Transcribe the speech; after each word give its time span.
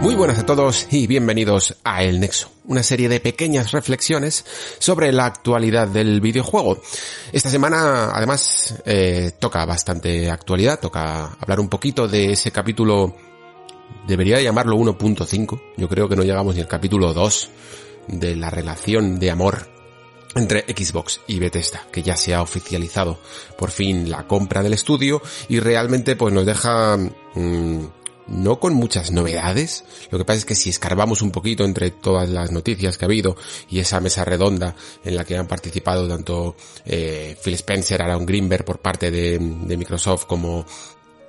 Muy 0.00 0.14
buenas 0.14 0.38
a 0.38 0.46
todos 0.46 0.86
y 0.90 1.06
bienvenidos 1.06 1.76
a 1.82 2.02
El 2.02 2.20
Nexo, 2.20 2.50
una 2.66 2.82
serie 2.82 3.08
de 3.08 3.18
pequeñas 3.18 3.72
reflexiones 3.72 4.44
sobre 4.78 5.10
la 5.12 5.26
actualidad 5.26 5.88
del 5.88 6.20
videojuego. 6.20 6.80
Esta 7.32 7.50
semana, 7.50 8.10
además, 8.12 8.80
eh, 8.84 9.32
toca 9.38 9.64
bastante 9.64 10.30
actualidad, 10.30 10.78
toca 10.78 11.36
hablar 11.40 11.60
un 11.60 11.68
poquito 11.68 12.06
de 12.06 12.32
ese 12.32 12.52
capítulo, 12.52 13.16
debería 14.06 14.40
llamarlo 14.40 14.76
1.5, 14.76 15.60
yo 15.76 15.88
creo 15.88 16.08
que 16.08 16.16
no 16.16 16.22
llegamos 16.22 16.54
ni 16.54 16.60
al 16.60 16.68
capítulo 16.68 17.12
2 17.12 17.50
de 18.08 18.36
la 18.36 18.50
relación 18.50 19.18
de 19.18 19.30
amor 19.30 19.76
entre 20.36 20.64
Xbox 20.68 21.20
y 21.26 21.38
Bethesda, 21.38 21.86
que 21.90 22.02
ya 22.02 22.16
se 22.16 22.34
ha 22.34 22.42
oficializado 22.42 23.18
por 23.58 23.70
fin 23.70 24.10
la 24.10 24.26
compra 24.26 24.62
del 24.62 24.74
estudio 24.74 25.22
y 25.48 25.60
realmente 25.60 26.14
pues 26.14 26.32
nos 26.32 26.46
deja 26.46 26.96
mm, 26.96 27.84
no 28.28 28.58
con 28.58 28.74
muchas 28.74 29.10
novedades. 29.10 29.84
Lo 30.10 30.18
que 30.18 30.24
pasa 30.24 30.38
es 30.38 30.44
que 30.44 30.54
si 30.54 30.70
escarbamos 30.70 31.22
un 31.22 31.30
poquito 31.30 31.64
entre 31.64 31.90
todas 31.90 32.28
las 32.28 32.50
noticias 32.50 32.98
que 32.98 33.04
ha 33.04 33.08
habido 33.08 33.36
y 33.70 33.78
esa 33.78 34.00
mesa 34.00 34.24
redonda 34.24 34.74
en 35.04 35.16
la 35.16 35.24
que 35.24 35.36
han 35.36 35.46
participado 35.46 36.08
tanto 36.08 36.56
eh, 36.84 37.36
Phil 37.42 37.54
Spencer, 37.54 38.02
Aaron 38.02 38.26
Greenberg 38.26 38.64
por 38.64 38.80
parte 38.80 39.10
de, 39.10 39.38
Microsoft 39.38 40.26
como 40.26 40.66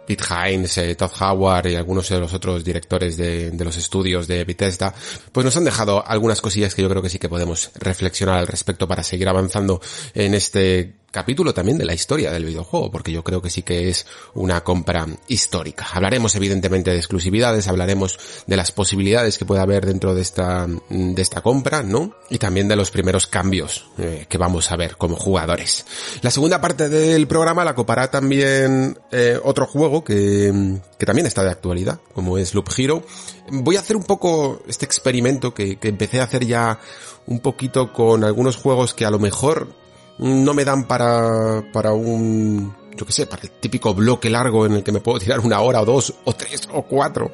Pete 0.06 0.24
Hines, 0.24 0.78
eh, 0.78 0.96
Todd 0.96 1.12
Howard 1.20 1.68
y 1.68 1.76
algunos 1.76 2.08
de 2.10 2.20
los 2.20 2.34
otros 2.34 2.64
directores 2.64 3.18
de, 3.18 3.52
de, 3.52 3.66
los 3.66 3.76
estudios 3.78 4.28
de 4.28 4.46
Bethesda, 4.46 4.94
pues 5.32 5.44
nos 5.44 5.58
han 5.58 5.66
dejado 5.66 6.06
algunas 6.06 6.42
cosillas 6.42 6.74
que 6.74 6.82
yo 6.82 6.90
creo 6.90 7.02
que 7.02 7.10
sí 7.10 7.20
que 7.20 7.30
podemos 7.30 7.72
reflexionar 7.76 8.38
al 8.38 8.48
respecto 8.48 8.88
para 8.88 9.04
seguir 9.04 9.28
avanzando 9.28 9.82
en 10.14 10.34
este 10.34 10.97
capítulo 11.18 11.52
también 11.52 11.80
de 11.80 11.86
la 11.86 11.96
historia 11.96 12.32
del 12.32 12.46
videojuego, 12.46 12.92
porque 12.92 13.12
yo 13.12 13.24
creo 13.24 13.42
que 13.42 13.50
sí 13.50 13.64
que 13.64 13.90
es 13.90 14.06
una 14.36 14.64
compra 14.64 15.08
histórica. 15.28 15.88
Hablaremos 15.92 16.36
evidentemente 16.36 16.92
de 16.92 16.98
exclusividades, 16.98 17.68
hablaremos 17.68 18.20
de 18.46 18.56
las 18.56 18.72
posibilidades 18.72 19.40
que 19.40 19.46
puede 19.46 19.62
haber 19.62 19.88
dentro 19.88 20.14
de 20.14 20.22
esta, 20.22 20.68
de 20.68 21.20
esta 21.20 21.42
compra, 21.42 21.82
¿no? 21.82 22.14
Y 22.30 22.38
también 22.38 22.68
de 22.68 22.76
los 22.76 22.92
primeros 22.92 23.26
cambios 23.26 23.88
eh, 23.98 24.28
que 24.30 24.38
vamos 24.38 24.72
a 24.72 24.76
ver 24.76 24.96
como 24.96 25.16
jugadores. 25.16 25.88
La 26.22 26.30
segunda 26.30 26.62
parte 26.62 26.88
del 26.88 27.26
programa 27.26 27.66
la 27.66 27.74
copará 27.74 28.12
también 28.12 29.00
eh, 29.12 29.40
otro 29.44 29.66
juego 29.66 30.04
que, 30.04 30.78
que 31.00 31.06
también 31.08 31.26
está 31.26 31.44
de 31.44 31.50
actualidad, 31.50 32.00
como 32.14 32.38
es 32.38 32.54
Loop 32.54 32.70
Hero. 32.78 33.02
Voy 33.50 33.76
a 33.76 33.80
hacer 33.80 33.96
un 33.96 34.04
poco 34.04 34.62
este 34.68 34.86
experimento 34.86 35.56
que, 35.56 35.78
que 35.78 35.88
empecé 35.88 36.22
a 36.22 36.26
hacer 36.26 36.46
ya 36.46 36.80
un 37.26 37.40
poquito 37.40 37.92
con 37.92 38.24
algunos 38.24 38.56
juegos 38.56 38.94
que 38.94 39.04
a 39.04 39.10
lo 39.10 39.18
mejor 39.18 39.87
no 40.20 40.54
me 40.54 40.66
dan 40.66 40.88
para, 40.88 41.64
para 41.72 41.94
un, 41.94 42.76
yo 42.96 43.06
qué 43.06 43.12
sé, 43.12 43.28
para 43.28 43.44
el 43.44 43.52
típico 43.52 43.94
bloque 43.94 44.30
largo 44.30 44.66
en 44.66 44.74
el 44.74 44.84
que 44.84 44.92
me 44.92 45.00
puedo 45.00 45.20
tirar 45.24 45.40
una 45.40 45.62
hora 45.62 45.82
o 45.82 45.86
dos 45.86 46.14
o 46.26 46.34
tres 46.34 46.68
o 46.74 46.84
cuatro 46.84 47.32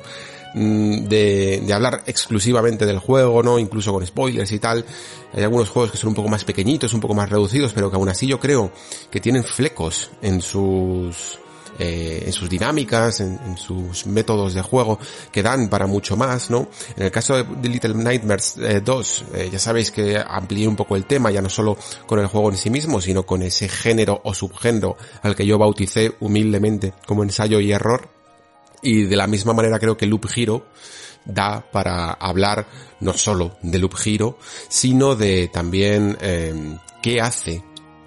mm, 0.53 1.05
de, 1.05 1.63
de 1.65 1.73
hablar 1.73 2.03
exclusivamente 2.05 2.85
del 2.85 2.99
juego, 2.99 3.41
¿no? 3.43 3.59
Incluso 3.59 3.93
con 3.93 4.05
spoilers 4.05 4.51
y 4.51 4.59
tal. 4.59 4.85
Hay 5.33 5.43
algunos 5.43 5.69
juegos 5.69 5.91
que 5.91 5.97
son 5.97 6.09
un 6.09 6.15
poco 6.15 6.29
más 6.29 6.43
pequeñitos, 6.43 6.93
un 6.93 7.01
poco 7.01 7.13
más 7.13 7.29
reducidos, 7.29 7.73
pero 7.73 7.89
que 7.89 7.95
aún 7.95 8.09
así 8.09 8.27
yo 8.27 8.39
creo 8.39 8.71
que 9.09 9.19
tienen 9.19 9.43
flecos 9.43 10.11
en 10.21 10.41
sus, 10.41 11.39
eh, 11.79 12.23
en 12.25 12.33
sus 12.33 12.49
dinámicas, 12.49 13.19
en, 13.19 13.57
sus 13.57 14.05
métodos 14.05 14.53
de 14.53 14.61
juego 14.61 14.99
que 15.31 15.43
dan 15.43 15.69
para 15.69 15.87
mucho 15.87 16.15
más, 16.15 16.49
¿no? 16.49 16.67
En 16.95 17.03
el 17.03 17.11
caso 17.11 17.43
de 17.43 17.69
Little 17.69 17.95
Nightmares 17.95 18.55
eh, 18.57 18.81
2, 18.83 19.25
eh, 19.33 19.49
ya 19.51 19.59
sabéis 19.59 19.91
que 19.91 20.17
amplié 20.17 20.67
un 20.67 20.75
poco 20.75 20.95
el 20.95 21.05
tema, 21.05 21.31
ya 21.31 21.41
no 21.41 21.49
solo 21.49 21.77
con 22.05 22.19
el 22.19 22.27
juego 22.27 22.49
en 22.49 22.57
sí 22.57 22.69
mismo, 22.69 23.01
sino 23.01 23.25
con 23.25 23.41
ese 23.41 23.67
género 23.67 24.21
o 24.23 24.33
subgénero 24.33 24.97
al 25.21 25.35
que 25.35 25.45
yo 25.45 25.57
bauticé 25.57 26.15
humildemente 26.19 26.93
como 27.05 27.23
ensayo 27.23 27.59
y 27.59 27.71
error. 27.71 28.09
Y 28.81 29.03
de 29.03 29.15
la 29.15 29.27
misma 29.27 29.53
manera 29.53 29.79
creo 29.79 29.95
que 29.95 30.05
Loop 30.05 30.27
Hero 30.35 30.65
da 31.25 31.65
para 31.71 32.11
hablar 32.11 32.67
no 32.99 33.13
solo 33.13 33.57
de 33.61 33.79
Loop 33.79 33.95
Hero, 34.05 34.37
sino 34.67 35.15
de 35.15 35.47
también 35.47 36.17
eh, 36.21 36.77
qué 37.01 37.21
hace 37.21 37.63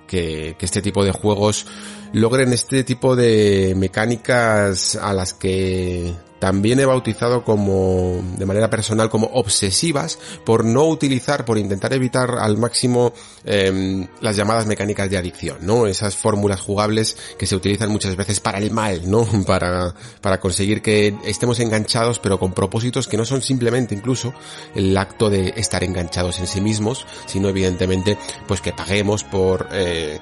que, 0.06 0.56
que 0.58 0.64
este 0.64 0.82
tipo 0.82 1.04
de 1.04 1.12
juegos 1.12 1.66
logren 2.12 2.52
este 2.52 2.84
tipo 2.84 3.16
de 3.16 3.74
mecánicas 3.76 4.96
a 4.96 5.12
las 5.12 5.34
que 5.34 6.14
también 6.46 6.78
he 6.78 6.84
bautizado 6.84 7.42
como, 7.42 8.22
de 8.38 8.46
manera 8.46 8.70
personal, 8.70 9.10
como 9.10 9.26
obsesivas 9.32 10.16
por 10.44 10.64
no 10.64 10.84
utilizar, 10.84 11.44
por 11.44 11.58
intentar 11.58 11.92
evitar 11.92 12.36
al 12.38 12.56
máximo 12.56 13.12
eh, 13.44 14.06
las 14.20 14.36
llamadas 14.36 14.64
mecánicas 14.64 15.10
de 15.10 15.16
adicción, 15.16 15.58
¿no? 15.62 15.88
Esas 15.88 16.14
fórmulas 16.14 16.60
jugables 16.60 17.16
que 17.36 17.48
se 17.48 17.56
utilizan 17.56 17.90
muchas 17.90 18.14
veces 18.14 18.38
para 18.38 18.58
el 18.58 18.70
mal, 18.70 19.10
¿no? 19.10 19.26
Para, 19.44 19.92
para 20.20 20.38
conseguir 20.38 20.82
que 20.82 21.16
estemos 21.24 21.58
enganchados, 21.58 22.20
pero 22.20 22.38
con 22.38 22.52
propósitos 22.52 23.08
que 23.08 23.16
no 23.16 23.24
son 23.24 23.42
simplemente 23.42 23.96
incluso 23.96 24.32
el 24.76 24.96
acto 24.96 25.30
de 25.30 25.52
estar 25.56 25.82
enganchados 25.82 26.38
en 26.38 26.46
sí 26.46 26.60
mismos, 26.60 27.06
sino 27.26 27.48
evidentemente, 27.48 28.16
pues 28.46 28.60
que 28.60 28.72
paguemos 28.72 29.24
por, 29.24 29.68
eh, 29.72 30.20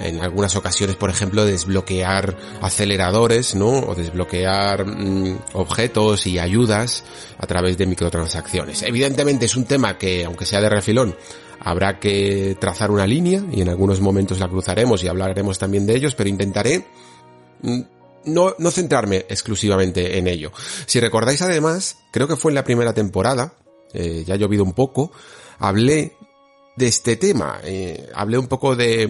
en 0.00 0.22
algunas 0.22 0.56
ocasiones, 0.56 0.96
por 0.96 1.10
ejemplo, 1.10 1.44
desbloquear 1.44 2.36
aceleradores, 2.60 3.54
¿no? 3.54 3.68
O 3.68 3.94
desbloquear 3.94 4.84
mmm, 4.84 5.38
objetos 5.66 6.26
y 6.26 6.38
ayudas 6.38 7.04
a 7.38 7.46
través 7.46 7.76
de 7.76 7.86
microtransacciones. 7.86 8.82
Evidentemente 8.82 9.46
es 9.46 9.56
un 9.56 9.64
tema 9.64 9.98
que, 9.98 10.24
aunque 10.24 10.46
sea 10.46 10.60
de 10.60 10.68
refilón, 10.68 11.16
habrá 11.60 11.98
que 11.98 12.56
trazar 12.60 12.90
una 12.90 13.06
línea 13.06 13.42
y 13.52 13.62
en 13.62 13.68
algunos 13.68 14.00
momentos 14.00 14.38
la 14.38 14.48
cruzaremos 14.48 15.02
y 15.02 15.08
hablaremos 15.08 15.58
también 15.58 15.86
de 15.86 15.96
ellos, 15.96 16.14
pero 16.14 16.30
intentaré 16.30 16.86
no, 18.24 18.54
no 18.58 18.70
centrarme 18.70 19.26
exclusivamente 19.28 20.18
en 20.18 20.26
ello. 20.28 20.52
Si 20.86 21.00
recordáis 21.00 21.42
además, 21.42 21.98
creo 22.12 22.28
que 22.28 22.36
fue 22.36 22.50
en 22.50 22.56
la 22.56 22.64
primera 22.64 22.94
temporada, 22.94 23.54
eh, 23.92 24.24
ya 24.26 24.34
ha 24.34 24.38
llovido 24.38 24.64
un 24.64 24.72
poco, 24.72 25.12
hablé 25.58 26.14
de 26.76 26.86
este 26.86 27.16
tema. 27.16 27.58
Eh, 27.64 28.08
hablé 28.14 28.38
un 28.38 28.48
poco 28.48 28.76
de, 28.76 29.08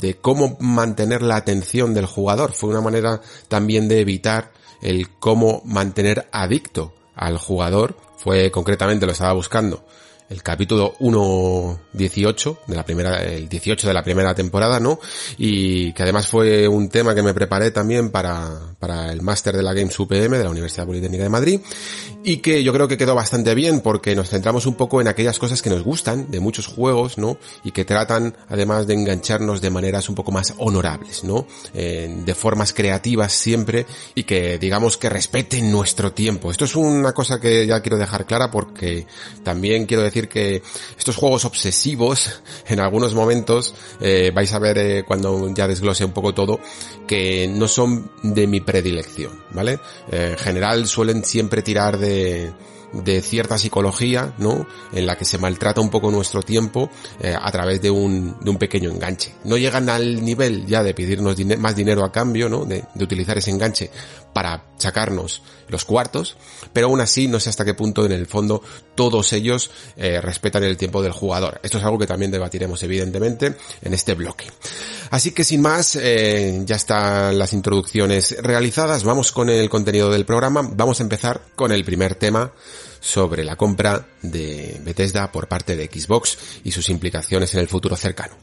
de, 0.00 0.14
cómo 0.16 0.56
mantener 0.60 1.22
la 1.22 1.36
atención 1.36 1.94
del 1.94 2.06
jugador. 2.06 2.52
Fue 2.52 2.70
una 2.70 2.80
manera 2.80 3.20
también 3.48 3.88
de 3.88 4.00
evitar 4.00 4.52
el 4.80 5.10
cómo 5.10 5.62
mantener 5.64 6.28
adicto 6.32 6.92
al 7.14 7.38
jugador. 7.38 7.96
Fue 8.18 8.50
concretamente, 8.50 9.06
lo 9.06 9.12
estaba 9.12 9.32
buscando, 9.32 9.84
el 10.28 10.42
capítulo 10.42 10.94
1.18 10.98 12.58
de 12.66 12.76
la 12.76 12.84
primera, 12.84 13.22
el 13.22 13.48
18 13.48 13.86
de 13.86 13.94
la 13.94 14.02
primera 14.02 14.34
temporada, 14.34 14.80
¿no? 14.80 14.98
Y 15.38 15.92
que 15.92 16.02
además 16.02 16.26
fue 16.26 16.66
un 16.66 16.88
tema 16.88 17.14
que 17.14 17.22
me 17.22 17.32
preparé 17.34 17.70
también 17.70 18.10
para, 18.10 18.74
para 18.78 19.12
el 19.12 19.22
máster 19.22 19.56
de 19.56 19.62
la 19.62 19.72
Games 19.72 19.98
UPM 19.98 20.36
de 20.36 20.44
la 20.44 20.50
Universidad 20.50 20.86
Politécnica 20.86 21.22
de 21.22 21.28
Madrid 21.28 21.60
y 22.24 22.38
que 22.38 22.64
yo 22.64 22.72
creo 22.72 22.88
que 22.88 22.96
quedó 22.96 23.14
bastante 23.14 23.54
bien 23.54 23.80
porque 23.80 24.16
nos 24.16 24.30
centramos 24.30 24.66
un 24.66 24.74
poco 24.74 25.00
en 25.00 25.06
aquellas 25.06 25.38
cosas 25.38 25.62
que 25.62 25.70
nos 25.70 25.84
gustan 25.84 26.28
de 26.30 26.40
muchos 26.40 26.66
juegos, 26.66 27.18
¿no? 27.18 27.38
Y 27.62 27.70
que 27.70 27.84
tratan 27.84 28.36
además 28.48 28.86
de 28.88 28.94
engancharnos 28.94 29.60
de 29.60 29.70
maneras 29.70 30.08
un 30.08 30.16
poco 30.16 30.32
más 30.32 30.54
honorables, 30.58 31.22
¿no? 31.22 31.46
Eh, 31.72 32.22
de 32.24 32.34
formas 32.34 32.72
creativas 32.72 33.32
siempre 33.32 33.86
y 34.16 34.24
que 34.24 34.58
digamos 34.58 34.96
que 34.96 35.08
respeten 35.08 35.70
nuestro 35.70 36.12
tiempo. 36.12 36.50
Esto 36.50 36.64
es 36.64 36.74
una 36.74 37.12
cosa 37.12 37.40
que 37.40 37.64
ya 37.64 37.80
quiero 37.80 37.96
dejar 37.96 38.26
clara 38.26 38.50
porque 38.50 39.06
también 39.44 39.86
quiero 39.86 40.02
decir 40.02 40.15
que 40.24 40.62
estos 40.98 41.16
juegos 41.16 41.44
obsesivos 41.44 42.40
en 42.68 42.80
algunos 42.80 43.14
momentos 43.14 43.74
eh, 44.00 44.32
vais 44.34 44.52
a 44.52 44.58
ver 44.58 44.78
eh, 44.78 45.04
cuando 45.06 45.52
ya 45.54 45.68
desglose 45.68 46.04
un 46.04 46.12
poco 46.12 46.34
todo 46.34 46.58
que 47.06 47.46
no 47.48 47.68
son 47.68 48.10
de 48.22 48.46
mi 48.46 48.60
predilección, 48.60 49.44
¿vale? 49.50 49.78
Eh, 50.10 50.30
en 50.32 50.38
general 50.38 50.86
suelen 50.86 51.24
siempre 51.24 51.62
tirar 51.62 51.98
de 51.98 52.52
de 52.92 53.20
cierta 53.20 53.58
psicología, 53.58 54.32
¿no? 54.38 54.66
En 54.92 55.06
la 55.06 55.16
que 55.16 55.26
se 55.26 55.36
maltrata 55.36 55.82
un 55.82 55.90
poco 55.90 56.10
nuestro 56.10 56.40
tiempo 56.42 56.88
a 57.20 57.50
través 57.52 57.82
de 57.82 57.90
un, 57.90 58.38
de 58.40 58.48
un 58.48 58.56
pequeño 58.56 58.90
enganche. 58.90 59.34
No 59.44 59.58
llegan 59.58 59.90
al 59.90 60.24
nivel 60.24 60.64
ya 60.66 60.82
de 60.82 60.94
pedirnos 60.94 61.36
más 61.58 61.76
dinero 61.76 62.04
a 62.04 62.12
cambio, 62.12 62.48
¿no? 62.48 62.64
De, 62.64 62.84
utilizar 62.98 63.36
ese 63.36 63.50
enganche 63.50 63.90
para 64.36 64.64
sacarnos 64.76 65.42
los 65.68 65.86
cuartos, 65.86 66.36
pero 66.74 66.88
aún 66.88 67.00
así 67.00 67.26
no 67.26 67.40
sé 67.40 67.48
hasta 67.48 67.64
qué 67.64 67.72
punto 67.72 68.04
en 68.04 68.12
el 68.12 68.26
fondo 68.26 68.62
todos 68.94 69.32
ellos 69.32 69.70
eh, 69.96 70.20
respetan 70.20 70.62
el 70.62 70.76
tiempo 70.76 71.02
del 71.02 71.12
jugador. 71.12 71.58
Esto 71.62 71.78
es 71.78 71.84
algo 71.84 71.98
que 71.98 72.06
también 72.06 72.30
debatiremos 72.30 72.82
evidentemente 72.82 73.56
en 73.80 73.94
este 73.94 74.12
bloque. 74.12 74.44
Así 75.08 75.30
que 75.30 75.42
sin 75.42 75.62
más, 75.62 75.96
eh, 75.96 76.64
ya 76.66 76.76
están 76.76 77.38
las 77.38 77.54
introducciones 77.54 78.36
realizadas, 78.42 79.04
vamos 79.04 79.32
con 79.32 79.48
el 79.48 79.70
contenido 79.70 80.10
del 80.10 80.26
programa, 80.26 80.68
vamos 80.70 81.00
a 81.00 81.04
empezar 81.04 81.40
con 81.54 81.72
el 81.72 81.82
primer 81.82 82.16
tema 82.16 82.52
sobre 83.00 83.42
la 83.42 83.56
compra 83.56 84.06
de 84.20 84.78
Bethesda 84.84 85.32
por 85.32 85.48
parte 85.48 85.76
de 85.76 85.86
Xbox 85.86 86.36
y 86.62 86.72
sus 86.72 86.90
implicaciones 86.90 87.54
en 87.54 87.60
el 87.60 87.68
futuro 87.68 87.96
cercano. 87.96 88.36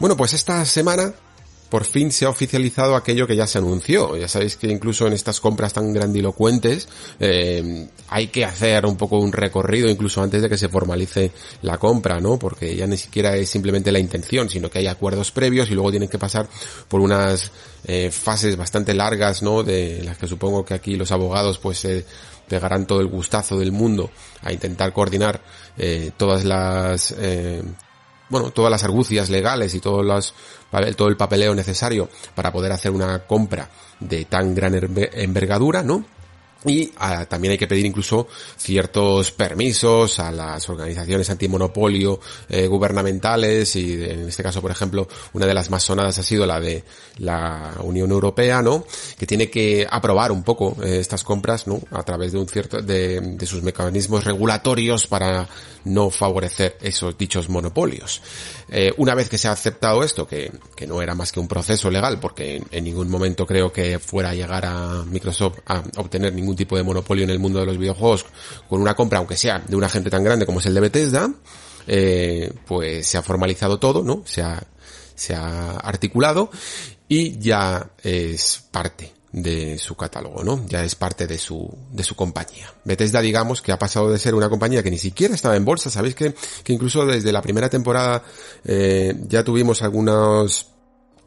Bueno, 0.00 0.16
pues 0.16 0.32
esta 0.32 0.64
semana 0.64 1.12
por 1.68 1.84
fin 1.84 2.10
se 2.10 2.24
ha 2.24 2.30
oficializado 2.30 2.96
aquello 2.96 3.26
que 3.26 3.36
ya 3.36 3.46
se 3.46 3.58
anunció. 3.58 4.16
Ya 4.16 4.28
sabéis 4.28 4.56
que 4.56 4.66
incluso 4.66 5.06
en 5.06 5.12
estas 5.12 5.40
compras 5.40 5.74
tan 5.74 5.92
grandilocuentes 5.92 6.88
eh, 7.20 7.86
hay 8.08 8.28
que 8.28 8.46
hacer 8.46 8.86
un 8.86 8.96
poco 8.96 9.18
un 9.18 9.30
recorrido 9.30 9.90
incluso 9.90 10.22
antes 10.22 10.40
de 10.40 10.48
que 10.48 10.56
se 10.56 10.70
formalice 10.70 11.32
la 11.60 11.76
compra, 11.76 12.18
¿no? 12.18 12.38
Porque 12.38 12.74
ya 12.74 12.86
ni 12.86 12.96
siquiera 12.96 13.36
es 13.36 13.50
simplemente 13.50 13.92
la 13.92 13.98
intención, 13.98 14.48
sino 14.48 14.70
que 14.70 14.78
hay 14.78 14.86
acuerdos 14.86 15.30
previos 15.32 15.70
y 15.70 15.74
luego 15.74 15.90
tienen 15.90 16.08
que 16.08 16.18
pasar 16.18 16.48
por 16.88 17.00
unas 17.02 17.52
eh, 17.84 18.10
fases 18.10 18.56
bastante 18.56 18.94
largas, 18.94 19.42
¿no? 19.42 19.62
De 19.62 20.02
las 20.02 20.16
que 20.16 20.26
supongo 20.26 20.64
que 20.64 20.72
aquí 20.72 20.96
los 20.96 21.12
abogados 21.12 21.58
pues 21.58 21.78
se 21.78 22.06
pegarán 22.48 22.86
todo 22.86 23.00
el 23.00 23.06
gustazo 23.06 23.58
del 23.58 23.70
mundo 23.70 24.10
a 24.42 24.52
intentar 24.52 24.94
coordinar 24.94 25.40
eh, 25.78 26.10
todas 26.16 26.44
las 26.44 27.14
eh, 27.16 27.62
bueno, 28.30 28.50
todas 28.50 28.70
las 28.70 28.84
argucias 28.84 29.28
legales 29.28 29.74
y 29.74 29.80
todos 29.80 30.04
los, 30.04 30.34
todo 30.96 31.08
el 31.08 31.16
papeleo 31.16 31.54
necesario 31.54 32.08
para 32.34 32.52
poder 32.52 32.72
hacer 32.72 32.92
una 32.92 33.18
compra 33.26 33.68
de 33.98 34.24
tan 34.24 34.54
gran 34.54 34.74
envergadura, 34.74 35.82
¿no? 35.82 36.04
Y 36.64 36.92
ah, 36.98 37.24
también 37.26 37.52
hay 37.52 37.58
que 37.58 37.66
pedir 37.66 37.86
incluso 37.86 38.28
ciertos 38.56 39.32
permisos 39.32 40.18
a 40.18 40.30
las 40.30 40.68
organizaciones 40.68 41.30
antimonopolio 41.30 42.20
eh, 42.50 42.66
gubernamentales 42.66 43.76
y 43.76 43.94
en 43.94 44.28
este 44.28 44.42
caso, 44.42 44.60
por 44.60 44.70
ejemplo, 44.70 45.08
una 45.32 45.46
de 45.46 45.54
las 45.54 45.70
más 45.70 45.82
sonadas 45.82 46.18
ha 46.18 46.22
sido 46.22 46.44
la 46.44 46.60
de 46.60 46.84
la 47.18 47.72
Unión 47.82 48.10
Europea, 48.10 48.60
¿no? 48.60 48.84
Que 49.18 49.26
tiene 49.26 49.48
que 49.48 49.86
aprobar 49.90 50.32
un 50.32 50.42
poco 50.42 50.76
eh, 50.82 50.98
estas 51.00 51.24
compras, 51.24 51.66
¿no? 51.66 51.80
A 51.92 52.02
través 52.02 52.32
de 52.32 52.38
un 52.38 52.46
cierto, 52.46 52.82
de, 52.82 53.20
de 53.20 53.46
sus 53.46 53.62
mecanismos 53.62 54.24
regulatorios 54.24 55.06
para 55.06 55.48
no 55.84 56.10
favorecer 56.10 56.76
esos 56.82 57.16
dichos 57.16 57.48
monopolios. 57.48 58.20
Eh, 58.72 58.94
una 58.98 59.16
vez 59.16 59.28
que 59.28 59.36
se 59.36 59.48
ha 59.48 59.52
aceptado 59.52 60.04
esto, 60.04 60.28
que, 60.28 60.52
que, 60.76 60.86
no 60.86 61.02
era 61.02 61.16
más 61.16 61.32
que 61.32 61.40
un 61.40 61.48
proceso 61.48 61.90
legal, 61.90 62.20
porque 62.20 62.62
en, 62.70 62.84
ningún 62.84 63.10
momento 63.10 63.44
creo 63.44 63.72
que 63.72 63.98
fuera 63.98 64.30
a 64.30 64.34
llegar 64.34 64.64
a 64.64 65.04
Microsoft 65.04 65.58
a 65.66 65.82
obtener 65.96 66.32
ningún 66.32 66.54
tipo 66.54 66.76
de 66.76 66.84
monopolio 66.84 67.24
en 67.24 67.30
el 67.30 67.40
mundo 67.40 67.58
de 67.58 67.66
los 67.66 67.78
videojuegos 67.78 68.26
con 68.68 68.80
una 68.80 68.94
compra, 68.94 69.18
aunque 69.18 69.36
sea 69.36 69.58
de 69.58 69.74
un 69.74 69.82
agente 69.82 70.08
tan 70.08 70.22
grande 70.22 70.46
como 70.46 70.60
es 70.60 70.66
el 70.66 70.74
de 70.74 70.80
Bethesda, 70.80 71.32
eh, 71.88 72.52
pues 72.64 73.08
se 73.08 73.18
ha 73.18 73.22
formalizado 73.22 73.80
todo, 73.80 74.04
¿no? 74.04 74.22
Se 74.24 74.42
ha, 74.42 74.62
se 75.16 75.34
ha 75.34 75.72
articulado 75.72 76.50
y 77.08 77.38
ya 77.38 77.90
es 78.04 78.62
parte 78.70 79.19
de 79.32 79.78
su 79.78 79.96
catálogo, 79.96 80.42
¿no? 80.42 80.64
Ya 80.66 80.84
es 80.84 80.94
parte 80.94 81.26
de 81.26 81.38
su, 81.38 81.72
de 81.92 82.02
su 82.02 82.16
compañía. 82.16 82.72
Bethesda, 82.84 83.20
digamos, 83.20 83.62
que 83.62 83.72
ha 83.72 83.78
pasado 83.78 84.10
de 84.10 84.18
ser 84.18 84.34
una 84.34 84.48
compañía 84.48 84.82
que 84.82 84.90
ni 84.90 84.98
siquiera 84.98 85.34
estaba 85.34 85.56
en 85.56 85.64
bolsa. 85.64 85.90
Sabéis 85.90 86.14
que, 86.14 86.34
que 86.64 86.72
incluso 86.72 87.06
desde 87.06 87.32
la 87.32 87.42
primera 87.42 87.68
temporada 87.68 88.24
eh, 88.64 89.14
ya 89.28 89.44
tuvimos 89.44 89.82
algunos 89.82 90.66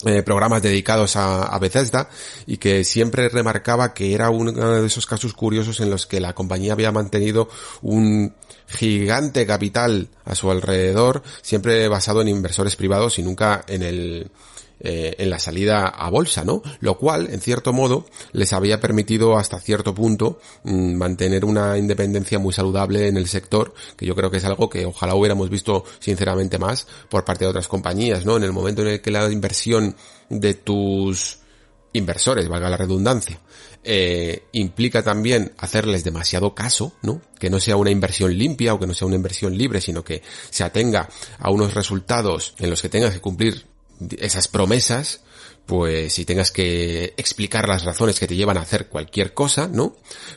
eh, 0.05 0.21
programas 0.21 0.61
dedicados 0.61 1.15
a, 1.15 1.43
a, 1.43 1.59
Bethesda 1.59 2.09
y 2.45 2.57
que 2.57 2.83
siempre 2.83 3.29
remarcaba 3.29 3.93
que 3.93 4.13
era 4.13 4.29
uno 4.29 4.51
de 4.51 4.85
esos 4.85 5.05
casos 5.05 5.33
curiosos 5.33 5.79
en 5.79 5.89
los 5.89 6.05
que 6.05 6.19
la 6.19 6.33
compañía 6.33 6.73
había 6.73 6.91
mantenido 6.91 7.47
un 7.81 8.33
gigante 8.67 9.45
capital 9.45 10.09
a 10.25 10.35
su 10.35 10.51
alrededor, 10.51 11.23
siempre 11.41 11.87
basado 11.87 12.21
en 12.21 12.27
inversores 12.27 12.75
privados 12.75 13.17
y 13.17 13.23
nunca 13.23 13.63
en 13.67 13.83
el 13.83 14.31
eh, 14.85 15.15
en 15.17 15.29
la 15.29 15.39
salida 15.39 15.87
a 15.87 16.09
bolsa, 16.09 16.43
¿no? 16.43 16.61
Lo 16.81 16.97
cual, 16.97 17.29
en 17.31 17.39
cierto 17.39 17.71
modo, 17.71 18.05
les 18.33 18.51
había 18.51 18.81
permitido 18.81 19.37
hasta 19.37 19.61
cierto 19.61 19.95
punto 19.95 20.39
mm, 20.65 20.95
mantener 20.95 21.45
una 21.45 21.77
independencia 21.77 22.37
muy 22.37 22.51
saludable 22.51 23.07
en 23.07 23.15
el 23.15 23.29
sector, 23.29 23.73
que 23.95 24.05
yo 24.05 24.13
creo 24.13 24.29
que 24.29 24.37
es 24.37 24.43
algo 24.45 24.69
que 24.69 24.85
ojalá 24.85 25.15
hubiéramos 25.15 25.49
visto 25.49 25.85
sinceramente 25.99 26.59
más 26.59 26.85
por 27.09 27.23
parte 27.23 27.45
de 27.45 27.51
otras 27.51 27.69
compañías, 27.69 28.25
¿no? 28.25 28.35
En 28.35 28.43
el 28.43 28.51
momento 28.51 28.81
en 28.81 28.89
el 28.89 29.01
que 29.01 29.09
la 29.09 29.31
inversión 29.31 29.95
de 30.29 30.53
tus 30.53 31.39
inversores, 31.93 32.49
valga 32.49 32.69
la 32.69 32.75
redundancia, 32.75 33.39
eh, 33.85 34.47
implica 34.51 35.01
también 35.01 35.53
hacerles 35.59 36.03
demasiado 36.03 36.53
caso, 36.53 36.93
¿no? 37.01 37.21
Que 37.39 37.49
no 37.49 37.61
sea 37.61 37.77
una 37.77 37.91
inversión 37.91 38.37
limpia 38.37 38.73
o 38.73 38.79
que 38.79 38.87
no 38.87 38.93
sea 38.93 39.07
una 39.07 39.15
inversión 39.15 39.57
libre, 39.57 39.79
sino 39.79 40.03
que 40.03 40.21
se 40.49 40.65
atenga 40.65 41.07
a 41.39 41.49
unos 41.51 41.73
resultados 41.73 42.55
en 42.57 42.69
los 42.69 42.81
que 42.81 42.89
tengas 42.89 43.13
que 43.13 43.21
cumplir 43.21 43.72
esas 44.19 44.47
promesas, 44.47 45.21
pues 45.65 46.13
si 46.13 46.25
tengas 46.25 46.51
que 46.51 47.13
explicar 47.17 47.67
las 47.67 47.83
razones 47.83 48.19
que 48.19 48.27
te 48.27 48.35
llevan 48.35 48.57
a 48.57 48.61
hacer 48.61 48.87
cualquier 48.87 49.33
cosa, 49.33 49.67
¿no? 49.67 49.95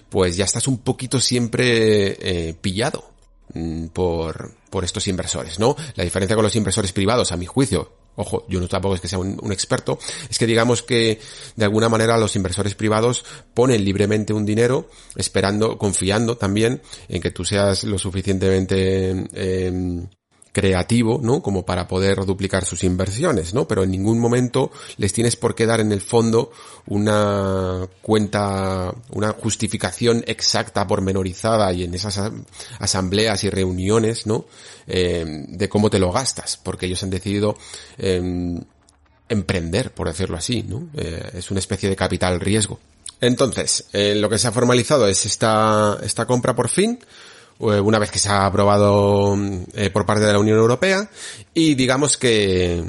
Pues 0.09 0.37
ya 0.37 0.45
estás 0.45 0.69
un 0.69 0.79
poquito 0.79 1.21
siempre 1.21 2.49
eh, 2.49 2.55
pillado 2.55 3.11
mm, 3.55 3.87
por, 3.87 4.55
por 4.71 4.85
estos 4.85 5.09
inversores, 5.09 5.59
¿no? 5.59 5.77
La 5.95 6.05
diferencia 6.05 6.37
con 6.37 6.45
los 6.45 6.57
inversores 6.57 6.93
privados, 6.93 7.33
a 7.33 7.37
mi 7.37 7.47
juicio, 7.47 7.93
ojo, 8.17 8.45
yo 8.49 8.61
no 8.61 8.69
tampoco 8.69 8.95
es 8.95 9.01
que 9.01 9.09
sea 9.09 9.19
un, 9.19 9.53
experto, 9.53 9.99
es 10.29 10.39
que 10.39 10.47
digamos 10.47 10.83
que 10.83 11.21
de 11.55 11.65
alguna 11.65 11.89
manera 11.89 12.17
los 12.17 12.35
inversores 12.35 12.75
privados 12.75 13.25
ponen 13.55 13.85
libremente 13.85 14.33
un 14.33 14.47
dinero, 14.47 14.89
esperando, 15.15 15.79
confiando 15.79 16.37
también 16.37 16.83
en 17.09 17.21
que 17.21 17.31
tú 17.31 17.45
seas 17.45 17.85
lo 17.85 17.99
suficientemente 17.99 19.27
eh, 19.35 20.07
creativo, 20.56 21.20
¿no? 21.23 21.43
Como 21.43 21.67
para 21.67 21.87
poder 21.87 22.25
duplicar 22.25 22.64
sus 22.64 22.82
inversiones, 22.82 23.53
¿no? 23.53 23.69
Pero 23.69 23.82
en 23.82 23.91
ningún 23.91 24.19
momento 24.19 24.70
les 24.97 25.12
tienes 25.12 25.37
por 25.37 25.55
qué 25.55 25.67
dar 25.67 25.81
en 25.81 25.93
el 25.93 26.00
fondo 26.00 26.50
una 26.87 27.87
cuenta, 28.00 28.91
una 29.11 29.32
justificación 29.32 30.25
exacta, 30.26 30.87
pormenorizada 30.87 31.70
y 31.75 31.85
en 31.85 31.93
esas 31.93 32.32
asambleas 32.79 33.44
y 33.44 33.50
reuniones, 33.50 34.26
¿no? 34.26 34.47
Eh, 34.87 35.44
de 35.47 35.69
cómo 35.69 35.91
te 35.91 35.99
lo 35.99 36.11
gastas, 36.11 36.56
porque 36.56 36.87
ellos 36.87 37.02
han 37.02 37.11
decidido 37.11 37.59
eh, 37.99 38.59
emprender, 39.29 39.93
por 39.93 40.09
decirlo 40.09 40.38
así, 40.38 40.62
¿no? 40.62 40.88
Eh, 40.94 41.32
es 41.35 41.50
una 41.50 41.61
especie 41.61 41.91
de 41.91 41.97
capital 41.97 42.41
riesgo. 42.41 42.81
Entonces, 43.21 43.87
eh, 43.92 44.14
lo 44.14 44.28
que 44.28 44.38
se 44.38 44.49
ha 44.49 44.52
formalizado 44.52 45.09
es 45.09 45.25
esta, 45.25 45.99
esta 46.02 46.26
compra 46.26 46.54
por 46.54 46.69
fin, 46.69 46.99
una 47.59 47.99
vez 47.99 48.11
que 48.11 48.19
se 48.19 48.29
ha 48.29 48.47
aprobado 48.47 49.37
eh, 49.75 49.91
por 49.91 50.05
parte 50.05 50.25
de 50.25 50.33
la 50.33 50.39
Unión 50.39 50.59
Europea 50.59 51.09
y 51.55 51.75
digamos 51.75 52.17
que 52.17 52.83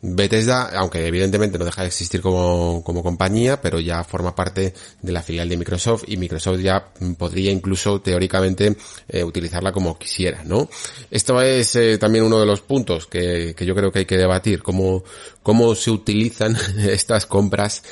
Bethesda, 0.00 0.70
aunque 0.74 1.06
evidentemente 1.06 1.58
no 1.58 1.64
deja 1.64 1.82
de 1.82 1.88
existir 1.88 2.20
como, 2.20 2.82
como 2.84 3.02
compañía, 3.02 3.60
pero 3.60 3.80
ya 3.80 4.04
forma 4.04 4.34
parte 4.34 4.72
de 5.02 5.12
la 5.12 5.22
filial 5.22 5.48
de 5.48 5.56
Microsoft 5.56 6.04
y 6.06 6.16
Microsoft 6.16 6.60
ya 6.60 6.92
podría 7.18 7.50
incluso 7.50 8.00
teóricamente 8.00 8.76
eh, 9.08 9.24
utilizarla 9.24 9.72
como 9.72 9.98
quisiera, 9.98 10.44
¿no? 10.44 10.68
Esto 11.10 11.40
es 11.42 11.76
también 11.98 12.24
uno 12.24 12.38
de 12.38 12.46
los 12.46 12.60
puntos 12.60 13.06
que, 13.06 13.54
que, 13.56 13.66
yo 13.66 13.74
creo 13.74 13.90
que 13.90 14.00
hay 14.00 14.06
que 14.06 14.18
debatir, 14.18 14.62
cómo, 14.62 15.02
cómo 15.42 15.74
se 15.74 15.90
utilizan 15.90 16.56
estas 16.78 17.26
compras 17.26 17.82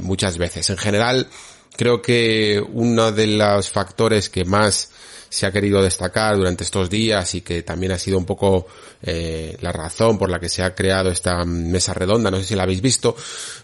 muchas 0.00 0.38
veces. 0.38 0.68
En 0.70 0.76
general, 0.76 1.28
creo 1.76 2.02
que 2.02 2.62
uno 2.72 3.12
de 3.12 3.26
los 3.26 3.70
factores 3.70 4.28
que 4.28 4.44
más 4.44 4.90
se 5.30 5.46
ha 5.46 5.52
querido 5.52 5.80
destacar 5.80 6.36
durante 6.36 6.64
estos 6.64 6.90
días 6.90 7.34
y 7.36 7.40
que 7.40 7.62
también 7.62 7.92
ha 7.92 7.98
sido 7.98 8.18
un 8.18 8.26
poco 8.26 8.66
eh, 9.00 9.56
la 9.60 9.70
razón 9.70 10.18
por 10.18 10.28
la 10.28 10.40
que 10.40 10.48
se 10.48 10.64
ha 10.64 10.74
creado 10.74 11.10
esta 11.10 11.44
mesa 11.44 11.94
redonda, 11.94 12.32
no 12.32 12.38
sé 12.38 12.44
si 12.44 12.56
la 12.56 12.64
habéis 12.64 12.82
visto, 12.82 13.16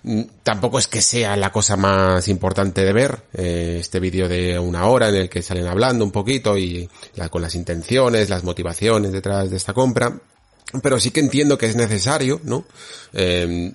mm, 0.05 0.23
tampoco 0.45 0.79
es 0.79 0.87
que 0.87 1.03
sea 1.03 1.37
la 1.37 1.51
cosa 1.51 1.77
más 1.77 2.29
importante 2.29 2.85
de 2.85 2.93
ver, 2.93 3.19
eh, 3.35 3.79
este 3.81 3.99
vídeo 3.99 4.29
de 4.29 4.59
una 4.59 4.87
hora 4.87 5.09
en 5.09 5.17
el 5.17 5.29
que 5.29 5.43
salen 5.43 5.67
hablando 5.67 6.05
un 6.05 6.13
poquito 6.13 6.57
y 6.57 6.89
la, 7.17 7.29
con 7.29 7.43
las 7.43 7.57
intenciones, 7.57 8.31
las 8.31 8.45
motivaciones 8.45 9.11
detrás 9.11 9.51
de 9.51 9.57
esta 9.57 9.75
compra, 9.75 10.17
pero 10.83 11.01
sí 11.01 11.11
que 11.11 11.21
entiendo 11.21 11.59
que 11.59 11.67
es 11.67 11.75
necesario, 11.75 12.41
¿no? 12.45 12.65
Eh, 13.13 13.73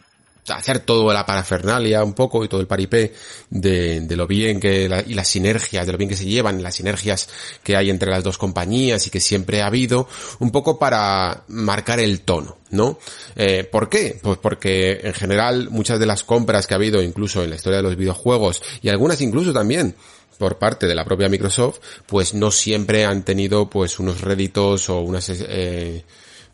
hacer 0.47 0.79
todo 0.79 1.13
la 1.13 1.25
parafernalia 1.25 2.03
un 2.03 2.13
poco 2.13 2.43
y 2.43 2.47
todo 2.47 2.61
el 2.61 2.67
paripé 2.67 3.13
de, 3.49 4.05
lo 4.09 4.27
bien 4.27 4.59
que 4.59 5.03
y 5.07 5.13
las 5.13 5.27
sinergias, 5.27 5.85
de 5.85 5.91
lo 5.91 5.97
bien 5.97 6.09
que 6.09 6.15
se 6.15 6.25
llevan, 6.25 6.63
las 6.63 6.75
sinergias 6.75 7.29
que 7.63 7.75
hay 7.75 7.89
entre 7.89 8.09
las 8.09 8.23
dos 8.23 8.37
compañías 8.37 9.05
y 9.07 9.09
que 9.09 9.19
siempre 9.19 9.61
ha 9.61 9.67
habido, 9.67 10.07
un 10.39 10.51
poco 10.51 10.79
para 10.79 11.43
marcar 11.47 11.99
el 11.99 12.21
tono, 12.21 12.57
¿no? 12.71 12.97
Eh, 13.35 13.63
¿Por 13.63 13.89
qué? 13.89 14.19
Pues 14.21 14.37
porque 14.39 15.01
en 15.03 15.13
general 15.13 15.69
muchas 15.69 15.99
de 15.99 16.05
las 16.05 16.23
compras 16.23 16.65
que 16.65 16.73
ha 16.73 16.77
habido 16.77 17.01
incluso 17.01 17.43
en 17.43 17.51
la 17.51 17.55
historia 17.55 17.77
de 17.77 17.83
los 17.83 17.95
videojuegos 17.95 18.63
y 18.81 18.89
algunas 18.89 19.21
incluso 19.21 19.53
también 19.53 19.95
por 20.37 20.57
parte 20.57 20.87
de 20.87 20.95
la 20.95 21.05
propia 21.05 21.29
Microsoft, 21.29 21.79
pues 22.07 22.33
no 22.33 22.49
siempre 22.49 23.05
han 23.05 23.23
tenido 23.23 23.69
pues 23.69 23.99
unos 23.99 24.21
réditos 24.21 24.89
o 24.89 24.99
unos 25.01 25.29
eh, 25.29 26.03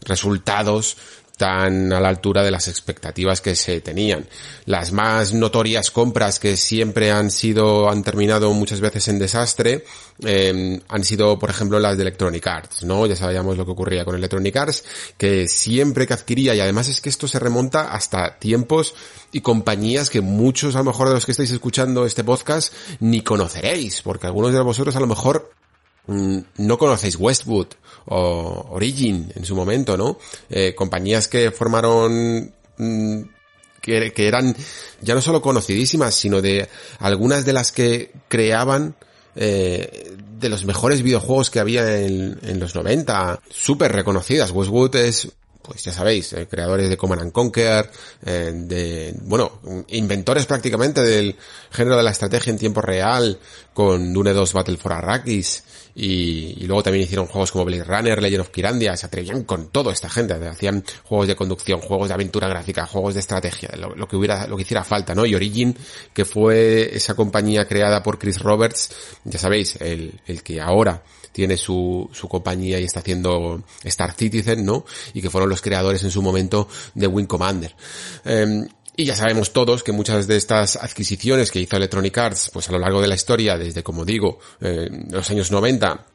resultados 0.02 0.98
tan 1.38 1.94
a 1.94 2.02
la 2.02 2.10
altura 2.10 2.44
de 2.44 2.52
las 2.52 2.68
expectativas 2.68 3.42
que 3.42 3.56
se 3.56 3.80
tenían. 3.80 4.28
Las 4.66 4.92
más 4.92 5.34
notorias 5.34 5.92
compras 5.92 6.40
que 6.40 6.58
siempre 6.58 7.12
han 7.12 7.30
sido, 7.30 7.90
han 7.90 8.04
terminado 8.04 8.52
muchas 8.54 8.82
veces 8.82 9.08
en 9.08 9.20
desastre, 9.20 9.86
eh, 10.26 10.82
han 10.88 11.04
sido, 11.04 11.38
por 11.38 11.52
ejemplo, 11.52 11.80
las 11.80 11.96
de 11.96 12.02
Electronic 12.02 12.46
Arts, 12.48 12.84
¿no? 12.84 13.06
Ya 13.06 13.16
sabíamos 13.16 13.56
lo 13.56 13.66
que 13.66 13.72
ocurría 13.72 14.04
con 14.04 14.16
Electronic 14.16 14.56
Arts, 14.56 14.84
que 15.18 15.48
siempre 15.48 16.08
que 16.08 16.14
adquiría, 16.14 16.56
y 16.56 16.60
además 16.60 16.88
es 16.88 17.02
que 17.02 17.10
esto 17.10 17.28
se 17.28 17.40
remonta 17.40 17.92
hasta 17.92 18.40
tiempos 18.40 18.96
y 19.32 19.42
compañías 19.42 20.10
que 20.10 20.22
muchos 20.22 20.76
a 20.76 20.80
lo 20.80 20.86
mejor 20.86 21.08
de 21.08 21.14
los 21.14 21.26
que 21.26 21.32
estáis 21.32 21.52
escuchando 21.52 22.06
este 22.06 22.24
podcast 22.24 22.74
ni 23.00 23.22
conoceréis, 23.22 24.02
porque 24.02 24.26
algunos 24.26 24.54
de 24.54 24.62
vosotros 24.62 24.96
a 24.96 25.00
lo 25.00 25.08
mejor 25.08 25.52
mm, 26.08 26.40
no 26.58 26.78
conocéis 26.80 27.16
Westwood 27.16 27.68
o 28.08 28.68
Origin 28.72 29.32
en 29.36 29.46
su 29.46 29.56
momento, 29.56 29.98
¿no? 29.98 30.18
Eh, 30.50 30.74
compañías 30.76 31.28
que 31.28 31.52
formaron 31.52 32.52
mm, 32.78 33.22
que, 33.82 34.28
eran 34.28 34.56
ya 35.02 35.16
no 35.16 35.22
solo 35.22 35.42
conocidísimas, 35.42 36.16
sino 36.16 36.42
de 36.42 36.68
algunas 37.00 37.46
de 37.46 37.54
las 37.54 37.72
que 37.72 38.12
creaban 38.28 38.96
eh, 39.36 40.16
de 40.40 40.50
los 40.50 40.66
mejores 40.66 41.02
videojuegos 41.02 41.50
que 41.50 41.60
había 41.60 42.00
en, 42.00 42.40
en 42.42 42.60
los 42.60 42.76
90, 42.76 43.42
súper 43.50 43.92
reconocidas. 43.92 44.52
Westwood 44.52 44.96
es 44.96 45.30
pues 45.68 45.84
ya 45.84 45.92
sabéis, 45.92 46.32
eh, 46.32 46.48
creadores 46.48 46.90
de 46.90 46.96
Command 46.96 47.22
and 47.24 47.32
Conquer, 47.34 47.92
eh, 48.26 48.52
de, 48.56 49.14
bueno, 49.24 49.60
inventores 49.90 50.46
prácticamente 50.46 51.02
del 51.02 51.36
género 51.72 51.98
de 51.98 52.04
la 52.04 52.12
estrategia 52.12 52.52
en 52.52 52.58
tiempo 52.58 52.82
real, 52.82 53.38
con 53.74 54.14
Dune 54.14 54.32
2 54.32 54.54
Battle 54.54 54.78
for 54.78 54.94
Arrakis, 54.94 55.64
y, 55.94 56.66
luego 56.66 56.84
también 56.84 57.04
hicieron 57.04 57.28
juegos 57.28 57.52
como 57.52 57.66
Blade 57.66 57.84
Runner, 57.84 58.22
Legend 58.22 58.42
of 58.42 58.50
Kirandia, 58.50 58.96
se 58.96 59.08
atrevían 59.08 59.44
con 59.44 59.70
toda 59.70 59.92
esta 59.92 60.10
gente, 60.10 60.34
hacían 60.36 60.86
juegos 61.04 61.28
de 61.28 61.36
conducción, 61.36 61.82
juegos 61.82 62.08
de 62.08 62.14
aventura 62.14 62.48
gráfica, 62.48 62.86
juegos 62.86 63.16
de 63.16 63.20
estrategia, 63.20 63.70
lo, 63.76 64.08
que 64.08 64.16
hubiera, 64.16 64.48
lo 64.48 64.56
que 64.56 64.62
hiciera 64.62 64.86
falta, 64.86 65.14
¿no? 65.14 65.26
Y 65.26 65.36
Origin, 65.36 65.76
que 66.14 66.24
fue 66.24 66.96
esa 66.96 67.14
compañía 67.14 67.68
creada 67.68 68.02
por 68.04 68.20
Chris 68.20 68.40
Roberts, 68.40 68.92
ya 69.26 69.38
sabéis, 69.38 69.76
el, 69.82 70.22
el 70.28 70.44
que 70.44 70.62
ahora 70.62 71.04
tiene 71.32 71.58
su, 71.58 72.10
su 72.14 72.28
compañía 72.28 72.80
y 72.80 72.84
está 72.84 73.00
haciendo 73.00 73.64
Star 73.84 74.14
Citizen, 74.14 74.66
¿no? 74.66 74.86
Y 75.14 75.22
que 75.22 75.30
fueron 75.30 75.50
los 75.50 75.62
creadores 75.62 76.04
en 76.04 76.12
su 76.12 76.22
momento 76.22 76.68
de 76.94 77.08
Wing 77.08 77.26
Commander. 77.26 77.76
Em, 78.26 78.68
y 78.96 79.06
ya 79.06 79.16
sabemos 79.16 79.54
todos 79.54 79.84
que 79.84 79.92
muchas 79.92 80.28
de 80.28 80.38
estas 80.38 80.76
adquisiciones 80.76 81.52
que 81.52 81.60
hizo 81.60 81.78
Electronic 81.78 82.18
Arts, 82.18 82.50
pues 82.52 82.68
a 82.70 82.72
lo 82.72 82.80
largo 82.80 83.00
de 83.00 83.08
la 83.08 83.16
historia, 83.16 83.58
desde 83.58 83.84
como 83.84 84.04
digo, 84.04 84.40
eh, 84.60 84.90
los 85.12 85.30
años 85.30 85.52
90, 85.52 86.06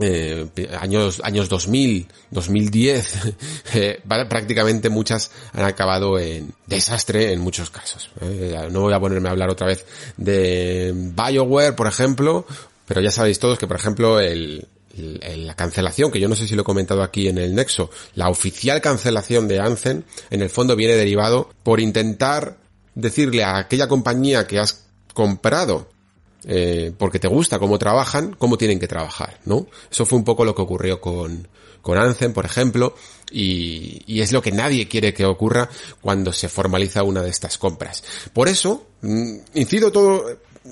eh, 0.00 0.48
años, 0.80 1.20
años 1.22 1.50
2000, 1.50 2.08
2010, 2.30 3.34
eh, 3.74 4.00
prácticamente 4.06 4.88
muchas 4.88 5.30
han 5.52 5.66
acabado 5.66 6.18
en 6.18 6.54
desastre 6.66 7.32
en 7.32 7.40
muchos 7.40 7.68
casos. 7.68 8.10
Eh. 8.22 8.68
no 8.70 8.80
voy 8.80 8.94
a 8.94 9.00
ponerme 9.00 9.28
a 9.28 9.32
hablar 9.32 9.50
otra 9.50 9.66
vez 9.66 9.84
de 10.16 10.92
BioWare, 10.94 11.76
por 11.76 11.88
ejemplo, 11.88 12.46
pero 12.86 13.00
ya 13.00 13.10
sabéis 13.10 13.38
todos 13.38 13.58
que, 13.58 13.66
por 13.66 13.76
ejemplo, 13.76 14.20
el, 14.20 14.66
la 14.96 15.54
cancelación, 15.54 16.10
que 16.10 16.20
yo 16.20 16.28
no 16.28 16.34
sé 16.34 16.46
si 16.46 16.54
lo 16.54 16.62
he 16.62 16.64
comentado 16.64 17.02
aquí 17.02 17.28
en 17.28 17.38
el 17.38 17.54
Nexo, 17.54 17.90
la 18.14 18.28
oficial 18.28 18.80
cancelación 18.80 19.48
de 19.48 19.60
Anzen, 19.60 20.04
en 20.30 20.42
el 20.42 20.50
fondo 20.50 20.76
viene 20.76 20.94
derivado 20.94 21.50
por 21.62 21.80
intentar 21.80 22.58
decirle 22.94 23.42
a 23.42 23.58
aquella 23.58 23.88
compañía 23.88 24.46
que 24.46 24.58
has 24.58 24.84
comprado 25.14 25.88
eh, 26.44 26.92
porque 26.98 27.18
te 27.18 27.28
gusta 27.28 27.58
cómo 27.58 27.78
trabajan, 27.78 28.34
cómo 28.36 28.58
tienen 28.58 28.80
que 28.80 28.88
trabajar, 28.88 29.38
¿no? 29.44 29.66
Eso 29.90 30.04
fue 30.04 30.18
un 30.18 30.24
poco 30.24 30.44
lo 30.44 30.54
que 30.54 30.62
ocurrió 30.62 31.00
con, 31.00 31.46
con 31.80 31.98
Anzen, 31.98 32.32
por 32.32 32.44
ejemplo, 32.44 32.96
y, 33.30 34.02
y, 34.06 34.20
es 34.20 34.32
lo 34.32 34.42
que 34.42 34.50
nadie 34.50 34.88
quiere 34.88 35.14
que 35.14 35.24
ocurra 35.24 35.68
cuando 36.00 36.32
se 36.32 36.48
formaliza 36.48 37.04
una 37.04 37.22
de 37.22 37.30
estas 37.30 37.58
compras. 37.58 38.02
Por 38.32 38.48
eso, 38.48 38.88
mm, 39.02 39.36
incido 39.54 39.92
todo, 39.92 40.24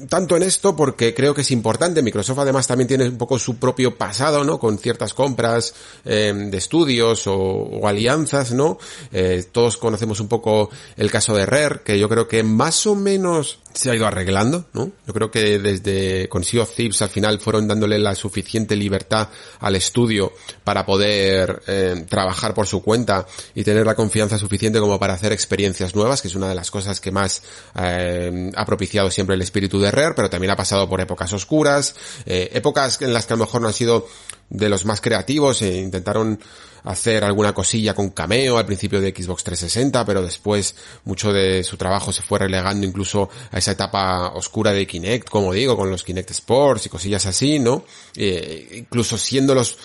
tanto 0.08 0.36
en 0.36 0.42
esto 0.42 0.76
porque 0.76 1.14
creo 1.14 1.34
que 1.34 1.42
es 1.42 1.50
importante. 1.50 2.02
Microsoft 2.02 2.38
además 2.38 2.66
también 2.66 2.88
tiene 2.88 3.08
un 3.08 3.18
poco 3.18 3.38
su 3.38 3.56
propio 3.56 3.96
pasado, 3.96 4.44
¿no? 4.44 4.58
Con 4.58 4.78
ciertas 4.78 5.14
compras 5.14 5.74
eh, 6.04 6.32
de 6.34 6.56
estudios 6.56 7.26
o, 7.26 7.86
alianzas, 7.86 8.52
¿no? 8.52 8.78
Eh, 9.12 9.44
todos 9.50 9.76
conocemos 9.76 10.20
un 10.20 10.28
poco 10.28 10.70
el 10.96 11.10
caso 11.10 11.34
de 11.34 11.46
Rare, 11.46 11.80
que 11.84 11.98
yo 11.98 12.08
creo 12.08 12.28
que 12.28 12.42
más 12.42 12.86
o 12.86 12.94
menos 12.94 13.58
se 13.72 13.90
ha 13.90 13.94
ido 13.94 14.06
arreglando, 14.06 14.66
¿no? 14.72 14.90
Yo 15.06 15.12
creo 15.12 15.30
que 15.30 15.58
desde 15.58 16.28
con 16.28 16.44
Sea 16.44 16.62
of 16.62 16.74
Thieves 16.74 17.02
al 17.02 17.08
final 17.08 17.38
fueron 17.38 17.68
dándole 17.68 17.98
la 17.98 18.14
suficiente 18.14 18.76
libertad 18.76 19.28
al 19.60 19.76
estudio 19.76 20.32
para 20.64 20.84
poder 20.84 21.62
eh, 21.66 22.04
trabajar 22.08 22.54
por 22.54 22.66
su 22.66 22.82
cuenta 22.82 23.26
y 23.54 23.64
tener 23.64 23.86
la 23.86 23.94
confianza 23.94 24.38
suficiente 24.38 24.80
como 24.80 24.98
para 24.98 25.14
hacer 25.14 25.32
experiencias 25.32 25.94
nuevas, 25.94 26.20
que 26.22 26.28
es 26.28 26.34
una 26.34 26.48
de 26.48 26.54
las 26.54 26.70
cosas 26.70 27.00
que 27.00 27.10
más 27.10 27.42
eh, 27.80 28.50
ha 28.54 28.64
propiciado 28.66 29.10
siempre 29.10 29.34
el 29.34 29.42
espíritu 29.42 29.78
de 29.78 29.90
Rare, 29.90 30.14
pero 30.14 30.30
también 30.30 30.50
ha 30.50 30.56
pasado 30.56 30.88
por 30.88 31.00
épocas 31.00 31.32
oscuras, 31.32 31.94
eh, 32.26 32.50
épocas 32.52 33.00
en 33.02 33.12
las 33.12 33.26
que 33.26 33.34
a 33.34 33.36
lo 33.36 33.44
mejor 33.44 33.60
no 33.60 33.68
han 33.68 33.74
sido 33.74 34.06
de 34.48 34.68
los 34.68 34.84
más 34.84 35.00
creativos 35.00 35.62
e 35.62 35.78
intentaron 35.78 36.40
hacer 36.84 37.24
alguna 37.24 37.52
cosilla 37.52 37.94
con 37.94 38.10
cameo 38.10 38.58
al 38.58 38.66
principio 38.66 39.00
de 39.00 39.10
Xbox 39.10 39.44
360, 39.44 40.04
pero 40.04 40.22
después 40.22 40.74
mucho 41.04 41.32
de 41.32 41.62
su 41.64 41.76
trabajo 41.76 42.12
se 42.12 42.22
fue 42.22 42.38
relegando 42.38 42.86
incluso 42.86 43.28
a 43.50 43.58
esa 43.58 43.72
etapa 43.72 44.28
oscura 44.34 44.72
de 44.72 44.86
Kinect, 44.86 45.28
como 45.28 45.52
digo, 45.52 45.76
con 45.76 45.90
los 45.90 46.04
Kinect 46.04 46.30
Sports 46.30 46.86
y 46.86 46.88
cosillas 46.88 47.26
así, 47.26 47.58
¿no? 47.58 47.84
Eh, 48.16 48.76
incluso 48.78 49.18
siendo 49.18 49.54
los 49.54 49.76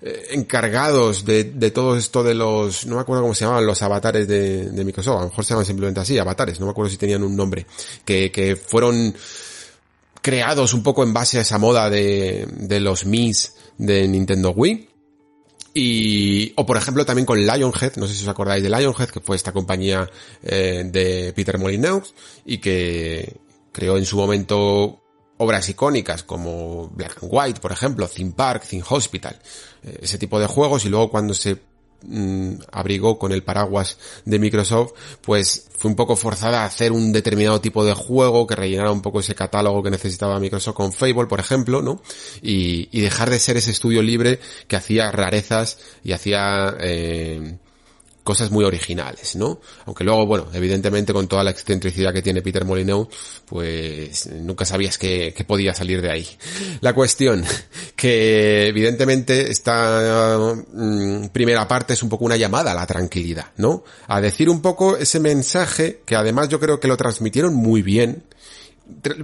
eh, 0.00 0.28
encargados 0.30 1.24
de, 1.24 1.44
de, 1.44 1.70
todo 1.72 1.96
esto 1.96 2.22
de 2.22 2.34
los, 2.34 2.86
no 2.86 2.96
me 2.96 3.00
acuerdo 3.00 3.22
cómo 3.22 3.34
se 3.34 3.44
llamaban 3.44 3.66
los 3.66 3.82
avatares 3.82 4.28
de, 4.28 4.70
Microsoft, 4.84 5.16
a 5.16 5.20
lo 5.22 5.28
mejor 5.28 5.44
se 5.44 5.50
llaman 5.50 5.66
simplemente 5.66 6.00
así, 6.00 6.16
avatares, 6.18 6.60
no 6.60 6.66
me 6.66 6.70
acuerdo 6.70 6.90
si 6.90 6.98
tenían 6.98 7.24
un 7.24 7.34
nombre, 7.34 7.66
que, 8.04 8.30
que 8.30 8.54
fueron 8.54 9.14
creados 10.22 10.72
un 10.72 10.82
poco 10.82 11.02
en 11.02 11.12
base 11.12 11.38
a 11.38 11.40
esa 11.40 11.58
moda 11.58 11.90
de, 11.90 12.46
de 12.48 12.80
los 12.80 13.06
Mis 13.06 13.54
de 13.76 14.06
Nintendo 14.06 14.50
Wii. 14.50 14.88
Y, 15.80 16.52
o 16.56 16.66
por 16.66 16.76
ejemplo 16.76 17.06
también 17.06 17.24
con 17.24 17.38
Lionhead, 17.38 17.94
no 17.98 18.08
sé 18.08 18.14
si 18.14 18.22
os 18.22 18.28
acordáis 18.28 18.64
de 18.64 18.68
Lionhead, 18.68 19.10
que 19.10 19.20
fue 19.20 19.36
esta 19.36 19.52
compañía 19.52 20.10
eh, 20.42 20.82
de 20.84 21.32
Peter 21.36 21.56
Molyneux 21.56 22.14
y 22.44 22.58
que 22.58 23.36
creó 23.70 23.96
en 23.96 24.04
su 24.04 24.16
momento 24.16 25.00
obras 25.36 25.68
icónicas 25.68 26.24
como 26.24 26.88
Black 26.88 27.22
and 27.22 27.30
White, 27.32 27.60
por 27.60 27.70
ejemplo, 27.70 28.08
Theme 28.08 28.32
Park, 28.32 28.64
Theme 28.68 28.82
Hospital, 28.88 29.38
eh, 29.84 30.00
ese 30.02 30.18
tipo 30.18 30.40
de 30.40 30.48
juegos. 30.48 30.84
Y 30.84 30.88
luego 30.88 31.12
cuando 31.12 31.32
se 31.32 31.56
mm, 32.06 32.54
abrigó 32.72 33.18
con 33.18 33.32
el 33.32 33.42
paraguas 33.42 33.98
de 34.24 34.38
Microsoft, 34.38 34.92
pues 35.22 35.68
fue 35.76 35.90
un 35.90 35.96
poco 35.96 36.16
forzada 36.16 36.62
a 36.62 36.66
hacer 36.66 36.92
un 36.92 37.12
determinado 37.12 37.60
tipo 37.60 37.84
de 37.84 37.94
juego 37.94 38.46
que 38.46 38.56
rellenara 38.56 38.90
un 38.90 39.02
poco 39.02 39.20
ese 39.20 39.34
catálogo 39.34 39.82
que 39.82 39.90
necesitaba 39.90 40.40
Microsoft 40.40 40.74
con 40.74 40.92
Fable, 40.92 41.26
por 41.26 41.40
ejemplo, 41.40 41.82
¿no? 41.82 42.02
Y, 42.42 42.88
y 42.90 43.00
dejar 43.00 43.30
de 43.30 43.38
ser 43.38 43.56
ese 43.56 43.70
estudio 43.70 44.02
libre 44.02 44.40
que 44.66 44.76
hacía 44.76 45.10
rarezas 45.12 45.78
y 46.02 46.12
hacía 46.12 46.76
eh, 46.80 47.58
cosas 48.28 48.50
muy 48.50 48.62
originales, 48.62 49.36
¿no? 49.36 49.58
Aunque 49.86 50.04
luego, 50.04 50.26
bueno, 50.26 50.48
evidentemente 50.52 51.14
con 51.14 51.26
toda 51.28 51.42
la 51.42 51.50
excentricidad 51.50 52.12
que 52.12 52.20
tiene 52.20 52.42
Peter 52.42 52.62
Molyneux, 52.62 53.08
pues 53.46 54.26
nunca 54.26 54.66
sabías 54.66 54.98
que, 54.98 55.34
podía 55.46 55.72
salir 55.72 56.02
de 56.02 56.10
ahí. 56.10 56.28
La 56.82 56.92
cuestión, 56.92 57.42
que 57.96 58.66
evidentemente 58.66 59.50
esta 59.50 60.36
mm, 60.74 61.28
primera 61.28 61.66
parte 61.66 61.94
es 61.94 62.02
un 62.02 62.10
poco 62.10 62.26
una 62.26 62.36
llamada 62.36 62.72
a 62.72 62.74
la 62.74 62.86
tranquilidad, 62.86 63.46
¿no? 63.56 63.82
A 64.08 64.20
decir 64.20 64.50
un 64.50 64.60
poco 64.60 64.98
ese 64.98 65.20
mensaje 65.20 66.02
que 66.04 66.14
además 66.14 66.50
yo 66.50 66.60
creo 66.60 66.80
que 66.80 66.88
lo 66.88 66.98
transmitieron 66.98 67.54
muy 67.54 67.80
bien. 67.80 68.24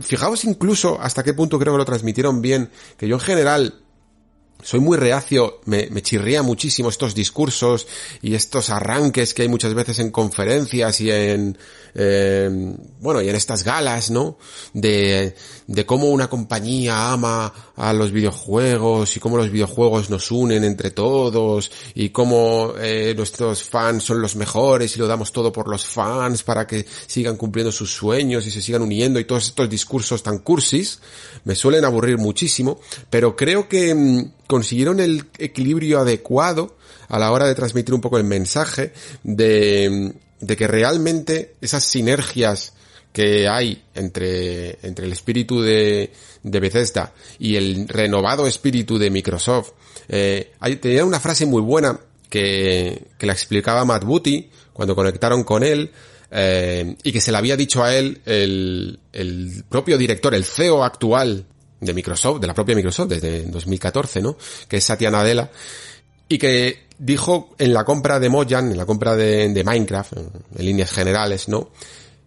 Fijaos 0.01 0.47
incluso 0.47 0.99
hasta 0.99 1.23
qué 1.23 1.35
punto 1.35 1.59
creo 1.59 1.75
que 1.75 1.79
lo 1.79 1.85
transmitieron 1.85 2.41
bien, 2.41 2.71
que 2.97 3.07
yo 3.07 3.17
en 3.17 3.21
general 3.21 3.84
soy 4.65 4.81
muy 4.81 4.97
reacio, 4.97 5.61
me, 5.67 5.89
me, 5.91 6.03
chirría 6.03 6.43
muchísimo 6.43 6.89
estos 6.89 7.15
discursos 7.15 7.87
y 8.23 8.35
estos 8.35 8.71
arranques 8.71 9.35
que 9.35 9.43
hay 9.43 9.49
muchas 9.49 9.75
veces 9.75 9.99
en 9.99 10.11
conferencias 10.11 11.01
y 11.03 11.11
en, 11.11 11.59
eh, 11.95 12.49
bueno, 13.01 13.21
y 13.21 13.29
en 13.29 13.37
estas 13.37 13.63
galas, 13.63 14.11
¿no? 14.11 14.39
De, 14.73 15.35
de 15.67 15.87
cómo 15.87 16.09
una 16.09 16.29
compañía 16.29 17.13
ama 17.13 17.53
a 17.77 17.93
los 17.93 18.13
videojuegos 18.13 19.17
y 19.17 19.21
cómo 19.21 19.37
los 19.37 19.51
videojuegos 19.51 20.11
nos 20.11 20.31
unen 20.31 20.65
entre 20.65 20.91
todos 20.91 21.71
y 21.95 22.11
cómo 22.11 22.75
eh, 22.79 23.15
nuestros 23.17 23.63
fans 23.63 24.05
son 24.05 24.21
los 24.21 24.37
mejores 24.37 24.95
y 24.95 24.99
lo 24.99 25.07
damos 25.07 25.33
todo 25.33 25.53
por 25.53 25.69
los 25.69 25.87
fans 25.87 26.43
para 26.43 26.67
que 26.67 26.85
sigan 27.07 27.37
cumpliendo 27.37 27.73
sus 27.73 27.93
sueños 27.93 28.47
y 28.47 28.51
se 28.51 28.61
sigan 28.61 28.83
uniendo 28.83 29.19
y 29.19 29.25
todos 29.25 29.49
estos 29.49 29.71
discursos 29.71 30.23
tan 30.23 30.39
cursis 30.39 31.01
me 31.45 31.55
suelen 31.55 31.85
aburrir 31.85 32.19
muchísimo, 32.19 32.81
pero 33.09 33.37
creo 33.37 33.69
que 33.69 33.95
mm, 33.95 34.33
consiguieron 34.47 35.01
el 35.01 35.25
equilibrio 35.39 36.01
adecuado 36.01 36.77
a 37.09 37.19
la 37.19 37.33
hora 37.33 37.47
de 37.47 37.55
transmitir 37.55 37.95
un 37.95 38.01
poco 38.01 38.19
el 38.19 38.25
mensaje 38.25 38.93
de, 39.23 40.15
de 40.41 40.57
que 40.57 40.67
realmente 40.67 41.55
esas 41.61 41.85
sinergias 41.85 42.75
que 43.15 43.49
hay 43.49 43.81
entre, 43.95 44.77
entre 44.83 45.07
el 45.07 45.13
espíritu 45.13 45.63
de, 45.63 46.11
de 46.43 46.61
Bethesda 46.61 47.13
y 47.39 47.55
el 47.55 47.87
renovado 47.87 48.49
espíritu 48.49 48.99
de 48.99 49.09
Microsoft, 49.09 49.71
eh, 50.09 50.51
hay, 50.59 50.77
tenía 50.77 51.05
una 51.05 51.21
frase 51.21 51.47
muy 51.47 51.63
buena 51.63 51.97
que, 52.29 53.07
que 53.17 53.27
la 53.27 53.33
explicaba 53.33 53.85
Matt 53.85 54.03
Booty 54.03 54.51
cuando 54.73 54.97
conectaron 54.97 55.45
con 55.45 55.63
él, 55.63 55.93
eh, 56.33 56.97
y 57.05 57.13
que 57.13 57.21
se 57.21 57.31
le 57.31 57.39
había 57.39 57.57
dicho 57.57 57.85
a 57.85 57.95
él 57.95 58.21
el, 58.27 58.99
el 59.13 59.65
propio 59.69 59.97
director, 59.97 60.35
el 60.35 60.45
CEO 60.45 60.83
actual 60.83 61.47
de 61.81 61.95
Microsoft, 61.95 62.41
de 62.41 62.49
la 62.49 62.55
propia 62.55 62.75
Microsoft 62.75 63.11
desde 63.11 63.45
2014, 63.45 64.23
¿no? 64.23 64.37
Que 64.67 64.79
es 64.79 64.85
Satya 64.85 65.13
Nadella, 65.13 65.53
y 66.29 66.39
que 66.39 66.87
dijo 66.99 67.55
en 67.59 67.73
la 67.73 67.85
compra 67.85 68.19
de 68.19 68.29
Mojang, 68.29 68.73
en 68.73 68.77
la 68.77 68.87
compra 68.87 69.15
de, 69.15 69.51
de 69.51 69.63
Minecraft, 69.63 70.15
en 70.17 70.65
líneas 70.65 70.91
generales, 70.91 71.49
¿no? 71.49 71.71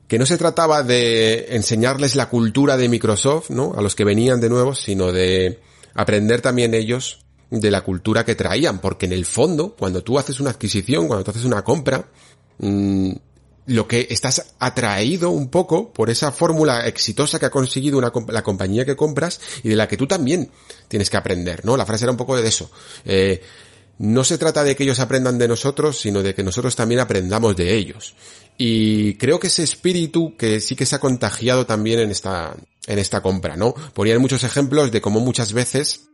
Que 0.08 0.18
no 0.18 0.26
se 0.26 0.38
trataba 0.38 0.84
de 0.84 1.48
enseñarles 1.56 2.16
la 2.16 2.30
cultura 2.30 2.78
de 2.78 2.90
Microsoft, 2.90 3.50
¿no? 3.50 3.74
A 3.76 3.82
los 3.82 3.96
que 3.96 4.06
venían 4.06 4.40
de 4.40 4.50
nuevo, 4.50 4.74
sino 4.74 5.12
de 5.12 5.60
aprender 5.94 6.42
también 6.42 6.74
ellos 6.74 7.20
de 7.50 7.72
la 7.72 7.82
cultura 7.82 8.26
que 8.26 8.36
traían, 8.36 8.80
porque 8.80 9.06
en 9.06 9.14
el 9.14 9.26
fondo, 9.26 9.76
cuando 9.76 10.04
tú 10.04 10.18
haces 10.18 10.40
una 10.40 10.52
adquisición, 10.52 11.08
cuando 11.08 11.24
tú 11.24 11.32
haces 11.32 11.46
una 11.46 11.64
compra, 11.64 12.10
mmm, 12.60 13.12
lo 13.68 13.86
que 13.86 14.08
estás 14.10 14.54
atraído 14.60 15.30
un 15.30 15.50
poco 15.50 15.92
por 15.92 16.10
esa 16.10 16.32
fórmula 16.32 16.88
exitosa 16.88 17.38
que 17.38 17.48
ha 17.48 17.50
conseguido 17.50 18.00
la 18.00 18.44
compañía 18.44 18.86
que 18.86 18.96
compras 18.96 19.42
y 19.62 19.70
de 19.70 19.76
la 19.76 19.90
que 19.90 19.98
tú 19.98 20.08
también 20.08 20.50
tienes 20.88 21.10
que 21.10 21.18
aprender, 21.18 21.66
¿no? 21.66 21.76
La 21.76 21.86
frase 21.86 22.06
era 22.06 22.12
un 22.12 22.18
poco 22.18 22.38
de 22.38 22.48
eso. 22.48 22.72
Eh, 23.04 23.42
no 24.00 24.24
se 24.24 24.38
trata 24.38 24.64
de 24.64 24.76
que 24.76 24.84
ellos 24.84 25.00
aprendan 25.00 25.38
de 25.38 25.50
nosotros, 25.50 26.00
sino 26.00 26.24
de 26.24 26.34
que 26.34 26.44
nosotros 26.44 26.76
también 26.76 27.02
aprendamos 27.02 27.58
de 27.58 27.76
ellos. 27.76 28.16
Y 28.58 29.16
creo 29.16 29.40
que 29.40 29.48
ese 29.48 29.64
espíritu 29.64 30.36
que 30.36 30.60
sí 30.60 30.76
que 30.76 30.86
se 30.86 30.96
ha 30.96 31.00
contagiado 31.00 31.66
también 31.66 32.00
en 32.00 32.10
esta, 32.10 32.56
en 32.88 33.00
esta 33.00 33.22
compra, 33.22 33.56
¿no? 33.56 33.74
Ponían 33.94 34.20
muchos 34.20 34.44
ejemplos 34.44 34.92
de 34.92 35.02
cómo 35.02 35.20
muchas 35.20 35.54
veces 35.54 36.08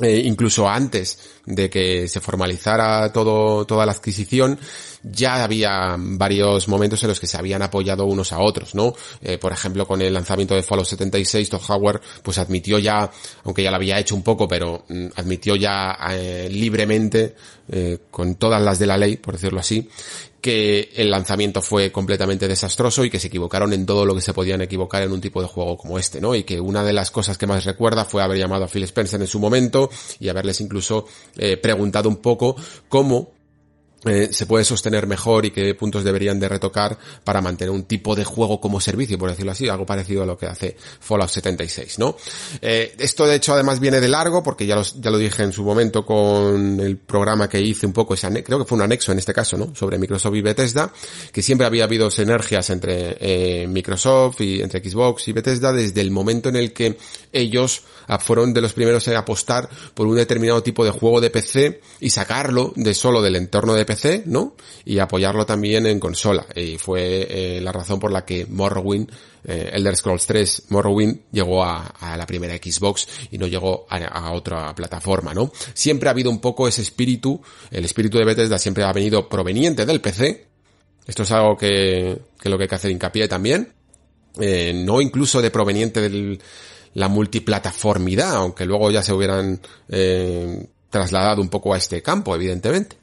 eh, 0.00 0.22
incluso 0.24 0.66
antes 0.66 1.18
de 1.44 1.68
que 1.68 2.08
se 2.08 2.20
formalizara 2.20 3.12
todo, 3.12 3.66
toda 3.66 3.84
la 3.84 3.92
adquisición, 3.92 4.58
ya 5.02 5.44
había 5.44 5.96
varios 5.98 6.66
momentos 6.66 7.02
en 7.02 7.10
los 7.10 7.20
que 7.20 7.26
se 7.26 7.36
habían 7.36 7.60
apoyado 7.60 8.06
unos 8.06 8.32
a 8.32 8.38
otros, 8.38 8.74
¿no? 8.74 8.94
Eh, 9.20 9.36
por 9.36 9.52
ejemplo, 9.52 9.86
con 9.86 10.00
el 10.00 10.14
lanzamiento 10.14 10.54
de 10.54 10.62
Fallout 10.62 10.86
76, 10.86 11.50
Todd 11.50 11.60
Howard, 11.68 12.00
pues 12.22 12.38
admitió 12.38 12.78
ya, 12.78 13.10
aunque 13.44 13.62
ya 13.62 13.70
lo 13.70 13.76
había 13.76 13.98
hecho 13.98 14.14
un 14.14 14.22
poco, 14.22 14.48
pero 14.48 14.86
mm, 14.88 15.08
admitió 15.16 15.56
ya 15.56 15.98
eh, 16.10 16.48
libremente, 16.50 17.34
con 18.10 18.34
todas 18.34 18.60
las 18.60 18.78
de 18.78 18.86
la 18.86 18.98
ley, 18.98 19.16
por 19.16 19.34
decirlo 19.34 19.60
así, 19.60 19.88
que 20.42 20.90
el 20.96 21.10
lanzamiento 21.10 21.62
fue 21.62 21.92
completamente 21.92 22.48
desastroso 22.48 23.04
y 23.04 23.10
que 23.10 23.20
se 23.20 23.28
equivocaron 23.28 23.72
en 23.72 23.86
todo 23.86 24.04
lo 24.04 24.12
que 24.12 24.20
se 24.20 24.34
podían 24.34 24.60
equivocar 24.60 25.04
en 25.04 25.12
un 25.12 25.20
tipo 25.20 25.40
de 25.40 25.46
juego 25.46 25.76
como 25.76 26.00
este, 26.00 26.20
¿no? 26.20 26.34
Y 26.34 26.42
que 26.42 26.60
una 26.60 26.82
de 26.82 26.92
las 26.92 27.12
cosas 27.12 27.38
que 27.38 27.46
más 27.46 27.64
recuerda 27.64 28.04
fue 28.04 28.24
haber 28.24 28.38
llamado 28.38 28.64
a 28.64 28.68
Phil 28.68 28.82
Spencer 28.82 29.20
en 29.20 29.28
su 29.28 29.38
momento 29.38 29.88
y 30.18 30.28
haberles 30.28 30.60
incluso 30.60 31.06
eh, 31.38 31.56
preguntado 31.56 32.08
un 32.08 32.16
poco 32.16 32.56
cómo 32.88 33.30
eh, 34.04 34.30
se 34.32 34.46
puede 34.46 34.64
sostener 34.64 35.06
mejor 35.06 35.46
y 35.46 35.50
qué 35.50 35.74
puntos 35.74 36.02
deberían 36.02 36.40
de 36.40 36.48
retocar 36.48 36.98
para 37.22 37.40
mantener 37.40 37.70
un 37.70 37.84
tipo 37.84 38.16
de 38.16 38.24
juego 38.24 38.60
como 38.60 38.80
servicio, 38.80 39.18
por 39.18 39.30
decirlo 39.30 39.52
así, 39.52 39.68
algo 39.68 39.86
parecido 39.86 40.22
a 40.22 40.26
lo 40.26 40.36
que 40.36 40.46
hace 40.46 40.76
Fallout 41.00 41.30
76, 41.30 41.98
¿no? 41.98 42.16
Eh, 42.60 42.94
esto 42.98 43.26
de 43.26 43.36
hecho 43.36 43.54
además 43.54 43.78
viene 43.78 44.00
de 44.00 44.08
largo, 44.08 44.42
porque 44.42 44.66
ya, 44.66 44.74
los, 44.74 45.00
ya 45.00 45.10
lo 45.10 45.18
dije 45.18 45.42
en 45.42 45.52
su 45.52 45.62
momento 45.62 46.04
con 46.04 46.80
el 46.80 46.96
programa 46.96 47.48
que 47.48 47.60
hice 47.60 47.86
un 47.86 47.92
poco, 47.92 48.14
ese 48.14 48.42
creo 48.42 48.58
que 48.58 48.64
fue 48.64 48.76
un 48.76 48.82
anexo 48.82 49.12
en 49.12 49.18
este 49.18 49.32
caso, 49.32 49.56
¿no? 49.56 49.74
Sobre 49.74 49.98
Microsoft 49.98 50.34
y 50.34 50.42
Bethesda, 50.42 50.92
que 51.30 51.42
siempre 51.42 51.66
había 51.66 51.84
habido 51.84 52.10
sinergias 52.10 52.70
entre 52.70 53.16
eh, 53.20 53.66
Microsoft 53.68 54.40
y 54.40 54.62
entre 54.62 54.82
Xbox 54.82 55.28
y 55.28 55.32
Bethesda 55.32 55.72
desde 55.72 56.00
el 56.00 56.10
momento 56.10 56.48
en 56.48 56.56
el 56.56 56.72
que 56.72 56.96
ellos 57.32 57.82
fueron 58.20 58.52
de 58.54 58.60
los 58.60 58.72
primeros 58.72 59.06
en 59.08 59.16
apostar 59.16 59.68
por 59.94 60.06
un 60.06 60.16
determinado 60.16 60.62
tipo 60.62 60.84
de 60.84 60.90
juego 60.90 61.20
de 61.20 61.30
PC 61.30 61.80
y 62.00 62.10
sacarlo 62.10 62.72
de 62.76 62.94
solo 62.94 63.22
del 63.22 63.36
entorno 63.36 63.74
de 63.74 63.84
PC, 63.84 64.24
¿no? 64.26 64.54
Y 64.84 64.98
apoyarlo 64.98 65.46
también 65.46 65.86
en 65.86 66.00
consola. 66.00 66.46
Y 66.54 66.78
fue 66.78 67.26
eh, 67.28 67.60
la 67.60 67.72
razón 67.72 67.98
por 68.00 68.12
la 68.12 68.24
que 68.24 68.46
Morrowind, 68.46 69.10
eh, 69.44 69.70
Elder 69.72 69.96
Scrolls 69.96 70.26
3 70.26 70.64
Morrowind 70.68 71.22
llegó 71.32 71.64
a, 71.64 71.86
a, 71.86 72.16
la 72.16 72.26
primera 72.26 72.54
Xbox 72.54 73.08
y 73.30 73.38
no 73.38 73.46
llegó 73.46 73.86
a, 73.88 73.96
a, 73.96 74.32
otra 74.32 74.74
plataforma, 74.74 75.34
¿no? 75.34 75.52
Siempre 75.74 76.08
ha 76.08 76.12
habido 76.12 76.30
un 76.30 76.40
poco 76.40 76.68
ese 76.68 76.82
espíritu, 76.82 77.40
el 77.70 77.84
espíritu 77.84 78.18
de 78.18 78.24
Bethesda 78.24 78.58
siempre 78.58 78.84
ha 78.84 78.92
venido 78.92 79.28
proveniente 79.28 79.86
del 79.86 80.00
PC. 80.00 80.46
Esto 81.06 81.24
es 81.24 81.30
algo 81.32 81.56
que, 81.56 82.18
que 82.40 82.48
lo 82.48 82.56
que 82.56 82.64
hay 82.64 82.68
que 82.68 82.74
hacer 82.74 82.90
hincapié 82.90 83.26
también. 83.26 83.72
Eh, 84.40 84.72
no 84.74 85.00
incluso 85.02 85.42
de 85.42 85.50
proveniente 85.50 86.00
del, 86.00 86.40
la 86.94 87.08
multiplataformidad, 87.08 88.34
aunque 88.34 88.66
luego 88.66 88.90
ya 88.90 89.02
se 89.02 89.12
hubieran 89.12 89.60
eh, 89.88 90.66
trasladado 90.90 91.40
un 91.40 91.48
poco 91.48 91.74
a 91.74 91.78
este 91.78 92.02
campo, 92.02 92.34
evidentemente. 92.34 92.96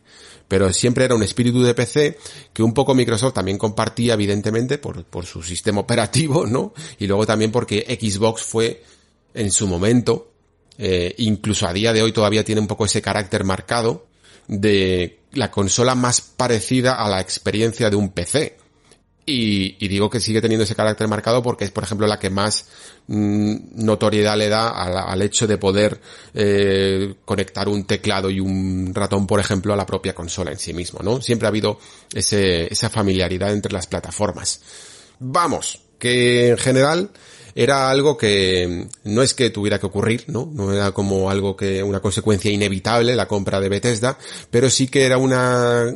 Pero 0.48 0.74
siempre 0.74 1.06
era 1.06 1.16
un 1.16 1.24
espíritu 1.24 1.62
de 1.62 1.76
PC 1.76 2.18
que 2.54 2.64
un 2.64 2.74
poco 2.74 2.96
Microsoft 2.96 3.34
también 3.34 3.58
compartía, 3.58 4.14
evidentemente, 4.14 4.78
por, 4.78 5.04
por 5.06 5.26
su 5.26 5.44
sistema 5.44 5.82
operativo, 5.82 6.46
¿no? 6.46 6.74
Y 6.98 7.08
luego 7.08 7.26
también 7.26 7.52
porque 7.52 7.86
Xbox 8.00 8.44
fue, 8.44 8.84
en 9.34 9.52
su 9.52 9.68
momento, 9.68 10.32
eh, 10.78 11.14
incluso 11.18 11.68
a 11.68 11.74
día 11.74 11.94
de 11.94 12.02
hoy 12.02 12.12
todavía 12.12 12.44
tiene 12.44 12.62
un 12.62 12.68
poco 12.68 12.86
ese 12.86 13.02
carácter 13.02 13.44
marcado 13.44 14.08
de 14.48 15.20
la 15.34 15.52
consola 15.52 15.94
más 15.94 16.22
parecida 16.22 16.96
a 16.96 17.10
la 17.10 17.20
experiencia 17.20 17.90
de 17.90 17.96
un 17.96 18.10
PC. 18.10 18.58
Y, 19.26 19.76
y, 19.84 19.88
digo 19.88 20.10
que 20.10 20.20
sigue 20.20 20.42
teniendo 20.42 20.64
ese 20.64 20.74
carácter 20.74 21.08
marcado 21.08 21.44
porque 21.44 21.64
es, 21.64 21.70
por 21.70 21.84
ejemplo, 21.84 22.08
la 22.08 22.18
que 22.18 22.32
más 22.32 22.66
mmm, 23.06 23.58
notoriedad 23.76 24.36
le 24.36 24.50
da 24.50 24.70
al, 24.70 24.98
al 24.98 25.22
hecho 25.22 25.46
de 25.46 25.58
poder 25.58 26.02
eh, 26.34 27.14
conectar 27.26 27.70
un 27.70 27.84
teclado 27.86 28.32
y 28.32 28.40
un 28.40 28.92
ratón, 28.94 29.28
por 29.28 29.40
ejemplo, 29.40 29.72
a 29.72 29.78
la 29.78 29.86
propia 29.86 30.16
consola 30.16 30.52
en 30.52 30.58
sí 30.58 30.74
mismo, 30.74 31.02
¿no? 31.04 31.22
Siempre 31.22 31.46
ha 31.46 31.50
habido 31.50 31.80
ese, 32.12 32.74
esa 32.74 32.90
familiaridad 32.90 33.54
entre 33.54 33.72
las 33.72 33.86
plataformas. 33.86 34.62
Vamos, 35.20 35.80
que 36.00 36.50
en 36.50 36.58
general 36.58 37.12
era 37.56 37.90
algo 37.90 38.18
que 38.18 38.88
no 39.04 39.22
es 39.22 39.34
que 39.34 39.50
tuviera 39.50 39.80
que 39.80 39.86
ocurrir, 39.86 40.26
¿no? 40.28 40.50
No 40.54 40.74
era 40.74 40.92
como 40.92 41.30
algo 41.30 41.56
que, 41.56 41.84
una 41.84 42.00
consecuencia 42.00 42.52
inevitable 42.52 43.16
la 43.16 43.28
compra 43.28 43.60
de 43.60 43.70
Bethesda, 43.70 44.18
pero 44.50 44.70
sí 44.70 44.88
que 44.88 45.06
era 45.06 45.18
una, 45.18 45.94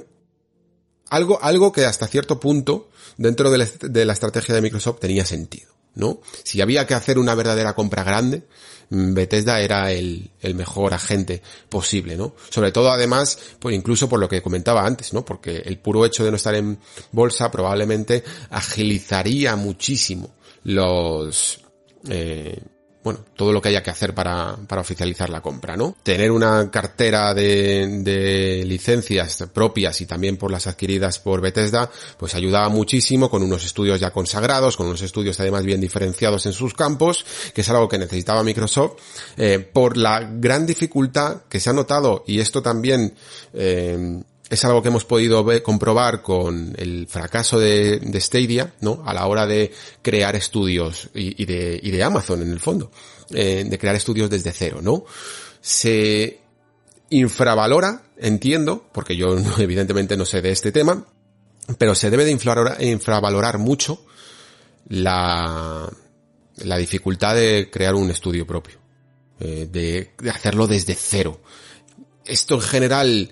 algo, 1.10 1.42
algo 1.42 1.72
que 1.72 1.86
hasta 1.86 2.08
cierto 2.08 2.40
punto 2.40 2.90
dentro 3.17 3.52
de 3.52 3.58
la, 3.60 3.67
de 3.82 4.06
la 4.06 4.13
estrategia 4.13 4.56
de 4.56 4.62
Microsoft 4.62 4.99
tenía 4.99 5.26
sentido, 5.26 5.71
¿no? 5.95 6.21
Si 6.43 6.62
había 6.62 6.88
que 6.88 6.93
hacer 6.93 7.17
una 7.17 7.36
verdadera 7.36 7.73
compra 7.73 8.04
grande, 8.04 8.43
Bethesda 8.89 9.60
era 9.62 9.91
el, 9.91 10.30
el, 10.41 10.56
mejor 10.56 10.93
agente 10.93 11.41
posible, 11.69 12.15
¿no? 12.15 12.36
Sobre 12.49 12.71
todo 12.71 12.91
además, 12.91 13.39
pues 13.60 13.76
incluso 13.76 14.08
por 14.08 14.19
lo 14.19 14.30
que 14.30 14.41
comentaba 14.41 14.86
antes, 14.86 15.13
¿no? 15.13 15.26
Porque 15.26 15.58
el 15.65 15.80
puro 15.80 16.06
hecho 16.06 16.23
de 16.23 16.32
no 16.32 16.38
estar 16.38 16.56
en 16.56 16.80
bolsa 17.12 17.49
probablemente 17.49 18.23
agilizaría 18.52 19.56
muchísimo 19.56 20.36
los, 20.63 21.60
eh, 22.10 22.62
bueno, 23.04 23.20
todo 23.36 23.52
lo 23.52 23.62
que 23.62 23.70
haya 23.70 23.84
que 23.84 23.89
hacer 23.89 24.13
para, 24.13 24.56
para 24.68 24.82
oficializar 24.82 25.30
la 25.30 25.42
compra, 25.42 25.76
¿no? 25.76 25.96
Tener 26.04 26.32
una 26.32 26.72
cartera 26.72 27.34
de, 27.34 28.00
de, 28.02 28.63
licencias 28.66 29.46
propias 29.54 30.00
y 30.02 30.06
también 30.06 30.38
por 30.38 30.52
las 30.52 30.68
adquiridas 30.68 31.20
por 31.20 31.42
Bethesda, 31.42 31.89
pues 32.18 32.34
ayudaba 32.36 32.70
muchísimo 32.70 33.30
con 33.30 33.44
unos 33.44 33.66
estudios 33.66 34.00
ya 34.00 34.12
consagrados, 34.12 34.78
con 34.78 34.88
unos 34.88 35.02
estudios 35.02 35.39
además 35.39 35.66
bien 35.66 35.82
diferenciados 35.82 36.46
en 36.46 36.54
sus 36.54 36.74
campos, 36.74 37.26
que 37.54 37.62
es 37.62 37.70
algo 37.70 37.89
que 37.89 37.98
necesitaba 37.98 38.44
Microsoft, 38.44 38.94
eh, 39.38 39.60
por 39.60 39.98
la 39.98 40.22
gran 40.22 40.66
dificultad 40.66 41.42
que 41.50 41.60
se 41.60 41.70
ha 41.70 41.74
notado, 41.74 42.24
y 42.26 42.39
esto 42.39 42.62
también, 42.62 43.16
eh, 43.54 44.22
es 44.49 44.65
algo 44.65 44.82
que 44.82 44.89
hemos 44.89 45.06
podido 45.06 45.45
comprobar 45.63 46.21
con 46.21 46.75
el 46.77 47.08
fracaso 47.08 47.60
de, 47.60 47.99
de, 47.99 48.21
Stadia, 48.21 48.73
¿no? 48.82 49.01
A 49.06 49.13
la 49.13 49.25
hora 49.25 49.47
de 49.47 49.71
crear 50.01 50.36
estudios 50.36 51.10
y, 51.13 51.45
de, 51.45 51.79
y 51.82 51.91
de, 51.91 52.03
Amazon 52.03 52.41
en 52.41 52.51
el 52.51 52.60
fondo, 52.60 52.91
eh, 53.32 53.65
de 53.67 53.79
crear 53.79 53.95
estudios 53.95 54.29
desde 54.29 54.51
cero, 54.51 54.79
¿no? 54.82 55.06
Se 55.62 56.39
infravalora, 57.10 58.03
entiendo, 58.17 58.86
porque 58.91 59.15
yo 59.15 59.38
evidentemente 59.58 60.17
no 60.17 60.25
sé 60.25 60.41
de 60.41 60.51
este 60.51 60.71
tema, 60.71 61.06
pero 61.77 61.95
se 61.95 62.10
debe 62.10 62.25
de 62.25 62.32
infravalorar, 62.32 63.58
mucho 63.58 64.06
la, 64.89 65.89
la 66.58 66.77
dificultad 66.77 67.36
de 67.36 67.69
crear 67.71 67.95
un 67.95 68.12
estudio 68.12 68.45
propio, 68.45 68.77
eh, 69.39 69.67
de, 69.71 70.12
hacerlo 70.29 70.67
desde 70.67 70.95
cero. 70.95 71.39
Esto 72.25 72.56
en 72.56 72.62
general 72.62 73.32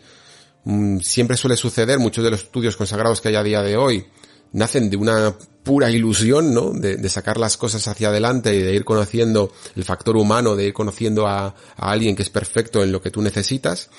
siempre 1.02 1.38
suele 1.38 1.58
suceder, 1.58 2.00
muchos 2.00 2.24
de 2.24 2.32
los 2.32 2.44
estudios 2.44 2.78
consagrados 2.78 3.22
que 3.22 3.30
hay 3.30 3.36
a 3.36 3.44
día 3.44 3.62
de 3.62 3.78
hoy 3.78 4.06
nacen 4.54 4.90
de 4.90 4.98
una 4.98 5.36
pura 5.64 5.92
ilusión, 5.92 6.54
¿no? 6.54 6.72
De, 6.72 7.10
sacar 7.10 7.38
las 7.38 7.58
cosas 7.58 7.88
hacia 7.88 8.10
adelante 8.10 8.54
y 8.54 8.60
de 8.60 8.74
ir 8.74 8.84
conociendo 8.84 9.52
el 9.76 9.84
factor 9.84 10.18
humano, 10.18 10.56
de 10.56 10.66
ir 10.66 10.74
conociendo 10.74 11.28
a, 11.28 11.54
alguien 11.78 12.16
que 12.16 12.24
es 12.24 12.30
perfecto 12.30 12.84
en 12.84 12.92
lo 12.92 13.02
que 13.02 13.12
tú 13.12 13.22
necesitas, 13.22 13.90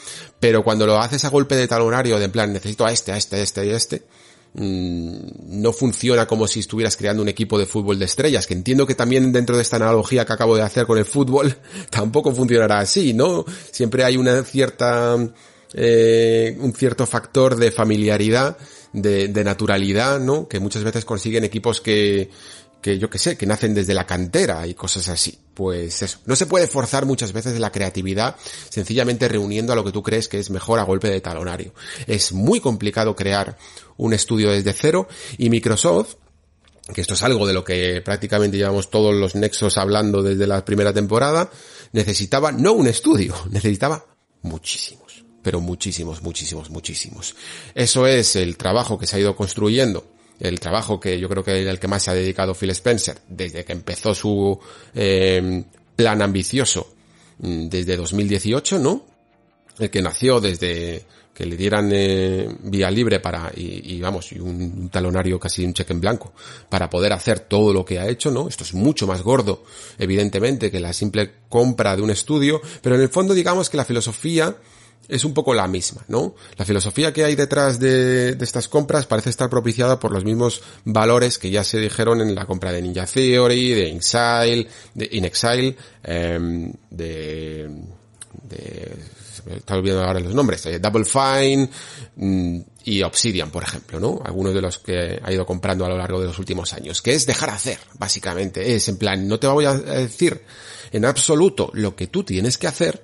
pero 0.40 0.64
cuando 0.64 0.86
lo 0.86 0.98
haces 0.98 1.24
a 1.24 1.28
golpe 1.28 1.56
de 1.56 1.68
talonario, 1.68 2.18
de 2.18 2.24
en 2.24 2.32
plan, 2.32 2.52
necesito 2.52 2.84
a 2.84 2.92
este, 2.92 3.12
a 3.12 3.16
este, 3.16 3.36
a 3.36 3.42
este 3.42 3.66
y 3.66 3.70
a 3.70 3.76
este, 3.76 4.02
mmm, 4.54 5.60
no 5.60 5.72
funciona 5.72 6.26
como 6.26 6.48
si 6.48 6.60
estuvieras 6.60 6.96
creando 6.96 7.22
un 7.22 7.28
equipo 7.28 7.58
de 7.58 7.66
fútbol 7.66 7.98
de 7.98 8.06
estrellas, 8.06 8.46
que 8.46 8.54
entiendo 8.54 8.86
que 8.86 8.94
también 8.94 9.30
dentro 9.30 9.56
de 9.56 9.62
esta 9.62 9.76
analogía 9.76 10.24
que 10.24 10.32
acabo 10.32 10.56
de 10.56 10.62
hacer 10.62 10.86
con 10.86 10.98
el 10.98 11.04
fútbol, 11.04 11.56
tampoco 11.90 12.34
funcionará 12.34 12.80
así, 12.80 13.14
¿no? 13.14 13.44
Siempre 13.70 14.04
hay 14.04 14.16
una 14.16 14.42
cierta, 14.42 15.16
eh, 15.74 16.56
un 16.60 16.74
cierto 16.74 17.06
factor 17.06 17.56
de 17.56 17.70
familiaridad 17.70 18.56
de, 18.92 19.44
naturalidad, 19.44 20.20
¿no? 20.20 20.48
Que 20.48 20.60
muchas 20.60 20.84
veces 20.84 21.04
consiguen 21.04 21.44
equipos 21.44 21.80
que, 21.80 22.30
que 22.80 22.98
yo 22.98 23.08
que 23.08 23.18
sé, 23.18 23.36
que 23.36 23.46
nacen 23.46 23.74
desde 23.74 23.94
la 23.94 24.06
cantera 24.06 24.66
y 24.66 24.74
cosas 24.74 25.08
así. 25.08 25.38
Pues 25.54 26.02
eso, 26.02 26.18
no 26.26 26.36
se 26.36 26.46
puede 26.46 26.66
forzar 26.66 27.06
muchas 27.06 27.32
veces 27.32 27.58
la 27.58 27.72
creatividad 27.72 28.36
sencillamente 28.68 29.28
reuniendo 29.28 29.72
a 29.72 29.76
lo 29.76 29.84
que 29.84 29.92
tú 29.92 30.02
crees 30.02 30.28
que 30.28 30.38
es 30.38 30.50
mejor 30.50 30.78
a 30.78 30.84
golpe 30.84 31.08
de 31.08 31.20
talonario. 31.20 31.72
Es 32.06 32.32
muy 32.32 32.60
complicado 32.60 33.16
crear 33.16 33.56
un 33.96 34.12
estudio 34.12 34.50
desde 34.50 34.72
cero 34.72 35.08
y 35.38 35.50
Microsoft 35.50 36.16
que 36.92 37.00
esto 37.00 37.14
es 37.14 37.22
algo 37.22 37.46
de 37.46 37.54
lo 37.54 37.64
que 37.64 38.02
prácticamente 38.02 38.56
llevamos 38.56 38.90
todos 38.90 39.14
los 39.14 39.36
nexos 39.36 39.78
hablando 39.78 40.20
desde 40.20 40.48
la 40.48 40.64
primera 40.64 40.92
temporada, 40.92 41.48
necesitaba 41.92 42.50
no 42.50 42.72
un 42.72 42.88
estudio, 42.88 43.36
necesitaba 43.50 44.04
muchísimo 44.42 45.01
pero 45.42 45.60
muchísimos, 45.60 46.22
muchísimos, 46.22 46.70
muchísimos. 46.70 47.34
Eso 47.74 48.06
es 48.06 48.36
el 48.36 48.56
trabajo 48.56 48.98
que 48.98 49.06
se 49.06 49.16
ha 49.16 49.20
ido 49.20 49.36
construyendo, 49.36 50.06
el 50.38 50.58
trabajo 50.60 50.98
que 50.98 51.18
yo 51.18 51.28
creo 51.28 51.44
que 51.44 51.62
es 51.62 51.66
el 51.66 51.78
que 51.78 51.88
más 51.88 52.02
se 52.02 52.10
ha 52.10 52.14
dedicado 52.14 52.54
Phil 52.54 52.70
Spencer 52.70 53.18
desde 53.28 53.64
que 53.64 53.72
empezó 53.72 54.14
su 54.14 54.58
eh, 54.94 55.64
plan 55.94 56.22
ambicioso 56.22 56.94
mm, 57.38 57.68
desde 57.68 57.96
2018, 57.96 58.78
¿no? 58.78 59.06
El 59.78 59.90
que 59.90 60.02
nació 60.02 60.40
desde 60.40 61.04
que 61.32 61.46
le 61.46 61.56
dieran 61.56 61.90
eh, 61.92 62.46
vía 62.64 62.90
libre 62.90 63.20
para 63.20 63.50
y, 63.56 64.00
vamos 64.00 64.32
y 64.32 64.38
un, 64.38 64.90
talonario 64.90 65.40
casi 65.40 65.64
un 65.64 65.72
cheque 65.72 65.94
en 65.94 66.00
blanco 66.00 66.32
para 66.68 66.90
poder 66.90 67.12
hacer 67.12 67.40
todo 67.40 67.72
lo 67.72 67.84
que 67.84 67.98
ha 67.98 68.06
hecho 68.06 68.30
no 68.30 68.48
esto 68.48 68.64
es 68.64 68.74
mucho 68.74 69.06
más 69.06 69.22
gordo 69.22 69.64
evidentemente 69.98 70.70
que 70.70 70.78
la 70.78 70.92
simple 70.92 71.32
compra 71.48 71.96
de 71.96 72.02
un 72.02 72.10
estudio 72.10 72.60
pero 72.82 72.96
en 72.96 73.00
el 73.00 73.08
fondo 73.08 73.32
digamos 73.32 73.70
que 73.70 73.78
la 73.78 73.86
filosofía 73.86 74.54
es 75.08 75.24
un 75.24 75.34
poco 75.34 75.54
la 75.54 75.66
misma, 75.68 76.04
¿no? 76.08 76.34
La 76.56 76.64
filosofía 76.64 77.12
que 77.12 77.24
hay 77.24 77.34
detrás 77.34 77.78
de, 77.78 78.34
de, 78.34 78.44
estas 78.44 78.68
compras 78.68 79.06
parece 79.06 79.30
estar 79.30 79.50
propiciada 79.50 79.98
por 79.98 80.12
los 80.12 80.24
mismos 80.24 80.62
valores 80.84 81.38
que 81.38 81.50
ya 81.50 81.64
se 81.64 81.78
dijeron 81.78 82.20
en 82.20 82.34
la 82.34 82.46
compra 82.46 82.72
de 82.72 82.82
Ninja 82.82 83.06
Theory, 83.06 83.74
de 83.74 83.88
Inexile, 83.88 84.68
de 84.94 85.08
InExile, 85.12 85.76
eh, 86.04 86.72
de, 86.90 87.70
de, 88.48 88.96
me 89.46 89.56
está 89.56 89.74
olvidando 89.74 90.04
ahora 90.04 90.20
los 90.20 90.34
nombres, 90.34 90.64
eh, 90.66 90.78
Double 90.78 91.04
Fine 91.04 91.68
mm, 92.16 92.60
y 92.84 93.02
Obsidian, 93.02 93.50
por 93.50 93.62
ejemplo, 93.62 93.98
¿no? 93.98 94.20
Algunos 94.24 94.54
de 94.54 94.60
los 94.60 94.78
que 94.78 95.20
ha 95.22 95.32
ido 95.32 95.44
comprando 95.44 95.84
a 95.84 95.88
lo 95.88 95.96
largo 95.96 96.20
de 96.20 96.26
los 96.26 96.38
últimos 96.38 96.72
años, 96.72 97.02
que 97.02 97.14
es 97.14 97.26
dejar 97.26 97.50
hacer, 97.50 97.78
básicamente. 97.98 98.74
Es 98.74 98.88
en 98.88 98.98
plan, 98.98 99.26
no 99.26 99.38
te 99.38 99.46
voy 99.46 99.64
a 99.64 99.74
decir 99.74 100.42
en 100.92 101.04
absoluto 101.04 101.70
lo 101.74 101.96
que 101.96 102.06
tú 102.06 102.22
tienes 102.24 102.58
que 102.58 102.66
hacer, 102.66 103.02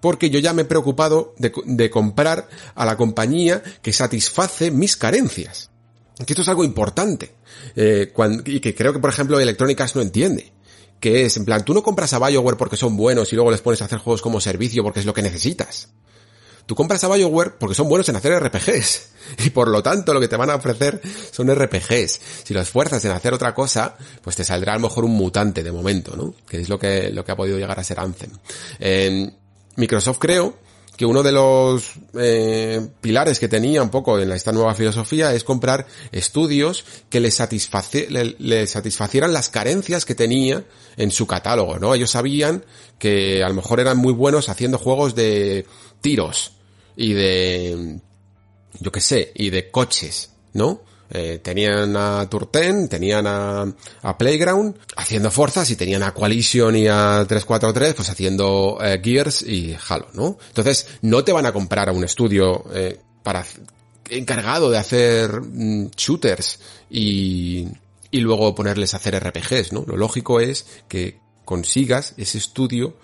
porque 0.00 0.30
yo 0.30 0.38
ya 0.38 0.52
me 0.52 0.62
he 0.62 0.66
preocupado 0.66 1.34
de, 1.38 1.90
comprar 1.90 2.48
a 2.74 2.84
la 2.84 2.96
compañía 2.96 3.62
que 3.82 3.92
satisface 3.92 4.70
mis 4.70 4.96
carencias. 4.96 5.70
Que 6.16 6.32
esto 6.32 6.42
es 6.42 6.48
algo 6.48 6.64
importante. 6.64 7.34
Eh, 7.74 8.12
y 8.46 8.60
que 8.60 8.74
creo 8.74 8.92
que, 8.92 8.98
por 8.98 9.10
ejemplo, 9.10 9.38
Electronic 9.38 9.80
Arts 9.80 9.96
no 9.96 10.02
entiende. 10.02 10.52
Que 11.00 11.26
es, 11.26 11.36
en 11.36 11.44
plan, 11.44 11.64
tú 11.64 11.74
no 11.74 11.82
compras 11.82 12.12
a 12.14 12.18
Bioware 12.18 12.56
porque 12.56 12.76
son 12.76 12.96
buenos 12.96 13.32
y 13.32 13.36
luego 13.36 13.50
les 13.50 13.60
pones 13.60 13.82
a 13.82 13.84
hacer 13.84 13.98
juegos 13.98 14.22
como 14.22 14.40
servicio 14.40 14.82
porque 14.82 15.00
es 15.00 15.06
lo 15.06 15.12
que 15.12 15.22
necesitas. 15.22 15.88
Tú 16.66 16.74
compras 16.74 17.04
a 17.04 17.08
Bioware 17.08 17.54
porque 17.58 17.74
son 17.74 17.88
buenos 17.88 18.08
en 18.08 18.16
hacer 18.16 18.32
RPGs. 18.42 19.08
Y 19.44 19.50
por 19.50 19.66
lo 19.66 19.82
tanto 19.82 20.14
lo 20.14 20.20
que 20.20 20.28
te 20.28 20.36
van 20.36 20.50
a 20.50 20.54
ofrecer 20.54 21.00
son 21.32 21.52
RPGs. 21.52 22.20
Si 22.44 22.54
los 22.54 22.70
fuerzas 22.70 23.04
en 23.04 23.10
hacer 23.10 23.34
otra 23.34 23.52
cosa, 23.52 23.96
pues 24.22 24.36
te 24.36 24.44
saldrá 24.44 24.74
a 24.74 24.76
lo 24.76 24.82
mejor 24.82 25.04
un 25.04 25.12
mutante 25.12 25.64
de 25.64 25.72
momento, 25.72 26.14
¿no? 26.16 26.32
Que 26.48 26.60
es 26.60 26.68
lo 26.68 26.78
que, 26.78 27.10
lo 27.10 27.24
que 27.24 27.32
ha 27.32 27.36
podido 27.36 27.58
llegar 27.58 27.78
a 27.80 27.82
ser 27.82 27.98
Anthem. 27.98 28.30
Microsoft 29.76 30.18
creo 30.18 30.54
que 30.96 31.04
uno 31.04 31.22
de 31.22 31.32
los 31.32 31.92
eh, 32.18 32.88
pilares 33.00 33.38
que 33.38 33.48
tenía 33.48 33.82
un 33.82 33.90
poco 33.90 34.18
en 34.18 34.32
esta 34.32 34.52
nueva 34.52 34.74
filosofía 34.74 35.34
es 35.34 35.44
comprar 35.44 35.86
estudios 36.10 36.84
que 37.10 37.20
le, 37.20 37.30
satisfacieran 37.30 39.32
las 39.32 39.50
carencias 39.50 40.06
que 40.06 40.14
tenía 40.14 40.64
en 40.96 41.10
su 41.10 41.26
catálogo, 41.26 41.78
¿no? 41.78 41.94
Ellos 41.94 42.10
sabían 42.10 42.64
que 42.98 43.44
a 43.44 43.48
lo 43.48 43.54
mejor 43.54 43.80
eran 43.80 43.98
muy 43.98 44.14
buenos 44.14 44.48
haciendo 44.48 44.78
juegos 44.78 45.14
de 45.14 45.66
tiros 46.00 46.52
y 46.96 47.12
de, 47.12 48.00
yo 48.80 48.90
qué 48.90 49.02
sé, 49.02 49.32
y 49.34 49.50
de 49.50 49.70
coches, 49.70 50.30
¿no? 50.54 50.80
Eh, 51.08 51.38
tenían 51.42 51.96
a 51.96 52.28
Turten, 52.28 52.88
tenían 52.88 53.26
a, 53.26 53.74
Playground 54.18 54.76
haciendo 54.96 55.30
fuerzas 55.30 55.70
y 55.70 55.76
tenían 55.76 56.02
a 56.02 56.12
Coalition 56.12 56.74
y 56.74 56.88
a 56.88 57.24
343 57.26 57.94
pues 57.94 58.08
haciendo 58.08 58.78
eh, 58.82 59.00
Gears 59.02 59.42
y 59.42 59.76
Halo, 59.88 60.08
¿no? 60.14 60.38
Entonces 60.48 60.88
no 61.02 61.22
te 61.22 61.32
van 61.32 61.46
a 61.46 61.52
comprar 61.52 61.88
a 61.88 61.92
un 61.92 62.02
estudio 62.02 62.64
eh, 62.74 62.98
para 63.22 63.44
encargado 64.08 64.70
de 64.70 64.78
hacer 64.78 65.40
mm, 65.40 65.90
shooters 65.96 66.58
y, 66.90 67.66
y 68.10 68.20
luego 68.20 68.54
ponerles 68.54 68.94
a 68.94 68.96
hacer 68.96 69.16
RPGs, 69.22 69.72
¿no? 69.72 69.84
Lo 69.86 69.96
lógico 69.96 70.40
es 70.40 70.66
que 70.88 71.20
consigas 71.44 72.14
ese 72.16 72.38
estudio 72.38 72.96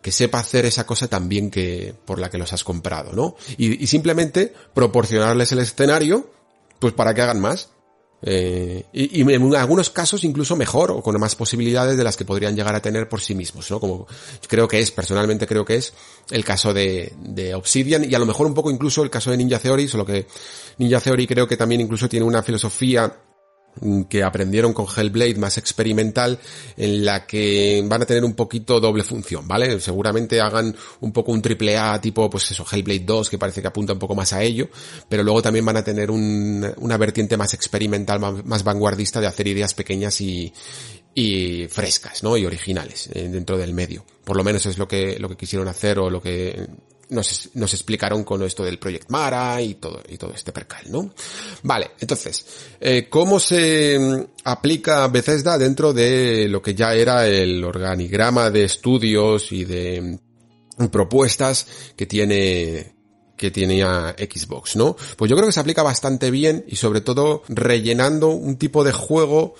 que 0.00 0.12
sepa 0.12 0.40
hacer 0.40 0.66
esa 0.66 0.84
cosa 0.84 1.08
también 1.08 1.50
que 1.50 1.94
por 2.04 2.18
la 2.18 2.28
que 2.28 2.38
los 2.38 2.52
has 2.52 2.64
comprado, 2.64 3.12
¿no? 3.12 3.36
Y 3.56 3.86
simplemente 3.86 4.52
proporcionarles 4.74 5.52
el 5.52 5.60
escenario 5.60 6.28
pues 6.82 6.94
para 6.94 7.14
que 7.14 7.22
hagan 7.22 7.40
más. 7.40 7.70
Eh, 8.24 8.84
y, 8.92 9.20
en 9.20 9.56
algunos 9.56 9.90
casos 9.90 10.22
incluso 10.24 10.56
mejor 10.56 10.90
o 10.90 11.02
con 11.02 11.18
más 11.18 11.36
posibilidades 11.36 11.96
de 11.96 12.04
las 12.04 12.16
que 12.16 12.24
podrían 12.24 12.56
llegar 12.56 12.74
a 12.74 12.82
tener 12.82 13.08
por 13.08 13.20
sí 13.20 13.36
mismos, 13.36 13.70
¿no? 13.70 13.78
Como 13.78 14.06
creo 14.48 14.66
que 14.66 14.80
es, 14.80 14.90
personalmente 14.90 15.46
creo 15.46 15.64
que 15.64 15.76
es 15.76 15.92
el 16.30 16.44
caso 16.44 16.74
de, 16.74 17.12
de 17.18 17.54
Obsidian 17.54 18.08
y 18.08 18.14
a 18.14 18.18
lo 18.18 18.26
mejor 18.26 18.46
un 18.46 18.54
poco 18.54 18.70
incluso 18.70 19.04
el 19.04 19.10
caso 19.10 19.30
de 19.30 19.36
Ninja 19.36 19.60
Theory, 19.60 19.86
solo 19.86 20.04
que 20.04 20.26
Ninja 20.78 21.00
Theory 21.00 21.26
creo 21.26 21.46
que 21.46 21.56
también 21.56 21.80
incluso 21.80 22.08
tiene 22.08 22.26
una 22.26 22.42
filosofía 22.42 23.12
que 24.08 24.22
aprendieron 24.22 24.72
con 24.72 24.86
Hellblade 24.86 25.36
más 25.36 25.58
experimental 25.58 26.38
en 26.76 27.04
la 27.04 27.26
que 27.26 27.82
van 27.86 28.02
a 28.02 28.06
tener 28.06 28.24
un 28.24 28.34
poquito 28.34 28.80
doble 28.80 29.02
función, 29.02 29.48
¿vale? 29.48 29.80
Seguramente 29.80 30.40
hagan 30.40 30.74
un 31.00 31.12
poco 31.12 31.32
un 31.32 31.42
triple 31.42 31.76
A 31.78 32.00
tipo, 32.00 32.28
pues 32.28 32.50
eso, 32.50 32.64
Hellblade 32.70 33.04
2 33.04 33.30
que 33.30 33.38
parece 33.38 33.62
que 33.62 33.68
apunta 33.68 33.92
un 33.92 33.98
poco 33.98 34.14
más 34.14 34.32
a 34.32 34.42
ello, 34.42 34.68
pero 35.08 35.22
luego 35.22 35.42
también 35.42 35.64
van 35.64 35.78
a 35.78 35.84
tener 35.84 36.10
un, 36.10 36.72
una 36.78 36.96
vertiente 36.96 37.36
más 37.36 37.54
experimental, 37.54 38.20
más, 38.20 38.44
más, 38.44 38.62
vanguardista 38.62 39.20
de 39.20 39.26
hacer 39.26 39.48
ideas 39.48 39.74
pequeñas 39.74 40.20
y, 40.20 40.52
y 41.14 41.66
frescas, 41.68 42.22
¿no? 42.22 42.36
Y 42.36 42.46
originales 42.46 43.08
eh, 43.12 43.28
dentro 43.28 43.56
del 43.56 43.74
medio. 43.74 44.04
Por 44.24 44.36
lo 44.36 44.44
menos 44.44 44.66
es 44.66 44.78
lo 44.78 44.86
que, 44.86 45.18
lo 45.18 45.28
que 45.28 45.36
quisieron 45.36 45.68
hacer 45.68 45.98
o 45.98 46.10
lo 46.10 46.22
que 46.22 46.68
nos, 47.12 47.50
explicaron 47.54 48.24
con 48.24 48.42
esto 48.42 48.64
del 48.64 48.78
Project 48.78 49.10
Mara 49.10 49.60
y 49.60 49.74
todo, 49.74 50.02
y 50.08 50.16
todo 50.16 50.32
este 50.34 50.52
percal, 50.52 50.84
¿no? 50.90 51.12
Vale, 51.62 51.92
entonces, 52.00 52.44
eh, 52.80 53.08
¿cómo 53.08 53.38
se 53.38 53.98
mm, 53.98 54.42
aplica 54.44 55.06
Bethesda 55.08 55.58
dentro 55.58 55.92
de 55.92 56.48
lo 56.48 56.60
que 56.62 56.74
ya 56.74 56.94
era 56.94 57.26
el 57.26 57.62
organigrama 57.62 58.50
de 58.50 58.64
estudios 58.64 59.52
y 59.52 59.64
de 59.64 60.18
mm, 60.78 60.86
propuestas 60.86 61.66
que 61.96 62.06
tiene 62.06 62.96
que 63.36 63.50
tenía 63.50 64.14
Xbox, 64.16 64.76
¿no? 64.76 64.94
Pues 65.16 65.28
yo 65.28 65.36
creo 65.36 65.48
que 65.48 65.52
se 65.52 65.58
aplica 65.58 65.82
bastante 65.82 66.30
bien 66.30 66.64
y 66.68 66.76
sobre 66.76 67.00
todo 67.00 67.42
rellenando 67.48 68.28
un 68.28 68.56
tipo 68.56 68.84
de 68.84 68.92
juego 68.92 69.54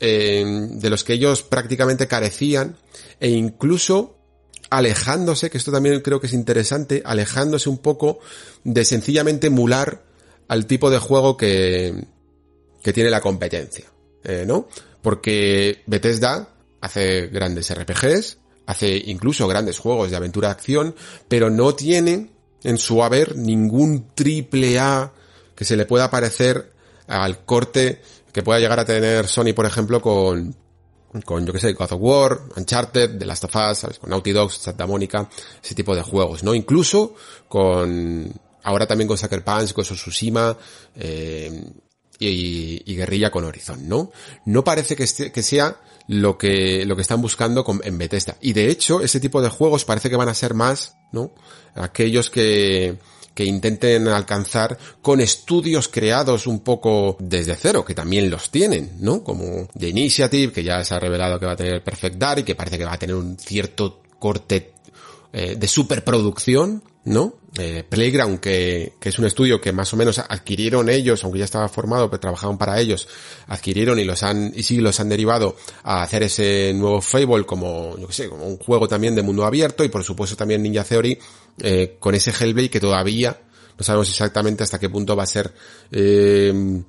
eh, 0.00 0.44
de 0.44 0.90
los 0.90 1.04
que 1.04 1.12
ellos 1.12 1.44
prácticamente 1.44 2.08
carecían 2.08 2.76
e 3.20 3.30
incluso 3.30 4.21
alejándose, 4.72 5.50
que 5.50 5.58
esto 5.58 5.70
también 5.70 6.00
creo 6.00 6.18
que 6.18 6.26
es 6.26 6.32
interesante, 6.32 7.02
alejándose 7.04 7.68
un 7.68 7.76
poco 7.76 8.20
de 8.64 8.86
sencillamente 8.86 9.48
emular 9.48 10.02
al 10.48 10.66
tipo 10.66 10.90
de 10.90 10.98
juego 10.98 11.36
que, 11.36 12.06
que 12.82 12.92
tiene 12.94 13.10
la 13.10 13.20
competencia, 13.20 13.92
eh, 14.24 14.44
¿no? 14.46 14.68
Porque 15.02 15.82
Bethesda 15.86 16.48
hace 16.80 17.26
grandes 17.26 17.72
RPGs, 17.72 18.38
hace 18.64 18.96
incluso 19.06 19.46
grandes 19.46 19.78
juegos 19.78 20.10
de 20.10 20.16
aventura 20.16 20.50
acción, 20.50 20.94
pero 21.28 21.50
no 21.50 21.74
tiene 21.74 22.30
en 22.64 22.78
su 22.78 23.02
haber 23.02 23.36
ningún 23.36 24.14
triple 24.14 24.78
A 24.78 25.12
que 25.54 25.66
se 25.66 25.76
le 25.76 25.84
pueda 25.84 26.10
parecer 26.10 26.72
al 27.08 27.44
corte 27.44 28.00
que 28.32 28.42
pueda 28.42 28.58
llegar 28.58 28.80
a 28.80 28.86
tener 28.86 29.26
Sony, 29.28 29.52
por 29.54 29.66
ejemplo, 29.66 30.00
con, 30.00 30.56
con, 31.24 31.46
yo 31.46 31.52
que 31.52 31.60
sé, 31.60 31.72
God 31.72 31.92
of 31.92 32.00
War, 32.00 32.42
Uncharted, 32.56 33.18
The 33.18 33.26
Last 33.26 33.44
of 33.44 33.54
Us, 33.54 33.78
¿sabes? 33.78 33.98
Con 33.98 34.10
Naughty 34.10 34.32
Dogs, 34.32 34.54
Santa 34.54 34.86
Mónica, 34.86 35.28
ese 35.62 35.74
tipo 35.74 35.94
de 35.94 36.02
juegos, 36.02 36.42
¿no? 36.42 36.54
Incluso 36.54 37.14
con, 37.48 38.32
ahora 38.62 38.86
también 38.86 39.08
con 39.08 39.18
Sucker 39.18 39.44
Punch, 39.44 39.72
con 39.72 39.84
Tsushima, 39.84 40.56
eh, 40.96 41.64
y, 42.18 42.82
y, 42.86 42.96
Guerrilla 42.96 43.30
con 43.30 43.44
Horizon, 43.44 43.88
¿no? 43.88 44.12
No 44.44 44.62
parece 44.62 44.94
que, 44.94 45.06
que 45.32 45.42
sea 45.42 45.80
lo 46.06 46.38
que, 46.38 46.84
lo 46.84 46.94
que 46.94 47.02
están 47.02 47.20
buscando 47.20 47.64
con, 47.64 47.80
en 47.84 47.98
Bethesda. 47.98 48.36
Y 48.40 48.52
de 48.52 48.68
hecho, 48.70 49.00
ese 49.00 49.20
tipo 49.20 49.42
de 49.42 49.48
juegos 49.48 49.84
parece 49.84 50.08
que 50.08 50.16
van 50.16 50.28
a 50.28 50.34
ser 50.34 50.54
más, 50.54 50.96
¿no? 51.10 51.32
Aquellos 51.74 52.30
que, 52.30 52.98
que 53.34 53.44
intenten 53.44 54.08
alcanzar 54.08 54.78
con 55.00 55.20
estudios 55.20 55.88
creados 55.88 56.46
un 56.46 56.60
poco 56.60 57.16
desde 57.18 57.56
cero, 57.56 57.84
que 57.84 57.94
también 57.94 58.30
los 58.30 58.50
tienen, 58.50 58.96
¿no? 59.00 59.24
Como 59.24 59.68
The 59.78 59.88
Initiative, 59.88 60.52
que 60.52 60.64
ya 60.64 60.84
se 60.84 60.94
ha 60.94 61.00
revelado 61.00 61.38
que 61.38 61.46
va 61.46 61.52
a 61.52 61.56
tener 61.56 61.82
Perfect 61.82 62.16
Dark 62.16 62.40
y 62.40 62.44
que 62.44 62.54
parece 62.54 62.78
que 62.78 62.84
va 62.84 62.94
a 62.94 62.98
tener 62.98 63.16
un 63.16 63.38
cierto 63.38 64.02
corte 64.18 64.72
eh, 65.32 65.56
de 65.56 65.66
superproducción, 65.66 66.82
¿no? 67.04 67.34
Eh, 67.58 67.84
Playground, 67.86 68.40
que, 68.40 68.94
que, 68.98 69.10
es 69.10 69.18
un 69.18 69.26
estudio 69.26 69.60
que 69.60 69.72
más 69.72 69.92
o 69.92 69.96
menos 69.96 70.18
adquirieron 70.18 70.88
ellos, 70.88 71.22
aunque 71.22 71.38
ya 71.38 71.44
estaba 71.44 71.68
formado, 71.68 72.08
pero 72.08 72.20
trabajaban 72.20 72.56
para 72.56 72.80
ellos, 72.80 73.08
adquirieron 73.46 73.98
y 73.98 74.04
los 74.04 74.22
han, 74.22 74.52
y 74.54 74.62
sí 74.62 74.78
los 74.78 75.00
han 75.00 75.10
derivado 75.10 75.56
a 75.82 76.02
hacer 76.02 76.22
ese 76.22 76.72
nuevo 76.74 77.02
Fable 77.02 77.44
como, 77.44 77.96
yo 77.98 78.06
que 78.06 78.12
sé, 78.14 78.28
como 78.28 78.46
un 78.46 78.56
juego 78.56 78.88
también 78.88 79.14
de 79.14 79.22
mundo 79.22 79.44
abierto 79.44 79.84
y 79.84 79.88
por 79.88 80.02
supuesto 80.02 80.34
también 80.34 80.62
Ninja 80.62 80.84
Theory, 80.84 81.18
eh, 81.58 81.96
con 81.98 82.14
ese 82.14 82.30
Hellblade 82.30 82.70
que 82.70 82.80
todavía 82.80 83.40
no 83.78 83.84
sabemos 83.84 84.10
exactamente 84.10 84.62
hasta 84.62 84.78
qué 84.78 84.88
punto 84.88 85.16
va 85.16 85.24
a 85.24 85.26
ser, 85.26 85.52
eh, 85.90 86.82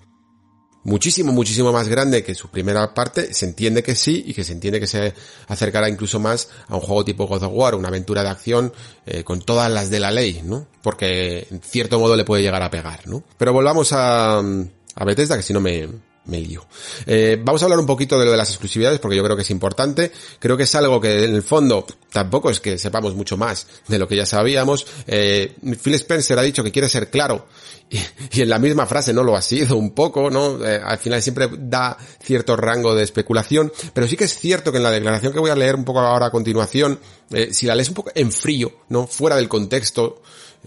muchísimo, 0.83 1.31
muchísimo 1.31 1.71
más 1.71 1.87
grande 1.87 2.23
que 2.23 2.35
su 2.35 2.49
primera 2.49 2.93
parte, 2.93 3.33
se 3.33 3.45
entiende 3.45 3.83
que 3.83 3.95
sí 3.95 4.23
y 4.27 4.33
que 4.33 4.43
se 4.43 4.53
entiende 4.53 4.79
que 4.79 4.87
se 4.87 5.13
acercará 5.47 5.89
incluso 5.89 6.19
más 6.19 6.49
a 6.67 6.75
un 6.75 6.81
juego 6.81 7.05
tipo 7.05 7.25
God 7.25 7.43
of 7.43 7.53
War, 7.53 7.75
una 7.75 7.87
aventura 7.87 8.21
de 8.23 8.29
acción 8.29 8.73
eh, 9.05 9.23
con 9.23 9.41
todas 9.41 9.71
las 9.71 9.89
de 9.89 9.99
la 9.99 10.11
ley, 10.11 10.41
¿no? 10.43 10.67
Porque 10.81 11.47
en 11.49 11.61
cierto 11.61 11.99
modo 11.99 12.15
le 12.15 12.25
puede 12.25 12.43
llegar 12.43 12.61
a 12.61 12.69
pegar, 12.69 13.07
¿no? 13.07 13.23
Pero 13.37 13.53
volvamos 13.53 13.93
a, 13.93 14.39
a 14.39 15.05
Bethesda, 15.05 15.37
que 15.37 15.43
si 15.43 15.53
no 15.53 15.61
me, 15.61 15.87
me 16.25 16.39
lío. 16.39 16.65
Eh, 17.05 17.39
vamos 17.43 17.61
a 17.61 17.65
hablar 17.65 17.79
un 17.79 17.85
poquito 17.85 18.17
de 18.17 18.25
lo 18.25 18.31
de 18.31 18.37
las 18.37 18.49
exclusividades 18.49 18.99
porque 18.99 19.17
yo 19.17 19.23
creo 19.23 19.35
que 19.35 19.41
es 19.41 19.49
importante. 19.51 20.11
Creo 20.39 20.55
que 20.55 20.63
es 20.63 20.75
algo 20.75 21.01
que 21.01 21.25
en 21.25 21.35
el 21.35 21.43
fondo 21.43 21.85
tampoco 22.11 22.49
es 22.49 22.59
que 22.59 22.77
sepamos 22.77 23.15
mucho 23.15 23.37
más 23.37 23.67
de 23.87 23.99
lo 23.99 24.07
que 24.07 24.15
ya 24.15 24.25
sabíamos. 24.25 24.85
Eh, 25.07 25.55
Phil 25.81 25.95
Spencer 25.95 26.39
ha 26.39 26.43
dicho 26.43 26.63
que 26.63 26.71
quiere 26.71 26.89
ser 26.89 27.09
claro 27.09 27.47
y, 27.89 28.41
en 28.41 28.49
la 28.49 28.59
misma 28.59 28.85
frase 28.85 29.13
no 29.13 29.23
lo 29.23 29.35
ha 29.35 29.41
sido 29.41 29.77
un 29.77 29.91
poco, 29.91 30.29
¿no? 30.29 30.63
Eh, 30.65 30.81
al 30.83 30.97
final 30.97 31.21
siempre 31.21 31.49
da 31.57 31.97
cierto 32.21 32.55
rango 32.55 32.95
de 32.95 33.03
especulación, 33.03 33.71
pero 33.93 34.07
sí 34.07 34.17
que 34.17 34.23
es 34.23 34.37
cierto 34.37 34.71
que 34.71 34.77
en 34.77 34.83
la 34.83 34.91
declaración 34.91 35.33
que 35.33 35.39
voy 35.39 35.51
a 35.51 35.55
leer 35.55 35.75
un 35.75 35.85
poco 35.85 35.99
ahora 35.99 36.27
a 36.27 36.31
continuación, 36.31 36.99
eh, 37.31 37.49
si 37.53 37.65
la 37.65 37.75
lees 37.75 37.89
un 37.89 37.95
poco 37.95 38.11
en 38.15 38.31
frío, 38.31 38.71
¿no? 38.89 39.07
Fuera 39.07 39.35
del 39.35 39.47
contexto, 39.47 40.21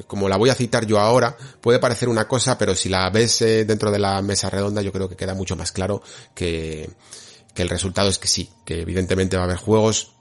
como 0.06 0.28
la 0.28 0.36
voy 0.36 0.50
a 0.50 0.54
citar 0.54 0.86
yo 0.86 0.98
ahora, 0.98 1.36
puede 1.60 1.78
parecer 1.78 2.08
una 2.08 2.28
cosa, 2.28 2.58
pero 2.58 2.74
si 2.74 2.88
la 2.88 3.08
ves 3.10 3.42
eh, 3.42 3.64
dentro 3.64 3.90
de 3.90 3.98
la 3.98 4.20
mesa 4.22 4.50
redonda, 4.50 4.82
yo 4.82 4.92
creo 4.92 5.08
que 5.08 5.16
queda 5.16 5.34
mucho 5.34 5.56
más 5.56 5.72
claro 5.72 6.02
que, 6.34 6.90
el 7.56 7.68
resultado 7.70 8.10
es 8.10 8.18
que 8.18 8.28
sí, 8.28 8.50
que 8.66 8.82
evidentemente 8.82 9.36
va 9.36 9.44
a 9.44 9.46
haber 9.46 9.56
juegos 9.56 10.12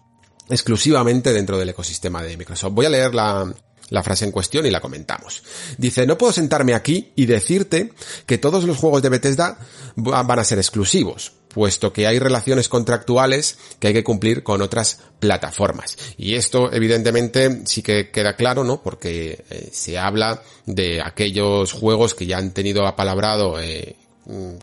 exclusivamente 0.49 1.33
dentro 1.33 1.57
del 1.57 1.67
ecosistema 1.67 2.23
de 2.23 2.37
Microsoft. 2.37 2.73
Voy 2.73 2.85
a 2.85 2.89
leer 2.89 3.13
la, 3.13 3.53
la 3.89 4.03
frase 4.03 4.23
en 4.23 4.31
cuestión 4.31 4.65
y 4.65 4.71
la 4.71 4.79
comentamos. 4.79 5.43
Dice, 5.77 6.05
no 6.05 6.17
puedo 6.17 6.31
sentarme 6.31 6.73
aquí 6.73 7.11
y 7.15 7.25
decirte 7.25 7.91
que 8.25 8.37
todos 8.37 8.63
los 8.63 8.77
juegos 8.77 9.01
de 9.01 9.09
Bethesda 9.09 9.57
van 9.97 10.39
a 10.39 10.43
ser 10.45 10.59
exclusivos, 10.59 11.33
puesto 11.55 11.91
que 11.91 12.05
hay 12.05 12.19
relaciones 12.19 12.69
contractuales 12.69 13.57
que 13.79 13.87
hay 13.87 13.93
que 13.93 14.03
cumplir 14.03 14.43
con 14.43 14.61
otras 14.61 14.99
plataformas. 15.19 15.97
Y 16.17 16.35
esto, 16.35 16.71
evidentemente, 16.71 17.61
sí 17.65 17.81
que 17.81 18.11
queda 18.11 18.35
claro, 18.35 18.63
¿no? 18.63 18.83
Porque 18.83 19.43
eh, 19.49 19.69
se 19.71 19.97
habla 19.97 20.43
de 20.67 21.01
aquellos 21.01 21.71
juegos 21.71 22.13
que 22.13 22.27
ya 22.27 22.37
han 22.37 22.51
tenido 22.51 22.85
apalabrado 22.85 23.59
eh, 23.59 23.95
Mm, 24.25 24.55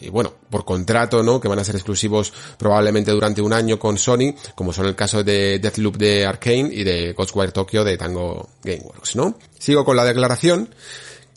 y 0.00 0.08
bueno, 0.10 0.32
por 0.48 0.64
contrato, 0.64 1.22
¿no? 1.22 1.40
Que 1.40 1.48
van 1.48 1.58
a 1.58 1.64
ser 1.64 1.74
exclusivos 1.74 2.32
probablemente 2.56 3.10
durante 3.10 3.42
un 3.42 3.52
año 3.52 3.78
con 3.78 3.98
Sony, 3.98 4.34
como 4.54 4.72
son 4.72 4.86
el 4.86 4.94
caso 4.94 5.24
de 5.24 5.58
Deathloop 5.58 5.96
de 5.96 6.24
Arkane 6.24 6.70
y 6.72 6.84
de 6.84 7.12
Ghostwire 7.14 7.52
Tokyo 7.52 7.84
de 7.84 7.96
Tango 7.96 8.48
Gameworks, 8.62 9.16
¿no? 9.16 9.36
Sigo 9.58 9.84
con 9.84 9.96
la 9.96 10.04
declaración 10.04 10.72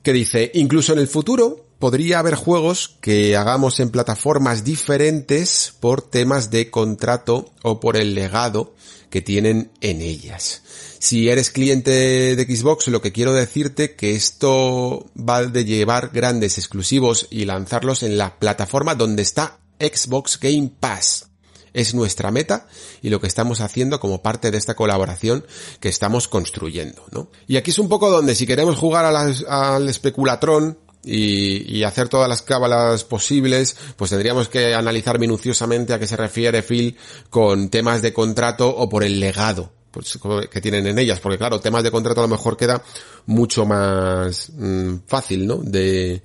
que 0.04 0.14
dice, 0.14 0.52
incluso 0.54 0.94
en 0.94 1.00
el 1.00 1.08
futuro 1.08 1.66
podría 1.82 2.20
haber 2.20 2.36
juegos 2.36 2.96
que 3.02 3.36
hagamos 3.36 3.82
en 3.82 3.90
plataformas 3.90 4.64
diferentes 4.64 5.74
por 5.82 6.02
temas 6.02 6.50
de 6.50 6.70
contrato 6.70 7.52
o 7.64 7.82
por 7.82 7.98
el 7.98 8.16
legado 8.16 8.74
que 9.10 9.22
tienen 9.22 9.72
en 9.82 10.02
ellas. 10.02 10.62
Si 11.00 11.28
eres 11.28 11.50
cliente 11.50 11.92
de 12.36 12.56
Xbox, 12.56 12.88
lo 12.88 13.02
que 13.02 13.12
quiero 13.12 13.34
decirte 13.34 13.96
que 13.96 14.16
esto 14.16 15.08
va 15.18 15.44
de 15.44 15.66
llevar 15.66 16.12
grandes 16.14 16.58
exclusivos 16.60 17.28
y 17.32 17.46
lanzarlos 17.46 18.04
en 18.04 18.18
la 18.18 18.38
plataforma 18.40 18.96
donde 18.96 19.24
está 19.24 19.60
Xbox 19.80 20.40
Game 20.40 20.72
Pass. 20.80 21.28
Es 21.74 21.96
nuestra 21.96 22.32
meta 22.32 22.68
y 23.02 23.10
lo 23.10 23.20
que 23.20 23.28
estamos 23.28 23.60
haciendo 23.60 24.00
como 24.00 24.22
parte 24.22 24.52
de 24.52 24.58
esta 24.58 24.76
colaboración 24.76 25.46
que 25.80 25.90
estamos 25.90 26.28
construyendo, 26.28 27.06
¿no? 27.12 27.30
Y 27.48 27.58
aquí 27.58 27.72
es 27.72 27.80
un 27.80 27.90
poco 27.90 28.12
donde 28.12 28.36
si 28.36 28.46
queremos 28.46 28.78
jugar 28.78 29.06
al 29.06 29.90
especulatrón, 29.90 30.78
y, 31.04 31.78
y, 31.78 31.84
hacer 31.84 32.10
todas 32.10 32.30
las 32.30 32.42
cábalas 32.42 33.04
posibles, 33.04 33.76
pues 33.96 34.12
tendríamos 34.12 34.50
que 34.50 34.76
analizar 34.76 35.18
minuciosamente 35.20 35.94
a 35.94 36.00
qué 36.00 36.08
se 36.08 36.18
refiere 36.18 36.62
Phil 36.62 36.96
con 37.30 37.70
temas 37.70 38.02
de 38.02 38.14
contrato 38.14 38.70
o 38.70 38.88
por 38.88 39.04
el 39.04 39.20
legado 39.20 39.72
pues, 39.92 40.18
que 40.50 40.62
tienen 40.62 40.88
en 40.88 40.98
ellas, 40.98 41.20
porque 41.20 41.38
claro, 41.38 41.60
temas 41.60 41.84
de 41.84 41.92
contrato 41.92 42.22
a 42.22 42.24
lo 42.24 42.30
mejor 42.30 42.58
queda 42.58 42.82
mucho 43.26 43.66
más 43.66 44.52
mm, 44.56 44.96
fácil, 45.06 45.46
¿no? 45.46 45.58
De, 45.58 46.24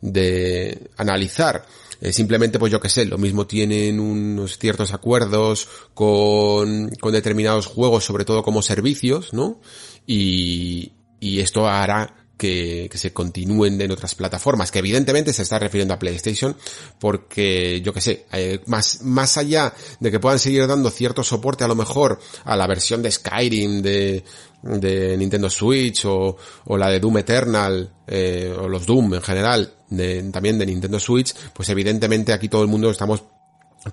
de 0.00 0.90
analizar. 0.96 1.64
Eh, 2.00 2.12
simplemente, 2.12 2.58
pues 2.58 2.72
yo 2.72 2.80
que 2.80 2.88
sé, 2.88 3.06
lo 3.06 3.16
mismo 3.16 3.46
tienen 3.46 4.00
unos 4.00 4.58
ciertos 4.58 4.92
acuerdos 4.92 5.68
con, 5.94 6.90
con 7.00 7.12
determinados 7.12 7.66
juegos, 7.66 8.04
sobre 8.04 8.24
todo 8.24 8.42
como 8.42 8.62
servicios, 8.62 9.32
¿no? 9.32 9.60
Y, 10.06 10.92
y 11.20 11.40
esto 11.40 11.68
hará 11.68 12.23
que, 12.36 12.88
que, 12.90 12.98
se 12.98 13.12
continúen 13.12 13.80
en 13.80 13.90
otras 13.90 14.14
plataformas, 14.14 14.70
que 14.70 14.80
evidentemente 14.80 15.32
se 15.32 15.42
está 15.42 15.58
refiriendo 15.58 15.94
a 15.94 15.98
PlayStation, 15.98 16.56
porque 16.98 17.80
yo 17.80 17.92
que 17.92 18.00
sé, 18.00 18.26
eh, 18.32 18.60
más, 18.66 19.02
más 19.02 19.36
allá 19.36 19.72
de 20.00 20.10
que 20.10 20.20
puedan 20.20 20.38
seguir 20.38 20.66
dando 20.66 20.90
cierto 20.90 21.22
soporte 21.22 21.64
a 21.64 21.68
lo 21.68 21.74
mejor 21.74 22.18
a 22.44 22.56
la 22.56 22.66
versión 22.66 23.02
de 23.02 23.10
Skyrim 23.10 23.82
de, 23.82 24.24
de 24.62 25.16
Nintendo 25.16 25.50
Switch 25.50 26.04
o, 26.06 26.36
o 26.64 26.76
la 26.76 26.88
de 26.88 27.00
Doom 27.00 27.18
Eternal, 27.18 27.92
eh, 28.06 28.54
o 28.58 28.68
los 28.68 28.86
Doom 28.86 29.14
en 29.14 29.22
general, 29.22 29.72
de, 29.90 30.22
también 30.30 30.58
de 30.58 30.66
Nintendo 30.66 30.98
Switch, 30.98 31.34
pues 31.52 31.68
evidentemente 31.68 32.32
aquí 32.32 32.48
todo 32.48 32.62
el 32.62 32.68
mundo 32.68 32.90
estamos 32.90 33.22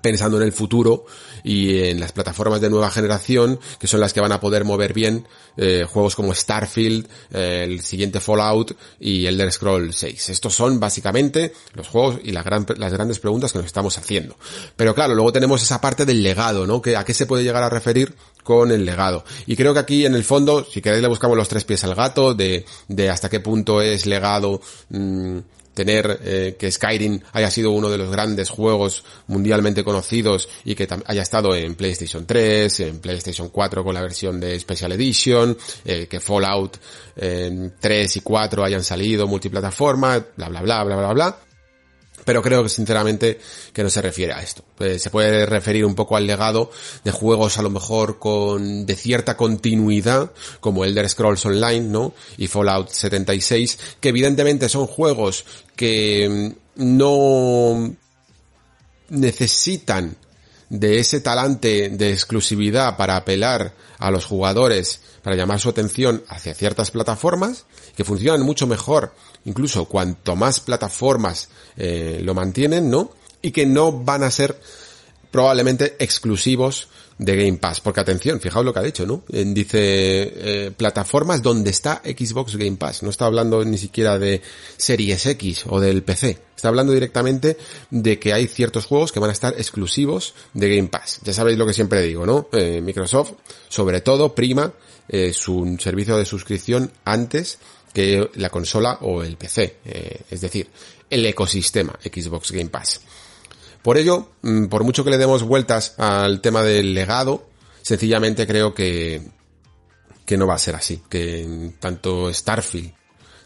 pensando 0.00 0.36
en 0.38 0.44
el 0.44 0.52
futuro 0.52 1.04
y 1.44 1.80
en 1.80 2.00
las 2.00 2.12
plataformas 2.12 2.60
de 2.60 2.70
nueva 2.70 2.90
generación 2.90 3.60
que 3.78 3.86
son 3.86 4.00
las 4.00 4.12
que 4.12 4.20
van 4.20 4.32
a 4.32 4.40
poder 4.40 4.64
mover 4.64 4.92
bien 4.92 5.26
eh, 5.56 5.84
juegos 5.88 6.16
como 6.16 6.34
Starfield, 6.34 7.06
eh, 7.32 7.64
el 7.64 7.80
siguiente 7.80 8.20
Fallout 8.20 8.76
y 8.98 9.26
Elder 9.26 9.52
Scroll 9.52 9.92
6. 9.92 10.30
Estos 10.30 10.54
son 10.54 10.80
básicamente 10.80 11.52
los 11.74 11.88
juegos 11.88 12.20
y 12.22 12.32
las 12.32 12.44
grandes 12.44 13.18
preguntas 13.18 13.52
que 13.52 13.58
nos 13.58 13.66
estamos 13.66 13.98
haciendo. 13.98 14.36
Pero 14.76 14.94
claro, 14.94 15.14
luego 15.14 15.32
tenemos 15.32 15.62
esa 15.62 15.80
parte 15.80 16.06
del 16.06 16.22
legado, 16.22 16.66
¿no? 16.66 16.80
Que 16.80 16.96
a 16.96 17.04
qué 17.04 17.12
se 17.12 17.26
puede 17.26 17.44
llegar 17.44 17.62
a 17.62 17.68
referir 17.68 18.14
con 18.42 18.70
el 18.70 18.84
legado. 18.84 19.24
Y 19.46 19.56
creo 19.56 19.72
que 19.72 19.80
aquí 19.80 20.06
en 20.06 20.14
el 20.14 20.24
fondo, 20.24 20.64
si 20.64 20.80
queréis 20.80 21.02
le 21.02 21.08
buscamos 21.08 21.36
los 21.36 21.48
tres 21.48 21.64
pies 21.64 21.84
al 21.84 21.94
gato 21.94 22.34
de, 22.34 22.64
de 22.88 23.10
hasta 23.10 23.28
qué 23.28 23.40
punto 23.40 23.80
es 23.80 24.06
legado 24.06 24.60
mmm, 24.90 25.38
tener 25.74 26.20
eh, 26.22 26.56
que 26.58 26.70
Skyrim 26.70 27.20
haya 27.32 27.50
sido 27.50 27.70
uno 27.70 27.90
de 27.90 27.98
los 27.98 28.10
grandes 28.10 28.50
juegos 28.50 29.04
mundialmente 29.26 29.84
conocidos 29.84 30.48
y 30.64 30.74
que 30.74 30.88
haya 31.06 31.22
estado 31.22 31.54
en 31.54 31.74
PlayStation 31.74 32.26
3, 32.26 32.80
en 32.80 32.98
PlayStation 33.00 33.48
4 33.48 33.84
con 33.84 33.94
la 33.94 34.02
versión 34.02 34.40
de 34.40 34.58
Special 34.58 34.92
Edition, 34.92 35.56
eh, 35.84 36.06
que 36.08 36.20
Fallout 36.20 36.76
eh, 37.16 37.70
3 37.78 38.16
y 38.16 38.20
4 38.20 38.64
hayan 38.64 38.84
salido 38.84 39.26
multiplataforma, 39.26 40.24
bla 40.36 40.48
bla 40.48 40.62
bla 40.62 40.84
bla 40.84 40.96
bla 40.96 41.12
bla. 41.12 41.51
Pero 42.24 42.40
creo 42.40 42.62
que 42.62 42.68
sinceramente 42.68 43.40
que 43.72 43.82
no 43.82 43.90
se 43.90 44.00
refiere 44.00 44.32
a 44.32 44.42
esto. 44.42 44.62
Eh, 44.78 44.98
se 44.98 45.10
puede 45.10 45.44
referir 45.44 45.84
un 45.84 45.94
poco 45.94 46.16
al 46.16 46.26
legado 46.26 46.70
de 47.02 47.10
juegos 47.10 47.58
a 47.58 47.62
lo 47.62 47.70
mejor 47.70 48.18
con 48.18 48.86
de 48.86 48.94
cierta 48.94 49.36
continuidad, 49.36 50.30
como 50.60 50.84
Elder 50.84 51.08
Scrolls 51.08 51.44
Online, 51.46 51.80
¿no? 51.80 52.14
Y 52.36 52.46
Fallout 52.46 52.90
76, 52.90 53.78
que 54.00 54.10
evidentemente 54.10 54.68
son 54.68 54.86
juegos 54.86 55.44
que 55.74 56.54
mm, 56.76 56.96
no 56.96 57.94
necesitan 59.08 60.16
de 60.72 60.98
ese 60.98 61.20
talante 61.20 61.90
de 61.90 62.12
exclusividad 62.12 62.96
para 62.96 63.16
apelar 63.16 63.74
a 63.98 64.10
los 64.10 64.24
jugadores, 64.24 65.02
para 65.22 65.36
llamar 65.36 65.60
su 65.60 65.68
atención 65.68 66.24
hacia 66.28 66.54
ciertas 66.54 66.90
plataformas, 66.90 67.66
que 67.94 68.04
funcionan 68.04 68.40
mucho 68.40 68.66
mejor, 68.66 69.14
incluso 69.44 69.84
cuanto 69.84 70.34
más 70.34 70.60
plataformas 70.60 71.50
eh, 71.76 72.20
lo 72.22 72.32
mantienen, 72.32 72.88
¿no? 72.88 73.10
Y 73.42 73.50
que 73.50 73.66
no 73.66 73.92
van 73.92 74.22
a 74.22 74.30
ser 74.30 74.58
probablemente 75.30 75.94
exclusivos 75.98 76.88
de 77.18 77.36
Game 77.36 77.58
Pass. 77.58 77.80
Porque 77.80 78.00
atención, 78.00 78.40
fijaos 78.40 78.64
lo 78.64 78.72
que 78.72 78.78
ha 78.78 78.82
dicho, 78.82 79.06
¿no? 79.06 79.22
Dice 79.28 79.78
eh, 79.78 80.70
plataformas 80.76 81.42
donde 81.42 81.70
está 81.70 82.02
Xbox 82.04 82.56
Game 82.56 82.76
Pass. 82.76 83.02
No 83.02 83.10
está 83.10 83.26
hablando 83.26 83.64
ni 83.64 83.78
siquiera 83.78 84.18
de 84.18 84.42
Series 84.76 85.26
X 85.26 85.64
o 85.68 85.80
del 85.80 86.02
PC. 86.02 86.38
Está 86.56 86.68
hablando 86.68 86.92
directamente 86.92 87.56
de 87.90 88.18
que 88.18 88.32
hay 88.32 88.46
ciertos 88.46 88.86
juegos 88.86 89.12
que 89.12 89.20
van 89.20 89.30
a 89.30 89.32
estar 89.32 89.54
exclusivos 89.54 90.34
de 90.54 90.76
Game 90.76 90.88
Pass. 90.88 91.20
Ya 91.24 91.32
sabéis 91.32 91.58
lo 91.58 91.66
que 91.66 91.74
siempre 91.74 92.02
digo, 92.02 92.24
¿no? 92.24 92.48
Eh, 92.52 92.80
Microsoft, 92.80 93.32
sobre 93.68 94.00
todo, 94.00 94.34
prima 94.34 94.72
eh, 95.08 95.32
su 95.32 95.76
servicio 95.80 96.16
de 96.16 96.24
suscripción 96.24 96.92
antes 97.04 97.58
que 97.92 98.30
la 98.36 98.48
consola 98.48 98.98
o 99.02 99.22
el 99.22 99.36
PC. 99.36 99.76
es 100.30 100.40
decir, 100.40 100.68
el 101.10 101.26
ecosistema 101.26 101.98
Xbox 102.02 102.52
Game 102.52 102.70
Pass. 102.70 103.02
Por 103.82 103.98
ello, 103.98 104.28
mm, 104.42 104.66
por 104.66 104.84
mucho 104.84 105.04
que 105.04 105.10
le 105.10 105.18
demos 105.18 105.42
vueltas 105.42 105.94
al 105.98 106.40
tema 106.40 106.62
del 106.62 106.94
legado, 106.94 107.48
sencillamente 107.82 108.46
creo 108.46 108.72
que, 108.74 109.22
que 110.24 110.36
no 110.36 110.46
va 110.46 110.54
a 110.54 110.58
ser 110.58 110.76
así. 110.76 111.02
Que 111.08 111.72
tanto 111.80 112.32
Starfield, 112.32 112.92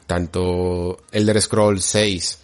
tanto 0.06 0.98
Elder 1.10 1.40
Scrolls 1.40 1.84
6 1.84 2.38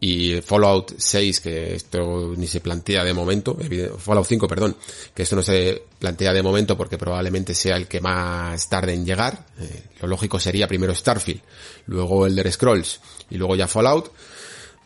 y 0.00 0.40
Fallout 0.42 0.94
6, 0.96 1.40
que 1.40 1.74
esto 1.74 2.32
ni 2.36 2.46
se 2.46 2.60
plantea 2.60 3.02
de 3.04 3.12
momento, 3.12 3.56
Fallout 3.98 4.26
5, 4.26 4.46
perdón, 4.46 4.76
que 5.14 5.24
esto 5.24 5.34
no 5.34 5.42
se 5.42 5.82
plantea 5.98 6.32
de 6.32 6.42
momento 6.42 6.76
porque 6.76 6.98
probablemente 6.98 7.54
sea 7.54 7.76
el 7.76 7.88
que 7.88 8.00
más 8.00 8.68
tarde 8.68 8.94
en 8.94 9.04
llegar. 9.04 9.46
Eh, 9.60 9.84
lo 10.00 10.08
lógico 10.08 10.38
sería 10.38 10.68
primero 10.68 10.94
Starfield, 10.94 11.42
luego 11.86 12.26
Elder 12.26 12.50
Scrolls 12.52 13.00
y 13.30 13.36
luego 13.36 13.56
ya 13.56 13.66
Fallout 13.66 14.12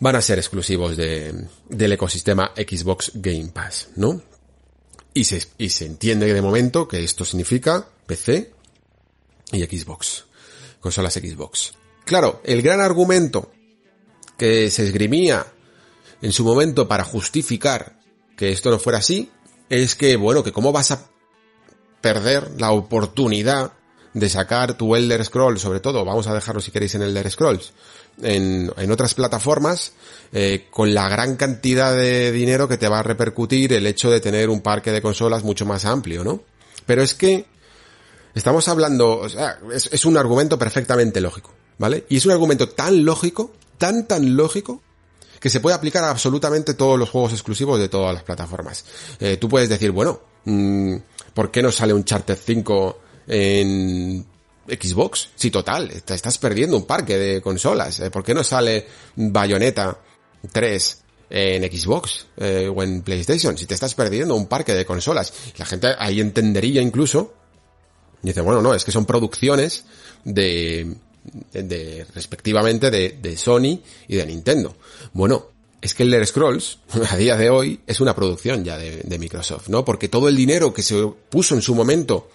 van 0.03 0.17
a 0.17 0.21
ser 0.21 0.41
exclusivos 0.41 0.97
de, 0.97 1.47
del 1.69 1.93
ecosistema 1.93 2.51
Xbox 2.57 3.13
Game 3.15 3.51
Pass, 3.55 3.91
¿no? 3.95 4.21
Y 5.15 5.23
se, 5.23 5.47
y 5.59 5.69
se 5.69 5.87
entiende 5.87 6.35
de 6.35 6.43
momento 6.43 6.89
que 6.89 7.05
esto 7.05 7.25
significa 7.25 7.87
PC 8.05 8.53
y 9.53 9.63
Xbox, 9.63 10.25
consolas 10.81 11.15
Xbox. 11.15 11.75
Claro, 12.05 12.41
el 12.45 12.63
gran 12.63 12.81
argumento 12.81 13.53
que 14.37 14.71
se 14.71 14.83
esgrimía 14.83 15.47
en 16.21 16.33
su 16.33 16.45
momento 16.45 16.89
para 16.89 17.05
justificar 17.05 18.01
que 18.37 18.51
esto 18.51 18.73
no 18.73 18.81
fuera 18.81 18.99
así 18.99 19.31
es 19.69 19.95
que, 19.95 20.17
bueno, 20.17 20.43
que 20.43 20.51
cómo 20.51 20.73
vas 20.73 20.91
a 20.91 21.07
perder 22.01 22.61
la 22.61 22.73
oportunidad 22.73 23.75
de 24.15 24.29
sacar 24.29 24.77
tu 24.77 24.97
Elder 24.97 25.25
Scrolls, 25.25 25.61
sobre 25.61 25.79
todo, 25.79 26.05
vamos 26.05 26.27
a 26.27 26.35
dejarlo 26.35 26.61
si 26.61 26.73
queréis 26.73 26.97
en 26.97 27.03
Elder 27.03 27.31
Scrolls, 27.31 27.73
en, 28.21 28.73
en 28.77 28.91
otras 28.91 29.15
plataformas 29.15 29.93
eh, 30.35 30.69
con 30.71 30.95
la 30.95 31.11
gran 31.11 31.37
cantidad 31.37 31.95
de 31.95 32.33
dinero 32.33 32.67
que 32.67 32.79
te 32.79 32.89
va 32.89 33.01
a 33.01 33.03
repercutir 33.03 33.75
el 33.75 33.87
hecho 33.87 34.11
de 34.11 34.21
tener 34.21 34.49
un 34.49 34.63
parque 34.63 34.91
de 34.91 35.03
consolas 35.03 35.45
mucho 35.45 35.67
más 35.67 35.85
amplio, 35.85 36.25
¿no? 36.25 36.43
Pero 36.87 37.03
es 37.03 37.15
que 37.15 37.45
estamos 38.35 38.67
hablando, 38.69 39.19
o 39.19 39.29
sea, 39.29 39.59
es, 39.73 40.05
un 40.07 40.17
argumento 40.17 40.59
perfectamente 40.59 41.21
lógico, 41.21 41.53
¿vale? 41.77 42.07
Y 42.09 42.17
es 42.17 42.25
un 42.25 42.33
argumento 42.33 42.71
tan 42.71 43.05
lógico, 43.05 43.53
tan 43.77 44.09
tan 44.09 44.35
lógico, 44.35 44.81
que 45.39 45.51
se 45.51 45.61
puede 45.61 45.77
aplicar 45.77 46.03
a 46.05 46.11
absolutamente 46.11 46.73
todos 46.73 46.99
los 46.99 47.11
juegos 47.11 47.33
exclusivos 47.33 47.79
de 47.79 47.91
todas 47.91 48.15
las 48.15 48.23
plataformas. 48.23 48.87
Eh, 49.21 49.37
tú 49.37 49.51
puedes 49.51 49.69
decir, 49.69 49.91
bueno, 49.91 50.19
mmm, 50.47 50.97
¿por 51.35 51.51
qué 51.51 51.63
no 51.63 51.71
sale 51.71 51.93
un 51.93 52.05
Charter 52.05 52.39
5 52.39 52.99
en 53.27 54.25
Xbox, 54.67 55.31
sí, 55.35 55.51
total, 55.51 55.91
te 56.05 56.15
estás 56.15 56.39
perdiendo 56.39 56.77
un 56.77 56.87
parque 56.87 57.19
de 57.19 57.43
consolas. 57.43 58.01
Eh, 58.01 58.11
¿Por 58.11 58.23
qué 58.23 58.35
no 58.35 58.45
sale 58.45 58.87
Bayonetta 59.17 59.99
3 60.51 60.99
en 61.31 61.65
Xbox 61.65 62.27
eh, 62.37 62.71
o 62.73 62.83
en 62.83 63.03
PlayStation? 63.03 63.59
Si 63.59 63.67
te 63.67 63.75
estás 63.75 63.95
perdiendo 63.95 64.35
un 64.35 64.47
parque 64.47 64.75
de 64.75 64.85
consolas. 64.85 65.33
La 65.57 65.67
gente 65.67 65.89
ahí 65.99 66.21
entendería 66.21 66.81
incluso. 66.81 67.35
Dice, 68.23 68.41
bueno, 68.41 68.63
no, 68.63 68.73
es 68.73 68.85
que 68.85 68.93
son 68.93 69.05
producciones 69.05 69.85
de, 70.25 70.95
de, 71.53 72.07
respectivamente 72.15 72.91
de, 72.91 73.37
Sony 73.37 73.81
y 74.07 74.17
de 74.17 74.27
Nintendo. 74.27 74.77
Bueno, 75.13 75.49
es 75.81 75.93
que 75.95 76.05
el 76.05 76.15
Elder 76.15 76.29
Scrolls, 76.29 76.79
a 77.11 77.17
día 77.17 77.37
de 77.37 77.51
hoy, 77.51 77.81
es 77.85 78.01
una 78.01 78.15
producción 78.15 78.65
ya 78.65 78.79
de 78.79 79.19
Microsoft, 79.19 79.69
¿no? 79.69 79.85
Porque 79.85 80.09
todo 80.09 80.29
el 80.29 80.37
dinero 80.37 80.73
que 80.73 80.83
se 80.83 81.05
puso 81.31 81.57
en 81.57 81.63
su 81.63 81.75
momento 81.75 82.29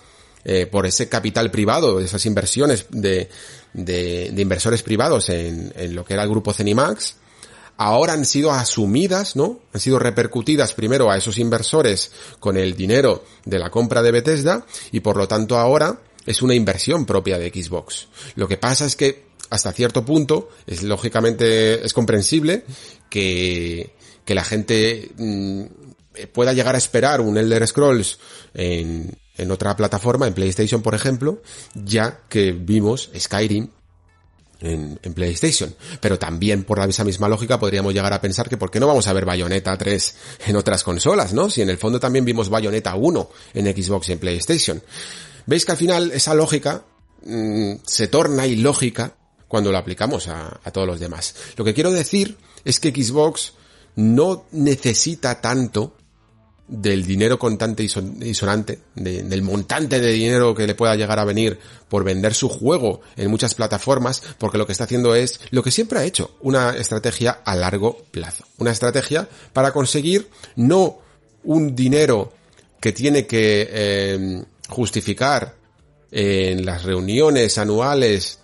eh, 0.44 0.66
por 0.66 0.86
ese 0.86 1.10
capital 1.10 1.52
privado, 1.52 2.00
esas 2.00 2.26
inversiones 2.26 2.86
de, 2.90 3.30
de, 3.74 4.32
de 4.32 4.42
inversores 4.42 4.84
privados 4.84 5.30
en, 5.30 5.74
en, 5.76 5.96
lo 5.96 6.06
que 6.06 6.14
era 6.14 6.24
el 6.24 6.30
grupo 6.30 6.54
Cenimax, 6.54 7.16
ahora 7.78 8.14
han 8.14 8.26
sido 8.26 8.52
asumidas, 8.52 9.36
¿no? 9.36 9.60
Han 9.74 9.82
sido 9.82 10.00
repercutidas 10.00 10.74
primero 10.74 11.12
a 11.12 11.18
esos 11.18 11.38
inversores 11.38 12.12
con 12.40 12.58
el 12.58 12.76
dinero 12.76 13.24
de 13.46 13.60
la 13.60 13.70
compra 13.70 14.02
de 14.02 14.12
Bethesda 14.12 14.66
y 14.92 15.02
por 15.02 15.18
lo 15.18 15.28
tanto 15.28 15.58
ahora 15.58 16.02
es 16.26 16.42
una 16.42 16.56
inversión 16.56 17.06
propia 17.06 17.38
de 17.38 17.50
Xbox. 17.50 18.08
Lo 18.36 18.48
que 18.48 18.58
pasa 18.58 18.86
es 18.86 18.96
que 18.96 19.28
hasta 19.50 19.72
cierto 19.72 20.04
punto 20.04 20.50
es 20.66 20.84
lógicamente 20.84 21.86
es 21.86 21.94
comprensible 21.94 22.66
que 23.10 23.96
que 24.28 24.36
la 24.36 24.44
gente 24.44 25.10
mmm, 25.16 25.64
pueda 26.34 26.52
llegar 26.52 26.76
a 26.76 26.78
esperar 26.78 27.22
un 27.22 27.38
Elder 27.38 27.66
Scrolls 27.66 28.20
en 28.54 29.18
en 29.38 29.52
otra 29.52 29.76
plataforma, 29.76 30.28
en 30.28 30.34
PlayStation 30.34 30.82
por 30.82 30.96
ejemplo, 30.96 31.42
ya 31.74 32.22
que 32.30 32.52
vimos 32.52 33.10
Skyrim 33.18 33.70
en, 34.62 35.00
en, 35.04 35.14
PlayStation. 35.14 35.76
Pero 36.02 36.18
también 36.18 36.64
por 36.64 36.80
esa 36.80 37.04
misma 37.04 37.28
lógica 37.28 37.60
podríamos 37.60 37.94
llegar 37.94 38.14
a 38.14 38.22
pensar 38.22 38.50
que 38.50 38.58
por 38.58 38.72
qué 38.72 38.80
no 38.80 38.88
vamos 38.88 39.08
a 39.08 39.14
ver 39.14 39.26
Bayonetta 39.26 39.78
3 39.78 40.16
en 40.48 40.56
otras 40.56 40.84
consolas, 40.84 41.34
¿no? 41.34 41.50
Si 41.50 41.62
en 41.62 41.70
el 41.70 41.78
fondo 41.78 42.00
también 42.00 42.26
vimos 42.26 42.50
Bayonetta 42.50 42.96
1 42.96 43.30
en 43.54 43.66
Xbox 43.66 44.10
y 44.10 44.14
en 44.14 44.20
PlayStation. 44.20 44.82
Veis 45.46 45.66
que 45.66 45.72
al 45.72 45.78
final 45.78 46.12
esa 46.12 46.34
lógica 46.34 46.84
mmm, 47.24 47.74
se 47.86 48.08
torna 48.08 48.48
ilógica 48.48 49.16
cuando 49.48 49.72
lo 49.72 49.78
aplicamos 49.78 50.28
a, 50.28 50.60
a 50.64 50.72
todos 50.72 50.88
los 50.88 51.00
demás. 51.00 51.36
Lo 51.56 51.64
que 51.64 51.74
quiero 51.74 51.92
decir 51.92 52.38
es 52.66 52.80
que 52.80 52.92
Xbox 52.92 53.54
no 53.96 54.46
necesita 54.52 55.42
tanto 55.42 55.96
del 56.68 57.06
dinero 57.06 57.40
contante 57.40 57.84
y, 57.84 57.90
son, 57.90 58.22
y 58.22 58.34
sonante, 58.34 58.80
de, 58.96 59.24
del 59.24 59.42
montante 59.42 60.00
de 60.00 60.12
dinero 60.12 60.54
que 60.54 60.68
le 60.68 60.76
pueda 60.76 60.96
llegar 60.96 61.18
a 61.20 61.26
venir 61.26 61.58
por 61.88 62.04
vender 62.04 62.34
su 62.34 62.50
juego 62.50 63.02
en 63.16 63.32
muchas 63.32 63.56
plataformas, 63.56 64.22
porque 64.38 64.58
lo 64.58 64.66
que 64.66 64.74
está 64.74 64.84
haciendo 64.84 65.16
es 65.16 65.40
lo 65.52 65.64
que 65.64 65.72
siempre 65.72 66.00
ha 66.00 66.04
hecho, 66.04 66.36
una 66.42 66.76
estrategia 66.76 67.32
a 67.46 67.56
largo 67.56 67.98
plazo. 68.12 68.46
Una 68.58 68.72
estrategia 68.72 69.30
para 69.54 69.72
conseguir 69.72 70.30
no 70.56 71.00
un 71.44 71.76
dinero 71.76 72.34
que 72.82 72.92
tiene 72.92 73.26
que 73.26 73.70
eh, 73.72 74.44
justificar 74.68 75.56
en 76.12 76.66
las 76.66 76.84
reuniones 76.84 77.58
anuales, 77.58 78.40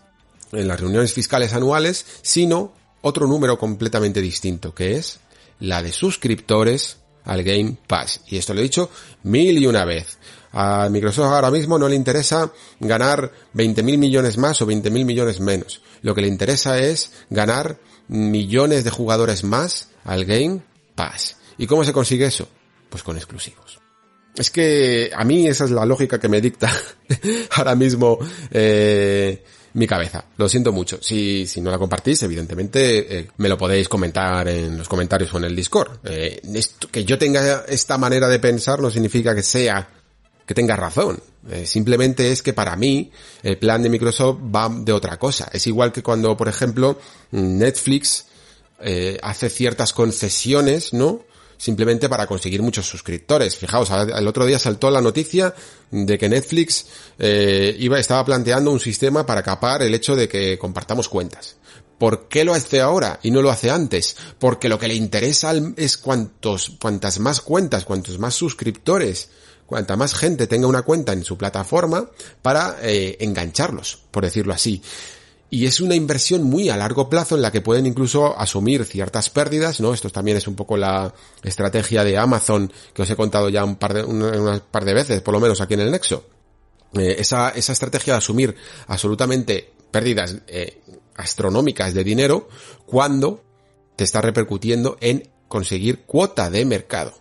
en 0.52 0.68
las 0.68 0.80
reuniones 0.80 1.14
fiscales 1.14 1.54
anuales, 1.54 2.06
sino 2.22 2.74
otro 3.02 3.28
número 3.28 3.58
completamente 3.60 4.22
distinto, 4.22 4.74
que 4.74 4.96
es 4.96 5.20
la 5.60 5.84
de 5.84 5.92
suscriptores 5.92 6.98
al 7.26 7.44
Game 7.44 7.78
Pass. 7.88 8.22
Y 8.28 8.38
esto 8.38 8.54
lo 8.54 8.60
he 8.60 8.64
dicho 8.64 8.90
mil 9.24 9.58
y 9.58 9.68
una 9.68 9.86
vez. 9.86 10.18
A 10.52 10.88
Microsoft 10.90 11.34
ahora 11.34 11.50
mismo 11.50 11.80
no 11.80 11.90
le 11.90 11.96
interesa 11.96 12.52
ganar 12.80 13.32
20.000 13.56 13.98
millones 13.98 14.38
más 14.38 14.62
o 14.62 14.68
20.000 14.68 15.04
millones 15.04 15.40
menos. 15.40 15.82
Lo 16.02 16.14
que 16.14 16.22
le 16.22 16.28
interesa 16.28 16.78
es 16.78 17.12
ganar 17.30 17.80
millones 18.08 18.84
de 18.84 18.92
jugadores 18.92 19.44
más 19.44 19.90
al 20.04 20.26
Game 20.26 20.62
Pass. 20.96 21.38
¿Y 21.58 21.66
cómo 21.66 21.84
se 21.84 21.94
consigue 21.94 22.26
eso? 22.26 22.48
Pues 22.90 23.02
con 23.02 23.18
exclusivos. 23.18 23.80
Es 24.36 24.52
que 24.52 25.12
a 25.16 25.24
mí 25.24 25.48
esa 25.48 25.66
es 25.66 25.72
la 25.72 25.86
lógica 25.86 26.20
que 26.20 26.30
me 26.30 26.42
dicta 26.42 26.72
ahora 27.56 27.76
mismo 27.76 28.18
eh, 28.52 29.44
mi 29.74 29.88
cabeza. 29.88 30.26
Lo 30.38 30.48
siento 30.48 30.72
mucho. 30.72 31.00
Si, 31.02 31.48
si 31.48 31.62
no 31.62 31.72
la 31.72 31.78
compartís, 31.78 32.22
evidentemente 32.24 33.20
eh, 33.20 33.28
me 33.38 33.50
lo 33.50 33.58
podéis 33.58 33.90
comentar 33.90 34.48
en 34.48 34.78
los 34.78 34.88
comentarios 34.88 35.34
o 35.34 35.38
en 35.38 35.46
el 35.46 35.56
Discord. 35.56 36.00
Eh, 36.04 36.42
que 36.92 37.04
yo 37.04 37.18
tenga 37.18 37.66
esta 37.68 37.98
manera 37.98 38.28
de 38.28 38.40
pensar 38.40 38.80
no 38.80 38.90
significa 38.92 39.34
que 39.34 39.44
sea 39.44 39.90
que 40.46 40.54
tenga 40.54 40.76
razón. 40.76 41.22
Eh, 41.50 41.66
simplemente 41.66 42.32
es 42.32 42.44
que 42.44 42.54
para 42.54 42.76
mí 42.76 43.12
el 43.42 43.58
plan 43.58 43.82
de 43.82 43.90
Microsoft 43.90 44.40
va 44.54 44.70
de 44.70 44.92
otra 44.92 45.18
cosa. 45.18 45.50
Es 45.52 45.66
igual 45.68 45.92
que 45.92 46.04
cuando, 46.04 46.38
por 46.38 46.48
ejemplo, 46.48 47.00
Netflix 47.32 48.28
hace 49.22 49.50
ciertas 49.50 49.94
concesiones, 49.94 50.92
¿no? 50.92 51.22
Simplemente 51.58 52.10
para 52.10 52.28
conseguir 52.28 52.62
muchos 52.62 52.86
suscriptores. 52.86 53.56
Fijaos, 53.56 53.90
el 53.92 54.28
otro 54.28 54.46
día 54.46 54.60
saltó 54.60 54.90
la 54.90 55.02
noticia 55.02 55.54
de 55.92 56.18
que 56.18 56.30
Netflix 56.30 56.86
eh, 57.20 57.76
iba, 57.80 58.00
estaba 58.00 58.26
planteando 58.26 58.72
un 58.72 58.80
sistema 58.80 59.26
para 59.26 59.44
capar 59.44 59.82
el 59.82 59.94
hecho 59.94 60.16
de 60.16 60.28
que 60.28 60.58
compartamos 60.58 61.10
cuentas. 61.10 61.58
¿Por 61.98 62.28
qué 62.28 62.44
lo 62.44 62.54
hace 62.54 62.82
ahora 62.82 63.20
y 63.24 63.32
no 63.32 63.42
lo 63.42 63.50
hace 63.50 63.72
antes? 63.72 64.16
Porque 64.40 64.68
lo 64.68 64.78
que 64.78 64.88
le 64.88 64.96
interesa 64.96 65.54
es 65.78 65.98
cuantos, 65.98 66.74
cuantas 66.82 67.20
más 67.20 67.40
cuentas, 67.40 67.86
cuantos 67.86 68.20
más 68.20 68.34
suscriptores, 68.34 69.30
cuanta 69.66 69.96
más 69.96 70.14
gente 70.14 70.48
tenga 70.48 70.68
una 70.68 70.82
cuenta 70.82 71.14
en 71.14 71.24
su 71.24 71.38
plataforma 71.38 72.10
para 72.42 72.78
eh, 72.82 73.18
engancharlos, 73.22 74.00
por 74.12 74.24
decirlo 74.24 74.54
así. 74.54 74.82
Y 75.54 75.68
es 75.68 75.82
una 75.82 75.94
inversión 75.94 76.42
muy 76.42 76.70
a 76.70 76.78
largo 76.78 77.10
plazo 77.10 77.36
en 77.36 77.44
la 77.44 77.52
que 77.52 77.62
pueden 77.62 77.86
incluso 77.86 78.36
asumir 78.36 78.86
ciertas 78.86 79.30
pérdidas, 79.30 79.80
¿no? 79.82 79.94
Esto 79.94 80.10
también 80.10 80.36
es 80.36 80.48
un 80.48 80.56
poco 80.56 80.78
la 80.78 81.14
estrategia 81.44 82.04
de 82.04 82.18
Amazon 82.18 82.74
que 82.92 83.04
os 83.04 83.10
he 83.12 83.16
contado 83.16 83.50
ya 83.50 83.64
un 83.64 83.76
par 83.76 83.94
de, 83.94 84.04
un 84.04 84.62
par 84.72 84.84
de 84.84 84.96
veces, 84.96 85.22
por 85.22 85.32
lo 85.32 85.40
menos 85.40 85.62
aquí 85.62 85.76
en 85.76 85.82
el 85.82 85.92
Nexo. 85.92 86.26
Eh, 86.94 87.18
esa, 87.20 87.50
esa 87.50 87.72
estrategia 87.72 88.14
de 88.14 88.18
asumir 88.18 88.56
absolutamente 88.88 89.72
pérdidas 89.92 90.38
eh, 90.48 90.82
astronómicas 91.18 91.94
de 91.94 92.04
dinero 92.04 92.50
cuando 92.88 93.44
te 93.96 94.06
está 94.06 94.22
repercutiendo 94.22 94.98
en 95.02 95.30
conseguir 95.48 96.00
cuota 96.00 96.50
de 96.50 96.66
mercado. 96.66 97.14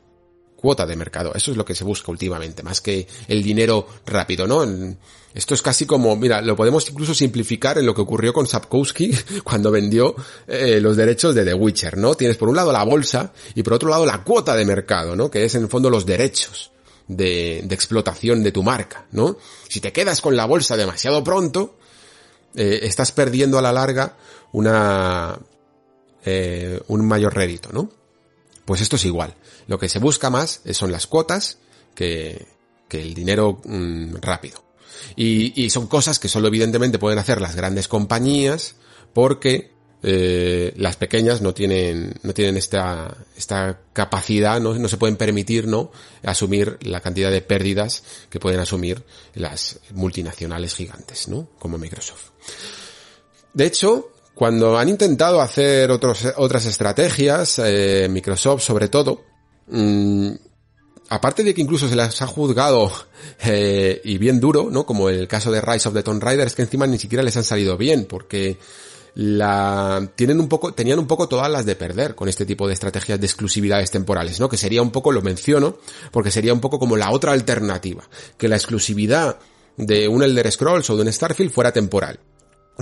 Cuota 0.62 0.86
de 0.86 0.96
mercado. 0.96 1.32
Eso 1.34 1.50
es 1.50 1.56
lo 1.58 1.64
que 1.64 1.74
se 1.74 1.84
busca 1.84 2.10
últimamente, 2.10 2.62
más 2.62 2.80
que 2.80 3.06
el 3.28 3.42
dinero 3.42 3.86
rápido, 4.06 4.46
¿no? 4.46 4.64
Esto 5.34 5.54
es 5.54 5.62
casi 5.62 5.84
como, 5.86 6.14
mira, 6.16 6.40
lo 6.40 6.56
podemos 6.56 6.88
incluso 6.88 7.14
simplificar 7.14 7.78
en 7.78 7.86
lo 7.86 7.94
que 7.94 8.02
ocurrió 8.02 8.32
con 8.32 8.46
Sapkowski 8.46 9.12
cuando 9.44 9.70
vendió 9.70 10.14
eh, 10.46 10.78
los 10.80 10.96
derechos 10.96 11.34
de 11.34 11.44
The 11.44 11.54
Witcher, 11.54 11.98
¿no? 11.98 12.14
Tienes 12.14 12.36
por 12.36 12.48
un 12.48 12.56
lado 12.56 12.72
la 12.72 12.84
bolsa 12.84 13.32
y 13.54 13.62
por 13.62 13.74
otro 13.74 13.90
lado 13.90 14.06
la 14.06 14.22
cuota 14.22 14.54
de 14.54 14.64
mercado, 14.64 15.16
¿no? 15.16 15.30
Que 15.30 15.44
es 15.44 15.54
en 15.54 15.64
el 15.64 15.68
fondo 15.68 15.90
los 15.90 16.06
derechos 16.06 16.70
de, 17.08 17.62
de 17.64 17.74
explotación 17.74 18.42
de 18.42 18.52
tu 18.52 18.62
marca, 18.62 19.06
¿no? 19.10 19.36
Si 19.68 19.80
te 19.80 19.92
quedas 19.92 20.20
con 20.20 20.36
la 20.36 20.44
bolsa 20.44 20.76
demasiado 20.76 21.24
pronto, 21.24 21.76
eh, 22.54 22.80
estás 22.82 23.12
perdiendo 23.12 23.58
a 23.58 23.62
la 23.62 23.72
larga 23.72 24.16
una, 24.52 25.38
eh, 26.24 26.80
un 26.88 27.06
mayor 27.06 27.34
rédito, 27.34 27.70
¿no? 27.72 27.90
Pues 28.64 28.80
esto 28.80 28.96
es 28.96 29.04
igual. 29.06 29.34
Lo 29.66 29.78
que 29.78 29.88
se 29.88 29.98
busca 29.98 30.30
más 30.30 30.62
son 30.72 30.92
las 30.92 31.06
cuotas 31.06 31.58
que, 31.94 32.46
que 32.88 33.00
el 33.00 33.14
dinero 33.14 33.60
mm, 33.64 34.16
rápido. 34.20 34.62
Y, 35.16 35.64
y, 35.64 35.70
son 35.70 35.86
cosas 35.86 36.18
que 36.18 36.28
solo 36.28 36.48
evidentemente 36.48 36.98
pueden 36.98 37.18
hacer 37.18 37.40
las 37.40 37.56
grandes 37.56 37.88
compañías 37.88 38.76
porque 39.12 39.72
eh, 40.04 40.72
las 40.76 40.96
pequeñas 40.96 41.42
no 41.42 41.54
tienen, 41.54 42.14
no 42.22 42.34
tienen 42.34 42.56
esta, 42.56 43.16
esta 43.36 43.82
capacidad, 43.92 44.60
¿no? 44.60 44.74
no 44.74 44.88
se 44.88 44.96
pueden 44.96 45.16
permitir, 45.16 45.68
¿no? 45.68 45.92
Asumir 46.24 46.78
la 46.82 47.00
cantidad 47.00 47.30
de 47.30 47.40
pérdidas 47.40 48.02
que 48.28 48.40
pueden 48.40 48.58
asumir 48.58 49.04
las 49.34 49.78
multinacionales 49.94 50.74
gigantes, 50.74 51.28
¿no? 51.28 51.50
Como 51.58 51.78
Microsoft. 51.78 52.30
De 53.54 53.66
hecho, 53.66 54.10
cuando 54.34 54.76
han 54.76 54.88
intentado 54.88 55.40
hacer 55.40 55.92
otros, 55.92 56.24
otras 56.36 56.66
estrategias, 56.66 57.60
eh, 57.60 58.08
Microsoft 58.10 58.62
sobre 58.62 58.88
todo, 58.88 59.22
mmm, 59.72 60.32
aparte 61.08 61.44
de 61.44 61.54
que 61.54 61.60
incluso 61.60 61.88
se 61.88 61.96
las 61.96 62.22
ha 62.22 62.26
juzgado 62.26 62.90
eh, 63.44 64.00
y 64.04 64.18
bien 64.18 64.40
duro, 64.40 64.68
¿no? 64.70 64.86
Como 64.86 65.08
el 65.08 65.28
caso 65.28 65.50
de 65.50 65.60
Rise 65.60 65.88
of 65.88 65.94
the 65.94 66.02
Tomb 66.02 66.22
Raider, 66.22 66.46
es 66.46 66.54
que 66.54 66.62
encima 66.62 66.86
ni 66.86 66.98
siquiera 66.98 67.22
les 67.22 67.36
han 67.36 67.44
salido 67.44 67.76
bien, 67.76 68.06
porque 68.06 68.58
la 69.14 70.08
tienen 70.14 70.40
un 70.40 70.48
poco 70.48 70.72
tenían 70.72 70.98
un 70.98 71.06
poco 71.06 71.28
todas 71.28 71.50
las 71.50 71.66
de 71.66 71.76
perder 71.76 72.14
con 72.14 72.28
este 72.30 72.46
tipo 72.46 72.66
de 72.66 72.72
estrategias 72.72 73.20
de 73.20 73.26
exclusividades 73.26 73.90
temporales, 73.90 74.40
¿no? 74.40 74.48
Que 74.48 74.56
sería 74.56 74.80
un 74.80 74.90
poco 74.90 75.12
lo 75.12 75.20
menciono 75.20 75.76
porque 76.10 76.30
sería 76.30 76.54
un 76.54 76.60
poco 76.60 76.78
como 76.78 76.96
la 76.96 77.10
otra 77.10 77.32
alternativa, 77.32 78.08
que 78.38 78.48
la 78.48 78.56
exclusividad 78.56 79.38
de 79.76 80.08
un 80.08 80.22
Elder 80.22 80.50
Scrolls 80.50 80.88
o 80.90 80.96
de 80.96 81.02
un 81.02 81.12
Starfield 81.12 81.50
fuera 81.50 81.72
temporal. 81.72 82.20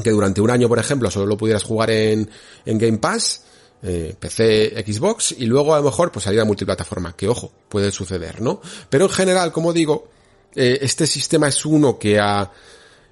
Que 0.05 0.11
durante 0.11 0.41
un 0.41 0.51
año, 0.51 0.68
por 0.68 0.78
ejemplo, 0.78 1.11
solo 1.11 1.26
lo 1.26 1.36
pudieras 1.36 1.64
jugar 1.64 1.91
en, 1.91 2.30
en 2.64 2.78
Game 2.78 2.99
Pass, 2.99 3.43
eh, 3.83 4.14
PC, 4.18 4.85
Xbox, 4.87 5.35
y 5.39 5.47
luego 5.47 5.74
a 5.74 5.78
lo 5.78 5.85
mejor 5.85 6.12
pues 6.12 6.24
salir 6.24 6.41
a 6.41 6.45
multiplataforma, 6.45 7.16
que 7.16 7.28
ojo, 7.28 7.51
puede 7.68 7.91
suceder, 7.91 8.41
¿no? 8.41 8.61
Pero 8.89 9.07
en 9.07 9.11
general, 9.11 9.53
como 9.53 9.72
digo, 9.72 10.09
eh, 10.55 10.78
este 10.83 11.07
sistema 11.07 11.49
es 11.49 11.64
uno 11.64 11.99
que 11.99 12.18
a 12.18 12.51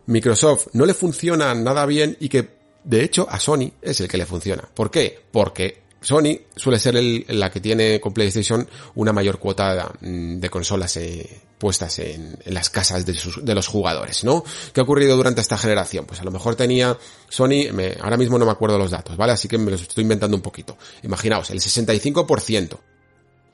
Microsoft 0.06 0.68
no 0.72 0.86
le 0.86 0.94
funciona 0.94 1.54
nada 1.54 1.86
bien 1.86 2.16
y 2.20 2.28
que 2.28 2.58
de 2.88 3.04
hecho, 3.04 3.26
a 3.28 3.38
Sony 3.38 3.70
es 3.82 4.00
el 4.00 4.08
que 4.08 4.16
le 4.16 4.24
funciona. 4.24 4.66
¿Por 4.72 4.90
qué? 4.90 5.20
Porque 5.30 5.82
Sony 6.00 6.38
suele 6.54 6.78
ser 6.78 6.96
el, 6.96 7.24
la 7.28 7.50
que 7.50 7.60
tiene 7.60 8.00
con 8.00 8.12
PlayStation 8.12 8.68
una 8.94 9.12
mayor 9.12 9.38
cuota 9.38 9.92
mm, 10.00 10.38
de, 10.38 10.50
consolas 10.50 10.96
eh, 10.96 11.40
puestas 11.58 11.98
en, 11.98 12.38
las 12.46 12.70
casas 12.70 13.04
de, 13.04 13.14
sus, 13.14 13.44
de, 13.44 13.54
los 13.54 13.66
jugadores, 13.66 14.22
¿no? 14.22 14.44
¿Qué 14.72 14.80
ha 14.80 14.84
ocurrido 14.84 15.16
durante 15.16 15.40
esta 15.40 15.58
generación? 15.58 16.06
Pues 16.06 16.20
a 16.20 16.24
lo 16.24 16.30
mejor 16.30 16.54
tenía 16.54 16.96
Sony, 17.28 17.68
ahora 18.00 18.16
mismo 18.16 18.38
no 18.38 18.46
me 18.46 18.52
acuerdo 18.52 18.78
los 18.78 18.90
datos, 18.90 19.16
¿vale? 19.16 19.32
Así 19.32 19.48
que 19.48 19.58
me 19.58 19.70
los 19.70 19.82
estoy 19.82 20.02
inventando 20.02 20.36
un 20.36 20.42
poquito. 20.42 20.78
Imaginaos, 21.02 21.50
el 21.50 21.60
65%. 21.60 22.78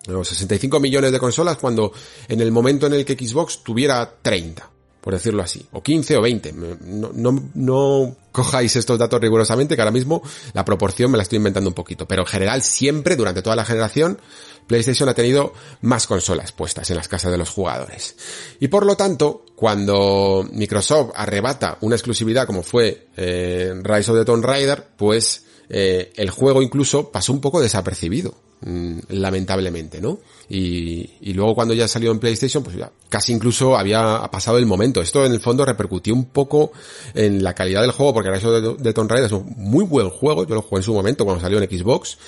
Los 0.06 0.28
65 0.28 0.80
millones 0.80 1.12
de 1.12 1.18
consolas 1.18 1.56
cuando 1.56 1.92
en 2.28 2.42
el 2.42 2.52
momento 2.52 2.86
en 2.86 2.92
el 2.92 3.06
que 3.06 3.14
Xbox 3.14 3.62
tuviera 3.64 4.18
30 4.20 4.73
por 5.04 5.12
decirlo 5.12 5.42
así, 5.42 5.66
o 5.72 5.82
15 5.82 6.16
o 6.16 6.22
20. 6.22 6.54
No, 6.54 7.10
no, 7.12 7.50
no 7.52 8.16
cojáis 8.32 8.74
estos 8.74 8.98
datos 8.98 9.20
rigurosamente, 9.20 9.76
que 9.76 9.82
ahora 9.82 9.90
mismo 9.90 10.22
la 10.54 10.64
proporción 10.64 11.10
me 11.10 11.18
la 11.18 11.24
estoy 11.24 11.36
inventando 11.36 11.68
un 11.68 11.74
poquito, 11.74 12.08
pero 12.08 12.22
en 12.22 12.26
general 12.26 12.62
siempre, 12.62 13.14
durante 13.14 13.42
toda 13.42 13.54
la 13.54 13.66
generación, 13.66 14.18
PlayStation 14.66 15.06
ha 15.10 15.14
tenido 15.14 15.52
más 15.82 16.06
consolas 16.06 16.52
puestas 16.52 16.88
en 16.88 16.96
las 16.96 17.06
casas 17.06 17.32
de 17.32 17.36
los 17.36 17.50
jugadores. 17.50 18.16
Y 18.60 18.68
por 18.68 18.86
lo 18.86 18.96
tanto, 18.96 19.44
cuando 19.54 20.48
Microsoft 20.50 21.10
arrebata 21.14 21.76
una 21.82 21.96
exclusividad 21.96 22.46
como 22.46 22.62
fue 22.62 23.08
eh, 23.14 23.74
Rise 23.82 24.10
of 24.10 24.16
the 24.16 24.24
Tomb 24.24 24.42
Raider, 24.42 24.86
pues 24.96 25.44
eh, 25.68 26.14
el 26.16 26.30
juego 26.30 26.62
incluso 26.62 27.12
pasó 27.12 27.30
un 27.34 27.42
poco 27.42 27.60
desapercibido, 27.60 28.34
mm, 28.64 28.98
lamentablemente, 29.10 30.00
¿no? 30.00 30.18
Y, 30.48 31.10
y, 31.20 31.32
luego 31.32 31.54
cuando 31.54 31.74
ya 31.74 31.86
salió 31.86 32.10
en 32.10 32.18
PlayStation, 32.18 32.62
pues 32.62 32.76
ya 32.76 32.90
casi 33.08 33.32
incluso 33.32 33.76
había 33.76 34.28
pasado 34.32 34.58
el 34.58 34.66
momento. 34.66 35.00
Esto 35.00 35.24
en 35.24 35.32
el 35.32 35.40
fondo 35.40 35.64
repercutió 35.64 36.14
un 36.14 36.26
poco 36.26 36.72
en 37.14 37.42
la 37.42 37.54
calidad 37.54 37.82
del 37.82 37.92
juego, 37.92 38.12
porque 38.12 38.30
eso 38.32 38.60
de, 38.60 38.92
de 38.92 38.92
Raider 38.92 39.26
es 39.26 39.32
un 39.32 39.54
muy 39.56 39.84
buen 39.84 40.10
juego, 40.10 40.46
yo 40.46 40.54
lo 40.54 40.62
jugué 40.62 40.80
en 40.80 40.84
su 40.84 40.94
momento 40.94 41.24
cuando 41.24 41.40
salió 41.40 41.58
en 41.62 41.68
Xbox, 41.70 42.18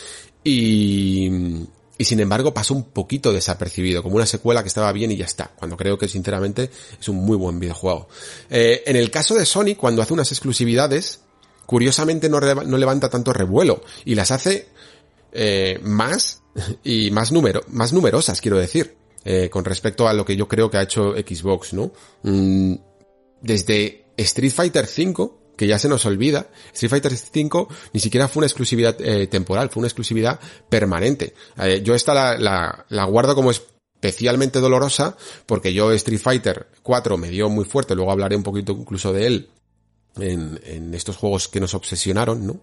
y, 0.44 1.28
y 1.98 2.04
sin 2.04 2.20
embargo 2.20 2.52
pasó 2.52 2.74
un 2.74 2.84
poquito 2.84 3.32
desapercibido, 3.32 4.02
como 4.02 4.16
una 4.16 4.26
secuela 4.26 4.62
que 4.62 4.68
estaba 4.68 4.92
bien 4.92 5.10
y 5.12 5.16
ya 5.16 5.24
está, 5.24 5.50
cuando 5.56 5.76
creo 5.76 5.98
que 5.98 6.08
sinceramente 6.08 6.70
es 7.00 7.08
un 7.08 7.16
muy 7.16 7.36
buen 7.36 7.58
videojuego. 7.58 8.08
Eh, 8.50 8.82
en 8.86 8.96
el 8.96 9.10
caso 9.10 9.34
de 9.34 9.46
Sony, 9.46 9.74
cuando 9.76 10.02
hace 10.02 10.12
unas 10.12 10.30
exclusividades, 10.30 11.20
curiosamente 11.64 12.28
no 12.28 12.38
levanta 12.40 13.10
tanto 13.10 13.32
revuelo 13.32 13.82
y 14.04 14.14
las 14.14 14.30
hace 14.30 14.68
eh, 15.36 15.78
más 15.82 16.42
y 16.82 17.10
más 17.10 17.32
número, 17.32 17.62
más 17.68 17.92
numerosas, 17.92 18.40
quiero 18.40 18.58
decir, 18.58 18.96
eh, 19.24 19.50
con 19.50 19.64
respecto 19.64 20.08
a 20.08 20.12
lo 20.12 20.24
que 20.24 20.36
yo 20.36 20.48
creo 20.48 20.70
que 20.70 20.78
ha 20.78 20.82
hecho 20.82 21.12
Xbox, 21.14 21.74
¿no? 21.74 21.92
Mm, 22.22 22.74
desde 23.42 24.06
Street 24.16 24.52
Fighter 24.52 24.84
V, 24.86 25.30
que 25.56 25.66
ya 25.66 25.78
se 25.78 25.88
nos 25.88 26.06
olvida, 26.06 26.48
Street 26.72 26.90
Fighter 26.90 27.12
V 27.12 27.66
ni 27.92 28.00
siquiera 28.00 28.28
fue 28.28 28.40
una 28.40 28.46
exclusividad 28.46 28.96
eh, 29.00 29.26
temporal, 29.26 29.68
fue 29.70 29.80
una 29.80 29.88
exclusividad 29.88 30.38
permanente. 30.68 31.34
Eh, 31.58 31.82
yo 31.82 31.94
esta 31.94 32.14
la, 32.14 32.38
la, 32.38 32.86
la 32.88 33.04
guardo 33.04 33.34
como 33.34 33.50
especialmente 33.50 34.60
dolorosa 34.60 35.16
porque 35.46 35.74
yo 35.74 35.92
Street 35.92 36.20
Fighter 36.20 36.68
4 36.82 37.18
me 37.18 37.28
dio 37.28 37.48
muy 37.48 37.64
fuerte, 37.64 37.94
luego 37.94 38.12
hablaré 38.12 38.36
un 38.36 38.42
poquito 38.42 38.72
incluso 38.72 39.12
de 39.12 39.26
él 39.26 39.50
en, 40.18 40.94
estos 40.94 41.16
juegos 41.16 41.48
que 41.48 41.60
nos 41.60 41.74
obsesionaron, 41.74 42.46
¿no? 42.46 42.60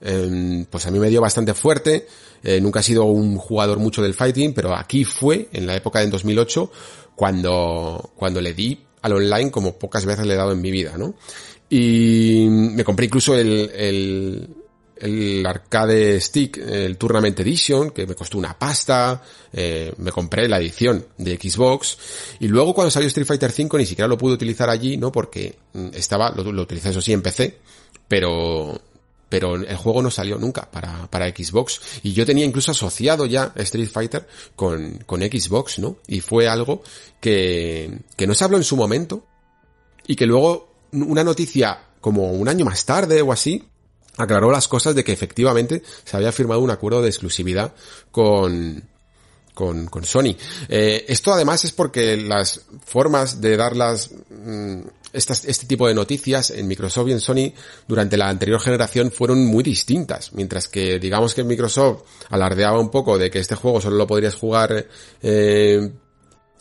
Eh, 0.00 0.64
pues 0.70 0.86
a 0.86 0.90
mí 0.90 0.98
me 0.98 1.08
dio 1.08 1.20
bastante 1.20 1.54
fuerte, 1.54 2.06
eh, 2.42 2.60
nunca 2.60 2.80
he 2.80 2.82
sido 2.82 3.04
un 3.04 3.36
jugador 3.36 3.78
mucho 3.78 4.02
del 4.02 4.14
fighting, 4.14 4.54
pero 4.54 4.74
aquí 4.74 5.04
fue, 5.04 5.48
en 5.52 5.66
la 5.66 5.74
época 5.74 6.00
del 6.00 6.10
2008, 6.10 6.70
cuando, 7.16 8.12
cuando 8.14 8.40
le 8.40 8.54
di 8.54 8.78
al 9.02 9.12
online 9.12 9.50
como 9.50 9.78
pocas 9.78 10.04
veces 10.04 10.26
le 10.26 10.34
he 10.34 10.36
dado 10.36 10.52
en 10.52 10.60
mi 10.60 10.70
vida, 10.70 10.96
¿no? 10.96 11.14
Y 11.70 12.46
me 12.48 12.84
compré 12.84 13.06
incluso 13.06 13.34
el, 13.36 14.48
el 15.00 15.44
arcade 15.46 16.20
stick, 16.20 16.58
el 16.58 16.96
Tournament 16.96 17.38
Edition, 17.40 17.90
que 17.90 18.06
me 18.06 18.14
costó 18.14 18.38
una 18.38 18.58
pasta, 18.58 19.22
eh, 19.52 19.92
me 19.98 20.12
compré 20.12 20.48
la 20.48 20.58
edición 20.58 21.06
de 21.16 21.36
Xbox, 21.36 21.98
y 22.40 22.48
luego 22.48 22.74
cuando 22.74 22.90
salió 22.90 23.08
Street 23.08 23.26
Fighter 23.26 23.52
V 23.56 23.78
ni 23.78 23.86
siquiera 23.86 24.08
lo 24.08 24.18
pude 24.18 24.34
utilizar 24.34 24.68
allí, 24.70 24.96
¿no? 24.96 25.12
Porque 25.12 25.58
mm, 25.72 25.88
estaba, 25.94 26.30
lo, 26.30 26.52
lo 26.52 26.62
utilicé 26.62 26.90
eso 26.90 27.00
sí 27.00 27.12
en 27.12 27.22
PC, 27.22 27.58
pero 28.06 28.80
pero 29.28 29.56
el 29.56 29.76
juego 29.76 30.02
no 30.02 30.10
salió 30.10 30.38
nunca 30.38 30.70
para, 30.70 31.06
para 31.10 31.28
Xbox. 31.28 31.80
Y 32.02 32.12
yo 32.12 32.24
tenía 32.24 32.44
incluso 32.44 32.70
asociado 32.70 33.26
ya 33.26 33.52
Street 33.56 33.90
Fighter 33.90 34.26
con, 34.56 34.98
con 35.04 35.20
Xbox, 35.20 35.78
¿no? 35.78 35.98
Y 36.06 36.20
fue 36.20 36.48
algo 36.48 36.82
que, 37.20 38.00
que 38.16 38.26
no 38.26 38.34
se 38.34 38.44
habló 38.44 38.56
en 38.56 38.64
su 38.64 38.76
momento 38.76 39.26
y 40.06 40.16
que 40.16 40.26
luego 40.26 40.72
una 40.92 41.24
noticia 41.24 41.78
como 42.00 42.32
un 42.32 42.48
año 42.48 42.64
más 42.64 42.86
tarde 42.86 43.20
o 43.20 43.32
así 43.32 43.68
aclaró 44.18 44.50
las 44.50 44.68
cosas 44.68 44.94
de 44.94 45.04
que 45.04 45.12
efectivamente 45.12 45.82
se 46.04 46.16
había 46.16 46.32
firmado 46.32 46.60
un 46.60 46.70
acuerdo 46.70 47.00
de 47.00 47.08
exclusividad 47.08 47.72
con, 48.10 48.82
con, 49.54 49.86
con 49.86 50.04
Sony. 50.04 50.36
Eh, 50.68 51.04
esto 51.08 51.32
además 51.32 51.64
es 51.64 51.72
porque 51.72 52.16
las 52.16 52.60
formas 52.84 53.40
de 53.40 53.56
dar 53.56 53.76
las, 53.76 54.10
mm, 54.30 54.80
este 55.12 55.66
tipo 55.66 55.88
de 55.88 55.94
noticias 55.94 56.50
en 56.50 56.66
Microsoft 56.66 57.08
y 57.08 57.12
en 57.12 57.20
Sony 57.20 57.52
durante 57.86 58.16
la 58.16 58.28
anterior 58.28 58.60
generación 58.60 59.10
fueron 59.10 59.44
muy 59.46 59.62
distintas. 59.62 60.32
Mientras 60.32 60.68
que 60.68 60.98
digamos 60.98 61.34
que 61.34 61.44
Microsoft 61.44 62.02
alardeaba 62.28 62.78
un 62.78 62.90
poco 62.90 63.18
de 63.18 63.30
que 63.30 63.38
este 63.38 63.54
juego 63.54 63.80
solo 63.80 63.96
lo 63.96 64.06
podrías 64.06 64.34
jugar 64.34 64.86
eh, 65.22 65.92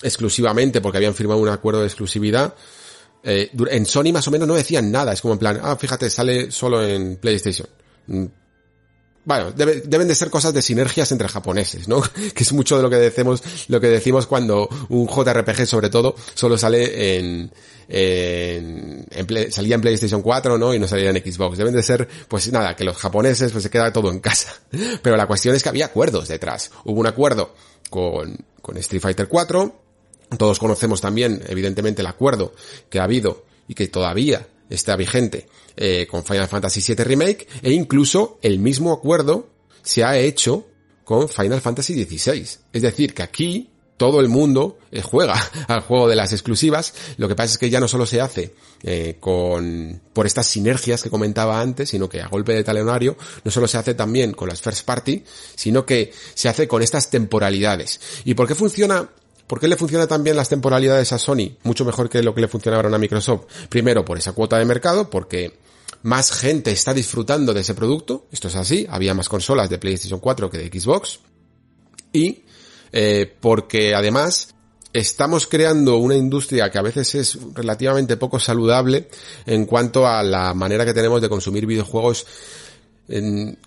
exclusivamente 0.01 0.79
porque 0.79 0.97
habían 0.97 1.15
firmado 1.15 1.39
un 1.39 1.49
acuerdo 1.49 1.81
de 1.81 1.87
exclusividad. 1.87 2.53
Eh, 3.29 3.51
en 3.71 3.85
Sony 3.85 4.13
más 4.13 4.25
o 4.29 4.31
menos 4.31 4.47
no 4.47 4.55
decían 4.55 4.89
nada. 4.89 5.11
Es 5.11 5.21
como 5.21 5.33
en 5.33 5.39
plan, 5.39 5.59
ah, 5.61 5.75
fíjate, 5.75 6.09
sale 6.09 6.49
solo 6.49 6.81
en 6.81 7.17
PlayStation. 7.17 7.67
Mm, 8.07 8.25
bueno, 9.25 9.51
deben 9.51 10.07
de 10.07 10.15
ser 10.15 10.29
cosas 10.29 10.53
de 10.53 10.61
sinergias 10.61 11.11
entre 11.11 11.27
japoneses, 11.27 11.89
¿no? 11.89 12.01
que 12.33 12.43
es 12.43 12.53
mucho 12.53 12.77
de 12.77 12.83
lo 12.83 12.89
que 12.89 12.95
decimos, 12.95 13.43
lo 13.67 13.81
que 13.81 13.87
decimos 13.87 14.27
cuando 14.27 14.69
un 14.87 15.05
JRPG 15.05 15.67
sobre 15.67 15.89
todo 15.89 16.15
solo 16.33 16.57
sale 16.57 17.17
en, 17.17 17.51
en, 17.89 19.05
salía 19.51 19.75
en 19.75 19.81
PlayStation 19.81 20.21
4, 20.21 20.57
¿no? 20.57 20.73
Y 20.73 20.79
no 20.79 20.87
salía 20.87 21.09
en 21.09 21.17
Xbox. 21.17 21.57
Deben 21.57 21.73
de 21.73 21.83
ser, 21.83 22.07
pues 22.29 22.49
nada, 22.53 22.77
que 22.77 22.85
los 22.85 22.95
japoneses 22.95 23.51
pues 23.51 23.65
se 23.65 23.69
queda 23.69 23.91
todo 23.91 24.09
en 24.09 24.21
casa. 24.21 24.53
Pero 25.01 25.17
la 25.17 25.27
cuestión 25.27 25.53
es 25.53 25.63
que 25.63 25.67
había 25.67 25.87
acuerdos 25.87 26.29
detrás. 26.29 26.71
Hubo 26.85 27.01
un 27.01 27.07
acuerdo 27.07 27.53
con, 27.89 28.37
con 28.61 28.77
Street 28.77 29.01
Fighter 29.01 29.27
4. 29.27 29.86
Todos 30.37 30.59
conocemos 30.59 30.99
también, 30.99 31.41
evidentemente, 31.47 32.01
el 32.01 32.07
acuerdo 32.07 32.53
que 32.89 32.99
ha 32.99 33.03
habido 33.03 33.45
y 33.67 33.75
que 33.75 33.87
todavía 33.87 34.47
está 34.69 34.95
vigente 34.95 35.47
eh, 35.75 36.07
con 36.09 36.25
Final 36.25 36.47
Fantasy 36.47 36.81
VII 36.81 37.03
Remake 37.03 37.47
e 37.61 37.71
incluso 37.71 38.39
el 38.41 38.59
mismo 38.59 38.91
acuerdo 38.91 39.49
se 39.81 40.03
ha 40.03 40.17
hecho 40.17 40.67
con 41.03 41.29
Final 41.29 41.61
Fantasy 41.61 42.03
XVI. 42.03 42.45
Es 42.73 42.81
decir, 42.81 43.13
que 43.13 43.23
aquí 43.23 43.69
todo 43.95 44.19
el 44.19 44.29
mundo 44.29 44.77
eh, 44.91 45.01
juega 45.01 45.35
al 45.67 45.81
juego 45.81 46.07
de 46.07 46.15
las 46.15 46.31
exclusivas. 46.31 46.93
Lo 47.17 47.27
que 47.27 47.35
pasa 47.35 47.53
es 47.53 47.57
que 47.57 47.69
ya 47.69 47.79
no 47.79 47.87
solo 47.87 48.05
se 48.05 48.21
hace 48.21 48.53
eh, 48.83 49.17
con 49.19 50.01
por 50.13 50.25
estas 50.25 50.47
sinergias 50.47 51.03
que 51.03 51.09
comentaba 51.09 51.59
antes, 51.59 51.89
sino 51.89 52.07
que 52.07 52.21
a 52.21 52.27
golpe 52.27 52.53
de 52.53 52.63
talonario 52.63 53.17
no 53.43 53.51
solo 53.51 53.67
se 53.67 53.77
hace 53.77 53.93
también 53.93 54.33
con 54.33 54.49
las 54.49 54.61
first 54.61 54.85
party, 54.85 55.23
sino 55.55 55.85
que 55.85 56.11
se 56.33 56.49
hace 56.49 56.67
con 56.67 56.81
estas 56.81 57.09
temporalidades. 57.09 57.99
¿Y 58.25 58.33
por 58.35 58.47
qué 58.47 58.55
funciona 58.55 59.09
¿Por 59.47 59.59
qué 59.59 59.67
le 59.67 59.77
funciona 59.77 60.07
también 60.07 60.35
las 60.35 60.49
temporalidades 60.49 61.13
a 61.13 61.17
Sony? 61.17 61.57
Mucho 61.63 61.85
mejor 61.85 62.09
que 62.09 62.21
lo 62.21 62.35
que 62.35 62.41
le 62.41 62.47
funciona 62.49 62.75
ahora 62.75 62.93
a 62.93 62.99
Microsoft. 62.99 63.45
Primero, 63.69 64.03
por 64.03 64.17
esa 64.17 64.33
cuota 64.33 64.57
de 64.57 64.65
mercado, 64.65 65.09
porque 65.09 65.57
más 66.03 66.31
gente 66.31 66.71
está 66.71 66.93
disfrutando 66.93 67.53
de 67.53 67.61
ese 67.61 67.73
producto. 67.73 68.27
Esto 68.31 68.49
es 68.49 68.55
así. 68.55 68.85
Había 68.89 69.13
más 69.13 69.29
consolas 69.29 69.69
de 69.69 69.77
PlayStation 69.77 70.19
4 70.19 70.49
que 70.49 70.57
de 70.57 70.79
Xbox. 70.79 71.19
Y 72.11 72.43
eh, 72.91 73.33
porque 73.39 73.95
además 73.95 74.53
estamos 74.93 75.47
creando 75.47 75.97
una 75.97 76.15
industria 76.15 76.69
que 76.69 76.79
a 76.79 76.81
veces 76.81 77.15
es 77.15 77.37
relativamente 77.53 78.17
poco 78.17 78.39
saludable 78.39 79.09
en 79.45 79.65
cuanto 79.65 80.07
a 80.07 80.23
la 80.23 80.53
manera 80.53 80.85
que 80.85 80.93
tenemos 80.93 81.21
de 81.21 81.29
consumir 81.29 81.65
videojuegos 81.65 82.25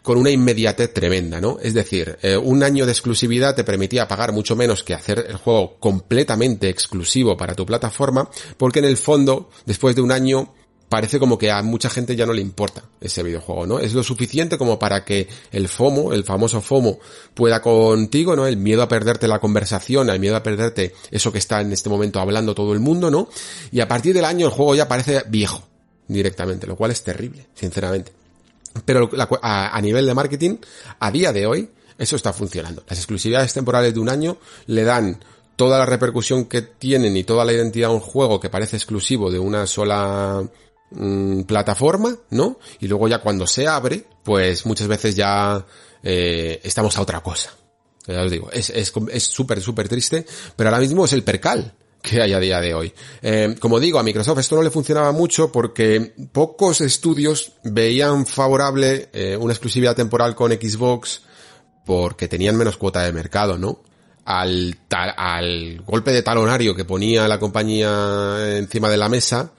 con 0.02 0.18
una 0.18 0.30
inmediatez 0.30 0.92
tremenda, 0.92 1.40
¿no? 1.40 1.58
Es 1.62 1.72
decir, 1.72 2.18
eh, 2.22 2.36
un 2.36 2.62
año 2.62 2.84
de 2.84 2.92
exclusividad 2.92 3.54
te 3.54 3.64
permitía 3.64 4.06
pagar 4.06 4.32
mucho 4.32 4.54
menos 4.54 4.84
que 4.84 4.92
hacer 4.92 5.24
el 5.28 5.36
juego 5.36 5.76
completamente 5.78 6.68
exclusivo 6.68 7.36
para 7.36 7.54
tu 7.54 7.64
plataforma, 7.64 8.28
porque 8.58 8.80
en 8.80 8.84
el 8.84 8.98
fondo, 8.98 9.48
después 9.64 9.96
de 9.96 10.02
un 10.02 10.12
año, 10.12 10.52
parece 10.90 11.18
como 11.18 11.38
que 11.38 11.50
a 11.50 11.62
mucha 11.62 11.88
gente 11.88 12.16
ya 12.16 12.26
no 12.26 12.34
le 12.34 12.42
importa 12.42 12.82
ese 13.00 13.22
videojuego, 13.22 13.64
¿no? 13.64 13.78
Es 13.78 13.94
lo 13.94 14.02
suficiente 14.02 14.58
como 14.58 14.78
para 14.78 15.04
que 15.04 15.28
el 15.52 15.68
FOMO, 15.68 16.12
el 16.12 16.24
famoso 16.24 16.60
FOMO, 16.60 16.98
pueda 17.32 17.62
contigo, 17.62 18.36
¿no? 18.36 18.46
El 18.46 18.58
miedo 18.58 18.82
a 18.82 18.88
perderte 18.88 19.28
la 19.28 19.38
conversación, 19.38 20.10
el 20.10 20.20
miedo 20.20 20.36
a 20.36 20.42
perderte 20.42 20.92
eso 21.10 21.32
que 21.32 21.38
está 21.38 21.60
en 21.60 21.72
este 21.72 21.88
momento 21.88 22.20
hablando 22.20 22.54
todo 22.54 22.74
el 22.74 22.80
mundo, 22.80 23.10
¿no? 23.10 23.28
Y 23.70 23.80
a 23.80 23.88
partir 23.88 24.14
del 24.14 24.24
año 24.24 24.48
el 24.48 24.52
juego 24.52 24.74
ya 24.74 24.88
parece 24.88 25.22
viejo 25.28 25.62
directamente, 26.08 26.66
lo 26.66 26.76
cual 26.76 26.90
es 26.90 27.02
terrible, 27.04 27.46
sinceramente. 27.54 28.19
Pero 28.84 29.10
a, 29.42 29.80
nivel 29.80 30.06
de 30.06 30.14
marketing, 30.14 30.56
a 30.98 31.10
día 31.10 31.32
de 31.32 31.46
hoy, 31.46 31.70
eso 31.98 32.16
está 32.16 32.32
funcionando. 32.32 32.82
Las 32.88 32.98
exclusividades 32.98 33.52
temporales 33.52 33.94
de 33.94 34.00
un 34.00 34.08
año 34.08 34.38
le 34.66 34.84
dan 34.84 35.22
toda 35.56 35.78
la 35.78 35.86
repercusión 35.86 36.46
que 36.46 36.62
tienen 36.62 37.16
y 37.16 37.24
toda 37.24 37.44
la 37.44 37.52
identidad 37.52 37.90
a 37.90 37.94
un 37.94 38.00
juego 38.00 38.40
que 38.40 38.48
parece 38.48 38.76
exclusivo 38.76 39.30
de 39.30 39.38
una 39.38 39.66
sola 39.66 40.42
mm, 40.90 41.42
plataforma, 41.42 42.16
¿no? 42.30 42.58
Y 42.80 42.88
luego 42.88 43.08
ya 43.08 43.18
cuando 43.18 43.46
se 43.46 43.66
abre, 43.66 44.04
pues 44.22 44.64
muchas 44.64 44.88
veces 44.88 45.14
ya 45.14 45.64
eh, 46.02 46.60
estamos 46.62 46.96
a 46.96 47.02
otra 47.02 47.20
cosa. 47.20 47.50
Ya 48.06 48.22
os 48.22 48.30
digo, 48.30 48.50
es 48.50 48.66
súper, 48.88 49.14
es, 49.14 49.24
súper, 49.24 49.60
súper 49.60 49.88
triste, 49.88 50.24
pero 50.56 50.70
ahora 50.70 50.80
mismo 50.80 51.04
es 51.04 51.12
el 51.12 51.22
percal 51.22 51.74
que 52.02 52.22
hay 52.22 52.32
a 52.32 52.40
día 52.40 52.60
de 52.60 52.74
hoy. 52.74 52.92
Eh, 53.22 53.56
como 53.58 53.80
digo, 53.80 53.98
a 53.98 54.02
Microsoft 54.02 54.38
esto 54.38 54.56
no 54.56 54.62
le 54.62 54.70
funcionaba 54.70 55.12
mucho 55.12 55.52
porque 55.52 56.14
pocos 56.32 56.80
estudios 56.80 57.52
veían 57.64 58.26
favorable 58.26 59.08
eh, 59.12 59.36
una 59.36 59.52
exclusividad 59.52 59.96
temporal 59.96 60.34
con 60.34 60.52
Xbox 60.52 61.22
porque 61.84 62.28
tenían 62.28 62.56
menos 62.56 62.76
cuota 62.76 63.02
de 63.02 63.12
mercado, 63.12 63.58
¿no? 63.58 63.82
Al, 64.24 64.78
al 64.90 65.82
golpe 65.82 66.12
de 66.12 66.22
talonario 66.22 66.74
que 66.74 66.84
ponía 66.84 67.26
la 67.26 67.40
compañía 67.40 68.56
encima 68.58 68.88
de 68.88 68.96
la 68.96 69.08
mesa, 69.08 69.52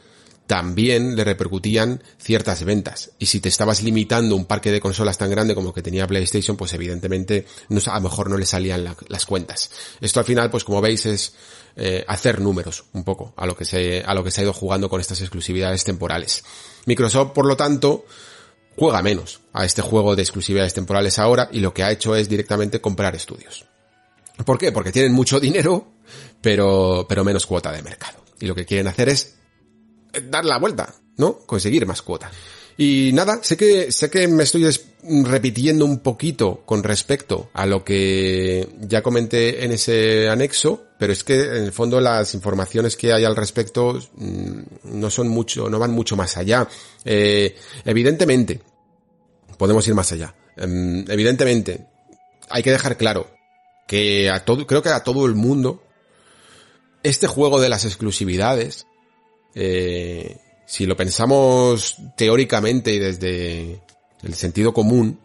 también 0.51 1.15
le 1.15 1.23
repercutían 1.23 2.03
ciertas 2.19 2.65
ventas. 2.65 3.11
Y 3.19 3.27
si 3.27 3.39
te 3.39 3.47
estabas 3.47 3.83
limitando 3.83 4.35
un 4.35 4.43
parque 4.43 4.69
de 4.69 4.81
consolas 4.81 5.17
tan 5.17 5.29
grande 5.29 5.55
como 5.55 5.73
que 5.73 5.81
tenía 5.81 6.05
PlayStation, 6.05 6.57
pues 6.57 6.73
evidentemente 6.73 7.45
no, 7.69 7.79
a 7.85 7.95
lo 7.95 8.01
mejor 8.01 8.29
no 8.29 8.35
le 8.35 8.45
salían 8.45 8.83
las 9.07 9.25
cuentas. 9.25 9.71
Esto 10.01 10.19
al 10.19 10.25
final, 10.25 10.49
pues 10.49 10.65
como 10.65 10.81
veis, 10.81 11.05
es 11.05 11.35
eh, 11.77 12.03
hacer 12.05 12.41
números 12.41 12.83
un 12.91 13.05
poco 13.05 13.33
a 13.37 13.45
lo 13.45 13.55
que 13.55 13.63
se, 13.63 14.03
a 14.05 14.13
lo 14.13 14.25
que 14.25 14.31
se 14.31 14.41
ha 14.41 14.43
ido 14.43 14.51
jugando 14.51 14.89
con 14.89 14.99
estas 14.99 15.21
exclusividades 15.21 15.85
temporales. 15.85 16.43
Microsoft, 16.85 17.31
por 17.31 17.45
lo 17.45 17.55
tanto, 17.55 18.03
juega 18.75 19.01
menos 19.01 19.39
a 19.53 19.63
este 19.63 19.81
juego 19.81 20.17
de 20.17 20.23
exclusividades 20.23 20.73
temporales 20.73 21.17
ahora 21.17 21.47
y 21.53 21.61
lo 21.61 21.73
que 21.73 21.83
ha 21.83 21.91
hecho 21.93 22.13
es 22.13 22.27
directamente 22.27 22.81
comprar 22.81 23.15
estudios. 23.15 23.63
¿Por 24.45 24.57
qué? 24.57 24.73
Porque 24.73 24.91
tienen 24.91 25.13
mucho 25.13 25.39
dinero, 25.39 25.93
pero, 26.41 27.05
pero 27.07 27.23
menos 27.23 27.45
cuota 27.45 27.71
de 27.71 27.81
mercado. 27.83 28.19
Y 28.41 28.47
lo 28.47 28.55
que 28.55 28.65
quieren 28.65 28.89
hacer 28.89 29.07
es 29.07 29.35
dar 30.29 30.45
la 30.45 30.57
vuelta, 30.57 30.93
¿no? 31.17 31.39
Conseguir 31.39 31.85
más 31.85 32.01
cuota. 32.01 32.31
Y 32.77 33.11
nada, 33.13 33.39
sé 33.43 33.57
que, 33.57 33.91
sé 33.91 34.09
que 34.09 34.27
me 34.27 34.43
estoy 34.43 34.67
repitiendo 35.23 35.85
un 35.85 35.99
poquito 35.99 36.63
con 36.65 36.83
respecto 36.83 37.49
a 37.53 37.65
lo 37.65 37.83
que 37.83 38.67
ya 38.79 39.01
comenté 39.01 39.63
en 39.63 39.71
ese 39.71 40.29
anexo, 40.29 40.83
pero 40.97 41.13
es 41.13 41.23
que 41.23 41.41
en 41.41 41.63
el 41.63 41.71
fondo 41.71 41.99
las 41.99 42.33
informaciones 42.33 42.95
que 42.95 43.13
hay 43.13 43.23
al 43.23 43.35
respecto 43.35 43.99
mm, 44.15 44.61
no 44.83 45.09
son 45.09 45.27
mucho, 45.27 45.69
no 45.69 45.79
van 45.79 45.91
mucho 45.91 46.15
más 46.15 46.37
allá. 46.37 46.67
Eh, 47.05 47.55
evidentemente, 47.85 48.61
podemos 49.57 49.87
ir 49.87 49.93
más 49.93 50.11
allá. 50.11 50.33
Em, 50.57 51.05
evidentemente, 51.09 51.87
hay 52.49 52.63
que 52.63 52.71
dejar 52.71 52.97
claro 52.97 53.29
que 53.87 54.29
a 54.29 54.45
todo, 54.45 54.65
creo 54.65 54.81
que 54.81 54.89
a 54.89 55.03
todo 55.03 55.25
el 55.25 55.35
mundo, 55.35 55.83
este 57.03 57.27
juego 57.27 57.59
de 57.59 57.69
las 57.69 57.85
exclusividades, 57.85 58.87
eh, 59.55 60.37
si 60.65 60.85
lo 60.85 60.95
pensamos 60.95 61.97
teóricamente 62.15 62.93
y 62.93 62.99
desde 62.99 63.81
el 64.23 64.33
sentido 64.35 64.73
común, 64.73 65.19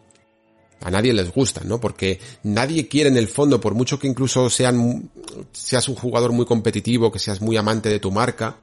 a 0.81 0.91
nadie 0.91 1.13
les 1.13 1.31
gusta, 1.31 1.61
¿no? 1.63 1.79
Porque 1.79 2.19
nadie 2.43 2.87
quiere 2.87 3.09
en 3.09 3.17
el 3.17 3.27
fondo, 3.27 3.59
por 3.59 3.73
mucho 3.73 3.99
que 3.99 4.07
incluso 4.07 4.49
sean, 4.49 5.09
seas 5.51 5.87
un 5.89 5.95
jugador 5.95 6.31
muy 6.31 6.45
competitivo, 6.45 7.11
que 7.11 7.19
seas 7.19 7.41
muy 7.41 7.57
amante 7.57 7.89
de 7.89 7.99
tu 7.99 8.11
marca, 8.11 8.57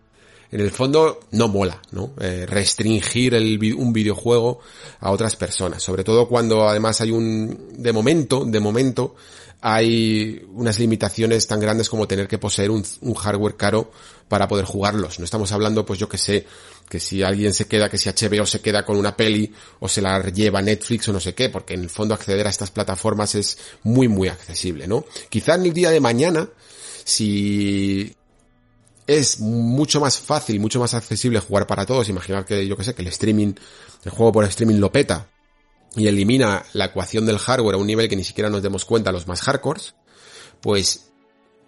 en 0.52 0.60
el 0.60 0.70
fondo 0.70 1.20
no 1.32 1.48
mola, 1.48 1.80
¿no? 1.90 2.12
Eh, 2.20 2.46
restringir 2.46 3.34
el, 3.34 3.74
un 3.74 3.92
videojuego 3.92 4.60
a 5.00 5.10
otras 5.10 5.34
personas, 5.36 5.82
sobre 5.82 6.04
todo 6.04 6.28
cuando 6.28 6.68
además 6.68 7.00
hay 7.00 7.10
un, 7.10 7.72
de 7.76 7.92
momento, 7.92 8.44
de 8.44 8.60
momento, 8.60 9.16
hay 9.66 10.46
unas 10.52 10.78
limitaciones 10.78 11.46
tan 11.46 11.58
grandes 11.58 11.88
como 11.88 12.06
tener 12.06 12.28
que 12.28 12.36
poseer 12.36 12.70
un, 12.70 12.84
hardware 13.14 13.56
caro 13.56 13.90
para 14.28 14.46
poder 14.46 14.66
jugarlos. 14.66 15.18
No 15.18 15.24
estamos 15.24 15.52
hablando, 15.52 15.86
pues 15.86 15.98
yo 15.98 16.06
que 16.06 16.18
sé, 16.18 16.46
que 16.86 17.00
si 17.00 17.22
alguien 17.22 17.54
se 17.54 17.66
queda, 17.66 17.88
que 17.88 17.96
si 17.96 18.10
HBO 18.10 18.44
se 18.44 18.60
queda 18.60 18.84
con 18.84 18.98
una 18.98 19.16
peli 19.16 19.54
o 19.80 19.88
se 19.88 20.02
la 20.02 20.20
lleva 20.20 20.60
Netflix 20.60 21.08
o 21.08 21.14
no 21.14 21.20
sé 21.20 21.34
qué, 21.34 21.48
porque 21.48 21.72
en 21.72 21.80
el 21.80 21.88
fondo 21.88 22.12
acceder 22.12 22.46
a 22.46 22.50
estas 22.50 22.70
plataformas 22.70 23.36
es 23.36 23.56
muy 23.84 24.06
muy 24.06 24.28
accesible, 24.28 24.86
¿no? 24.86 25.06
Quizá 25.30 25.54
en 25.54 25.64
el 25.64 25.72
día 25.72 25.90
de 25.90 26.00
mañana, 26.00 26.46
si 27.02 28.14
es 29.06 29.40
mucho 29.40 29.98
más 29.98 30.18
fácil, 30.18 30.60
mucho 30.60 30.78
más 30.78 30.92
accesible 30.92 31.40
jugar 31.40 31.66
para 31.66 31.86
todos, 31.86 32.10
imaginar 32.10 32.44
que 32.44 32.66
yo 32.66 32.76
que 32.76 32.84
sé, 32.84 32.94
que 32.94 33.00
el 33.00 33.08
streaming, 33.08 33.54
el 34.04 34.10
juego 34.10 34.30
por 34.30 34.44
streaming 34.44 34.76
lo 34.76 34.92
peta, 34.92 35.26
y 35.96 36.06
elimina 36.06 36.64
la 36.72 36.86
ecuación 36.86 37.26
del 37.26 37.38
hardware 37.38 37.76
a 37.76 37.78
un 37.78 37.86
nivel 37.86 38.08
que 38.08 38.16
ni 38.16 38.24
siquiera 38.24 38.50
nos 38.50 38.62
demos 38.62 38.84
cuenta 38.84 39.12
los 39.12 39.26
más 39.26 39.42
hardcores, 39.42 39.94
pues 40.60 41.10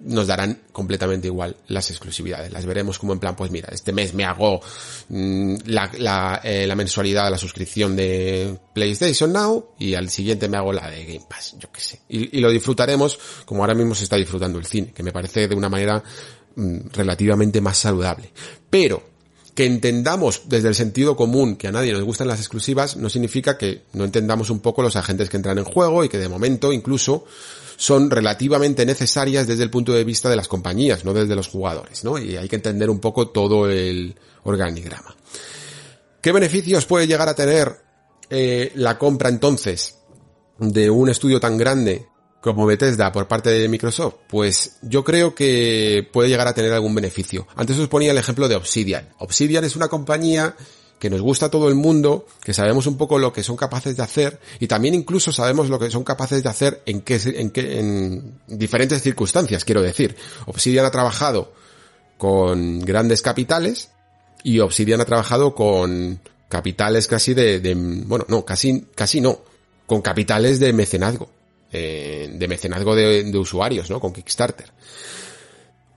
nos 0.00 0.26
darán 0.26 0.62
completamente 0.72 1.28
igual 1.28 1.56
las 1.68 1.90
exclusividades. 1.90 2.52
Las 2.52 2.66
veremos 2.66 2.98
como 2.98 3.12
en 3.12 3.18
plan, 3.18 3.34
pues 3.34 3.50
mira, 3.50 3.68
este 3.72 3.92
mes 3.92 4.12
me 4.14 4.24
hago 4.24 4.60
mm, 5.08 5.56
la, 5.66 5.90
la, 5.98 6.40
eh, 6.44 6.66
la, 6.66 6.74
mensualidad 6.74 7.30
la 7.30 7.38
suscripción 7.38 7.96
de 7.96 8.58
PlayStation 8.74 9.32
Now 9.32 9.74
y 9.78 9.94
al 9.94 10.10
siguiente 10.10 10.48
me 10.48 10.58
hago 10.58 10.72
la 10.72 10.90
de 10.90 11.04
Game 11.04 11.26
Pass, 11.28 11.56
yo 11.58 11.70
qué 11.72 11.80
sé. 11.80 12.00
Y, 12.08 12.36
y, 12.36 12.40
lo 12.40 12.50
disfrutaremos 12.50 13.18
como 13.44 13.62
ahora 13.62 13.74
mismo 13.74 13.94
se 13.94 14.04
está 14.04 14.16
disfrutando 14.16 14.58
el 14.58 14.66
cine, 14.66 14.92
que 14.92 15.02
me 15.02 15.12
parece 15.12 15.48
de 15.48 15.54
una 15.54 15.68
manera 15.68 16.02
mm, 16.56 16.88
relativamente 16.92 17.60
más 17.60 17.78
saludable. 17.78 18.32
Pero 18.68 19.15
que 19.56 19.64
entendamos 19.64 20.42
desde 20.44 20.68
el 20.68 20.74
sentido 20.74 21.16
común 21.16 21.56
que 21.56 21.68
a 21.68 21.72
nadie 21.72 21.92
nos 21.92 22.02
gustan 22.02 22.28
las 22.28 22.38
exclusivas 22.38 22.96
no 22.98 23.08
significa 23.08 23.56
que 23.56 23.84
no 23.94 24.04
entendamos 24.04 24.50
un 24.50 24.60
poco 24.60 24.82
los 24.82 24.96
agentes 24.96 25.30
que 25.30 25.38
entran 25.38 25.56
en 25.56 25.64
juego 25.64 26.04
y 26.04 26.10
que 26.10 26.18
de 26.18 26.28
momento 26.28 26.74
incluso 26.74 27.24
son 27.76 28.10
relativamente 28.10 28.84
necesarias 28.84 29.46
desde 29.46 29.62
el 29.62 29.70
punto 29.70 29.92
de 29.92 30.04
vista 30.04 30.28
de 30.28 30.36
las 30.36 30.46
compañías, 30.46 31.06
no 31.06 31.14
desde 31.14 31.34
los 31.34 31.48
jugadores, 31.48 32.04
¿no? 32.04 32.18
Y 32.18 32.36
hay 32.36 32.48
que 32.48 32.56
entender 32.56 32.90
un 32.90 33.00
poco 33.00 33.28
todo 33.28 33.68
el 33.68 34.14
organigrama. 34.44 35.16
¿Qué 36.20 36.32
beneficios 36.32 36.84
puede 36.84 37.06
llegar 37.06 37.28
a 37.28 37.34
tener 37.34 37.80
eh, 38.28 38.72
la 38.74 38.98
compra 38.98 39.30
entonces 39.30 39.96
de 40.58 40.90
un 40.90 41.08
estudio 41.08 41.40
tan 41.40 41.56
grande 41.56 42.06
como 42.46 42.64
Bethesda 42.64 43.10
por 43.10 43.26
parte 43.26 43.50
de 43.50 43.68
Microsoft? 43.68 44.14
Pues 44.28 44.76
yo 44.82 45.02
creo 45.02 45.34
que 45.34 46.08
puede 46.12 46.28
llegar 46.28 46.46
a 46.46 46.54
tener 46.54 46.72
algún 46.72 46.94
beneficio. 46.94 47.48
Antes 47.56 47.76
os 47.76 47.88
ponía 47.88 48.12
el 48.12 48.18
ejemplo 48.18 48.46
de 48.46 48.54
Obsidian. 48.54 49.08
Obsidian 49.18 49.64
es 49.64 49.74
una 49.74 49.88
compañía 49.88 50.54
que 51.00 51.10
nos 51.10 51.22
gusta 51.22 51.46
a 51.46 51.50
todo 51.50 51.68
el 51.68 51.74
mundo, 51.74 52.24
que 52.44 52.54
sabemos 52.54 52.86
un 52.86 52.96
poco 52.96 53.18
lo 53.18 53.32
que 53.32 53.42
son 53.42 53.56
capaces 53.56 53.96
de 53.96 54.04
hacer 54.04 54.38
y 54.60 54.68
también 54.68 54.94
incluso 54.94 55.32
sabemos 55.32 55.68
lo 55.68 55.80
que 55.80 55.90
son 55.90 56.04
capaces 56.04 56.44
de 56.44 56.48
hacer 56.48 56.82
en 56.86 57.00
qué, 57.00 57.20
en 57.24 57.50
qué, 57.50 57.80
en 57.80 58.38
diferentes 58.46 59.02
circunstancias, 59.02 59.64
quiero 59.64 59.82
decir. 59.82 60.14
Obsidian 60.46 60.86
ha 60.86 60.92
trabajado 60.92 61.52
con 62.16 62.78
grandes 62.78 63.22
capitales 63.22 63.90
y 64.44 64.60
Obsidian 64.60 65.00
ha 65.00 65.04
trabajado 65.04 65.56
con 65.56 66.20
capitales 66.48 67.08
casi 67.08 67.34
de, 67.34 67.58
de 67.58 67.74
bueno, 67.74 68.24
no, 68.28 68.44
casi, 68.44 68.86
casi 68.94 69.20
no, 69.20 69.40
con 69.86 70.00
capitales 70.00 70.60
de 70.60 70.72
mecenazgo. 70.72 71.28
Eh, 71.72 72.30
de 72.32 72.48
mecenazgo 72.48 72.94
de, 72.94 73.36
usuarios, 73.36 73.90
¿no? 73.90 74.00
Con 74.00 74.12
Kickstarter. 74.12 74.66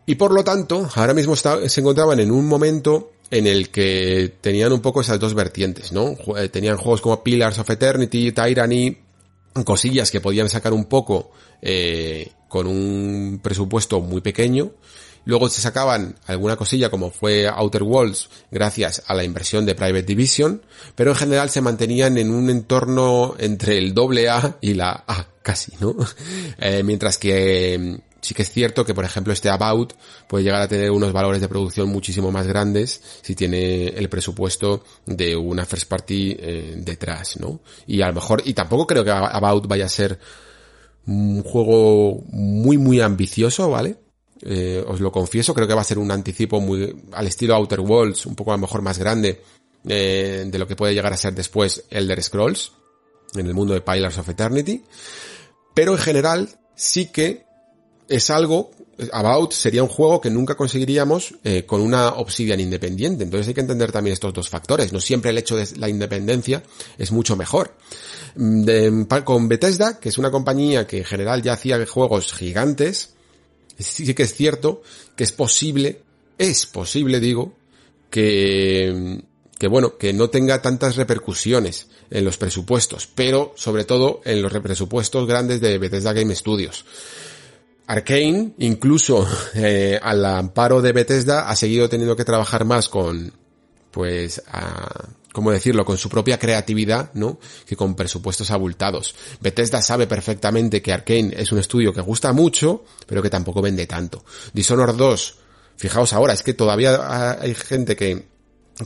Y 0.06 0.16
por 0.16 0.34
lo 0.34 0.44
tanto, 0.44 0.90
ahora 0.96 1.14
mismo 1.14 1.36
se 1.36 1.80
encontraban 1.80 2.20
en 2.20 2.32
un 2.32 2.48
momento 2.48 3.12
en 3.30 3.46
el 3.46 3.70
que 3.70 4.34
tenían 4.42 4.74
un 4.74 4.82
poco 4.82 5.02
esas 5.02 5.20
dos 5.20 5.36
vertientes, 5.36 5.92
¿no? 5.92 6.16
Eh, 6.38 6.50
tenían 6.50 6.78
juegos 6.78 7.02
como 7.02 7.24
Pillars 7.24 7.60
of 7.60 7.70
Eternity, 7.70 8.32
Tyranny, 8.32 8.98
cosillas 9.64 10.10
que 10.10 10.22
podían 10.22 10.50
sacar 10.50 10.74
un 10.74 10.86
poco 10.86 11.32
eh, 11.62 12.32
con 12.48 12.66
un 12.66 13.40
presupuesto 13.42 14.02
muy 14.02 14.22
pequeño. 14.22 14.72
Luego 15.30 15.48
se 15.48 15.62
sacaban 15.62 16.16
alguna 16.26 16.56
cosilla 16.56 16.90
como 16.90 17.12
fue 17.12 17.48
Outer 17.48 17.84
Worlds 17.84 18.32
gracias 18.50 19.04
a 19.06 19.14
la 19.14 19.24
inversión 19.24 19.64
de 19.64 19.76
Private 19.76 20.02
Division, 20.02 20.64
pero 20.96 21.12
en 21.12 21.18
general 21.18 21.52
se 21.52 21.62
mantenían 21.62 22.18
en 22.18 22.32
un 22.32 22.50
entorno 22.50 23.36
entre 23.38 23.78
el 23.78 23.94
doble 23.94 24.28
A 24.28 24.58
y 24.60 24.74
la 24.74 25.04
A 25.06 25.28
casi, 25.44 25.74
¿no? 25.80 25.96
Eh, 26.58 26.82
mientras 26.82 27.20
que 27.20 27.78
mm, 27.78 27.96
sí 28.22 28.34
que 28.34 28.42
es 28.42 28.50
cierto 28.50 28.84
que, 28.84 28.96
por 28.96 29.06
ejemplo, 29.06 29.32
este 29.32 29.50
About 29.50 29.94
puede 30.28 30.46
llegar 30.46 30.64
a 30.64 30.68
tener 30.68 30.90
unos 30.90 31.14
valores 31.14 31.42
de 31.42 31.48
producción 31.48 31.90
muchísimo 31.90 32.32
más 32.32 32.48
grandes 32.48 33.00
si 33.22 33.36
tiene 33.36 33.90
el 33.90 34.10
presupuesto 34.10 34.84
de 35.06 35.36
una 35.36 35.64
first 35.64 35.88
party 35.88 36.38
eh, 36.40 36.74
detrás, 36.78 37.40
¿no? 37.40 37.60
Y 37.86 38.02
a 38.02 38.08
lo 38.08 38.14
mejor, 38.14 38.42
y 38.46 38.56
tampoco 38.56 38.88
creo 38.88 39.04
que 39.04 39.12
About 39.12 39.68
vaya 39.68 39.86
a 39.86 39.90
ser 39.90 40.18
un 41.06 41.44
juego 41.44 42.24
muy, 42.32 42.80
muy 42.80 43.00
ambicioso, 43.00 43.70
¿vale? 43.70 44.09
Eh, 44.42 44.84
os 44.88 45.00
lo 45.02 45.12
confieso, 45.12 45.54
creo 45.54 45.68
que 45.68 45.74
va 45.74 45.82
a 45.82 45.86
ser 45.86 46.00
un 46.00 46.12
anticipo 46.12 46.62
muy 46.62 46.96
al 47.12 47.28
estilo 47.28 47.56
Outer 47.56 47.82
Worlds, 47.82 48.26
un 48.26 48.36
poco 48.36 48.52
a 48.52 48.56
lo 48.56 48.62
mejor 48.62 48.82
más 48.82 48.98
grande 48.98 49.42
de 49.82 50.58
lo 50.60 50.68
que 50.68 50.76
puede 50.76 50.94
llegar 50.94 51.14
a 51.14 51.18
ser 51.18 51.34
después 51.34 51.86
Elder 51.90 52.22
Scrolls 52.22 52.74
en 53.36 53.48
el 53.48 53.54
mundo 53.54 53.74
de 53.74 53.82
Pillars 53.82 54.18
of 54.18 54.28
Eternity. 54.28 54.84
Pero 55.74 55.94
en 55.94 56.00
general 56.00 56.50
sí 56.76 57.08
que 57.08 57.46
es 58.08 58.30
algo, 58.30 58.72
About 59.14 59.54
sería 59.54 59.84
un 59.84 59.90
juego 59.90 60.20
que 60.20 60.30
nunca 60.30 60.56
conseguiríamos 60.56 61.36
eh, 61.44 61.64
con 61.66 61.80
una 61.80 62.10
Obsidian 62.16 62.60
independiente. 62.60 63.24
Entonces 63.24 63.48
hay 63.48 63.54
que 63.54 63.62
entender 63.62 63.92
también 63.92 64.14
estos 64.14 64.34
dos 64.34 64.50
factores. 64.50 64.92
No 64.92 65.00
siempre 65.00 65.30
el 65.30 65.38
hecho 65.38 65.56
de 65.56 65.68
la 65.78 65.88
independencia 65.88 66.64
es 66.98 67.12
mucho 67.12 67.38
mejor. 67.38 67.76
Mm, 68.36 69.04
con 69.24 69.48
Bethesda, 69.48 70.00
que 70.00 70.10
es 70.10 70.18
una 70.18 70.32
compañía 70.32 70.86
que 70.86 70.98
en 70.98 71.06
general 71.06 71.42
ya 71.42 71.54
hacía 71.54 71.86
juegos 71.86 72.34
gigantes, 72.34 73.14
sí 73.80 74.14
que 74.14 74.24
es 74.24 74.34
cierto 74.34 74.82
que 75.16 75.24
es 75.24 75.32
posible, 75.32 76.02
es 76.38 76.66
posible 76.66 77.20
digo, 77.20 77.54
que 78.10 79.24
que 79.60 79.68
bueno, 79.68 79.98
que 79.98 80.14
no 80.14 80.30
tenga 80.30 80.62
tantas 80.62 80.96
repercusiones 80.96 81.88
en 82.10 82.24
los 82.24 82.38
presupuestos, 82.38 83.10
pero 83.14 83.54
sobre 83.58 83.84
todo 83.84 84.22
en 84.24 84.42
los 84.42 84.54
presupuestos 84.54 85.28
grandes 85.28 85.60
de 85.60 85.78
Bethesda 85.78 86.14
Game 86.14 86.34
Studios. 86.34 86.86
Arkane, 87.86 88.54
incluso 88.60 89.28
eh, 89.56 90.00
al 90.02 90.24
amparo 90.24 90.82
de 90.82 90.94
Bethesda, 90.94 91.50
ha 91.50 91.56
seguido 91.58 91.90
teniendo 91.90 92.16
que 92.16 92.24
trabajar 92.24 92.64
más 92.64 92.88
con, 92.88 93.34
pues, 93.92 94.42
¿cómo 95.32 95.52
decirlo?, 95.52 95.86
con 95.86 95.98
su 95.98 96.10
propia 96.10 96.40
creatividad, 96.40 97.12
¿no? 97.14 97.40
Que 97.66 97.76
con 97.76 97.96
presupuestos 97.96 98.52
abultados. 98.52 99.16
Bethesda 99.42 99.82
sabe 99.82 100.08
perfectamente 100.08 100.82
que 100.82 100.94
Arkane 100.94 101.34
es 101.36 101.52
un 101.52 101.60
estudio 101.60 101.94
que 101.94 102.02
gusta 102.02 102.34
mucho, 102.34 102.84
pero 103.06 103.22
que 103.22 103.30
tampoco 103.30 103.62
vende 103.62 103.88
tanto. 103.88 104.24
Dishonored 104.54 104.96
2, 104.96 105.36
fijaos 105.78 106.14
ahora, 106.14 106.34
es 106.34 106.44
que 106.44 106.54
todavía 106.54 107.40
hay 107.40 107.56
gente 107.56 107.96
que 107.96 108.28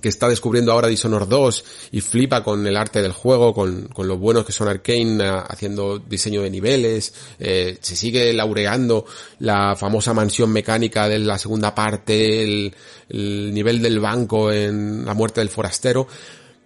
que 0.01 0.09
está 0.09 0.27
descubriendo 0.27 0.71
ahora 0.71 0.87
Dishonored 0.87 1.27
2 1.27 1.65
y 1.91 2.01
flipa 2.01 2.43
con 2.43 2.65
el 2.65 2.77
arte 2.77 3.01
del 3.01 3.11
juego, 3.11 3.53
con, 3.53 3.87
con 3.89 4.07
lo 4.07 4.17
buenos 4.17 4.45
que 4.45 4.51
son 4.51 4.67
Arkane 4.67 5.23
eh, 5.23 5.43
haciendo 5.47 5.99
diseño 5.99 6.41
de 6.41 6.49
niveles, 6.49 7.13
eh, 7.39 7.77
se 7.79 7.95
sigue 7.95 8.33
laureando 8.33 9.05
la 9.39 9.75
famosa 9.75 10.13
mansión 10.13 10.51
mecánica 10.51 11.07
de 11.07 11.19
la 11.19 11.37
segunda 11.37 11.75
parte, 11.75 12.43
el, 12.43 12.73
nivel 13.09 13.81
del 13.81 13.99
banco 13.99 14.51
en 14.51 15.05
La 15.05 15.13
muerte 15.13 15.41
del 15.41 15.49
forastero, 15.49 16.07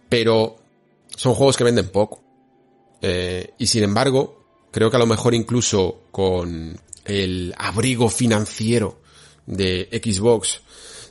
pero 0.07 0.55
son 1.15 1.33
juegos 1.33 1.57
que 1.57 1.65
venden 1.65 1.89
poco. 1.89 2.23
Eh, 3.01 3.53
y 3.57 3.67
sin 3.67 3.83
embargo, 3.83 4.45
creo 4.71 4.89
que 4.89 4.95
a 4.95 4.99
lo 4.99 5.05
mejor 5.05 5.35
incluso 5.35 6.03
con 6.11 6.79
el 7.03 7.53
abrigo 7.57 8.09
financiero 8.09 9.01
de 9.45 9.89
Xbox 10.03 10.61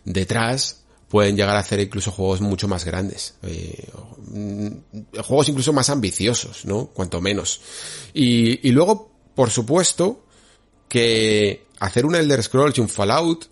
detrás, 0.05 0.86
pueden 1.17 1.35
llegar 1.35 1.57
a 1.57 1.61
hacer 1.61 1.81
incluso 1.81 2.11
juegos 2.11 2.43
mucho 2.43 2.69
más 2.69 2.85
grandes. 2.85 3.37
Eh, 3.43 3.89
juegos 5.23 5.49
incluso 5.49 5.73
más 5.73 5.89
ambiciosos, 5.89 6.67
¿no? 6.67 6.89
Cuanto 6.89 7.23
menos. 7.23 7.62
Y, 8.12 8.69
y 8.69 8.73
luego, 8.73 9.11
por 9.35 9.49
supuesto, 9.49 10.27
que 10.91 11.69
hacer 11.79 12.05
un 12.05 12.17
Elder 12.17 12.43
Scrolls 12.43 12.77
y 12.77 12.83
un 12.83 12.91
Fallout, 12.91 13.47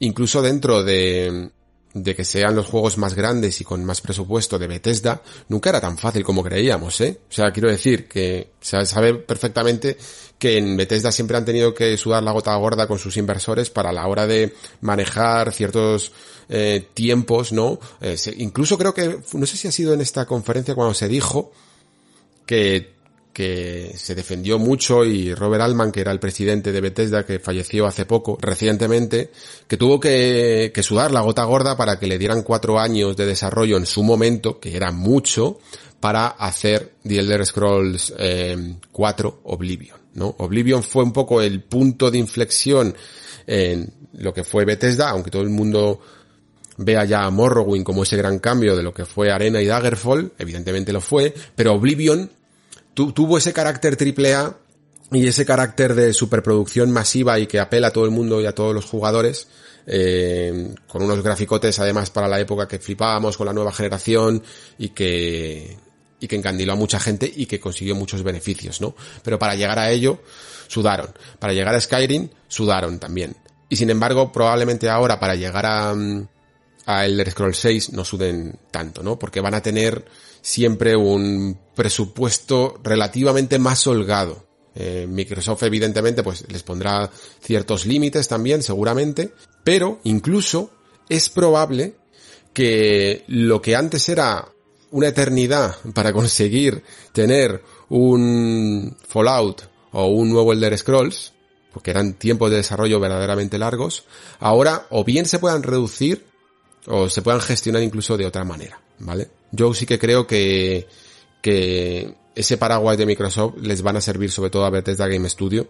incluso 0.00 0.42
dentro 0.42 0.84
de, 0.84 1.48
de 1.94 2.14
que 2.14 2.26
sean 2.26 2.54
los 2.54 2.66
juegos 2.66 2.98
más 2.98 3.14
grandes 3.14 3.62
y 3.62 3.64
con 3.64 3.82
más 3.82 4.02
presupuesto 4.02 4.58
de 4.58 4.66
Bethesda, 4.66 5.22
nunca 5.48 5.70
era 5.70 5.80
tan 5.80 5.96
fácil 5.96 6.22
como 6.22 6.42
creíamos, 6.42 7.00
¿eh? 7.00 7.20
O 7.30 7.32
sea, 7.32 7.50
quiero 7.50 7.70
decir 7.70 8.06
que 8.06 8.50
se 8.60 8.84
sabe 8.84 9.14
perfectamente 9.14 9.96
que 10.38 10.58
en 10.58 10.76
Bethesda 10.76 11.10
siempre 11.10 11.38
han 11.38 11.46
tenido 11.46 11.72
que 11.72 11.96
sudar 11.96 12.22
la 12.22 12.32
gota 12.32 12.54
gorda 12.56 12.86
con 12.86 12.98
sus 12.98 13.16
inversores 13.16 13.70
para 13.70 13.90
la 13.90 14.06
hora 14.06 14.26
de 14.26 14.52
manejar 14.82 15.50
ciertos 15.54 16.12
eh, 16.48 16.88
tiempos, 16.94 17.52
¿no? 17.52 17.78
Eh, 18.00 18.16
incluso 18.38 18.78
creo 18.78 18.94
que, 18.94 19.18
no 19.32 19.46
sé 19.46 19.56
si 19.56 19.68
ha 19.68 19.72
sido 19.72 19.92
en 19.94 20.00
esta 20.00 20.26
conferencia 20.26 20.74
cuando 20.74 20.94
se 20.94 21.08
dijo 21.08 21.52
que 22.44 22.96
que 23.36 23.92
se 23.98 24.14
defendió 24.14 24.58
mucho 24.58 25.04
y 25.04 25.34
Robert 25.34 25.62
Altman, 25.62 25.92
que 25.92 26.00
era 26.00 26.10
el 26.10 26.18
presidente 26.18 26.72
de 26.72 26.80
Bethesda, 26.80 27.26
que 27.26 27.38
falleció 27.38 27.86
hace 27.86 28.06
poco, 28.06 28.38
recientemente, 28.40 29.30
que 29.68 29.76
tuvo 29.76 30.00
que, 30.00 30.72
que, 30.74 30.82
sudar 30.82 31.10
la 31.10 31.20
gota 31.20 31.44
gorda 31.44 31.76
para 31.76 31.98
que 31.98 32.06
le 32.06 32.16
dieran 32.16 32.42
cuatro 32.42 32.80
años 32.80 33.14
de 33.14 33.26
desarrollo 33.26 33.76
en 33.76 33.84
su 33.84 34.02
momento, 34.02 34.58
que 34.58 34.74
era 34.74 34.90
mucho, 34.90 35.58
para 36.00 36.28
hacer 36.28 36.94
The 37.06 37.18
Elder 37.18 37.44
Scrolls 37.44 38.14
4 38.90 39.28
eh, 39.28 39.40
Oblivion, 39.44 39.98
¿no? 40.14 40.34
Oblivion 40.38 40.82
fue 40.82 41.04
un 41.04 41.12
poco 41.12 41.42
el 41.42 41.62
punto 41.62 42.10
de 42.10 42.16
inflexión 42.16 42.94
en 43.46 43.92
lo 44.14 44.32
que 44.32 44.44
fue 44.44 44.64
Bethesda, 44.64 45.10
aunque 45.10 45.30
todo 45.30 45.42
el 45.42 45.50
mundo 45.50 46.00
vea 46.78 47.04
ya 47.04 47.24
a 47.24 47.30
Morrowind 47.30 47.84
como 47.84 48.02
ese 48.02 48.16
gran 48.16 48.38
cambio 48.38 48.76
de 48.76 48.82
lo 48.82 48.92
que 48.92 49.04
fue 49.04 49.30
Arena 49.30 49.60
y 49.60 49.66
Daggerfall, 49.66 50.32
evidentemente 50.38 50.92
lo 50.92 51.00
fue, 51.00 51.34
pero 51.54 51.74
Oblivion 51.74 52.30
tuvo 52.94 53.38
ese 53.38 53.52
carácter 53.52 53.96
triple 53.96 54.34
A 54.34 54.56
y 55.12 55.26
ese 55.26 55.44
carácter 55.44 55.94
de 55.94 56.12
superproducción 56.12 56.90
masiva 56.90 57.38
y 57.38 57.46
que 57.46 57.60
apela 57.60 57.88
a 57.88 57.92
todo 57.92 58.04
el 58.04 58.10
mundo 58.10 58.40
y 58.40 58.46
a 58.46 58.54
todos 58.54 58.74
los 58.74 58.86
jugadores, 58.86 59.48
eh, 59.86 60.74
con 60.88 61.02
unos 61.02 61.22
graficotes 61.22 61.78
además 61.78 62.10
para 62.10 62.26
la 62.26 62.40
época 62.40 62.66
que 62.66 62.78
flipábamos 62.78 63.36
con 63.36 63.46
la 63.46 63.52
nueva 63.52 63.72
generación 63.72 64.42
y 64.78 64.88
que, 64.88 65.76
y 66.18 66.26
que 66.26 66.36
encandiló 66.36 66.72
a 66.72 66.76
mucha 66.76 66.98
gente 66.98 67.30
y 67.34 67.46
que 67.46 67.60
consiguió 67.60 67.94
muchos 67.94 68.22
beneficios, 68.22 68.80
¿no? 68.80 68.96
Pero 69.22 69.38
para 69.38 69.54
llegar 69.54 69.78
a 69.78 69.90
ello, 69.90 70.20
sudaron. 70.66 71.10
Para 71.38 71.52
llegar 71.52 71.74
a 71.74 71.80
Skyrim, 71.80 72.28
sudaron 72.48 72.98
también. 72.98 73.36
Y 73.68 73.76
sin 73.76 73.90
embargo, 73.90 74.32
probablemente 74.32 74.88
ahora 74.88 75.20
para 75.20 75.34
llegar 75.34 75.66
a, 75.66 75.94
mm, 75.94 76.26
a 76.86 77.04
Elder 77.04 77.30
Scrolls 77.30 77.58
6 77.58 77.92
no 77.92 78.04
suden 78.04 78.58
tanto, 78.70 79.02
¿no? 79.02 79.18
Porque 79.18 79.40
van 79.40 79.54
a 79.54 79.62
tener 79.62 80.06
siempre 80.40 80.96
un 80.96 81.58
presupuesto 81.74 82.80
relativamente 82.82 83.58
más 83.58 83.86
holgado. 83.86 84.46
Eh, 84.74 85.06
Microsoft 85.08 85.64
evidentemente 85.64 86.22
pues 86.22 86.44
les 86.48 86.62
pondrá 86.62 87.10
ciertos 87.40 87.86
límites 87.86 88.28
también 88.28 88.62
seguramente, 88.62 89.32
pero 89.64 90.00
incluso 90.04 90.70
es 91.08 91.28
probable 91.28 91.96
que 92.52 93.24
lo 93.26 93.60
que 93.60 93.74
antes 93.74 94.08
era 94.08 94.48
una 94.90 95.08
eternidad 95.08 95.76
para 95.94 96.12
conseguir 96.12 96.82
tener 97.12 97.62
un 97.88 98.96
Fallout 99.08 99.62
o 99.92 100.06
un 100.06 100.30
nuevo 100.30 100.52
Elder 100.52 100.78
Scrolls, 100.78 101.32
porque 101.72 101.90
eran 101.90 102.14
tiempos 102.14 102.50
de 102.50 102.58
desarrollo 102.58 103.00
verdaderamente 103.00 103.58
largos, 103.58 104.04
ahora 104.38 104.86
o 104.90 105.04
bien 105.04 105.26
se 105.26 105.38
puedan 105.38 105.62
reducir 105.62 106.26
o 106.86 107.08
se 107.08 107.22
puedan 107.22 107.40
gestionar 107.40 107.82
incluso 107.82 108.16
de 108.16 108.26
otra 108.26 108.44
manera, 108.44 108.80
¿vale? 108.98 109.28
Yo 109.50 109.72
sí 109.74 109.86
que 109.86 109.98
creo 109.98 110.26
que, 110.26 110.86
que 111.42 112.14
ese 112.34 112.56
paraguas 112.58 112.98
de 112.98 113.06
Microsoft 113.06 113.54
les 113.60 113.82
van 113.82 113.96
a 113.96 114.00
servir 114.00 114.30
sobre 114.30 114.50
todo 114.50 114.64
a 114.64 114.70
Bethesda 114.70 115.08
Game 115.08 115.28
Studio 115.28 115.68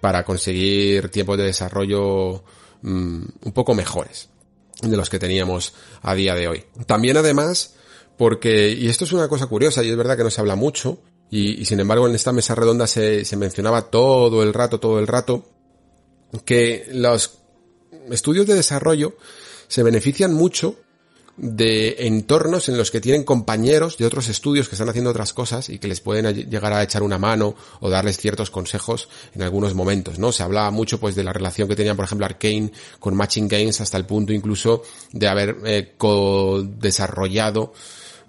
para 0.00 0.24
conseguir 0.24 1.08
tiempos 1.10 1.38
de 1.38 1.44
desarrollo 1.44 2.42
mm, 2.82 3.24
un 3.42 3.52
poco 3.52 3.74
mejores 3.74 4.28
de 4.82 4.96
los 4.96 5.08
que 5.08 5.18
teníamos 5.18 5.74
a 6.02 6.14
día 6.14 6.34
de 6.34 6.48
hoy. 6.48 6.64
También 6.86 7.16
además, 7.16 7.74
porque, 8.16 8.70
y 8.70 8.88
esto 8.88 9.04
es 9.04 9.12
una 9.12 9.28
cosa 9.28 9.46
curiosa 9.46 9.82
y 9.82 9.90
es 9.90 9.96
verdad 9.96 10.16
que 10.16 10.24
no 10.24 10.30
se 10.30 10.40
habla 10.40 10.56
mucho, 10.56 11.00
y, 11.30 11.64
sin 11.64 11.80
embargo 11.80 12.06
en 12.06 12.14
esta 12.14 12.32
mesa 12.32 12.54
redonda 12.54 12.86
se, 12.86 13.24
se 13.24 13.36
mencionaba 13.36 13.90
todo 13.90 14.42
el 14.42 14.54
rato, 14.54 14.78
todo 14.78 14.98
el 14.98 15.06
rato, 15.06 15.44
que 16.44 16.86
los 16.92 17.38
estudios 18.10 18.46
de 18.46 18.54
desarrollo 18.54 19.16
se 19.68 19.82
benefician 19.82 20.34
mucho 20.34 20.76
de 21.36 21.96
entornos 22.06 22.68
en 22.68 22.78
los 22.78 22.90
que 22.90 23.00
tienen 23.00 23.24
compañeros 23.24 23.98
de 23.98 24.06
otros 24.06 24.28
estudios 24.28 24.68
que 24.68 24.74
están 24.74 24.88
haciendo 24.88 25.10
otras 25.10 25.34
cosas 25.34 25.68
y 25.68 25.78
que 25.78 25.88
les 25.88 26.00
pueden 26.00 26.34
llegar 26.48 26.72
a 26.72 26.82
echar 26.82 27.02
una 27.02 27.18
mano 27.18 27.54
o 27.80 27.90
darles 27.90 28.16
ciertos 28.16 28.50
consejos 28.50 29.08
en 29.34 29.42
algunos 29.42 29.74
momentos, 29.74 30.18
¿no? 30.18 30.32
Se 30.32 30.42
hablaba 30.42 30.70
mucho 30.70 30.98
pues 30.98 31.14
de 31.14 31.24
la 31.24 31.32
relación 31.32 31.68
que 31.68 31.76
tenían, 31.76 31.96
por 31.96 32.06
ejemplo, 32.06 32.24
Arkane 32.24 32.72
con 32.98 33.14
Matching 33.14 33.48
Games 33.48 33.80
hasta 33.80 33.98
el 33.98 34.06
punto 34.06 34.32
incluso 34.32 34.82
de 35.12 35.28
haber 35.28 35.56
eh, 35.66 35.94
co-desarrollado 35.98 37.74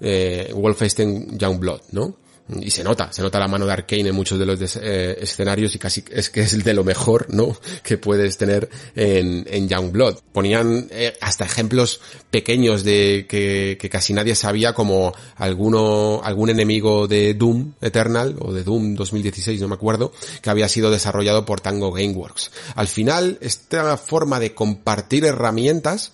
eh, 0.01 0.51
Wolfenstein 0.53 1.38
Youngblood, 1.38 1.81
¿no? 1.91 2.26
Y 2.49 2.71
se 2.71 2.83
nota, 2.83 3.11
se 3.11 3.21
nota 3.21 3.39
la 3.39 3.47
mano 3.47 3.65
de 3.65 3.73
Arkane 3.73 4.09
en 4.09 4.15
muchos 4.15 4.39
de 4.39 4.45
los 4.45 4.77
eh, 4.77 5.17
escenarios 5.19 5.75
y 5.75 5.79
casi 5.79 6.03
es 6.11 6.29
que 6.29 6.41
es 6.41 6.63
de 6.63 6.73
lo 6.73 6.83
mejor, 6.83 7.27
¿no? 7.33 7.57
Que 7.83 7.97
puedes 7.97 8.37
tener 8.37 8.69
en, 8.95 9.45
en 9.49 9.67
Youngblood. 9.67 10.19
Ponían 10.31 10.87
eh, 10.91 11.17
hasta 11.21 11.45
ejemplos 11.45 11.99
pequeños 12.31 12.83
de 12.83 13.25
que, 13.27 13.77
casi 13.89 14.13
nadie 14.13 14.35
sabía 14.35 14.73
como 14.73 15.13
alguno, 15.35 16.21
algún 16.23 16.49
enemigo 16.49 17.07
de 17.07 17.33
Doom 17.33 17.73
Eternal 17.81 18.35
o 18.39 18.53
de 18.53 18.63
Doom 18.63 18.95
2016, 18.95 19.61
no 19.61 19.67
me 19.67 19.75
acuerdo, 19.75 20.11
que 20.41 20.49
había 20.49 20.67
sido 20.67 20.91
desarrollado 20.91 21.45
por 21.45 21.61
Tango 21.61 21.91
Gameworks. 21.91 22.51
Al 22.75 22.87
final, 22.87 23.37
esta 23.41 23.97
forma 23.97 24.39
de 24.39 24.53
compartir 24.53 25.25
herramientas 25.25 26.13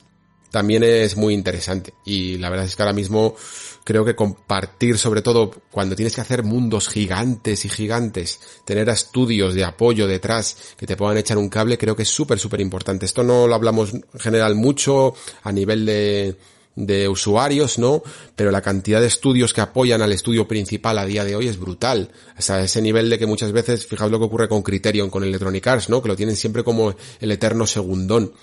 también 0.54 0.84
es 0.84 1.18
muy 1.18 1.34
interesante 1.34 1.96
y 2.06 2.38
la 2.38 2.52
verdad 2.52 2.68
es 2.68 2.76
que 2.76 2.84
ahora 2.84 2.94
mismo 2.94 3.36
creo 3.84 4.06
que 4.06 4.16
compartir, 4.16 4.98
sobre 4.98 5.22
todo 5.22 5.52
cuando 5.72 5.96
tienes 5.96 6.16
que 6.16 6.22
hacer 6.22 6.44
mundos 6.44 6.88
gigantes 6.88 7.66
y 7.66 7.70
gigantes, 7.70 8.40
tener 8.66 8.90
estudios 8.90 9.54
de 9.54 9.64
apoyo 9.64 10.08
detrás 10.08 10.58
que 10.78 10.88
te 10.88 10.96
puedan 10.96 11.18
echar 11.18 11.38
un 11.38 11.50
cable, 11.50 11.78
creo 11.78 11.96
que 11.96 12.04
es 12.04 12.10
súper, 12.10 12.40
súper 12.40 12.62
importante. 12.62 13.06
Esto 13.06 13.24
no 13.24 13.48
lo 13.48 13.56
hablamos 13.56 13.94
en 13.94 14.04
general 14.20 14.56
mucho 14.56 15.16
a 15.44 15.52
nivel 15.52 15.86
de, 15.86 16.38
de 16.76 17.08
usuarios, 17.08 17.78
¿no? 17.78 18.04
Pero 18.36 18.52
la 18.52 18.62
cantidad 18.62 19.02
de 19.02 19.08
estudios 19.08 19.54
que 19.54 19.62
apoyan 19.62 20.02
al 20.02 20.12
estudio 20.12 20.48
principal 20.48 20.98
a 20.98 21.06
día 21.06 21.24
de 21.24 21.36
hoy 21.36 21.48
es 21.48 21.60
brutal. 21.60 22.12
Hasta 22.36 22.62
ese 22.64 22.82
nivel 22.82 23.10
de 23.10 23.20
que 23.20 23.26
muchas 23.26 23.52
veces, 23.52 23.86
fijaos 23.86 24.12
lo 24.12 24.20
que 24.20 24.26
ocurre 24.26 24.48
con 24.48 24.64
Criterion, 24.64 25.10
con 25.10 25.24
Electronic 25.24 25.68
Arts, 25.68 25.90
¿no? 25.90 26.02
Que 26.02 26.08
lo 26.08 26.16
tienen 26.16 26.36
siempre 26.36 26.64
como 26.64 26.96
el 27.20 27.32
eterno 27.32 27.68
segundón. 27.68 28.34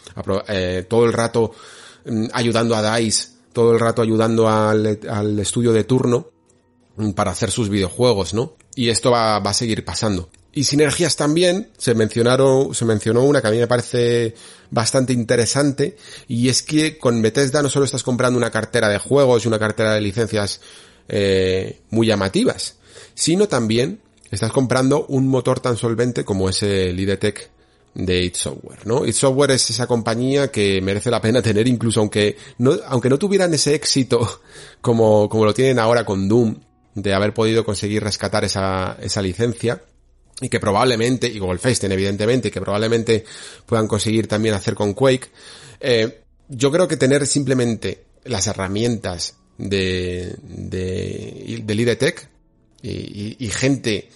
Eh, 0.48 0.86
todo 0.88 1.06
el 1.06 1.12
rato 1.12 1.52
mm, 2.04 2.26
ayudando 2.32 2.76
a 2.76 2.98
DICE 2.98 3.39
todo 3.52 3.72
el 3.72 3.80
rato 3.80 4.02
ayudando 4.02 4.48
al, 4.48 5.00
al 5.08 5.38
estudio 5.38 5.72
de 5.72 5.84
turno 5.84 6.28
para 7.14 7.30
hacer 7.30 7.50
sus 7.50 7.68
videojuegos, 7.68 8.34
¿no? 8.34 8.54
Y 8.74 8.88
esto 8.88 9.10
va, 9.10 9.38
va 9.38 9.50
a 9.50 9.54
seguir 9.54 9.84
pasando. 9.84 10.28
Y 10.52 10.64
sinergias 10.64 11.16
también, 11.16 11.70
se 11.78 11.94
mencionaron, 11.94 12.74
se 12.74 12.84
mencionó 12.84 13.22
una 13.22 13.40
que 13.40 13.48
a 13.48 13.50
mí 13.52 13.58
me 13.58 13.68
parece 13.68 14.34
bastante 14.70 15.12
interesante, 15.12 15.96
y 16.26 16.48
es 16.48 16.62
que 16.62 16.98
con 16.98 17.22
Bethesda 17.22 17.62
no 17.62 17.68
solo 17.68 17.84
estás 17.84 18.02
comprando 18.02 18.36
una 18.36 18.50
cartera 18.50 18.88
de 18.88 18.98
juegos 18.98 19.44
y 19.44 19.48
una 19.48 19.58
cartera 19.58 19.94
de 19.94 20.00
licencias 20.00 20.60
eh, 21.08 21.80
muy 21.90 22.08
llamativas, 22.08 22.76
sino 23.14 23.48
también 23.48 24.00
estás 24.30 24.52
comprando 24.52 25.06
un 25.06 25.28
motor 25.28 25.60
tan 25.60 25.76
solvente 25.76 26.24
como 26.24 26.48
ese 26.48 26.92
Lidetec 26.92 27.50
de 27.94 28.22
It 28.22 28.34
Software, 28.36 28.86
¿no? 28.86 29.04
It 29.04 29.14
Software 29.14 29.50
es 29.52 29.68
esa 29.70 29.86
compañía 29.86 30.48
que 30.48 30.80
merece 30.80 31.10
la 31.10 31.20
pena 31.20 31.42
tener 31.42 31.66
incluso 31.66 32.00
aunque 32.00 32.36
no, 32.58 32.76
aunque 32.86 33.08
no 33.08 33.18
tuvieran 33.18 33.52
ese 33.52 33.74
éxito 33.74 34.42
como, 34.80 35.28
como 35.28 35.44
lo 35.44 35.54
tienen 35.54 35.78
ahora 35.78 36.04
con 36.04 36.28
Doom, 36.28 36.56
de 36.94 37.14
haber 37.14 37.34
podido 37.34 37.64
conseguir 37.64 38.02
rescatar 38.02 38.44
esa, 38.44 38.96
esa 39.00 39.22
licencia, 39.22 39.82
y 40.40 40.48
que 40.48 40.58
probablemente, 40.58 41.28
y 41.28 41.38
Wolfenstein 41.38 41.92
evidentemente, 41.92 42.50
que 42.50 42.60
probablemente 42.60 43.24
puedan 43.66 43.86
conseguir 43.86 44.26
también 44.26 44.54
hacer 44.54 44.74
con 44.74 44.94
Quake, 44.94 45.28
eh, 45.80 46.22
yo 46.48 46.72
creo 46.72 46.88
que 46.88 46.96
tener 46.96 47.26
simplemente 47.26 48.04
las 48.24 48.46
herramientas 48.46 49.36
de, 49.58 50.34
de, 50.42 51.62
de 51.62 51.74
Lidetech 51.74 52.28
y, 52.82 53.36
y 53.38 53.48
gente 53.48 54.08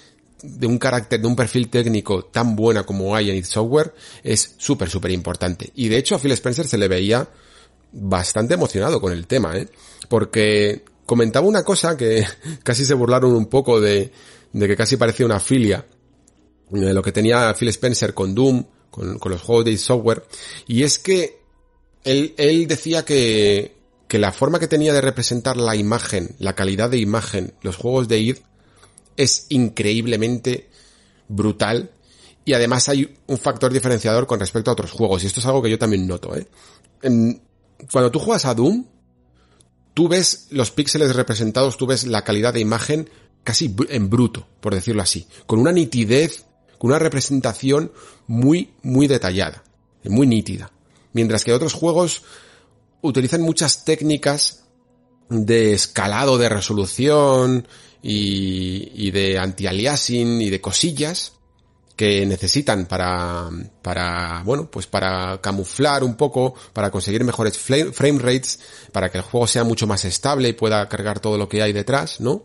de 0.45 0.67
un 0.67 0.79
carácter, 0.79 1.21
de 1.21 1.27
un 1.27 1.35
perfil 1.35 1.69
técnico 1.69 2.27
tan 2.27 2.55
buena 2.55 2.85
como 2.85 3.17
hay 3.17 3.31
en 3.31 3.37
It 3.37 3.47
Software 3.47 3.95
es 4.23 4.55
súper, 4.59 4.91
súper 4.91 5.11
importante. 5.11 5.71
Y 5.75 5.89
de 5.89 5.97
hecho 5.97 6.15
a 6.15 6.19
Phil 6.19 6.33
Spencer 6.33 6.67
se 6.67 6.79
le 6.79 6.89
veía 6.89 7.29
bastante 7.93 8.55
emocionado 8.55 9.01
con 9.01 9.13
el 9.13 9.27
tema, 9.27 9.57
¿eh? 9.57 9.69
Porque 10.09 10.85
comentaba 11.07 11.47
una 11.47 11.63
cosa 11.65 11.97
que 11.97 12.25
casi 12.63 12.85
se 12.85 12.95
burlaron 12.95 13.35
un 13.35 13.47
poco 13.47 13.81
de, 13.81 14.13
de 14.53 14.69
que 14.69 14.77
casi 14.77 14.97
parecía 14.97 15.27
una 15.27 15.41
filia 15.41 15.87
de 16.71 16.95
lo 16.95 17.03
que 17.03 17.13
tenía 17.13 17.55
Phil 17.55 17.69
Spencer 17.69 18.15
con 18.15 18.35
Doom, 18.35 18.65
con, 18.91 19.19
con 19.19 19.33
los 19.33 19.41
juegos 19.41 19.65
de 19.65 19.73
It 19.73 19.79
Software, 19.79 20.25
y 20.67 20.83
es 20.83 20.99
que 20.99 21.41
él, 22.05 22.35
él 22.37 22.67
decía 22.67 23.05
que, 23.05 23.77
que 24.09 24.19
la 24.19 24.33
forma 24.33 24.59
que 24.59 24.69
tenía 24.69 24.93
de 24.93 25.01
representar 25.01 25.57
la 25.57 25.77
imagen, 25.77 26.35
la 26.39 26.55
calidad 26.55 26.91
de 26.91 26.99
imagen, 26.99 27.55
los 27.63 27.77
juegos 27.77 28.09
de 28.09 28.19
id 28.19 28.37
es 29.17 29.47
increíblemente 29.49 30.69
brutal 31.29 31.91
y 32.45 32.53
además 32.53 32.89
hay 32.89 33.17
un 33.27 33.39
factor 33.39 33.73
diferenciador 33.73 34.27
con 34.27 34.41
respecto 34.41 34.71
a 34.71 34.75
otros 34.75 34.93
juegos 34.93 35.23
y 35.23 35.27
esto 35.27 35.41
es 35.41 35.47
algo 35.47 35.63
que 35.63 35.71
yo 35.71 35.79
también 35.79 36.07
noto, 36.07 36.37
¿eh? 36.37 36.47
cuando 37.91 38.11
tú 38.11 38.19
juegas 38.19 38.45
a 38.45 38.55
Doom, 38.55 38.85
tú 39.93 40.09
ves 40.09 40.49
los 40.51 40.71
píxeles 40.71 41.15
representados, 41.15 41.77
tú 41.77 41.87
ves 41.87 42.07
la 42.07 42.23
calidad 42.23 42.53
de 42.53 42.61
imagen 42.61 43.09
casi 43.43 43.75
en 43.89 44.09
bruto, 44.09 44.47
por 44.61 44.75
decirlo 44.75 45.03
así, 45.03 45.27
con 45.47 45.59
una 45.59 45.73
nitidez, 45.73 46.45
con 46.79 46.91
una 46.91 46.99
representación 46.99 47.93
muy, 48.27 48.73
muy 48.83 49.07
detallada, 49.07 49.63
muy 50.05 50.27
nítida. 50.27 50.73
Mientras 51.13 51.45
que 51.45 51.53
otros 51.53 51.75
juegos 51.75 52.23
utilizan 53.03 53.43
muchas 53.43 53.85
técnicas 53.85 54.65
de 55.29 55.75
escalado 55.75 56.39
de 56.39 56.49
resolución 56.49 57.69
y, 58.07 59.07
y 59.07 59.11
de 59.13 59.39
anti-aliasing 59.39 60.43
y 60.43 60.51
de 60.51 60.61
cosillas 60.61 61.33
que 61.97 62.27
necesitan 62.27 62.85
para, 62.87 63.49
para, 63.81 64.43
bueno, 64.45 64.69
pues 64.71 64.87
para 64.87 65.41
camuflar 65.41 66.05
un 66.05 66.17
poco, 66.17 66.55
para 66.75 66.91
conseguir 66.91 67.25
mejores 67.25 67.57
frame 67.57 68.19
rates, 68.19 68.59
para 68.93 69.11
que 69.11 69.19
el 69.19 69.25
juego 69.25 69.47
sea 69.47 69.65
mucho 69.65 69.87
más 69.87 70.05
estable 70.05 70.49
y 70.49 70.53
pueda 70.53 70.87
cargar 70.89 71.21
todo 71.21 71.39
lo 71.39 71.49
que 71.49 71.63
hay 71.63 71.73
detrás, 71.73 72.21
¿no? 72.21 72.45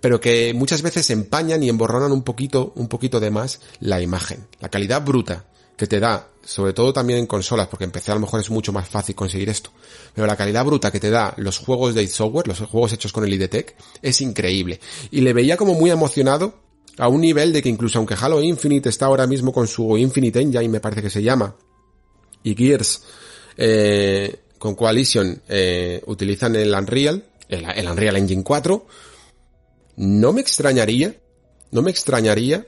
Pero 0.00 0.20
que 0.20 0.54
muchas 0.54 0.82
veces 0.82 1.10
empañan 1.10 1.62
y 1.64 1.68
emborronan 1.68 2.12
un 2.12 2.22
poquito, 2.22 2.72
un 2.76 2.86
poquito 2.86 3.18
de 3.18 3.30
más 3.30 3.60
la 3.80 4.00
imagen. 4.00 4.46
La 4.60 4.68
calidad 4.68 5.02
bruta 5.02 5.46
que 5.76 5.86
te 5.86 6.00
da, 6.00 6.28
sobre 6.44 6.72
todo 6.72 6.92
también 6.92 7.18
en 7.18 7.26
consolas, 7.26 7.68
porque 7.68 7.84
empecé 7.84 8.10
a 8.12 8.14
lo 8.14 8.20
mejor 8.20 8.40
es 8.40 8.50
mucho 8.50 8.72
más 8.72 8.88
fácil 8.88 9.14
conseguir 9.14 9.48
esto, 9.48 9.70
pero 10.14 10.26
la 10.26 10.36
calidad 10.36 10.64
bruta 10.64 10.90
que 10.90 11.00
te 11.00 11.10
da 11.10 11.34
los 11.36 11.58
juegos 11.58 11.94
de 11.94 12.06
software, 12.06 12.48
los 12.48 12.58
juegos 12.60 12.92
hechos 12.92 13.12
con 13.12 13.24
el 13.24 13.32
IDTech, 13.32 13.74
es 14.02 14.20
increíble. 14.20 14.80
Y 15.10 15.20
le 15.20 15.32
veía 15.32 15.56
como 15.56 15.74
muy 15.74 15.90
emocionado 15.90 16.54
a 16.98 17.08
un 17.08 17.20
nivel 17.20 17.52
de 17.52 17.62
que 17.62 17.68
incluso 17.68 17.98
aunque 17.98 18.16
Halo 18.20 18.42
Infinite 18.42 18.88
está 18.88 19.06
ahora 19.06 19.26
mismo 19.26 19.52
con 19.52 19.66
su 19.66 19.96
Infinite 19.96 20.40
Engine, 20.40 20.68
me 20.68 20.80
parece 20.80 21.02
que 21.02 21.10
se 21.10 21.22
llama, 21.22 21.56
y 22.42 22.54
Gears 22.54 23.02
eh, 23.56 24.40
con 24.58 24.74
Coalition 24.74 25.42
eh, 25.48 26.02
utilizan 26.06 26.54
el 26.56 26.74
Unreal, 26.74 27.24
el, 27.48 27.64
el 27.64 27.88
Unreal 27.88 28.16
Engine 28.16 28.42
4, 28.42 28.86
no 29.96 30.32
me 30.32 30.40
extrañaría, 30.40 31.14
no 31.70 31.82
me 31.82 31.90
extrañaría 31.90 32.66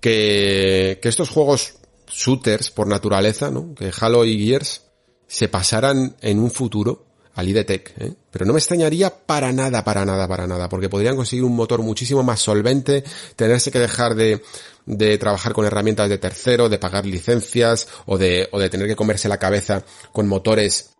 que, 0.00 0.98
que 1.02 1.08
estos 1.08 1.30
juegos 1.30 1.74
shooters 2.16 2.70
por 2.70 2.86
naturaleza, 2.86 3.50
¿no? 3.50 3.74
Que 3.74 3.92
Halo 3.98 4.24
y 4.24 4.46
Gears 4.46 4.82
se 5.26 5.48
pasaran 5.48 6.16
en 6.20 6.38
un 6.38 6.50
futuro 6.50 7.04
al 7.34 7.48
IDTech, 7.48 7.94
¿eh? 7.98 8.14
Pero 8.30 8.46
no 8.46 8.54
me 8.54 8.58
extrañaría 8.58 9.10
para 9.10 9.52
nada, 9.52 9.84
para 9.84 10.04
nada, 10.04 10.26
para 10.26 10.46
nada, 10.46 10.68
porque 10.68 10.88
podrían 10.88 11.16
conseguir 11.16 11.44
un 11.44 11.54
motor 11.54 11.82
muchísimo 11.82 12.22
más 12.22 12.40
solvente, 12.40 13.04
tenerse 13.34 13.70
que 13.70 13.78
dejar 13.78 14.14
de, 14.14 14.42
de 14.86 15.18
trabajar 15.18 15.52
con 15.52 15.66
herramientas 15.66 16.08
de 16.08 16.18
tercero, 16.18 16.68
de 16.68 16.78
pagar 16.78 17.04
licencias, 17.04 17.88
o 18.06 18.16
de, 18.16 18.48
o 18.52 18.58
de 18.58 18.70
tener 18.70 18.86
que 18.86 18.96
comerse 18.96 19.28
la 19.28 19.38
cabeza 19.38 19.84
con 20.12 20.28
motores 20.28 20.90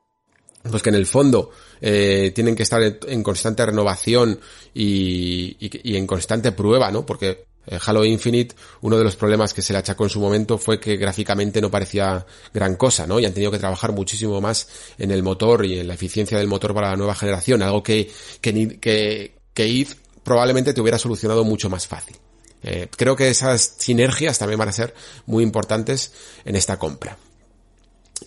pues 0.71 0.83
que 0.83 0.91
en 0.91 0.97
el 0.97 1.07
fondo 1.07 1.51
eh, 1.81 2.33
tienen 2.35 2.57
que 2.57 2.65
estar 2.65 2.83
en, 2.83 3.23
constante 3.23 3.65
renovación 3.65 4.41
y, 4.75 5.57
y, 5.61 5.97
en 5.97 6.07
constante 6.07 6.53
prueba, 6.53 6.91
¿no? 6.91 7.07
Porque 7.07 7.47
Halo 7.85 8.05
Infinite, 8.05 8.55
uno 8.83 8.97
de 8.99 9.05
los 9.05 9.17
problemas 9.17 9.53
que 9.53 9.63
se 9.63 9.73
le 9.73 9.81
achacó 9.81 10.05
en 10.05 10.11
su 10.11 10.21
momento 10.21 10.59
fue 10.59 10.79
que 10.79 10.97
gráficamente 10.97 11.61
no 11.61 11.71
parecía 11.71 12.25
gran 12.53 12.77
cosa, 12.77 13.07
¿no? 13.07 13.19
Y 13.19 13.25
han 13.25 13.33
tenido 13.33 13.51
que 13.51 13.59
trabajar 13.59 13.93
muchísimo 13.93 14.41
más 14.41 14.69
en 14.99 15.11
el 15.11 15.23
motor 15.23 15.65
y 15.67 15.79
en 15.79 15.89
la 15.89 15.95
eficiencia 15.95 16.39
del 16.39 16.49
motor 16.49 16.75
para 16.75 16.91
la 16.91 16.97
nueva 16.97 17.15
generación, 17.15 17.63
algo 17.63 17.83
que, 17.83 18.11
que, 18.41 18.79
que, 18.79 19.39
que 19.53 19.87
probablemente 20.23 20.73
te 20.73 20.81
hubiera 20.81 20.99
solucionado 20.99 21.45
mucho 21.45 21.69
más 21.69 21.87
fácil. 21.87 22.17
Eh, 22.63 22.89
creo 22.97 23.15
que 23.15 23.29
esas 23.29 23.75
sinergias 23.79 24.39
también 24.39 24.59
van 24.59 24.69
a 24.69 24.73
ser 24.73 24.95
muy 25.27 25.45
importantes 25.45 26.13
en 26.45 26.57
esta 26.57 26.79
compra. 26.79 27.17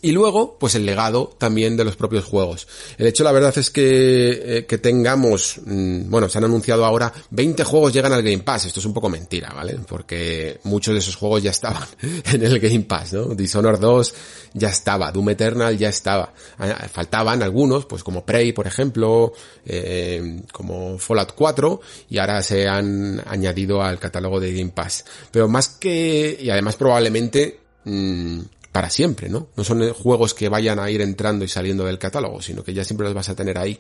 Y 0.02 0.12
luego, 0.12 0.58
pues 0.60 0.76
el 0.76 0.86
legado 0.86 1.36
también 1.38 1.76
de 1.76 1.84
los 1.84 1.96
propios 1.96 2.24
juegos. 2.24 2.68
El 2.98 3.08
hecho, 3.08 3.24
la 3.24 3.32
verdad 3.32 3.58
es 3.58 3.70
que, 3.70 4.58
eh, 4.58 4.66
que 4.66 4.78
tengamos, 4.78 5.60
mm, 5.66 6.10
bueno, 6.10 6.30
se 6.30 6.38
han 6.38 6.46
anunciado 6.46 6.86
ahora 6.86 7.12
20 7.32 7.64
juegos 7.64 7.92
llegan 7.92 8.14
al 8.14 8.22
Game 8.22 8.40
Pass. 8.40 8.66
Esto 8.66 8.80
es 8.80 8.86
un 8.86 8.94
poco 8.94 9.10
mentira, 9.10 9.52
¿vale? 9.54 9.78
Porque 9.88 10.60
muchos 10.64 10.94
de 10.94 11.00
esos 11.00 11.16
juegos 11.16 11.44
ya 11.44 11.52
estaban 11.52 11.88
en 12.32 12.44
el 12.44 12.60
Game 12.60 12.82
Pass, 12.82 13.14
¿no? 13.14 13.36
Dishonored 13.36 13.80
2 13.80 14.14
ya 14.54 14.70
estaba, 14.70 15.12
Doom 15.12 15.30
Eternal 15.32 15.78
ya 15.78 15.90
estaba. 15.90 16.34
Ah, 16.60 16.88
faltaban 16.92 17.44
algunos, 17.44 17.86
pues 17.86 18.04
como 18.04 18.24
Prey, 18.24 18.54
por 18.54 18.68
ejemplo, 18.68 19.34
eh, 19.66 20.44
como 20.52 20.98
Fallout 20.98 21.34
4, 21.36 21.82
y 22.10 22.20
ahora 22.20 22.42
se 22.42 22.68
han 22.68 23.22
añadido 23.26 23.82
al 23.82 24.00
catálogo 24.00 24.40
de 24.40 24.54
Game 24.54 24.72
Pass. 24.72 25.04
Pero 25.32 25.48
más 25.48 25.68
que, 25.68 26.38
y 26.40 26.50
además 26.50 26.76
probablemente, 26.76 27.60
mmm, 27.84 28.40
para 28.72 28.90
siempre, 28.90 29.30
¿no? 29.30 29.50
No 29.56 29.64
son 29.64 29.94
juegos 29.94 30.34
que 30.34 30.50
vayan 30.50 30.80
a 30.80 30.90
ir 30.90 31.02
entrando 31.02 31.44
y 31.44 31.48
saliendo 31.48 31.86
del 31.86 31.98
catálogo, 31.98 32.42
sino 32.42 32.64
que 32.64 32.74
ya 32.74 32.84
siempre 32.84 33.06
los 33.06 33.14
vas 33.14 33.30
a 33.30 33.36
tener 33.36 33.58
ahí. 33.58 33.80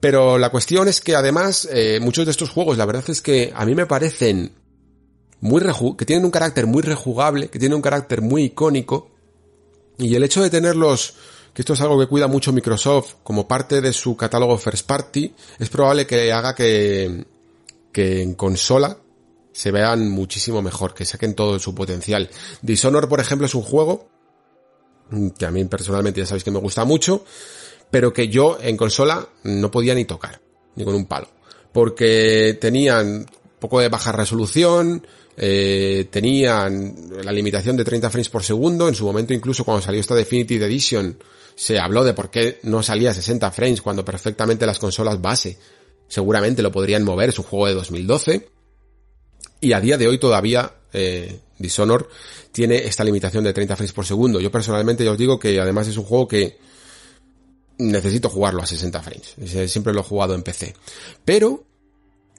Pero 0.00 0.36
la 0.36 0.50
cuestión 0.50 0.88
es 0.88 1.00
que 1.00 1.14
además, 1.14 1.68
eh, 1.72 2.00
muchos 2.00 2.24
de 2.24 2.32
estos 2.32 2.50
juegos, 2.50 2.76
la 2.76 2.86
verdad 2.86 3.04
es 3.08 3.22
que 3.22 3.52
a 3.54 3.64
mí 3.64 3.74
me 3.74 3.86
parecen 3.86 4.52
muy 5.40 5.62
que 5.96 6.04
tienen 6.04 6.24
un 6.24 6.30
carácter 6.30 6.66
muy 6.66 6.82
rejugable, 6.82 7.48
que 7.48 7.58
tienen 7.58 7.76
un 7.76 7.82
carácter 7.82 8.20
muy 8.20 8.44
icónico, 8.44 9.10
y 9.98 10.14
el 10.14 10.24
hecho 10.24 10.42
de 10.42 10.50
tenerlos, 10.50 11.14
que 11.54 11.62
esto 11.62 11.74
es 11.74 11.80
algo 11.80 11.98
que 11.98 12.06
cuida 12.06 12.26
mucho 12.26 12.52
Microsoft 12.52 13.14
como 13.22 13.46
parte 13.46 13.80
de 13.80 13.92
su 13.92 14.16
catálogo 14.16 14.58
first 14.58 14.86
party, 14.86 15.34
es 15.58 15.68
probable 15.68 16.06
que 16.06 16.32
haga 16.32 16.54
que, 16.54 17.24
que 17.92 18.22
en 18.22 18.34
consola 18.34 18.98
se 19.52 19.70
vean 19.70 20.08
muchísimo 20.08 20.62
mejor, 20.62 20.94
que 20.94 21.04
saquen 21.04 21.34
todo 21.34 21.58
su 21.58 21.74
potencial. 21.74 22.30
Dishonor, 22.62 23.08
por 23.08 23.20
ejemplo, 23.20 23.46
es 23.46 23.54
un 23.54 23.62
juego 23.62 24.08
que 25.38 25.46
a 25.46 25.50
mí 25.50 25.64
personalmente 25.66 26.20
ya 26.20 26.26
sabéis 26.26 26.44
que 26.44 26.50
me 26.50 26.58
gusta 26.58 26.84
mucho, 26.84 27.24
pero 27.90 28.12
que 28.12 28.28
yo 28.28 28.58
en 28.60 28.76
consola 28.76 29.28
no 29.44 29.70
podía 29.70 29.94
ni 29.94 30.04
tocar, 30.04 30.40
ni 30.74 30.84
con 30.84 30.94
un 30.94 31.06
palo, 31.06 31.28
porque 31.72 32.56
tenían 32.60 33.26
poco 33.58 33.80
de 33.80 33.88
baja 33.88 34.12
resolución, 34.12 35.06
eh, 35.36 36.08
tenían 36.10 36.94
la 37.22 37.32
limitación 37.32 37.76
de 37.76 37.84
30 37.84 38.10
frames 38.10 38.28
por 38.28 38.42
segundo, 38.42 38.88
en 38.88 38.94
su 38.94 39.04
momento 39.04 39.34
incluso 39.34 39.64
cuando 39.64 39.82
salió 39.82 40.00
esta 40.00 40.14
Definitive 40.14 40.66
Edition 40.66 41.18
se 41.54 41.78
habló 41.78 42.02
de 42.02 42.14
por 42.14 42.30
qué 42.30 42.58
no 42.62 42.82
salía 42.82 43.10
a 43.10 43.14
60 43.14 43.50
frames 43.50 43.82
cuando 43.82 44.04
perfectamente 44.04 44.66
las 44.66 44.78
consolas 44.78 45.20
base 45.20 45.58
seguramente 46.08 46.62
lo 46.62 46.72
podrían 46.72 47.04
mover, 47.04 47.30
es 47.30 47.38
un 47.38 47.44
juego 47.44 47.66
de 47.66 47.74
2012, 47.74 48.48
y 49.62 49.72
a 49.72 49.80
día 49.80 49.96
de 49.96 50.08
hoy 50.08 50.18
todavía 50.18 50.70
eh, 50.92 51.40
Dishonor 51.56 52.10
tiene 52.50 52.78
esta 52.78 53.04
limitación 53.04 53.44
de 53.44 53.52
30 53.52 53.76
frames 53.76 53.92
por 53.92 54.04
segundo. 54.04 54.40
Yo 54.40 54.50
personalmente 54.50 55.04
ya 55.04 55.12
os 55.12 55.18
digo 55.18 55.38
que 55.38 55.58
además 55.58 55.88
es 55.88 55.96
un 55.96 56.04
juego 56.04 56.28
que 56.28 56.58
necesito 57.78 58.28
jugarlo 58.28 58.60
a 58.60 58.66
60 58.66 59.02
frames. 59.02 59.70
Siempre 59.70 59.94
lo 59.94 60.00
he 60.00 60.04
jugado 60.04 60.34
en 60.34 60.42
PC. 60.42 60.74
Pero 61.24 61.64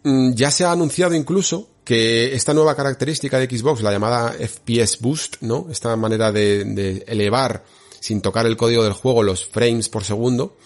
mm, 0.04 0.34
ya 0.34 0.52
se 0.52 0.66
ha 0.66 0.72
anunciado 0.72 1.16
incluso 1.16 1.70
que 1.86 2.36
esta 2.36 2.54
nueva 2.54 2.76
característica 2.76 3.40
de 3.40 3.48
Xbox, 3.48 3.82
la 3.82 3.92
llamada 3.92 4.34
FPS 4.34 5.00
Boost, 5.00 5.38
¿no? 5.42 5.68
Esta 5.72 5.96
manera 5.96 6.32
de 6.32 7.04
elevar 7.08 7.64
sin 8.02 8.22
tocar 8.22 8.46
el 8.46 8.58
código 8.58 8.84
del 8.84 8.92
juego 8.92 9.24
los 9.24 9.46
frames 9.46 9.88
por 9.88 10.04
segundo, 10.04 10.58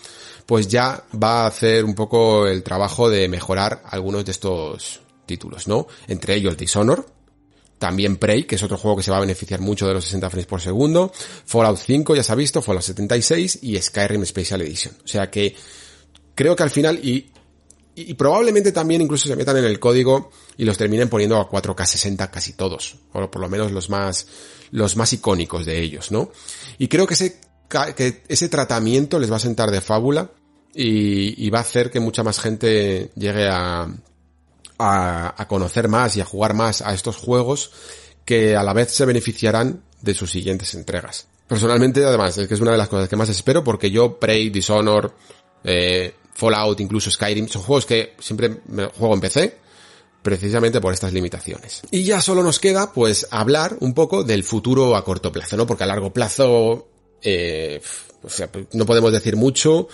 pues 0.48 0.68
ya 0.68 1.04
va 1.24 1.44
a 1.44 1.48
hacer 1.48 1.86
un 1.86 1.94
poco 1.94 2.48
el 2.48 2.64
trabajo 2.64 3.12
de 3.12 3.28
mejorar 3.28 3.84
algunos 3.86 4.26
de 4.26 4.32
estos 4.32 5.02
títulos, 5.28 5.68
¿no? 5.68 5.88
Entre 6.08 6.34
ellos 6.34 6.58
Dishonor, 6.58 7.06
también 7.78 8.18
Prey, 8.18 8.46
que 8.46 8.56
es 8.56 8.64
otro 8.64 8.78
juego 8.78 8.98
que 8.98 9.04
se 9.04 9.12
va 9.12 9.18
a 9.18 9.22
beneficiar 9.22 9.62
mucho 9.62 9.88
de 9.88 9.94
los 9.94 10.04
60 10.06 10.30
frames 10.30 10.48
por 10.48 10.62
segundo, 10.62 11.12
Fallout 11.46 11.78
5 11.78 12.16
ya 12.16 12.24
se 12.24 12.32
ha 12.32 12.36
visto, 12.36 12.62
Fallout 12.62 12.84
76 12.84 13.60
y 13.62 13.80
Skyrim 13.80 14.26
Special 14.26 14.62
Edition. 14.62 14.96
O 15.04 15.08
sea 15.08 15.30
que 15.30 15.56
creo 16.34 16.56
que 16.56 16.64
al 16.64 16.70
final 16.70 17.00
y, 17.04 17.30
y 17.96 18.14
probablemente 18.16 18.72
también 18.72 19.02
incluso 19.02 19.28
se 19.28 19.36
metan 19.36 19.58
en 19.58 19.66
el 19.66 19.80
código 19.80 20.32
y 20.58 20.66
los 20.66 20.78
terminen 20.78 21.10
poniendo 21.10 21.38
a 21.38 21.50
4K 21.50 21.86
60 21.86 22.32
casi 22.32 22.54
todos, 22.54 22.96
o 23.14 23.30
por 23.30 23.42
lo 23.42 23.50
menos 23.50 23.72
los 23.72 23.90
más 23.90 24.28
los 24.72 24.98
más 24.98 25.14
icónicos 25.14 25.66
de 25.66 25.80
ellos, 25.80 26.12
¿no? 26.12 26.32
Y 26.78 26.88
creo 26.88 27.08
que 27.08 27.14
ese 27.14 27.40
que 27.96 28.24
ese 28.28 28.50
tratamiento 28.50 29.20
les 29.20 29.32
va 29.32 29.38
a 29.38 29.40
sentar 29.40 29.72
de 29.72 29.82
fábula 29.82 30.32
y, 30.74 31.46
y 31.46 31.50
va 31.50 31.60
a 31.60 31.62
hacer 31.62 31.92
que 31.92 32.00
mucha 32.00 32.24
más 32.24 32.40
gente 32.40 33.12
llegue 33.16 33.48
a, 33.48 33.88
a, 34.78 35.46
conocer 35.48 35.88
más 35.88 36.16
y 36.18 36.22
a 36.22 36.26
jugar 36.26 36.54
más 36.54 36.82
a 36.82 36.94
estos 36.94 37.18
juegos 37.18 37.72
que 38.26 38.56
a 38.56 38.64
la 38.64 38.74
vez 38.74 38.92
se 38.92 39.06
beneficiarán 39.06 39.84
de 40.02 40.14
sus 40.14 40.32
siguientes 40.32 40.74
entregas. 40.74 41.28
Personalmente, 41.48 42.04
además, 42.04 42.38
es 42.38 42.48
que 42.48 42.54
es 42.54 42.60
una 42.60 42.72
de 42.72 42.78
las 42.78 42.90
cosas 42.90 43.08
que 43.08 43.16
más 43.16 43.30
espero 43.30 43.64
porque 43.64 43.90
yo, 43.90 44.20
Prey, 44.20 44.50
Dishonor, 44.50 45.14
eh, 45.64 46.14
Fallout, 46.34 46.80
incluso 46.82 47.10
Skyrim, 47.10 47.48
son 47.48 47.62
juegos 47.62 47.86
que 47.86 48.16
siempre 48.20 48.62
me 48.68 48.86
juego 48.88 49.14
en 49.14 49.22
PC, 49.22 49.58
precisamente 50.22 50.82
por 50.82 50.94
estas 50.94 51.14
limitaciones. 51.14 51.82
Y 51.90 52.04
ya 52.04 52.22
solo 52.22 52.44
nos 52.44 52.60
queda, 52.60 52.92
pues, 52.92 53.28
hablar 53.32 53.78
un 53.80 53.94
poco 53.94 54.24
del 54.24 54.44
futuro 54.44 54.96
a 54.96 55.06
corto 55.06 55.32
plazo, 55.32 55.56
¿no? 55.56 55.66
Porque 55.66 55.86
a 55.86 55.88
largo 55.88 56.12
plazo, 56.12 56.90
eh, 57.22 57.82
o 58.22 58.30
sea, 58.30 58.50
no 58.74 58.86
podemos 58.86 59.14
decir 59.14 59.38
mucho 59.38 59.88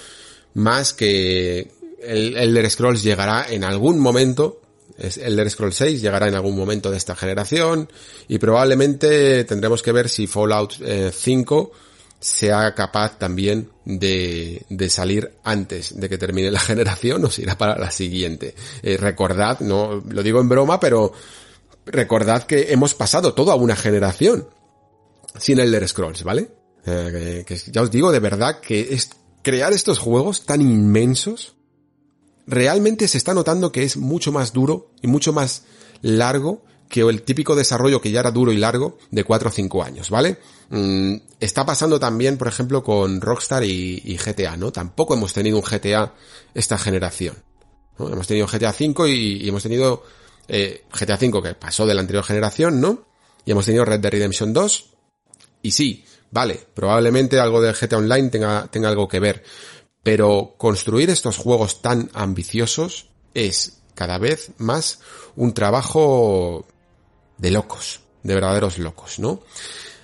más 0.55 0.93
que 0.93 1.71
el 2.01 2.35
Elder 2.35 2.69
Scrolls 2.69 3.03
llegará 3.03 3.45
en 3.49 3.63
algún 3.63 3.99
momento 3.99 4.62
Elder 5.03 5.49
Scrolls 5.49 5.75
6 5.75 6.01
llegará 6.01 6.27
en 6.27 6.35
algún 6.35 6.55
momento 6.55 6.89
de 6.89 6.97
esta 6.97 7.15
generación 7.15 7.89
y 8.27 8.37
probablemente 8.37 9.43
tendremos 9.43 9.81
que 9.81 9.91
ver 9.91 10.09
si 10.09 10.27
Fallout 10.27 10.73
5 11.11 11.71
eh, 11.73 11.77
sea 12.19 12.73
capaz 12.73 13.19
también 13.19 13.69
de, 13.83 14.65
de, 14.69 14.89
salir 14.89 15.33
antes 15.43 15.99
de 15.99 16.07
que 16.07 16.17
termine 16.17 16.49
la 16.51 16.59
generación 16.61 17.25
o 17.25 17.29
si 17.29 17.41
irá 17.41 17.57
para 17.57 17.77
la 17.77 17.91
siguiente. 17.91 18.55
Eh, 18.81 18.97
recordad, 18.97 19.59
no 19.59 20.01
lo 20.07 20.23
digo 20.23 20.39
en 20.39 20.47
broma, 20.47 20.79
pero 20.79 21.11
recordad 21.85 22.43
que 22.43 22.71
hemos 22.71 22.93
pasado 22.93 23.33
toda 23.33 23.55
una 23.55 23.75
generación 23.75 24.47
sin 25.37 25.59
Elder 25.59 25.87
Scrolls, 25.87 26.23
¿vale? 26.23 26.49
Eh, 26.85 27.43
que 27.45 27.57
ya 27.57 27.81
os 27.81 27.91
digo 27.91 28.11
de 28.11 28.19
verdad 28.19 28.59
que 28.59 28.93
es 28.93 29.09
crear 29.41 29.73
estos 29.73 29.99
juegos 29.99 30.45
tan 30.45 30.61
inmensos 30.61 31.55
realmente 32.47 33.07
se 33.07 33.17
está 33.17 33.33
notando 33.33 33.71
que 33.71 33.83
es 33.83 33.97
mucho 33.97 34.31
más 34.31 34.53
duro 34.53 34.91
y 35.01 35.07
mucho 35.07 35.33
más 35.33 35.63
largo 36.01 36.63
que 36.93 37.01
el 37.01 37.23
típico 37.23 37.55
desarrollo 37.55 38.01
que 38.01 38.11
ya 38.11 38.19
era 38.19 38.29
duro 38.29 38.51
y 38.51 38.57
largo 38.57 38.99
de 39.09 39.23
4 39.23 39.49
o 39.49 39.51
5 39.51 39.83
años, 39.83 40.11
¿vale? 40.11 40.37
Mm, 40.69 41.15
está 41.39 41.65
pasando 41.65 41.99
también, 41.99 42.37
por 42.37 42.47
ejemplo, 42.47 42.83
con 42.83 43.19
Rockstar 43.19 43.63
y, 43.63 44.15
GTA, 44.17 44.57
¿no? 44.57 44.71
Tampoco 44.71 45.15
hemos 45.15 45.33
tenido 45.33 45.57
un 45.57 45.63
GTA 45.63 46.13
esta 46.53 46.77
generación. 46.77 47.35
Hemos 47.97 48.27
tenido 48.27 48.45
GTA 48.45 48.73
5 48.73 49.07
y, 49.07 49.49
hemos 49.49 49.63
tenido 49.63 50.03
eh, 50.47 50.83
GTA 50.91 51.17
5 51.17 51.41
que 51.41 51.55
pasó 51.55 51.87
de 51.87 51.95
la 51.95 52.01
anterior 52.01 52.23
generación, 52.23 52.79
¿no? 52.79 53.05
Y 53.43 53.51
hemos 53.51 53.65
tenido 53.65 53.85
Red 53.85 53.99
Dead 53.99 54.11
Redemption 54.11 54.53
2. 54.53 54.85
Y 55.63 55.71
sí, 55.71 56.05
vale, 56.29 56.59
probablemente 56.75 57.39
algo 57.39 57.59
de 57.59 57.73
GTA 57.73 57.97
Online 57.97 58.29
tenga, 58.29 58.67
tenga 58.67 58.89
algo 58.89 59.07
que 59.07 59.19
ver. 59.19 59.43
Pero 60.03 60.55
construir 60.57 61.09
estos 61.09 61.37
juegos 61.37 61.81
tan 61.81 62.09
ambiciosos 62.13 63.07
es 63.33 63.79
cada 63.95 64.17
vez 64.17 64.51
más 64.57 64.99
un 65.35 65.53
trabajo 65.53 66.65
de 67.37 67.51
locos, 67.51 68.01
de 68.21 68.35
verdaderos 68.35 68.77
locos, 68.77 69.19
¿no? 69.19 69.41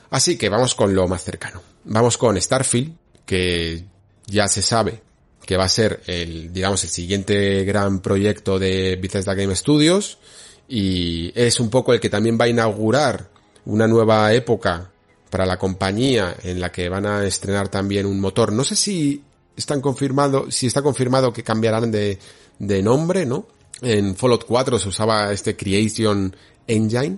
Así 0.09 0.37
que 0.37 0.49
vamos 0.49 0.73
con 0.73 0.95
lo 0.95 1.07
más 1.07 1.23
cercano. 1.23 1.61
Vamos 1.83 2.17
con 2.17 2.39
Starfield, 2.39 2.95
que 3.25 3.85
ya 4.25 4.47
se 4.47 4.61
sabe 4.61 5.01
que 5.45 5.57
va 5.57 5.63
a 5.63 5.69
ser 5.69 6.03
el, 6.05 6.53
digamos, 6.53 6.83
el 6.83 6.91
siguiente 6.91 7.63
gran 7.63 8.01
proyecto 8.01 8.59
de 8.59 8.99
Bethesda 9.01 9.33
Game 9.33 9.55
Studios 9.55 10.19
y 10.67 11.31
es 11.33 11.59
un 11.59 11.71
poco 11.71 11.91
el 11.91 11.99
que 11.99 12.09
también 12.09 12.37
va 12.39 12.45
a 12.45 12.49
inaugurar 12.49 13.31
una 13.65 13.87
nueva 13.87 14.31
época 14.33 14.91
para 15.31 15.47
la 15.47 15.57
compañía 15.57 16.35
en 16.43 16.61
la 16.61 16.71
que 16.71 16.87
van 16.87 17.07
a 17.07 17.25
estrenar 17.25 17.69
también 17.69 18.05
un 18.05 18.19
motor. 18.19 18.51
No 18.51 18.63
sé 18.63 18.75
si 18.75 19.23
están 19.59 19.81
confirmado, 19.81 20.49
si 20.51 20.67
está 20.67 20.81
confirmado 20.81 21.31
que 21.31 21.43
cambiarán 21.43 21.91
de, 21.91 22.17
de 22.57 22.81
nombre, 22.81 23.25
¿no? 23.25 23.47
En 23.81 24.15
Fallout 24.15 24.45
4 24.45 24.79
se 24.79 24.89
usaba 24.89 25.31
este 25.31 25.55
Creation 25.55 26.35
Engine 26.67 27.17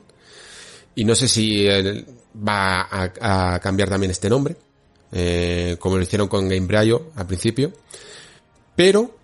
y 0.96 1.04
no 1.06 1.16
sé 1.16 1.28
si 1.28 1.66
va 2.36 2.88
a, 2.92 3.60
cambiar 3.60 3.90
también 3.90 4.12
este 4.12 4.30
nombre, 4.30 4.56
eh, 5.12 5.78
como 5.80 5.98
lo 5.98 6.04
hicieron 6.04 6.28
con 6.28 6.48
Gamebryo 6.48 7.12
al 7.16 7.28
principio, 7.28 7.72
pero 8.76 9.16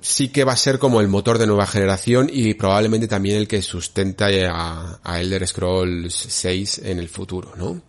sí 0.00 0.28
que 0.28 0.44
va 0.44 0.52
a 0.52 0.56
ser 0.56 0.78
como 0.78 1.00
el 1.00 1.08
motor 1.08 1.38
de 1.38 1.46
nueva 1.46 1.66
generación 1.66 2.30
y 2.32 2.54
probablemente 2.54 3.06
también 3.06 3.36
el 3.36 3.48
que 3.48 3.62
sustenta 3.62 4.28
a, 4.28 5.20
Elder 5.20 5.46
Scrolls 5.46 6.14
6 6.14 6.82
en 6.84 6.98
el 6.98 7.08
futuro, 7.08 7.52
¿no? 7.56 7.82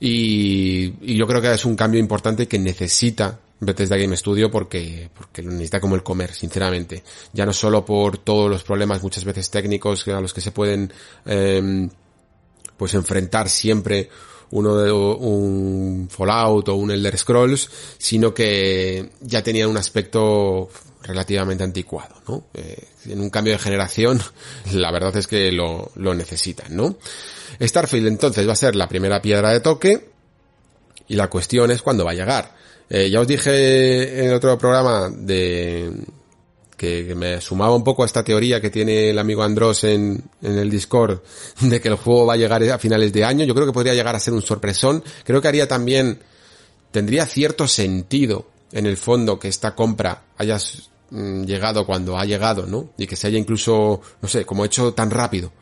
Y, 0.00 1.14
yo 1.16 1.26
creo 1.26 1.42
que 1.42 1.52
es 1.52 1.64
un 1.64 1.76
cambio 1.76 2.00
importante 2.00 2.48
que 2.48 2.58
necesita 2.58 3.38
Bethesda 3.60 3.96
Game 3.96 4.16
Studio 4.16 4.50
porque, 4.50 5.10
porque 5.16 5.42
lo 5.42 5.50
necesita 5.50 5.80
como 5.80 5.94
el 5.94 6.02
comer, 6.02 6.32
sinceramente. 6.32 7.02
Ya 7.32 7.44
no 7.44 7.52
solo 7.52 7.84
por 7.84 8.18
todos 8.18 8.50
los 8.50 8.62
problemas 8.62 9.02
muchas 9.02 9.24
veces 9.24 9.50
técnicos 9.50 10.06
a 10.08 10.20
los 10.20 10.32
que 10.32 10.40
se 10.40 10.52
pueden, 10.52 10.92
eh, 11.26 11.88
pues 12.76 12.94
enfrentar 12.94 13.48
siempre 13.48 14.08
uno 14.50 14.76
de 14.76 14.92
un 14.92 16.08
Fallout 16.10 16.68
o 16.68 16.74
un 16.74 16.90
Elder 16.90 17.18
Scrolls, 17.18 17.68
sino 17.98 18.32
que 18.32 19.10
ya 19.20 19.42
tenía 19.42 19.68
un 19.68 19.76
aspecto 19.76 20.70
relativamente 21.02 21.64
anticuado, 21.64 22.16
¿no? 22.26 22.44
Eh, 22.54 22.88
en 23.06 23.20
un 23.20 23.30
cambio 23.30 23.52
de 23.54 23.58
generación, 23.58 24.20
la 24.72 24.90
verdad 24.90 25.16
es 25.16 25.26
que 25.26 25.52
lo, 25.52 25.90
lo 25.96 26.14
necesitan, 26.14 26.76
¿no? 26.76 26.96
Starfield 27.60 28.06
entonces 28.06 28.46
va 28.46 28.52
a 28.52 28.56
ser 28.56 28.76
la 28.76 28.88
primera 28.88 29.20
piedra 29.20 29.50
de 29.50 29.60
toque 29.60 30.10
y 31.08 31.16
la 31.16 31.28
cuestión 31.28 31.70
es 31.70 31.82
cuándo 31.82 32.04
va 32.04 32.12
a 32.12 32.14
llegar. 32.14 32.54
Eh, 32.90 33.10
ya 33.10 33.20
os 33.20 33.26
dije 33.26 34.24
en 34.24 34.32
otro 34.32 34.56
programa 34.56 35.10
de 35.10 35.92
que, 36.78 37.14
me 37.14 37.40
sumaba 37.40 37.74
un 37.74 37.84
poco 37.84 38.02
a 38.02 38.06
esta 38.06 38.22
teoría 38.22 38.60
que 38.60 38.70
tiene 38.70 39.10
el 39.10 39.18
amigo 39.18 39.42
Andros 39.42 39.84
en, 39.84 40.22
en 40.40 40.58
el 40.58 40.70
Discord 40.70 41.20
de 41.60 41.80
que 41.80 41.88
el 41.88 41.96
juego 41.96 42.26
va 42.26 42.34
a 42.34 42.36
llegar 42.36 42.62
a 42.62 42.78
finales 42.78 43.12
de 43.12 43.24
año. 43.24 43.44
Yo 43.44 43.54
creo 43.54 43.66
que 43.66 43.72
podría 43.72 43.94
llegar 43.94 44.14
a 44.14 44.20
ser 44.20 44.32
un 44.32 44.42
sorpresón. 44.42 45.02
Creo 45.24 45.42
que 45.42 45.48
haría 45.48 45.68
también, 45.68 46.20
tendría 46.90 47.26
cierto 47.26 47.66
sentido 47.68 48.46
en 48.72 48.86
el 48.86 48.96
fondo 48.96 49.38
que 49.38 49.48
esta 49.48 49.74
compra 49.74 50.22
haya 50.36 50.58
mm, 51.10 51.44
llegado 51.44 51.84
cuando 51.84 52.18
ha 52.18 52.24
llegado, 52.24 52.66
¿no? 52.66 52.90
Y 52.96 53.06
que 53.06 53.16
se 53.16 53.26
haya 53.26 53.38
incluso, 53.38 54.00
no 54.22 54.28
sé, 54.28 54.44
como 54.44 54.64
hecho 54.64 54.94
tan 54.94 55.10
rápido, 55.10 55.52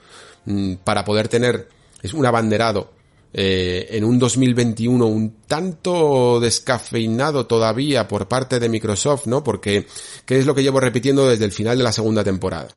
mm, 0.45 0.75
para 0.85 1.05
poder 1.05 1.29
tener, 1.29 1.69
es 2.03 2.15
un 2.15 2.27
abanderado 2.27 2.96
eh, 3.39 3.89
en 3.91 4.03
un 4.03 4.19
2021 4.19 5.05
un 5.05 5.43
tanto 5.47 6.41
descafeinado 6.41 7.47
todavía 7.47 8.09
por 8.09 8.29
parte 8.29 8.59
de 8.59 8.71
Microsoft, 8.71 9.27
¿no? 9.27 9.45
Porque, 9.45 9.87
¿qué 10.25 10.39
es 10.39 10.47
lo 10.47 10.55
que 10.55 10.63
llevo 10.63 10.81
repitiendo 10.81 11.29
desde 11.29 11.45
el 11.45 11.53
final 11.53 11.77
de 11.77 11.85
la 11.85 11.93
segunda 11.93 12.25
temporada? 12.25 12.69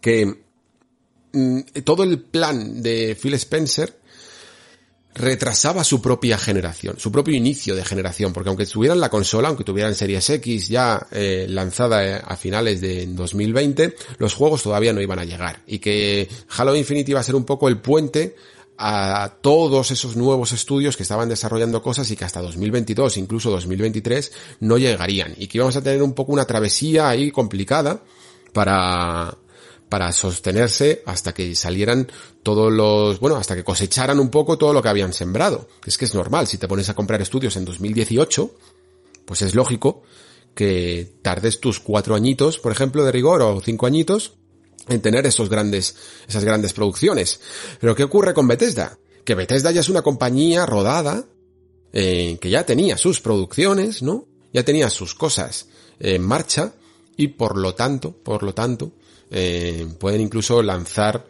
Que 0.00 0.32
mm, 1.32 1.60
todo 1.82 2.04
el 2.04 2.20
plan 2.20 2.84
de 2.84 3.18
Phil 3.20 3.34
Spencer 3.34 3.98
retrasaba 5.12 5.82
su 5.82 6.00
propia 6.00 6.38
generación, 6.38 7.00
su 7.00 7.10
propio 7.10 7.34
inicio 7.34 7.74
de 7.74 7.84
generación, 7.84 8.32
porque 8.32 8.50
aunque 8.50 8.66
tuvieran 8.66 9.00
la 9.00 9.10
consola, 9.10 9.48
aunque 9.48 9.64
tuvieran 9.64 9.96
Series 9.96 10.30
X 10.30 10.68
ya 10.68 11.04
eh, 11.10 11.46
lanzada 11.48 12.04
eh, 12.06 12.22
a 12.24 12.36
finales 12.36 12.80
de 12.80 13.06
2020, 13.06 13.96
los 14.18 14.34
juegos 14.34 14.62
todavía 14.62 14.92
no 14.92 15.00
iban 15.00 15.18
a 15.18 15.24
llegar 15.24 15.62
y 15.66 15.80
que 15.80 16.28
Halo 16.56 16.76
Infinite 16.76 17.10
iba 17.10 17.18
a 17.18 17.24
ser 17.24 17.34
un 17.34 17.44
poco 17.44 17.68
el 17.68 17.78
puente 17.78 18.36
a 18.76 19.36
todos 19.40 19.90
esos 19.90 20.16
nuevos 20.16 20.52
estudios 20.52 20.96
que 20.96 21.04
estaban 21.04 21.28
desarrollando 21.28 21.82
cosas 21.82 22.10
y 22.10 22.16
que 22.16 22.24
hasta 22.24 22.42
2022, 22.42 23.16
incluso 23.18 23.50
2023, 23.50 24.32
no 24.60 24.78
llegarían. 24.78 25.34
Y 25.36 25.46
que 25.46 25.58
íbamos 25.58 25.76
a 25.76 25.82
tener 25.82 26.02
un 26.02 26.12
poco 26.12 26.32
una 26.32 26.44
travesía 26.44 27.08
ahí 27.08 27.30
complicada 27.30 28.02
para, 28.52 29.36
para 29.88 30.12
sostenerse 30.12 31.02
hasta 31.06 31.32
que 31.32 31.54
salieran 31.54 32.10
todos 32.42 32.72
los, 32.72 33.20
bueno, 33.20 33.36
hasta 33.36 33.54
que 33.54 33.64
cosecharan 33.64 34.18
un 34.18 34.30
poco 34.30 34.58
todo 34.58 34.72
lo 34.72 34.82
que 34.82 34.88
habían 34.88 35.12
sembrado. 35.12 35.68
Es 35.86 35.96
que 35.96 36.04
es 36.04 36.14
normal, 36.14 36.46
si 36.46 36.58
te 36.58 36.68
pones 36.68 36.88
a 36.88 36.94
comprar 36.94 37.22
estudios 37.22 37.56
en 37.56 37.64
2018, 37.64 38.54
pues 39.24 39.42
es 39.42 39.54
lógico 39.54 40.02
que 40.54 41.14
tardes 41.22 41.60
tus 41.60 41.80
cuatro 41.80 42.14
añitos, 42.14 42.58
por 42.58 42.72
ejemplo, 42.72 43.04
de 43.04 43.12
rigor, 43.12 43.42
o 43.42 43.60
cinco 43.60 43.86
añitos, 43.86 44.34
en 44.88 45.00
tener 45.00 45.26
esos 45.26 45.48
grandes, 45.48 45.96
esas 46.28 46.44
grandes 46.44 46.72
producciones. 46.72 47.40
Pero 47.80 47.94
¿qué 47.94 48.04
ocurre 48.04 48.34
con 48.34 48.48
Bethesda? 48.48 48.98
Que 49.24 49.34
Bethesda 49.34 49.70
ya 49.70 49.80
es 49.80 49.88
una 49.88 50.02
compañía 50.02 50.66
rodada, 50.66 51.24
eh, 51.92 52.38
que 52.40 52.50
ya 52.50 52.66
tenía 52.66 52.96
sus 52.96 53.20
producciones, 53.20 54.02
¿no? 54.02 54.26
Ya 54.52 54.64
tenía 54.64 54.90
sus 54.90 55.14
cosas 55.14 55.68
en 55.98 56.22
marcha 56.22 56.74
y 57.16 57.28
por 57.28 57.56
lo 57.56 57.74
tanto, 57.74 58.12
por 58.12 58.42
lo 58.42 58.52
tanto, 58.54 58.92
eh, 59.30 59.86
pueden 59.98 60.20
incluso 60.20 60.62
lanzar 60.62 61.26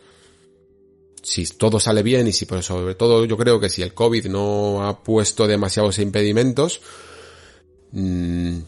si 1.23 1.47
todo 1.47 1.81
sale 1.81 2.03
bien 2.03 2.27
y 2.27 2.33
si 2.33 2.45
pues, 2.45 2.67
sobre 2.67 2.95
todo 2.95 3.25
yo 3.25 3.37
creo 3.37 3.59
que 3.59 3.71
si 3.71 3.83
el 3.83 3.95
COVID 3.95 4.27
no 4.27 4.87
ha 4.87 5.03
puesto 5.03 5.47
demasiados 5.47 5.99
impedimentos, 5.99 6.83
mmm, 7.93 8.59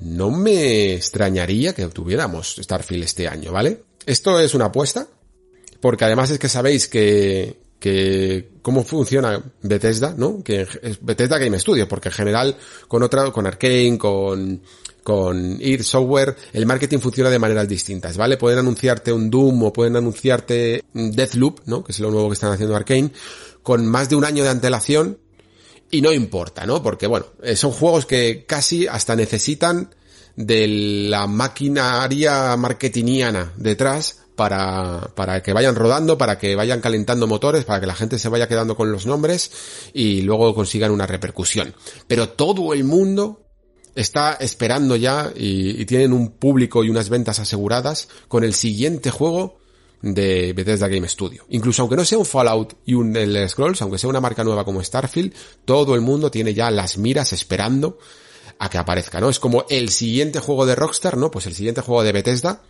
no 0.00 0.30
me 0.30 0.94
extrañaría 0.94 1.74
que 1.74 1.86
tuviéramos 1.88 2.56
Starfield 2.60 3.04
este 3.04 3.28
año, 3.28 3.52
¿vale? 3.52 3.82
Esto 4.06 4.40
es 4.40 4.54
una 4.54 4.66
apuesta, 4.66 5.06
porque 5.80 6.04
además 6.04 6.30
es 6.30 6.38
que 6.38 6.48
sabéis 6.48 6.88
que, 6.88 7.60
que 7.78 8.50
cómo 8.62 8.84
funciona 8.84 9.42
Bethesda, 9.62 10.14
¿no? 10.16 10.42
Que 10.42 10.62
es 10.82 10.98
Bethesda 11.00 11.38
Game 11.38 11.58
Studio, 11.58 11.88
porque 11.88 12.08
en 12.08 12.14
general 12.14 12.56
con 12.88 13.02
otra, 13.02 13.30
con 13.30 13.46
Arkane, 13.46 13.98
con, 13.98 14.62
con 15.02 15.60
id 15.60 15.82
Software, 15.82 16.36
el 16.52 16.66
marketing 16.66 16.98
funciona 16.98 17.30
de 17.30 17.38
maneras 17.38 17.68
distintas, 17.68 18.16
¿vale? 18.16 18.36
Pueden 18.36 18.60
anunciarte 18.60 19.12
un 19.12 19.30
Doom 19.30 19.64
o 19.64 19.72
pueden 19.72 19.96
anunciarte 19.96 20.84
Deathloop, 20.92 21.60
¿no? 21.66 21.82
Que 21.82 21.92
es 21.92 22.00
lo 22.00 22.10
nuevo 22.10 22.28
que 22.28 22.34
están 22.34 22.52
haciendo 22.52 22.76
Arkane, 22.76 23.10
con 23.62 23.86
más 23.86 24.08
de 24.08 24.16
un 24.16 24.24
año 24.24 24.44
de 24.44 24.50
antelación, 24.50 25.18
y 25.90 26.00
no 26.00 26.12
importa, 26.12 26.64
¿no? 26.66 26.82
Porque 26.82 27.06
bueno, 27.06 27.26
eh, 27.42 27.54
son 27.54 27.70
juegos 27.70 28.06
que 28.06 28.44
casi 28.46 28.86
hasta 28.86 29.14
necesitan 29.14 29.94
de 30.36 30.66
la 31.08 31.26
maquinaria 31.26 32.56
marketingiana 32.56 33.52
detrás 33.56 34.22
para, 34.36 35.10
para 35.14 35.42
que 35.42 35.52
vayan 35.52 35.74
rodando, 35.74 36.16
para 36.16 36.38
que 36.38 36.56
vayan 36.56 36.80
calentando 36.80 37.26
motores, 37.26 37.64
para 37.64 37.80
que 37.80 37.86
la 37.86 37.94
gente 37.94 38.18
se 38.18 38.28
vaya 38.28 38.48
quedando 38.48 38.76
con 38.76 38.90
los 38.90 39.06
nombres 39.06 39.50
y 39.92 40.22
luego 40.22 40.54
consigan 40.54 40.90
una 40.90 41.06
repercusión. 41.06 41.74
Pero 42.06 42.30
todo 42.30 42.72
el 42.72 42.84
mundo 42.84 43.42
está 43.94 44.34
esperando 44.34 44.96
ya 44.96 45.32
y, 45.34 45.84
tienen 45.84 46.12
un 46.12 46.30
público 46.30 46.82
y 46.82 46.90
unas 46.90 47.08
ventas 47.08 47.38
aseguradas 47.38 48.08
con 48.28 48.44
el 48.44 48.54
siguiente 48.54 49.10
juego 49.10 49.58
de 50.00 50.52
Bethesda 50.54 50.88
Game 50.88 51.08
Studio. 51.08 51.44
Incluso 51.50 51.82
aunque 51.82 51.96
no 51.96 52.04
sea 52.04 52.18
un 52.18 52.26
Fallout 52.26 52.74
y 52.84 52.94
un 52.94 53.14
Elder 53.16 53.48
Scrolls, 53.48 53.82
aunque 53.82 53.98
sea 53.98 54.10
una 54.10 54.20
marca 54.20 54.42
nueva 54.42 54.64
como 54.64 54.82
Starfield, 54.82 55.32
todo 55.64 55.94
el 55.94 56.00
mundo 56.00 56.30
tiene 56.30 56.54
ya 56.54 56.70
las 56.70 56.98
miras 56.98 57.32
esperando 57.32 57.98
a 58.62 58.70
que 58.70 58.78
aparezca, 58.78 59.20
¿no? 59.20 59.28
Es 59.28 59.40
como 59.40 59.66
el 59.68 59.88
siguiente 59.88 60.38
juego 60.38 60.66
de 60.66 60.76
Rockstar, 60.76 61.16
¿no? 61.16 61.32
Pues 61.32 61.46
el 61.46 61.54
siguiente 61.56 61.80
juego 61.80 62.04
de 62.04 62.12
Bethesda 62.12 62.62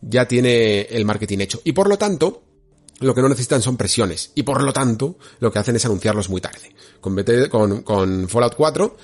ya 0.00 0.26
tiene 0.26 0.80
el 0.80 1.04
marketing 1.04 1.38
hecho. 1.38 1.60
Y 1.62 1.70
por 1.70 1.88
lo 1.88 1.96
tanto, 1.96 2.42
lo 2.98 3.14
que 3.14 3.22
no 3.22 3.28
necesitan 3.28 3.62
son 3.62 3.76
presiones. 3.76 4.32
Y 4.34 4.42
por 4.42 4.60
lo 4.60 4.72
tanto, 4.72 5.16
lo 5.38 5.52
que 5.52 5.60
hacen 5.60 5.76
es 5.76 5.84
anunciarlos 5.84 6.28
muy 6.28 6.40
tarde. 6.40 6.74
Con, 7.00 7.14
con, 7.48 7.82
con 7.82 8.28
Fallout 8.28 8.56
4 8.56 8.96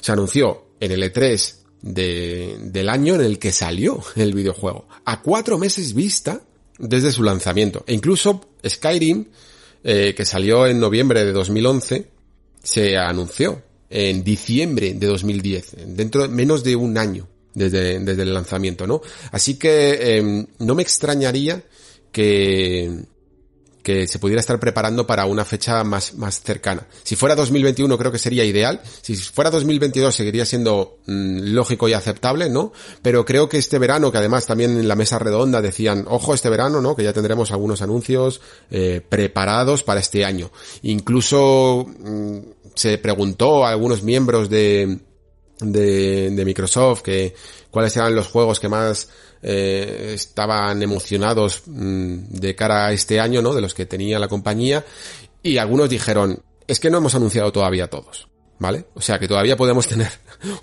se 0.00 0.12
anunció 0.12 0.68
en 0.80 0.92
el 0.92 1.02
E3 1.12 1.56
de, 1.82 2.56
del 2.58 2.88
año 2.88 3.16
en 3.16 3.20
el 3.20 3.38
que 3.38 3.52
salió 3.52 4.02
el 4.16 4.32
videojuego. 4.32 4.88
A 5.04 5.20
cuatro 5.20 5.58
meses 5.58 5.92
vista 5.92 6.40
desde 6.78 7.12
su 7.12 7.22
lanzamiento. 7.22 7.84
E 7.86 7.92
incluso 7.92 8.48
Skyrim, 8.66 9.26
eh, 9.84 10.14
que 10.16 10.24
salió 10.24 10.66
en 10.66 10.80
noviembre 10.80 11.22
de 11.26 11.32
2011, 11.32 12.08
se 12.62 12.96
anunció 12.96 13.65
en 13.90 14.24
diciembre 14.24 14.94
de 14.94 15.06
2010, 15.06 15.76
dentro 15.86 16.22
de 16.22 16.28
menos 16.28 16.64
de 16.64 16.76
un 16.76 16.98
año 16.98 17.28
desde, 17.54 17.98
desde 18.00 18.22
el 18.22 18.34
lanzamiento, 18.34 18.86
¿no? 18.86 19.00
Así 19.32 19.54
que 19.54 20.16
em, 20.16 20.46
no 20.58 20.74
me 20.74 20.82
extrañaría 20.82 21.62
que, 22.12 23.06
que 23.86 24.08
se 24.08 24.18
pudiera 24.18 24.40
estar 24.40 24.58
preparando 24.58 25.06
para 25.06 25.26
una 25.26 25.44
fecha 25.44 25.84
más, 25.84 26.14
más 26.14 26.42
cercana. 26.42 26.88
Si 27.04 27.14
fuera 27.14 27.36
2021 27.36 27.96
creo 27.96 28.10
que 28.10 28.18
sería 28.18 28.44
ideal. 28.44 28.80
Si 29.00 29.14
fuera 29.14 29.48
2022 29.48 30.12
seguiría 30.12 30.44
siendo 30.44 30.98
mm, 31.06 31.54
lógico 31.54 31.88
y 31.88 31.92
aceptable, 31.92 32.50
¿no? 32.50 32.72
Pero 33.00 33.24
creo 33.24 33.48
que 33.48 33.58
este 33.58 33.78
verano, 33.78 34.10
que 34.10 34.18
además 34.18 34.44
también 34.44 34.72
en 34.72 34.88
la 34.88 34.96
mesa 34.96 35.20
redonda 35.20 35.62
decían, 35.62 36.04
ojo 36.08 36.34
este 36.34 36.50
verano, 36.50 36.80
¿no? 36.80 36.96
Que 36.96 37.04
ya 37.04 37.12
tendremos 37.12 37.52
algunos 37.52 37.80
anuncios 37.80 38.40
eh, 38.72 39.02
preparados 39.08 39.84
para 39.84 40.00
este 40.00 40.24
año. 40.24 40.50
Incluso 40.82 41.86
mm, 41.86 42.38
se 42.76 42.98
preguntó 42.98 43.66
a 43.66 43.70
algunos 43.70 44.04
miembros 44.04 44.48
de, 44.48 45.00
de, 45.58 46.30
de 46.30 46.44
Microsoft 46.44 47.02
que 47.02 47.34
cuáles 47.70 47.96
eran 47.96 48.14
los 48.14 48.28
juegos 48.28 48.60
que 48.60 48.68
más 48.68 49.08
eh, 49.42 50.12
estaban 50.14 50.82
emocionados 50.82 51.62
mm, 51.66 52.28
de 52.30 52.54
cara 52.54 52.86
a 52.86 52.92
este 52.92 53.20
año, 53.20 53.42
¿no? 53.42 53.54
De 53.54 53.60
los 53.60 53.74
que 53.74 53.86
tenía 53.86 54.18
la 54.18 54.28
compañía. 54.28 54.84
Y 55.42 55.58
algunos 55.58 55.88
dijeron, 55.88 56.42
es 56.66 56.80
que 56.80 56.90
no 56.90 56.98
hemos 56.98 57.14
anunciado 57.14 57.52
todavía 57.52 57.88
todos. 57.88 58.28
¿Vale? 58.58 58.86
O 58.94 59.02
sea 59.02 59.18
que 59.18 59.28
todavía 59.28 59.56
podemos 59.56 59.86
tener 59.88 60.10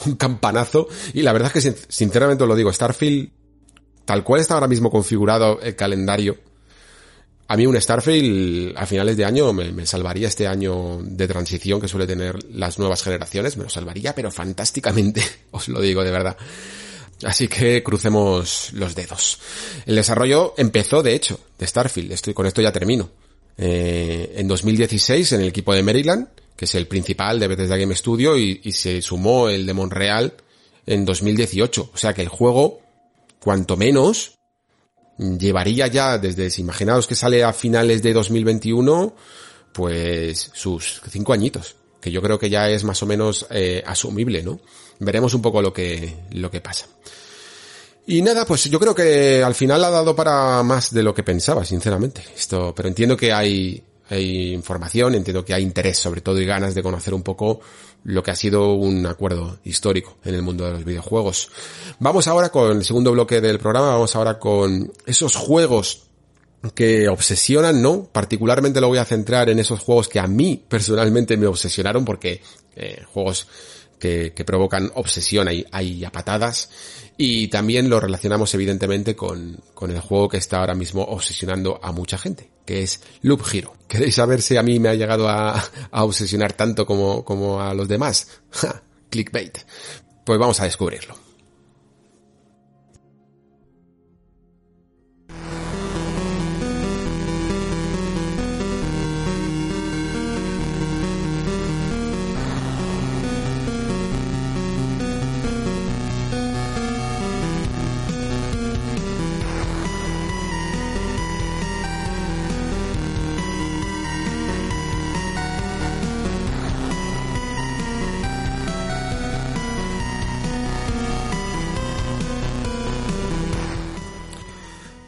un 0.06 0.16
campanazo. 0.16 0.88
Y 1.14 1.22
la 1.22 1.34
verdad 1.34 1.52
es 1.56 1.64
que 1.64 1.76
sinceramente 1.88 2.44
os 2.44 2.50
lo 2.50 2.56
digo, 2.56 2.74
Starfield, 2.74 3.32
tal 4.06 4.24
cual 4.24 4.42
está 4.42 4.56
ahora 4.56 4.68
mismo 4.68 4.90
configurado 4.90 5.60
el 5.62 5.76
calendario, 5.76 6.38
a 7.54 7.56
mí 7.56 7.68
un 7.68 7.80
Starfield 7.80 8.76
a 8.76 8.88
finales 8.88 9.16
de 9.16 9.26
año 9.26 9.54
me, 9.54 9.86
salvaría 9.86 10.28
este 10.28 10.48
año 10.48 10.98
de 11.04 11.28
transición 11.28 11.80
que 11.80 11.88
suele 11.88 12.08
tener 12.08 12.44
las 12.52 12.80
nuevas 12.80 13.04
generaciones, 13.04 13.58
me 13.58 13.66
lo 13.66 13.70
salvaría, 13.70 14.16
pero 14.16 14.32
fantásticamente, 14.32 15.22
os 15.52 15.68
lo 15.68 15.80
digo 15.80 16.04
de 16.04 16.10
verdad. 16.10 16.36
Así 17.24 17.48
que 17.48 17.84
crucemos 17.84 18.74
los 18.74 18.96
dedos. 18.96 19.38
El 19.86 19.98
desarrollo 19.98 20.56
empezó, 20.58 21.04
de 21.04 21.14
hecho, 21.14 21.40
de 21.60 21.68
Starfield. 21.68 22.14
Estoy, 22.14 22.34
con 22.34 22.48
esto 22.48 22.60
ya 22.60 22.72
termino. 22.72 23.12
Eh, 23.56 24.34
en 24.36 24.48
2016 24.48 25.34
en 25.34 25.42
el 25.42 25.50
equipo 25.50 25.76
de 25.76 25.84
Maryland, 25.84 26.30
que 26.56 26.66
es 26.66 26.74
el 26.74 26.88
principal 26.88 27.40
de 27.40 27.50
Bethesda 27.50 27.78
Game 27.78 27.96
Studio, 27.96 28.36
y, 28.36 28.62
y 28.64 28.72
se 28.72 29.00
sumó 29.04 29.50
el 29.50 29.68
de 29.68 29.74
Montreal 29.74 30.34
en 30.88 31.06
2018. 31.06 31.92
O 31.94 31.98
sea 31.98 32.16
que 32.16 32.24
el 32.24 32.30
juego, 32.30 32.82
cuanto 33.40 33.78
menos, 33.78 34.40
llevaría 35.18 35.88
ya 35.88 36.18
desde, 36.18 36.50
si 36.50 36.62
imaginaos 36.62 37.08
que 37.08 37.16
sale 37.16 37.44
a 37.44 37.54
finales 37.54 38.02
de 38.02 38.14
2021, 38.14 39.16
pues 39.72 40.52
sus 40.54 41.02
cinco 41.10 41.34
añitos, 41.34 41.76
que 42.00 42.12
yo 42.12 42.22
creo 42.22 42.40
que 42.40 42.50
ya 42.50 42.70
es 42.70 42.84
más 42.84 43.02
o 43.04 43.06
menos 43.06 43.46
eh, 43.50 43.84
asumible, 43.86 44.44
¿no? 44.44 44.60
Veremos 45.00 45.34
un 45.34 45.42
poco 45.42 45.62
lo 45.62 45.74
que, 45.74 46.16
lo 46.32 46.50
que 46.50 46.62
pasa. 46.62 46.88
Y 48.06 48.22
nada, 48.22 48.46
pues 48.46 48.66
yo 48.66 48.80
creo 48.80 48.94
que 48.94 49.42
al 49.42 49.56
final 49.56 49.84
ha 49.84 49.90
dado 49.90 50.16
para 50.16 50.62
más 50.64 50.94
de 50.94 51.04
lo 51.04 51.14
que 51.14 51.24
pensaba, 51.24 51.64
sinceramente. 51.64 52.24
Esto, 52.36 52.74
pero 52.76 52.90
entiendo 52.90 53.16
que 53.16 53.32
hay, 53.32 53.82
hay 54.10 54.54
información, 54.54 55.16
entiendo 55.16 55.46
que 55.46 55.54
hay 55.54 55.64
interés 55.64 55.98
sobre 55.98 56.22
todo 56.22 56.40
y 56.40 56.46
ganas 56.46 56.76
de 56.76 56.84
conocer 56.84 57.14
un 57.14 57.24
poco 57.24 57.62
lo 58.04 58.22
que 58.22 58.32
ha 58.32 58.36
sido 58.36 58.74
un 58.74 59.06
acuerdo 59.06 59.60
histórico 59.64 60.18
en 60.26 60.36
el 60.36 60.42
mundo 60.42 60.66
de 60.66 60.72
los 60.72 60.86
videojuegos. 60.86 61.50
Vamos 62.00 62.28
ahora 62.28 62.50
con 62.50 62.78
el 62.78 62.84
segundo 62.84 63.12
bloque 63.12 63.40
del 63.40 63.60
programa, 63.60 63.88
vamos 63.88 64.16
ahora 64.16 64.40
con 64.40 64.92
esos 65.06 65.36
juegos 65.36 66.04
que 66.76 67.10
obsesionan, 67.10 67.82
¿no? 67.82 68.06
Particularmente 68.06 68.80
lo 68.80 68.88
voy 68.88 68.98
a 68.98 69.06
centrar 69.06 69.50
en 69.50 69.60
esos 69.60 69.80
juegos 69.80 70.08
que 70.08 70.20
a 70.20 70.28
mí 70.28 70.64
personalmente 70.68 71.36
me 71.38 71.48
obsesionaron 71.48 72.06
porque 72.06 72.42
eh, 72.76 73.04
juegos 73.12 73.48
que, 74.10 74.44
provocan 74.46 74.92
obsesión 74.96 75.48
hay 75.48 76.06
a 76.06 76.12
patadas 76.12 76.70
y 77.18 77.48
también 77.48 77.90
lo 77.90 78.00
relacionamos 78.00 78.54
evidentemente 78.54 79.16
con, 79.16 79.60
con 79.74 79.92
el 79.92 80.00
juego 80.00 80.28
que 80.30 80.38
está 80.38 80.60
ahora 80.60 80.76
mismo 80.76 81.04
obsesionando 81.04 81.80
a 81.82 81.92
mucha 81.92 82.18
gente, 82.18 82.50
que 82.66 82.84
es 82.84 83.02
Loop 83.22 83.44
Hero. 83.52 83.76
¿Queréis 83.88 84.16
saber 84.16 84.42
si 84.42 84.58
a 84.58 84.64
mí 84.64 84.80
me 84.80 84.90
ha 84.90 84.96
llegado 84.96 85.30
a, 85.30 85.64
a 85.92 86.04
obsesionar 86.04 86.54
tanto 86.54 86.86
como, 86.86 87.24
como 87.24 87.62
a 87.62 87.74
los 87.74 87.88
demás? 87.88 88.28
clickbait. 89.10 89.60
Pues 90.26 90.40
vamos 90.40 90.60
a 90.60 90.66
descubrirlo. 90.66 91.23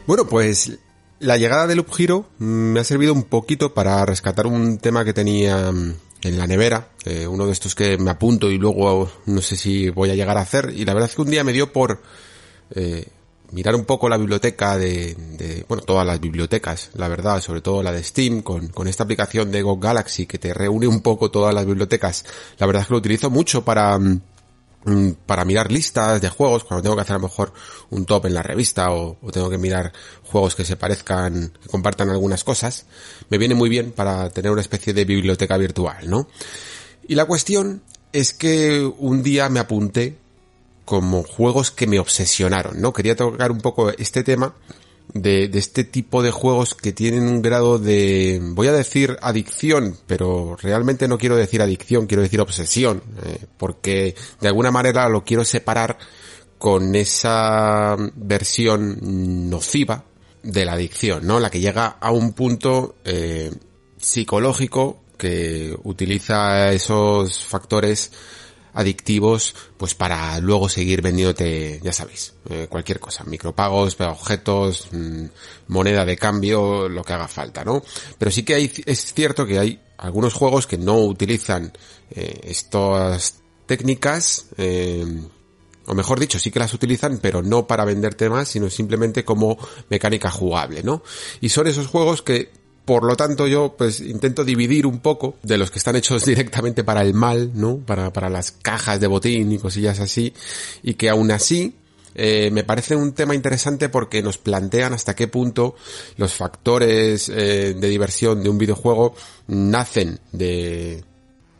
Bueno, 0.06 0.28
pues 0.28 0.78
la 1.18 1.36
llegada 1.36 1.66
de 1.66 1.74
Loop 1.74 1.88
Hero 1.98 2.26
me 2.38 2.78
ha 2.78 2.84
servido 2.84 3.12
un 3.12 3.24
poquito 3.24 3.74
para 3.74 4.06
rescatar 4.06 4.46
un 4.46 4.78
tema 4.78 5.04
que 5.04 5.12
tenía 5.12 5.72
mm, 5.72 5.94
en 6.22 6.38
la 6.38 6.46
nevera, 6.46 6.90
eh, 7.04 7.26
uno 7.26 7.46
de 7.46 7.52
estos 7.52 7.74
que 7.74 7.98
me 7.98 8.12
apunto 8.12 8.48
y 8.48 8.56
luego 8.56 9.10
no 9.26 9.42
sé 9.42 9.56
si 9.56 9.90
voy 9.90 10.10
a 10.10 10.14
llegar 10.14 10.38
a 10.38 10.42
hacer, 10.42 10.72
y 10.76 10.84
la 10.84 10.94
verdad 10.94 11.10
es 11.10 11.16
que 11.16 11.22
un 11.22 11.30
día 11.30 11.42
me 11.42 11.52
dio 11.52 11.72
por 11.72 12.00
eh, 12.70 13.08
mirar 13.50 13.74
un 13.74 13.84
poco 13.84 14.08
la 14.08 14.16
biblioteca 14.16 14.78
de, 14.78 15.16
de, 15.16 15.64
bueno, 15.68 15.82
todas 15.82 16.06
las 16.06 16.20
bibliotecas, 16.20 16.90
la 16.94 17.08
verdad, 17.08 17.40
sobre 17.40 17.60
todo 17.60 17.82
la 17.82 17.90
de 17.90 18.04
Steam, 18.04 18.42
con, 18.42 18.68
con 18.68 18.86
esta 18.86 19.02
aplicación 19.02 19.50
de 19.50 19.62
Go 19.62 19.78
Galaxy 19.78 20.26
que 20.26 20.38
te 20.38 20.54
reúne 20.54 20.86
un 20.86 21.00
poco 21.00 21.32
todas 21.32 21.52
las 21.52 21.66
bibliotecas. 21.66 22.24
La 22.58 22.66
verdad 22.66 22.82
es 22.82 22.88
que 22.88 22.94
lo 22.94 22.98
utilizo 22.98 23.28
mucho 23.28 23.64
para 23.64 23.98
mm, 23.98 24.20
para 25.26 25.44
mirar 25.44 25.72
listas 25.72 26.20
de 26.20 26.28
juegos, 26.28 26.64
cuando 26.64 26.82
tengo 26.82 26.94
que 26.94 27.02
hacer 27.02 27.16
a 27.16 27.18
lo 27.18 27.24
mejor 27.24 27.52
un 27.90 28.06
top 28.06 28.26
en 28.26 28.34
la 28.34 28.42
revista 28.42 28.92
o, 28.92 29.16
tengo 29.32 29.50
que 29.50 29.58
mirar 29.58 29.92
juegos 30.22 30.54
que 30.54 30.64
se 30.64 30.76
parezcan, 30.76 31.52
que 31.60 31.68
compartan 31.68 32.10
algunas 32.10 32.44
cosas, 32.44 32.86
me 33.28 33.38
viene 33.38 33.54
muy 33.54 33.68
bien 33.68 33.90
para 33.90 34.30
tener 34.30 34.52
una 34.52 34.60
especie 34.60 34.94
de 34.94 35.04
biblioteca 35.04 35.56
virtual, 35.56 36.08
¿no? 36.08 36.28
Y 37.08 37.14
la 37.16 37.24
cuestión 37.24 37.82
es 38.12 38.32
que 38.32 38.80
un 38.98 39.22
día 39.22 39.48
me 39.48 39.60
apunté 39.60 40.18
como 40.84 41.24
juegos 41.24 41.72
que 41.72 41.88
me 41.88 41.98
obsesionaron, 41.98 42.80
¿no? 42.80 42.92
Quería 42.92 43.16
tocar 43.16 43.50
un 43.50 43.60
poco 43.60 43.90
este 43.90 44.22
tema 44.22 44.54
de, 45.12 45.48
de, 45.48 45.58
este 45.58 45.84
tipo 45.84 46.22
de 46.22 46.30
juegos 46.30 46.74
que 46.74 46.92
tienen 46.92 47.24
un 47.24 47.42
grado 47.42 47.78
de, 47.78 48.40
voy 48.42 48.68
a 48.68 48.72
decir 48.72 49.16
adicción, 49.22 49.96
pero 50.06 50.56
realmente 50.60 51.08
no 51.08 51.18
quiero 51.18 51.36
decir 51.36 51.62
adicción, 51.62 52.06
quiero 52.06 52.22
decir 52.22 52.40
obsesión, 52.40 53.02
eh, 53.24 53.46
porque 53.56 54.14
de 54.40 54.48
alguna 54.48 54.70
manera 54.70 55.08
lo 55.08 55.24
quiero 55.24 55.44
separar 55.44 55.98
con 56.58 56.94
esa 56.94 57.96
versión 58.14 59.50
nociva 59.50 60.04
de 60.42 60.64
la 60.64 60.72
adicción, 60.72 61.26
¿no? 61.26 61.40
La 61.40 61.50
que 61.50 61.60
llega 61.60 61.96
a 62.00 62.10
un 62.10 62.32
punto 62.32 62.96
eh, 63.04 63.52
psicológico 63.98 65.02
que 65.18 65.76
utiliza 65.84 66.72
esos 66.72 67.44
factores 67.44 68.12
adictivos, 68.76 69.54
pues 69.78 69.94
para 69.94 70.38
luego 70.38 70.68
seguir 70.68 71.00
vendiéndote, 71.00 71.80
ya 71.82 71.92
sabéis, 71.92 72.34
eh, 72.50 72.66
cualquier 72.68 73.00
cosa, 73.00 73.24
micropagos, 73.24 73.98
objetos, 73.98 74.88
mmm, 74.92 75.24
moneda 75.68 76.04
de 76.04 76.18
cambio, 76.18 76.86
lo 76.88 77.02
que 77.02 77.14
haga 77.14 77.26
falta, 77.26 77.64
¿no? 77.64 77.82
Pero 78.18 78.30
sí 78.30 78.42
que 78.42 78.54
hay, 78.54 78.70
es 78.84 79.14
cierto 79.14 79.46
que 79.46 79.58
hay 79.58 79.80
algunos 79.96 80.34
juegos 80.34 80.66
que 80.66 80.76
no 80.76 80.98
utilizan 80.98 81.72
eh, 82.10 82.38
estas 82.44 83.36
técnicas, 83.64 84.48
eh, 84.58 85.22
o 85.86 85.94
mejor 85.94 86.20
dicho, 86.20 86.38
sí 86.38 86.50
que 86.50 86.58
las 86.58 86.74
utilizan, 86.74 87.18
pero 87.18 87.42
no 87.42 87.66
para 87.66 87.86
venderte 87.86 88.28
más, 88.28 88.48
sino 88.48 88.68
simplemente 88.68 89.24
como 89.24 89.56
mecánica 89.88 90.30
jugable, 90.30 90.82
¿no? 90.82 91.02
Y 91.40 91.48
son 91.48 91.66
esos 91.66 91.86
juegos 91.86 92.20
que 92.20 92.65
por 92.86 93.02
lo 93.02 93.16
tanto, 93.16 93.48
yo 93.48 93.74
pues 93.76 94.00
intento 94.00 94.44
dividir 94.44 94.86
un 94.86 95.00
poco 95.00 95.34
de 95.42 95.58
los 95.58 95.72
que 95.72 95.78
están 95.78 95.96
hechos 95.96 96.24
directamente 96.24 96.84
para 96.84 97.02
el 97.02 97.14
mal, 97.14 97.50
¿no? 97.52 97.78
Para, 97.78 98.12
para 98.12 98.30
las 98.30 98.52
cajas 98.52 99.00
de 99.00 99.08
botín 99.08 99.50
y 99.52 99.58
cosillas 99.58 99.98
así. 99.98 100.32
Y 100.84 100.94
que 100.94 101.10
aún 101.10 101.32
así, 101.32 101.74
eh, 102.14 102.48
me 102.52 102.62
parece 102.62 102.94
un 102.94 103.12
tema 103.12 103.34
interesante 103.34 103.88
porque 103.88 104.22
nos 104.22 104.38
plantean 104.38 104.94
hasta 104.94 105.16
qué 105.16 105.26
punto 105.26 105.74
los 106.16 106.32
factores 106.32 107.28
eh, 107.28 107.74
de 107.74 107.88
diversión 107.88 108.42
de 108.42 108.50
un 108.50 108.56
videojuego 108.56 109.16
nacen 109.48 110.20
de, 110.30 111.02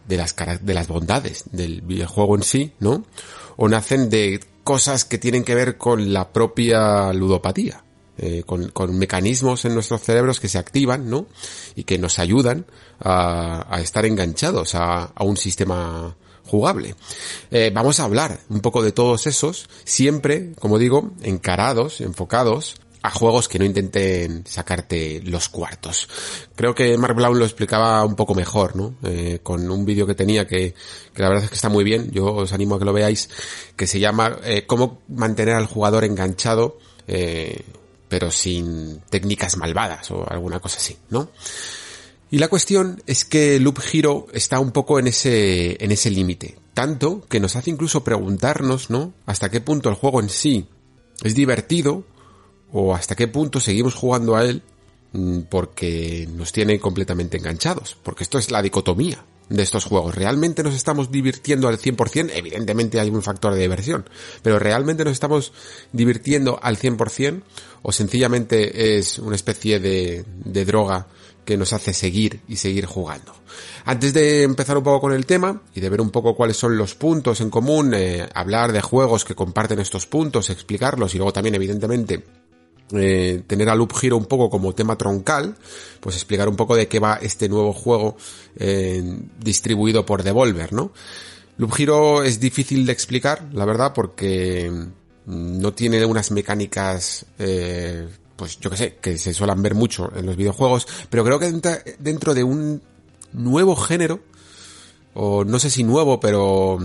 de 0.06 0.16
las 0.16 0.34
de 0.62 0.74
las 0.74 0.86
bondades 0.86 1.44
del 1.50 1.82
videojuego 1.82 2.36
en 2.36 2.42
sí, 2.44 2.72
¿no? 2.78 3.04
O 3.56 3.68
nacen 3.68 4.08
de 4.10 4.40
cosas 4.62 5.04
que 5.04 5.18
tienen 5.18 5.42
que 5.42 5.56
ver 5.56 5.76
con 5.76 6.12
la 6.12 6.32
propia 6.32 7.12
ludopatía 7.12 7.82
eh, 8.18 8.42
con, 8.44 8.68
con, 8.70 8.98
mecanismos 8.98 9.64
en 9.64 9.74
nuestros 9.74 10.02
cerebros 10.02 10.40
que 10.40 10.48
se 10.48 10.58
activan, 10.58 11.10
¿no? 11.10 11.26
Y 11.74 11.84
que 11.84 11.98
nos 11.98 12.18
ayudan 12.18 12.66
a, 13.00 13.66
a 13.74 13.80
estar 13.80 14.06
enganchados 14.06 14.74
a, 14.74 15.04
a, 15.04 15.24
un 15.24 15.36
sistema 15.36 16.16
jugable. 16.44 16.94
Eh, 17.50 17.70
vamos 17.74 18.00
a 18.00 18.04
hablar 18.04 18.40
un 18.48 18.60
poco 18.60 18.82
de 18.82 18.92
todos 18.92 19.26
esos, 19.26 19.68
siempre, 19.84 20.52
como 20.58 20.78
digo, 20.78 21.12
encarados, 21.22 22.00
enfocados 22.00 22.76
a 23.06 23.10
juegos 23.10 23.46
que 23.46 23.60
no 23.60 23.64
intenten 23.64 24.44
sacarte 24.46 25.22
los 25.24 25.48
cuartos. 25.48 26.08
Creo 26.56 26.74
que 26.74 26.98
Mark 26.98 27.14
Brown 27.14 27.38
lo 27.38 27.44
explicaba 27.44 28.04
un 28.04 28.16
poco 28.16 28.34
mejor, 28.34 28.74
¿no? 28.74 28.96
Eh, 29.04 29.38
con 29.44 29.70
un 29.70 29.84
vídeo 29.84 30.08
que 30.08 30.16
tenía 30.16 30.44
que, 30.44 30.74
que, 31.14 31.22
la 31.22 31.28
verdad 31.28 31.44
es 31.44 31.50
que 31.50 31.54
está 31.54 31.68
muy 31.68 31.84
bien, 31.84 32.10
yo 32.10 32.34
os 32.34 32.52
animo 32.52 32.74
a 32.74 32.78
que 32.80 32.84
lo 32.84 32.92
veáis, 32.92 33.28
que 33.76 33.86
se 33.86 34.00
llama 34.00 34.38
eh, 34.42 34.66
Cómo 34.66 35.02
mantener 35.08 35.54
al 35.54 35.66
jugador 35.66 36.02
enganchado 36.02 36.78
eh, 37.06 37.62
pero 38.16 38.30
sin 38.30 39.02
técnicas 39.10 39.58
malvadas 39.58 40.10
o 40.10 40.24
alguna 40.26 40.58
cosa 40.58 40.78
así, 40.78 40.96
¿no? 41.10 41.28
Y 42.30 42.38
la 42.38 42.48
cuestión 42.48 43.02
es 43.06 43.26
que 43.26 43.60
Loop 43.60 43.78
Hero 43.92 44.26
está 44.32 44.58
un 44.58 44.72
poco 44.72 44.98
en 44.98 45.08
ese, 45.08 45.76
en 45.84 45.92
ese 45.92 46.10
límite. 46.10 46.56
Tanto 46.72 47.26
que 47.28 47.40
nos 47.40 47.56
hace 47.56 47.68
incluso 47.68 48.04
preguntarnos, 48.04 48.88
¿no? 48.88 49.12
Hasta 49.26 49.50
qué 49.50 49.61
punto 49.61 49.91
el 49.91 49.96
juego 49.96 50.20
en 50.20 50.30
sí 50.30 50.66
es 51.22 51.34
divertido 51.34 52.04
o 52.72 52.95
hasta 52.95 53.16
qué 53.16 53.28
punto 53.28 53.61
seguimos 53.61 53.95
jugando 53.95 54.34
a 54.34 54.46
él 54.46 54.62
mm, 55.12 55.41
porque 55.50 56.26
nos 56.32 56.53
tiene 56.53 56.80
completamente 56.80 57.36
enganchados. 57.36 57.99
Porque 58.03 58.24
esto 58.24 58.38
es 58.38 58.50
la 58.50 58.62
dicotomía 58.62 59.22
de 59.50 59.62
estos 59.62 59.84
juegos. 59.84 60.14
¿Realmente 60.14 60.62
nos 60.62 60.74
estamos 60.74 61.11
divirtiendo 61.11 61.68
al 61.68 61.78
100%? 61.78 62.30
Evidentemente 62.34 62.99
hay 62.99 63.11
un 63.11 63.22
factor 63.22 63.54
de 63.54 63.61
diversión, 63.61 64.08
pero 64.42 64.58
¿realmente 64.58 65.04
nos 65.04 65.12
estamos 65.12 65.53
divirtiendo 65.92 66.58
al 66.62 66.78
100% 66.78 67.42
o 67.82 67.92
sencillamente 67.92 68.98
es 68.98 69.18
una 69.18 69.36
especie 69.36 69.80
de, 69.80 70.24
droga 70.64 71.07
que 71.44 71.57
nos 71.57 71.72
hace 71.72 71.94
seguir 71.94 72.40
y 72.48 72.57
seguir 72.57 72.86
jugando? 72.86 73.34
Antes 73.84 74.12
de 74.12 74.42
empezar 74.42 74.76
un 74.76 74.84
poco 74.84 75.00
con 75.00 75.12
el 75.12 75.26
tema 75.26 75.62
y 75.74 75.80
de 75.80 75.88
ver 75.88 76.00
un 76.00 76.11
poco 76.11 76.34
cuáles 76.34 76.57
son 76.57 76.76
los 76.76 76.94
puntos 76.94 77.40
en 77.40 77.50
común, 77.50 77.94
eh, 77.94 78.28
hablar 78.34 78.72
de 78.72 78.80
juegos 78.80 79.24
que 79.24 79.34
comparten 79.34 79.78
estos 79.78 80.07
puntos, 80.07 80.50
explicarlos 80.50 81.14
y 81.14 81.18
luego 81.18 81.32
también 81.32 81.54
evidentemente 81.54 82.24
eh, 82.92 83.42
tener 83.48 83.68
a 83.68 83.74
Loop 83.74 83.92
Hero 84.00 84.16
un 84.16 84.26
poco 84.26 84.48
como 84.48 84.72
tema 84.72 84.96
troncal, 84.96 85.57
pues 85.98 86.14
explicar 86.14 86.48
un 86.48 86.54
poco 86.54 86.76
de 86.76 86.86
qué 86.86 87.00
va 87.00 87.18
este 87.20 87.48
nuevo 87.48 87.72
juego 87.72 88.16
eh, 88.57 89.03
distribuido 89.40 90.07
por 90.07 90.22
Devolver, 90.22 90.72
¿no? 90.72 90.92
Loop 91.58 91.72
Hero 91.78 92.22
es 92.22 92.38
difícil 92.38 92.86
de 92.86 92.92
explicar, 92.92 93.48
la 93.53 93.64
verdad, 93.64 93.92
porque 93.92 94.70
no 95.26 95.72
tiene 95.74 96.04
unas 96.04 96.30
mecánicas, 96.30 97.26
eh, 97.38 98.08
pues 98.36 98.58
yo 98.61 98.70
que 98.70 98.76
sé, 98.76 98.96
que 99.00 99.18
se 99.18 99.34
suelen 99.34 99.62
ver 99.62 99.74
mucho 99.74 100.11
en 100.14 100.26
los 100.26 100.36
videojuegos, 100.36 100.86
pero 101.11 101.24
creo 101.24 101.38
que 101.38 101.53
dentro 101.98 102.34
de 102.34 102.44
un 102.44 102.80
nuevo 103.32 103.76
género, 103.76 104.20
o 105.14 105.44
no 105.44 105.58
sé 105.58 105.70
si 105.70 105.82
nuevo, 105.82 106.20
pero, 106.20 106.78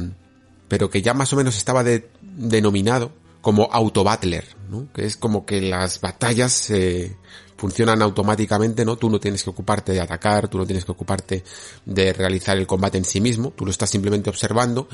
pero 0.67 0.89
que 0.89 1.01
ya 1.01 1.13
más 1.13 1.31
o 1.33 1.35
menos 1.35 1.55
estaba 1.55 1.83
de, 1.83 2.09
denominado 2.21 3.11
como 3.41 3.69
autobattler, 3.71 4.45
¿no? 4.69 4.87
Que 4.93 5.05
es 5.05 5.17
como 5.17 5.45
que 5.45 5.61
las 5.61 5.99
batallas 5.99 6.69
eh, 6.69 7.15
funcionan 7.57 8.01
automáticamente, 8.01 8.85
¿no? 8.85 8.97
Tú 8.97 9.09
no 9.09 9.19
tienes 9.19 9.43
que 9.43 9.49
ocuparte 9.49 9.91
de 9.91 10.01
atacar, 10.01 10.47
tú 10.47 10.57
no 10.57 10.65
tienes 10.65 10.85
que 10.85 10.91
ocuparte 10.91 11.43
de 11.85 12.13
realizar 12.13 12.57
el 12.57 12.65
combate 12.65 12.97
en 12.97 13.05
sí 13.05 13.21
mismo, 13.21 13.51
tú 13.51 13.65
lo 13.65 13.71
estás 13.71 13.89
simplemente 13.89 14.29
observando 14.29 14.87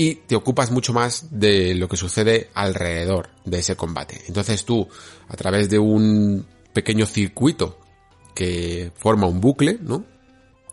y 0.00 0.14
te 0.14 0.34
ocupas 0.34 0.70
mucho 0.70 0.94
más 0.94 1.26
de 1.30 1.74
lo 1.74 1.86
que 1.86 1.98
sucede 1.98 2.48
alrededor 2.54 3.28
de 3.44 3.58
ese 3.58 3.76
combate. 3.76 4.22
Entonces 4.28 4.64
tú, 4.64 4.88
a 5.28 5.36
través 5.36 5.68
de 5.68 5.78
un 5.78 6.46
pequeño 6.72 7.04
circuito 7.04 7.78
que 8.34 8.92
forma 8.96 9.26
un 9.26 9.42
bucle, 9.42 9.78
¿no? 9.82 10.06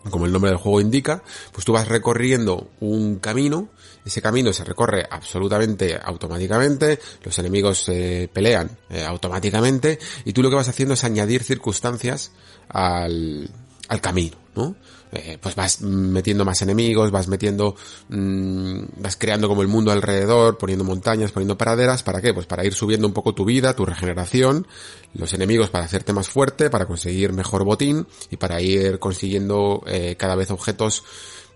Como 0.08 0.24
el 0.24 0.32
nombre 0.32 0.50
del 0.50 0.58
juego 0.58 0.80
indica, 0.80 1.22
pues 1.52 1.66
tú 1.66 1.74
vas 1.74 1.88
recorriendo 1.88 2.70
un 2.80 3.18
camino 3.18 3.68
ese 4.08 4.22
camino 4.22 4.50
se 4.54 4.64
recorre 4.64 5.06
absolutamente 5.10 6.00
automáticamente, 6.02 6.98
los 7.22 7.38
enemigos 7.38 7.84
se 7.84 8.30
pelean 8.32 8.78
eh, 8.88 9.04
automáticamente 9.04 9.98
y 10.24 10.32
tú 10.32 10.42
lo 10.42 10.48
que 10.48 10.56
vas 10.56 10.68
haciendo 10.68 10.94
es 10.94 11.04
añadir 11.04 11.42
circunstancias 11.42 12.32
al, 12.70 13.50
al 13.88 14.00
camino, 14.00 14.38
¿no? 14.54 14.76
Eh, 15.12 15.38
pues 15.40 15.54
vas 15.54 15.80
metiendo 15.80 16.44
más 16.44 16.60
enemigos, 16.60 17.10
vas 17.10 17.28
metiendo, 17.28 17.76
mmm, 18.08 18.80
vas 18.98 19.16
creando 19.16 19.48
como 19.48 19.62
el 19.62 19.68
mundo 19.68 19.90
alrededor, 19.90 20.58
poniendo 20.58 20.84
montañas, 20.84 21.32
poniendo 21.32 21.56
praderas, 21.56 22.02
¿para 22.02 22.20
qué? 22.20 22.34
Pues 22.34 22.46
para 22.46 22.64
ir 22.64 22.74
subiendo 22.74 23.06
un 23.06 23.14
poco 23.14 23.34
tu 23.34 23.44
vida, 23.44 23.74
tu 23.74 23.86
regeneración, 23.86 24.66
los 25.14 25.32
enemigos 25.32 25.70
para 25.70 25.84
hacerte 25.84 26.12
más 26.12 26.28
fuerte, 26.28 26.68
para 26.68 26.86
conseguir 26.86 27.32
mejor 27.32 27.64
botín 27.64 28.06
y 28.30 28.36
para 28.36 28.60
ir 28.60 28.98
consiguiendo 28.98 29.82
eh, 29.86 30.16
cada 30.18 30.34
vez 30.34 30.50
objetos 30.50 31.04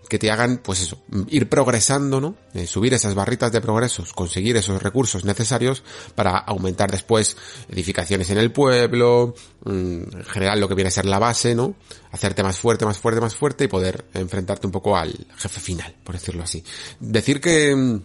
que 0.09 0.19
te 0.19 0.31
hagan, 0.31 0.57
pues 0.57 0.81
eso, 0.81 1.01
ir 1.29 1.49
progresando, 1.49 2.19
¿no? 2.19 2.35
Eh, 2.53 2.67
subir 2.67 2.93
esas 2.93 3.15
barritas 3.15 3.51
de 3.51 3.61
progresos, 3.61 4.13
conseguir 4.13 4.57
esos 4.57 4.81
recursos 4.81 5.25
necesarios 5.25 5.83
para 6.15 6.37
aumentar 6.37 6.91
después 6.91 7.37
edificaciones 7.69 8.29
en 8.29 8.37
el 8.37 8.51
pueblo, 8.51 9.33
mm, 9.65 10.21
generar 10.27 10.57
lo 10.57 10.67
que 10.67 10.75
viene 10.75 10.89
a 10.89 10.91
ser 10.91 11.05
la 11.05 11.19
base, 11.19 11.55
¿no? 11.55 11.75
Hacerte 12.11 12.43
más 12.43 12.59
fuerte, 12.59 12.85
más 12.85 12.97
fuerte, 12.97 13.21
más 13.21 13.35
fuerte 13.35 13.63
y 13.63 13.67
poder 13.67 14.05
enfrentarte 14.13 14.67
un 14.67 14.71
poco 14.71 14.97
al 14.97 15.13
jefe 15.35 15.59
final, 15.59 15.95
por 16.03 16.15
decirlo 16.15 16.43
así. 16.43 16.63
Decir 16.99 17.39
que 17.39 17.75
mm, 17.75 18.01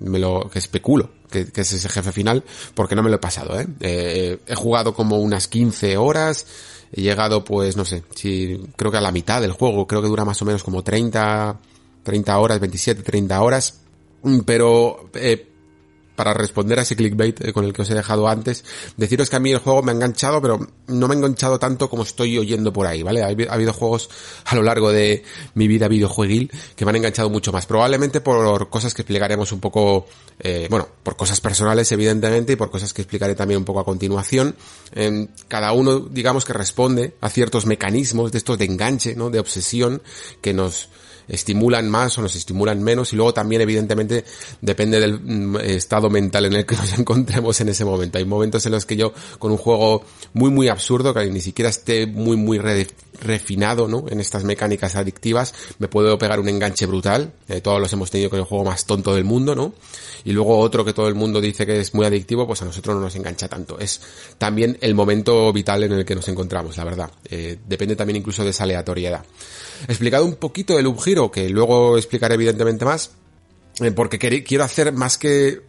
me 0.00 0.18
lo, 0.18 0.48
que 0.50 0.58
especulo 0.58 1.17
que, 1.30 1.48
es 1.54 1.72
ese 1.72 1.88
jefe 1.88 2.12
final, 2.12 2.44
porque 2.74 2.94
no 2.94 3.02
me 3.02 3.10
lo 3.10 3.16
he 3.16 3.20
pasado, 3.20 3.58
¿eh? 3.58 3.66
eh 3.80 4.38
he 4.46 4.54
jugado 4.54 4.94
como 4.94 5.18
unas 5.18 5.48
15 5.48 5.96
horas, 5.96 6.46
he 6.92 7.02
llegado 7.02 7.44
pues 7.44 7.76
no 7.76 7.84
sé, 7.84 8.02
si 8.14 8.60
creo 8.76 8.90
que 8.90 8.98
a 8.98 9.02
la 9.02 9.12
mitad 9.12 9.40
del 9.40 9.52
juego, 9.52 9.86
creo 9.86 10.02
que 10.02 10.08
dura 10.08 10.24
más 10.24 10.40
o 10.42 10.44
menos 10.44 10.62
como 10.62 10.82
30, 10.82 11.58
30 12.02 12.38
horas, 12.38 12.60
27, 12.60 13.02
30 13.02 13.40
horas, 13.40 13.80
pero 14.44 15.10
eh, 15.14 15.47
para 16.18 16.34
responder 16.34 16.80
a 16.80 16.82
ese 16.82 16.96
clickbait 16.96 17.40
eh, 17.44 17.52
con 17.52 17.64
el 17.64 17.72
que 17.72 17.82
os 17.82 17.90
he 17.90 17.94
dejado 17.94 18.26
antes, 18.26 18.64
deciros 18.96 19.30
que 19.30 19.36
a 19.36 19.38
mí 19.38 19.52
el 19.52 19.58
juego 19.58 19.84
me 19.84 19.92
ha 19.92 19.94
enganchado, 19.94 20.42
pero 20.42 20.58
no 20.88 21.06
me 21.06 21.14
ha 21.14 21.16
enganchado 21.16 21.60
tanto 21.60 21.88
como 21.88 22.02
estoy 22.02 22.36
oyendo 22.36 22.72
por 22.72 22.88
ahí, 22.88 23.04
¿vale? 23.04 23.22
Ha, 23.22 23.28
habido 23.54 23.72
juegos 23.72 24.10
a 24.44 24.56
lo 24.56 24.64
largo 24.64 24.90
de 24.90 25.22
mi 25.54 25.68
vida 25.68 25.86
videojueguil 25.86 26.50
que 26.74 26.84
me 26.84 26.90
han 26.90 26.96
enganchado 26.96 27.30
mucho 27.30 27.52
más, 27.52 27.66
probablemente 27.66 28.20
por 28.20 28.68
cosas 28.68 28.94
que 28.94 29.02
explicaremos 29.02 29.52
un 29.52 29.60
poco, 29.60 30.06
eh, 30.40 30.66
bueno, 30.68 30.88
por 31.04 31.14
cosas 31.14 31.40
personales 31.40 31.92
evidentemente 31.92 32.54
y 32.54 32.56
por 32.56 32.72
cosas 32.72 32.92
que 32.92 33.02
explicaré 33.02 33.36
también 33.36 33.58
un 33.58 33.64
poco 33.64 33.78
a 33.78 33.84
continuación. 33.84 34.56
Eh, 34.96 35.28
cada 35.46 35.70
uno, 35.70 36.00
digamos 36.00 36.44
que 36.44 36.52
responde 36.52 37.14
a 37.20 37.30
ciertos 37.30 37.64
mecanismos 37.64 38.32
de 38.32 38.38
estos 38.38 38.58
de 38.58 38.64
enganche, 38.64 39.14
¿no? 39.14 39.30
De 39.30 39.38
obsesión 39.38 40.02
que 40.40 40.52
nos 40.52 40.88
estimulan 41.28 41.88
más 41.88 42.16
o 42.18 42.22
nos 42.22 42.34
estimulan 42.34 42.82
menos 42.82 43.12
y 43.12 43.16
luego 43.16 43.34
también 43.34 43.62
evidentemente 43.62 44.24
depende 44.60 45.00
del 45.00 45.20
mm, 45.20 45.56
estado 45.56 46.10
mental 46.10 46.46
en 46.46 46.54
el 46.54 46.66
que 46.66 46.76
nos 46.76 46.98
encontremos 46.98 47.60
en 47.60 47.68
ese 47.68 47.84
momento. 47.84 48.18
Hay 48.18 48.24
momentos 48.24 48.64
en 48.66 48.72
los 48.72 48.86
que 48.86 48.96
yo 48.96 49.12
con 49.38 49.52
un 49.52 49.58
juego 49.58 50.02
muy 50.32 50.50
muy 50.50 50.68
absurdo, 50.68 51.14
que 51.14 51.26
ni 51.30 51.40
siquiera 51.40 51.70
esté 51.70 52.06
muy 52.06 52.36
muy 52.36 52.58
refinado, 52.58 53.88
¿no? 53.88 54.04
En 54.08 54.20
estas 54.20 54.44
mecánicas 54.44 54.96
adictivas, 54.96 55.54
me 55.78 55.88
puedo 55.88 56.18
pegar 56.18 56.40
un 56.40 56.48
enganche 56.48 56.86
brutal. 56.86 57.32
Eh, 57.48 57.60
todos 57.60 57.80
los 57.80 57.92
hemos 57.92 58.10
tenido 58.10 58.30
con 58.30 58.38
el 58.38 58.44
juego 58.44 58.64
más 58.64 58.86
tonto 58.86 59.14
del 59.14 59.24
mundo, 59.24 59.54
¿no? 59.54 59.72
Y 60.24 60.32
luego 60.32 60.58
otro 60.58 60.84
que 60.84 60.92
todo 60.92 61.08
el 61.08 61.14
mundo 61.14 61.40
dice 61.40 61.66
que 61.66 61.80
es 61.80 61.94
muy 61.94 62.06
adictivo, 62.06 62.46
pues 62.46 62.62
a 62.62 62.64
nosotros 62.64 62.96
no 62.96 63.02
nos 63.02 63.14
engancha 63.16 63.48
tanto. 63.48 63.78
Es 63.78 64.00
también 64.38 64.76
el 64.80 64.94
momento 64.94 65.52
vital 65.52 65.84
en 65.84 65.92
el 65.92 66.04
que 66.04 66.14
nos 66.14 66.28
encontramos, 66.28 66.76
la 66.76 66.84
verdad. 66.84 67.10
Eh, 67.28 67.58
depende 67.66 67.96
también 67.96 68.16
incluso 68.16 68.44
de 68.44 68.50
esa 68.50 68.64
aleatoriedad 68.64 69.24
explicado 69.86 70.24
un 70.24 70.36
poquito 70.36 70.78
el 70.78 70.86
Hub 70.86 71.30
que 71.30 71.48
luego 71.48 71.96
explicaré 71.96 72.34
evidentemente 72.34 72.84
más, 72.84 73.12
eh, 73.80 73.92
porque 73.92 74.18
quiero 74.18 74.64
hacer 74.64 74.92
más 74.92 75.18
que 75.18 75.60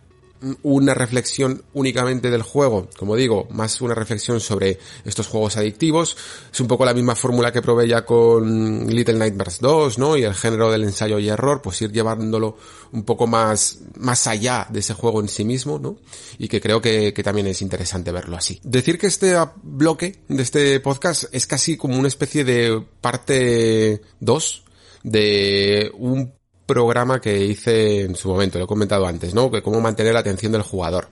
una 0.63 0.93
reflexión 0.93 1.63
únicamente 1.73 2.29
del 2.29 2.41
juego, 2.41 2.89
como 2.97 3.15
digo, 3.15 3.47
más 3.51 3.81
una 3.81 3.93
reflexión 3.93 4.39
sobre 4.39 4.79
estos 5.05 5.27
juegos 5.27 5.57
adictivos. 5.57 6.15
Es 6.51 6.59
un 6.59 6.67
poco 6.67 6.85
la 6.85 6.93
misma 6.93 7.15
fórmula 7.15 7.51
que 7.51 7.61
probé 7.61 7.87
ya 7.87 8.05
con 8.05 8.87
Little 8.87 9.15
Nightmares 9.17 9.59
2, 9.59 9.97
¿no? 9.97 10.17
Y 10.17 10.23
el 10.23 10.33
género 10.33 10.71
del 10.71 10.83
ensayo 10.83 11.19
y 11.19 11.29
error, 11.29 11.61
pues 11.61 11.81
ir 11.81 11.91
llevándolo 11.91 12.57
un 12.91 13.03
poco 13.03 13.27
más, 13.27 13.79
más 13.97 14.27
allá 14.27 14.67
de 14.69 14.79
ese 14.79 14.93
juego 14.93 15.19
en 15.21 15.27
sí 15.27 15.43
mismo, 15.43 15.79
¿no? 15.79 15.97
Y 16.37 16.47
que 16.47 16.61
creo 16.61 16.81
que, 16.81 17.13
que 17.13 17.23
también 17.23 17.47
es 17.47 17.61
interesante 17.61 18.11
verlo 18.11 18.37
así. 18.37 18.59
Decir 18.63 18.97
que 18.97 19.07
este 19.07 19.35
bloque 19.61 20.23
de 20.27 20.43
este 20.43 20.79
podcast 20.79 21.25
es 21.31 21.45
casi 21.45 21.77
como 21.77 21.97
una 21.97 22.07
especie 22.07 22.43
de 22.43 22.83
parte 23.01 24.01
2 24.19 24.63
de 25.03 25.91
un 25.97 26.38
programa 26.69 27.19
que 27.19 27.43
hice 27.45 28.01
en 28.01 28.15
su 28.15 28.29
momento, 28.29 28.59
lo 28.59 28.65
he 28.65 28.67
comentado 28.67 29.07
antes, 29.07 29.33
¿no? 29.33 29.49
Que 29.49 29.63
cómo 29.63 29.81
mantener 29.81 30.13
la 30.13 30.19
atención 30.19 30.51
del 30.51 30.61
jugador. 30.61 31.09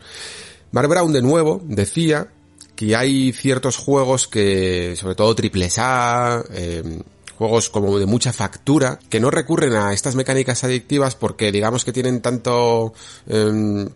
Mark 0.71 0.87
Brown 0.87 1.11
de 1.11 1.23
nuevo 1.23 1.59
decía 1.65 2.27
que 2.75 2.95
hay 2.95 3.33
ciertos 3.33 3.75
juegos 3.75 4.27
que, 4.27 4.95
sobre 4.95 5.15
todo 5.15 5.33
triples 5.33 5.79
A, 5.79 6.43
eh, 6.51 7.01
juegos 7.37 7.69
como 7.69 7.99
de 7.99 8.07
mucha 8.07 8.33
factura, 8.33 8.99
que 9.09 9.19
no 9.19 9.29
recurren 9.29 9.73
a 9.73 9.93
estas 9.93 10.15
mecánicas 10.15 10.63
adictivas 10.63 11.15
porque 11.15 11.51
digamos 11.51 11.85
que 11.85 11.93
tienen 11.93 12.21
tanto 12.21 12.93
eh, 13.27 13.87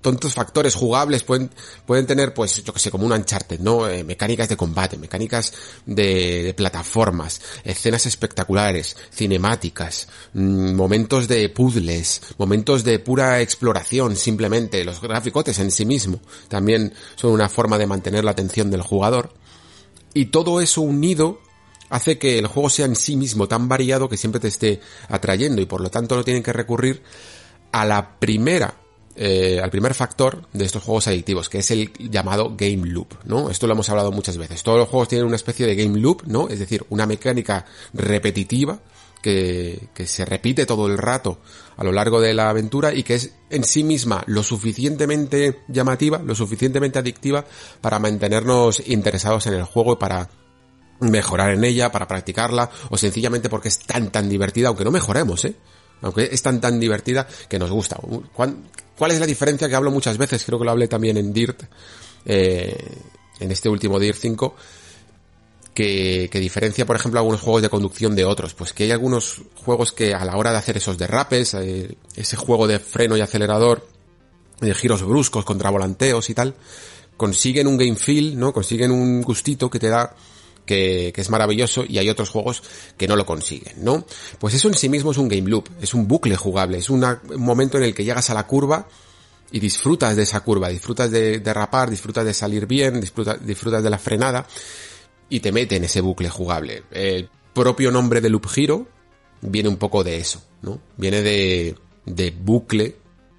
tontos 0.00 0.34
factores 0.34 0.74
jugables, 0.74 1.22
pueden, 1.22 1.50
pueden 1.86 2.06
tener 2.06 2.34
pues 2.34 2.64
yo 2.64 2.72
que 2.72 2.80
sé, 2.80 2.90
como 2.90 3.06
un 3.06 3.12
Uncharted, 3.12 3.60
¿no? 3.60 3.88
Eh, 3.88 4.02
mecánicas 4.02 4.48
de 4.48 4.56
combate, 4.56 4.96
mecánicas 4.96 5.52
de, 5.84 6.42
de 6.42 6.54
plataformas, 6.54 7.40
escenas 7.64 8.06
espectaculares, 8.06 8.96
cinemáticas, 9.12 10.08
mmm, 10.34 10.74
momentos 10.74 11.28
de 11.28 11.48
puzzles, 11.48 12.20
momentos 12.36 12.82
de 12.82 12.98
pura 12.98 13.40
exploración 13.40 14.16
simplemente, 14.16 14.84
los 14.84 15.00
graficotes 15.00 15.58
en 15.60 15.70
sí 15.70 15.84
mismo 15.84 16.20
también 16.48 16.92
son 17.14 17.32
una 17.32 17.48
forma 17.48 17.78
de 17.78 17.86
mantener 17.86 18.24
la 18.24 18.32
atención 18.32 18.70
del 18.70 18.82
jugador. 18.82 19.32
Y 20.14 20.26
todo 20.26 20.62
eso 20.62 20.80
unido 20.80 21.40
hace 21.90 22.18
que 22.18 22.38
el 22.38 22.46
juego 22.46 22.70
sea 22.70 22.86
en 22.86 22.96
sí 22.96 23.16
mismo 23.16 23.48
tan 23.48 23.68
variado 23.68 24.08
que 24.08 24.16
siempre 24.16 24.40
te 24.40 24.48
esté 24.48 24.80
atrayendo 25.08 25.62
y 25.62 25.66
por 25.66 25.80
lo 25.80 25.90
tanto 25.90 26.16
no 26.16 26.24
tienen 26.24 26.42
que 26.42 26.52
recurrir 26.52 27.02
a 27.72 27.84
la 27.84 28.18
primera 28.18 28.74
eh, 29.18 29.60
al 29.62 29.70
primer 29.70 29.94
factor 29.94 30.46
de 30.52 30.66
estos 30.66 30.82
juegos 30.82 31.06
adictivos, 31.06 31.48
que 31.48 31.58
es 31.58 31.70
el 31.70 31.90
llamado 32.10 32.54
game 32.54 32.86
loop, 32.86 33.14
¿no? 33.24 33.48
Esto 33.48 33.66
lo 33.66 33.72
hemos 33.72 33.88
hablado 33.88 34.12
muchas 34.12 34.36
veces. 34.36 34.62
Todos 34.62 34.78
los 34.78 34.90
juegos 34.90 35.08
tienen 35.08 35.26
una 35.26 35.36
especie 35.36 35.66
de 35.66 35.74
game 35.74 35.98
loop, 35.98 36.24
¿no? 36.26 36.50
Es 36.50 36.58
decir, 36.58 36.84
una 36.90 37.06
mecánica 37.06 37.64
repetitiva 37.94 38.78
que, 39.22 39.88
que 39.94 40.06
se 40.06 40.26
repite 40.26 40.66
todo 40.66 40.86
el 40.86 40.98
rato 40.98 41.38
a 41.78 41.84
lo 41.84 41.92
largo 41.92 42.20
de 42.20 42.34
la 42.34 42.50
aventura 42.50 42.92
y 42.92 43.04
que 43.04 43.14
es 43.14 43.32
en 43.48 43.64
sí 43.64 43.84
misma 43.84 44.22
lo 44.26 44.42
suficientemente 44.42 45.62
llamativa, 45.68 46.18
lo 46.18 46.34
suficientemente 46.34 46.98
adictiva 46.98 47.46
para 47.80 47.98
mantenernos 47.98 48.86
interesados 48.86 49.46
en 49.46 49.54
el 49.54 49.64
juego 49.64 49.94
y 49.94 49.96
para 49.96 50.28
mejorar 51.00 51.52
en 51.52 51.64
ella, 51.64 51.92
para 51.92 52.08
practicarla, 52.08 52.70
o 52.90 52.96
sencillamente 52.96 53.48
porque 53.48 53.68
es 53.68 53.78
tan 53.80 54.10
tan 54.10 54.28
divertida, 54.28 54.68
aunque 54.68 54.84
no 54.84 54.90
mejoremos, 54.90 55.44
¿eh? 55.44 55.54
Aunque 56.02 56.28
es 56.30 56.42
tan 56.42 56.60
tan 56.60 56.78
divertida 56.78 57.26
que 57.48 57.58
nos 57.58 57.70
gusta. 57.70 57.98
¿Cuál, 58.34 59.10
es 59.10 59.20
la 59.20 59.26
diferencia 59.26 59.68
que 59.68 59.74
hablo 59.74 59.90
muchas 59.90 60.18
veces? 60.18 60.44
Creo 60.44 60.58
que 60.58 60.64
lo 60.64 60.70
hablé 60.70 60.88
también 60.88 61.16
en 61.16 61.32
Dirt, 61.32 61.62
eh, 62.24 62.76
en 63.40 63.50
este 63.50 63.68
último 63.68 63.98
Dirt 63.98 64.18
5, 64.20 64.54
que, 65.74 66.28
que, 66.30 66.38
diferencia, 66.38 66.86
por 66.86 66.96
ejemplo, 66.96 67.20
algunos 67.20 67.40
juegos 67.40 67.62
de 67.62 67.68
conducción 67.68 68.14
de 68.14 68.24
otros. 68.24 68.54
Pues 68.54 68.72
que 68.72 68.84
hay 68.84 68.92
algunos 68.92 69.42
juegos 69.54 69.92
que 69.92 70.14
a 70.14 70.24
la 70.24 70.36
hora 70.36 70.52
de 70.52 70.58
hacer 70.58 70.76
esos 70.76 70.98
derrapes, 70.98 71.54
eh, 71.54 71.96
ese 72.14 72.36
juego 72.36 72.66
de 72.66 72.78
freno 72.78 73.16
y 73.16 73.20
acelerador, 73.20 73.86
de 74.60 74.74
giros 74.74 75.02
bruscos 75.02 75.44
contra 75.44 75.70
volanteos 75.70 76.30
y 76.30 76.34
tal, 76.34 76.54
consiguen 77.16 77.66
un 77.66 77.76
game 77.76 77.96
feel, 77.96 78.38
¿no? 78.38 78.52
Consiguen 78.52 78.90
un 78.90 79.22
gustito 79.22 79.70
que 79.70 79.78
te 79.78 79.88
da 79.88 80.14
que, 80.66 81.12
que, 81.14 81.20
es 81.20 81.30
maravilloso 81.30 81.84
y 81.88 81.98
hay 81.98 82.10
otros 82.10 82.28
juegos 82.28 82.62
que 82.96 83.08
no 83.08 83.16
lo 83.16 83.24
consiguen, 83.24 83.84
¿no? 83.84 84.04
Pues 84.38 84.54
eso 84.54 84.68
en 84.68 84.74
sí 84.74 84.88
mismo 84.88 85.12
es 85.12 85.18
un 85.18 85.28
game 85.28 85.48
loop, 85.48 85.68
es 85.80 85.94
un 85.94 86.06
bucle 86.06 86.36
jugable, 86.36 86.78
es 86.78 86.90
un 86.90 87.04
momento 87.36 87.78
en 87.78 87.84
el 87.84 87.94
que 87.94 88.04
llegas 88.04 88.28
a 88.30 88.34
la 88.34 88.46
curva 88.46 88.88
y 89.50 89.60
disfrutas 89.60 90.16
de 90.16 90.24
esa 90.24 90.40
curva, 90.40 90.68
disfrutas 90.68 91.10
de 91.10 91.38
derrapar, 91.38 91.88
disfrutas 91.88 92.24
de 92.24 92.34
salir 92.34 92.66
bien, 92.66 93.00
disfrutas, 93.00 93.44
disfrutas 93.46 93.82
de 93.82 93.90
la 93.90 93.98
frenada 93.98 94.46
y 95.28 95.40
te 95.40 95.52
mete 95.52 95.76
en 95.76 95.84
ese 95.84 96.00
bucle 96.00 96.28
jugable. 96.28 96.82
El 96.90 97.30
propio 97.54 97.90
nombre 97.90 98.20
de 98.20 98.28
Loop 98.28 98.46
Hero 98.54 98.86
viene 99.40 99.68
un 99.68 99.76
poco 99.76 100.04
de 100.04 100.18
eso, 100.18 100.42
¿no? 100.62 100.80
Viene 100.96 101.22
de, 101.22 101.76
de 102.04 102.30
bucle 102.30 102.96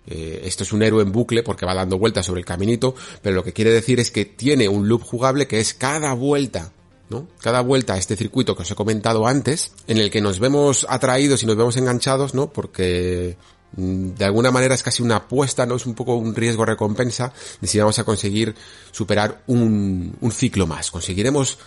eh, 0.08 0.42
esto 0.46 0.64
es 0.64 0.72
un 0.72 0.82
héroe 0.82 1.04
en 1.04 1.12
bucle 1.12 1.44
porque 1.44 1.66
va 1.66 1.76
dando 1.76 2.00
vueltas 2.00 2.26
sobre 2.26 2.40
el 2.40 2.46
caminito, 2.46 2.96
pero 3.22 3.36
lo 3.36 3.44
que 3.44 3.52
quiere 3.52 3.72
decir 3.72 4.00
es 4.00 4.10
que 4.10 4.24
tiene 4.24 4.70
un 4.70 4.88
loop 4.88 5.04
jugable 5.04 5.48
que 5.48 5.60
es 5.60 5.74
cada 5.74 6.14
vuelta 6.14 6.72
¿no? 7.10 7.28
Cada 7.42 7.62
vuelta 7.62 7.94
a 7.94 7.98
este 7.98 8.16
circuito 8.16 8.56
que 8.56 8.64
os 8.64 8.72
he 8.72 8.76
comentado 8.76 9.28
antes, 9.28 9.72
en 9.88 9.98
el 9.98 10.10
que 10.10 10.22
nos 10.22 10.40
vemos 10.40 10.86
atraídos 10.90 11.44
y 11.44 11.46
nos 11.46 11.56
vemos 11.56 11.78
enganchados, 11.78 12.34
¿no? 12.34 12.52
Porque 12.52 13.38
mm, 13.76 14.10
de 14.16 14.26
alguna 14.26 14.52
manera 14.52 14.76
es 14.76 14.84
casi 14.84 15.04
una 15.04 15.18
apuesta, 15.18 15.66
¿no? 15.66 15.76
Es 15.76 15.86
un 15.86 15.94
poco 15.94 16.16
un 16.16 16.36
riesgo 16.36 16.66
recompensa 16.66 17.34
de 17.62 17.68
si 17.68 17.80
vamos 17.80 17.98
a 18.00 18.04
conseguir 18.04 18.56
superar 18.92 19.44
un, 19.48 20.18
un 20.20 20.32
ciclo 20.32 20.68
más. 20.68 20.92
Conseguiremos 20.92 21.58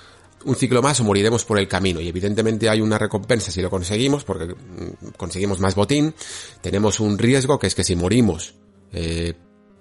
un 0.45 0.57
ciclo 0.57 0.83
más 0.83 1.01
o 1.01 1.05
moriremos 1.05 1.45
por 1.45 1.59
el 1.59 1.69
camino. 1.69 2.01
Y 2.01 2.09
evidentemente 2.09 2.69
hay 2.69 2.81
una 2.81 2.99
recompensa 2.99 3.51
si 3.51 3.63
lo 3.63 3.71
conseguimos, 3.71 4.25
porque 4.25 4.47
mm, 4.47 5.13
conseguimos 5.17 5.59
más 5.59 5.75
botín. 5.75 6.15
Tenemos 6.61 7.01
un 7.01 7.17
riesgo 7.19 7.59
que 7.59 7.67
es 7.67 7.75
que 7.75 7.85
si 7.85 7.97
morimos, 7.97 8.55
eh, 8.93 9.35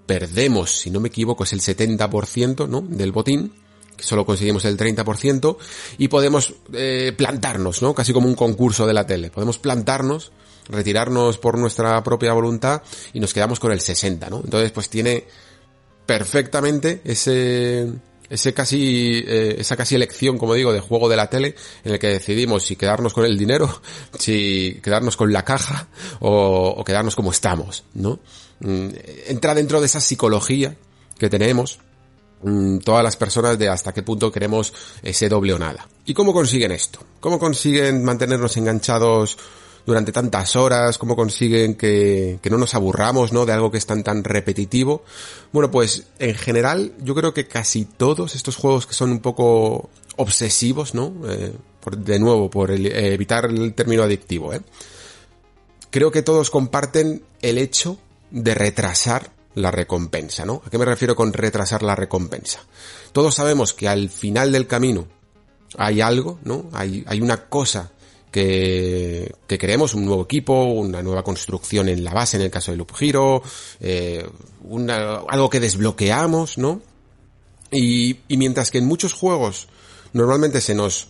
perdemos, 0.06 0.72
si 0.72 0.90
no 0.90 1.02
me 1.02 1.10
equivoco, 1.10 1.44
es 1.44 1.52
el 1.52 1.60
70%, 1.60 2.68
¿no? 2.68 2.82
Del 2.82 3.12
botín 3.12 3.52
solo 4.02 4.26
conseguimos 4.26 4.66
el 4.66 4.78
30%, 4.78 5.58
y 5.98 6.08
podemos 6.08 6.54
eh, 6.74 7.14
plantarnos, 7.16 7.82
¿no? 7.82 7.94
Casi 7.94 8.14
como 8.14 8.28
un 8.28 8.36
concurso 8.36 8.86
de 8.88 8.94
la 8.94 9.06
tele. 9.06 9.30
Podemos 9.30 9.58
plantarnos, 9.58 10.32
retirarnos 10.68 11.38
por 11.38 11.58
nuestra 11.58 12.02
propia 12.04 12.34
voluntad 12.34 12.82
y 13.14 13.20
nos 13.20 13.34
quedamos 13.34 13.60
con 13.60 13.72
el 13.72 13.82
60, 13.82 14.30
¿no? 14.30 14.42
Entonces, 14.44 14.72
pues 14.72 14.90
tiene 14.90 15.26
perfectamente 16.06 17.02
ese 17.04 17.88
ese 18.30 18.54
casi 18.54 19.24
eh, 19.26 19.56
esa 19.60 19.76
casi 19.76 19.96
elección 19.96 20.38
como 20.38 20.54
digo 20.54 20.72
de 20.72 20.80
juego 20.80 21.10
de 21.10 21.16
la 21.16 21.30
tele 21.30 21.56
en 21.84 21.94
el 21.94 22.00
que 22.00 22.08
decidimos 22.08 22.64
si 22.64 22.76
quedarnos 22.76 23.14
con 23.14 23.26
el 23.26 23.38
dinero 23.38 23.82
si 24.18 24.80
quedarnos 24.84 25.18
con 25.18 25.32
la 25.34 25.44
caja 25.44 25.88
o, 26.20 26.76
o 26.78 26.84
quedarnos 26.84 27.16
como 27.16 27.32
estamos 27.32 27.84
no 27.94 28.20
mm, 28.60 28.90
entra 29.28 29.54
dentro 29.54 29.80
de 29.80 29.88
esa 29.88 30.00
psicología 30.00 30.76
que 31.18 31.30
tenemos 31.30 31.80
Mm, 32.42 32.78
todas 32.80 33.04
las 33.04 33.18
personas 33.18 33.60
de 33.60 33.68
hasta 33.68 33.94
qué 33.94 34.02
punto 34.02 34.32
queremos 34.32 34.74
ese 35.04 35.28
doble 35.28 35.54
o 35.54 35.60
nada. 35.60 35.88
¿Y 36.06 36.14
cómo 36.14 36.34
consiguen 36.34 36.72
esto? 36.72 37.00
¿Cómo 37.20 37.38
consiguen 37.38 38.04
mantenernos 38.04 38.56
enganchados 38.56 39.38
durante 39.86 40.12
tantas 40.12 40.56
horas? 40.56 40.98
¿Cómo 40.98 41.16
consiguen 41.16 41.76
que, 41.76 42.40
que 42.42 42.50
no 42.50 42.58
nos 42.58 42.76
aburramos, 42.76 43.34
¿no? 43.34 43.46
De 43.46 43.52
algo 43.52 43.72
que 43.72 43.78
es 43.78 43.86
tan 43.86 44.04
tan 44.04 44.24
repetitivo. 44.24 45.04
Bueno, 45.52 45.70
pues 45.70 46.08
en 46.20 46.36
general 46.36 46.94
yo 47.04 47.14
creo 47.14 47.34
que 47.34 47.48
casi 47.48 47.84
todos 47.86 48.36
estos 48.36 48.56
juegos 48.56 48.88
que 48.88 48.94
son 48.94 49.12
un 49.12 49.20
poco 49.20 49.90
obsesivos, 50.16 50.94
¿no? 50.94 51.14
Eh, 51.28 51.54
por, 51.82 51.98
de 51.98 52.20
nuevo, 52.20 52.50
por 52.50 52.72
eh, 52.72 53.14
evitar 53.14 53.46
el 53.46 53.74
término 53.74 54.04
adictivo, 54.04 54.54
¿eh? 54.54 54.62
Creo 55.92 56.12
que 56.12 56.22
todos 56.22 56.52
comparten 56.52 57.24
el 57.42 57.58
hecho 57.58 57.98
de 58.32 58.54
retrasar 58.54 59.32
la 59.62 59.72
recompensa, 59.72 60.46
¿no? 60.46 60.62
¿A 60.66 60.70
qué 60.70 60.78
me 60.78 60.86
refiero 60.86 61.16
con 61.16 61.34
retrasar 61.34 61.84
la 61.84 61.96
recompensa? 61.96 62.60
Todos 63.12 63.36
sabemos 63.36 63.74
que 63.74 63.88
al 63.88 64.10
final 64.10 64.52
del 64.52 64.68
camino 64.68 65.08
hay 65.78 66.02
algo, 66.02 66.40
¿no? 66.44 66.70
Hay, 66.74 67.04
hay 67.08 67.22
una 67.22 67.48
cosa 67.48 67.92
que, 68.32 69.34
que 69.48 69.58
queremos, 69.58 69.94
un 69.94 70.06
nuevo 70.06 70.24
equipo, 70.24 70.64
una 70.64 71.02
nueva 71.02 71.24
construcción 71.24 71.90
en 71.90 72.04
la 72.04 72.14
base 72.14 72.38
en 72.38 72.44
el 72.44 72.52
caso 72.52 72.72
de 72.72 72.78
Loop 72.78 72.92
Hero, 73.00 73.42
eh, 73.80 74.28
algo 75.28 75.50
que 75.50 75.60
desbloqueamos, 75.60 76.58
¿no? 76.58 76.82
Y, 77.72 78.18
y 78.28 78.38
mientras 78.38 78.72
que 78.72 78.80
en 78.80 78.86
muchos 78.86 79.14
juegos 79.14 79.68
normalmente 80.14 80.62
se 80.62 80.76
nos 80.76 81.08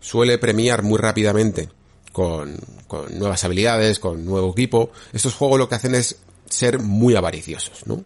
suele 0.00 0.38
premiar 0.38 0.82
muy 0.82 0.98
rápidamente 0.98 1.68
con, 2.12 2.56
con 2.86 3.18
nuevas 3.18 3.44
habilidades, 3.44 3.98
con 3.98 4.24
nuevo 4.24 4.50
equipo, 4.52 4.90
estos 5.12 5.34
juegos 5.34 5.58
lo 5.58 5.68
que 5.68 5.74
hacen 5.74 5.94
es 5.94 6.16
ser 6.50 6.78
muy 6.78 7.14
avariciosos, 7.14 7.86
¿no? 7.86 8.04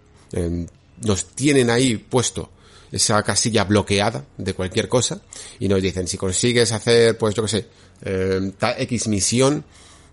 nos 1.02 1.26
tienen 1.26 1.70
ahí 1.70 1.96
puesto 1.96 2.50
esa 2.94 3.22
casilla 3.22 3.64
bloqueada 3.64 4.24
de 4.38 4.54
cualquier 4.54 4.88
cosa 4.88 5.20
y 5.58 5.68
nos 5.68 5.82
dicen 5.82 6.06
si 6.06 6.16
consigues 6.16 6.70
hacer, 6.72 7.18
pues 7.18 7.34
yo 7.34 7.42
qué 7.42 7.48
sé, 7.48 7.66
eh, 8.02 8.52
X 8.78 9.08
misión, 9.08 9.64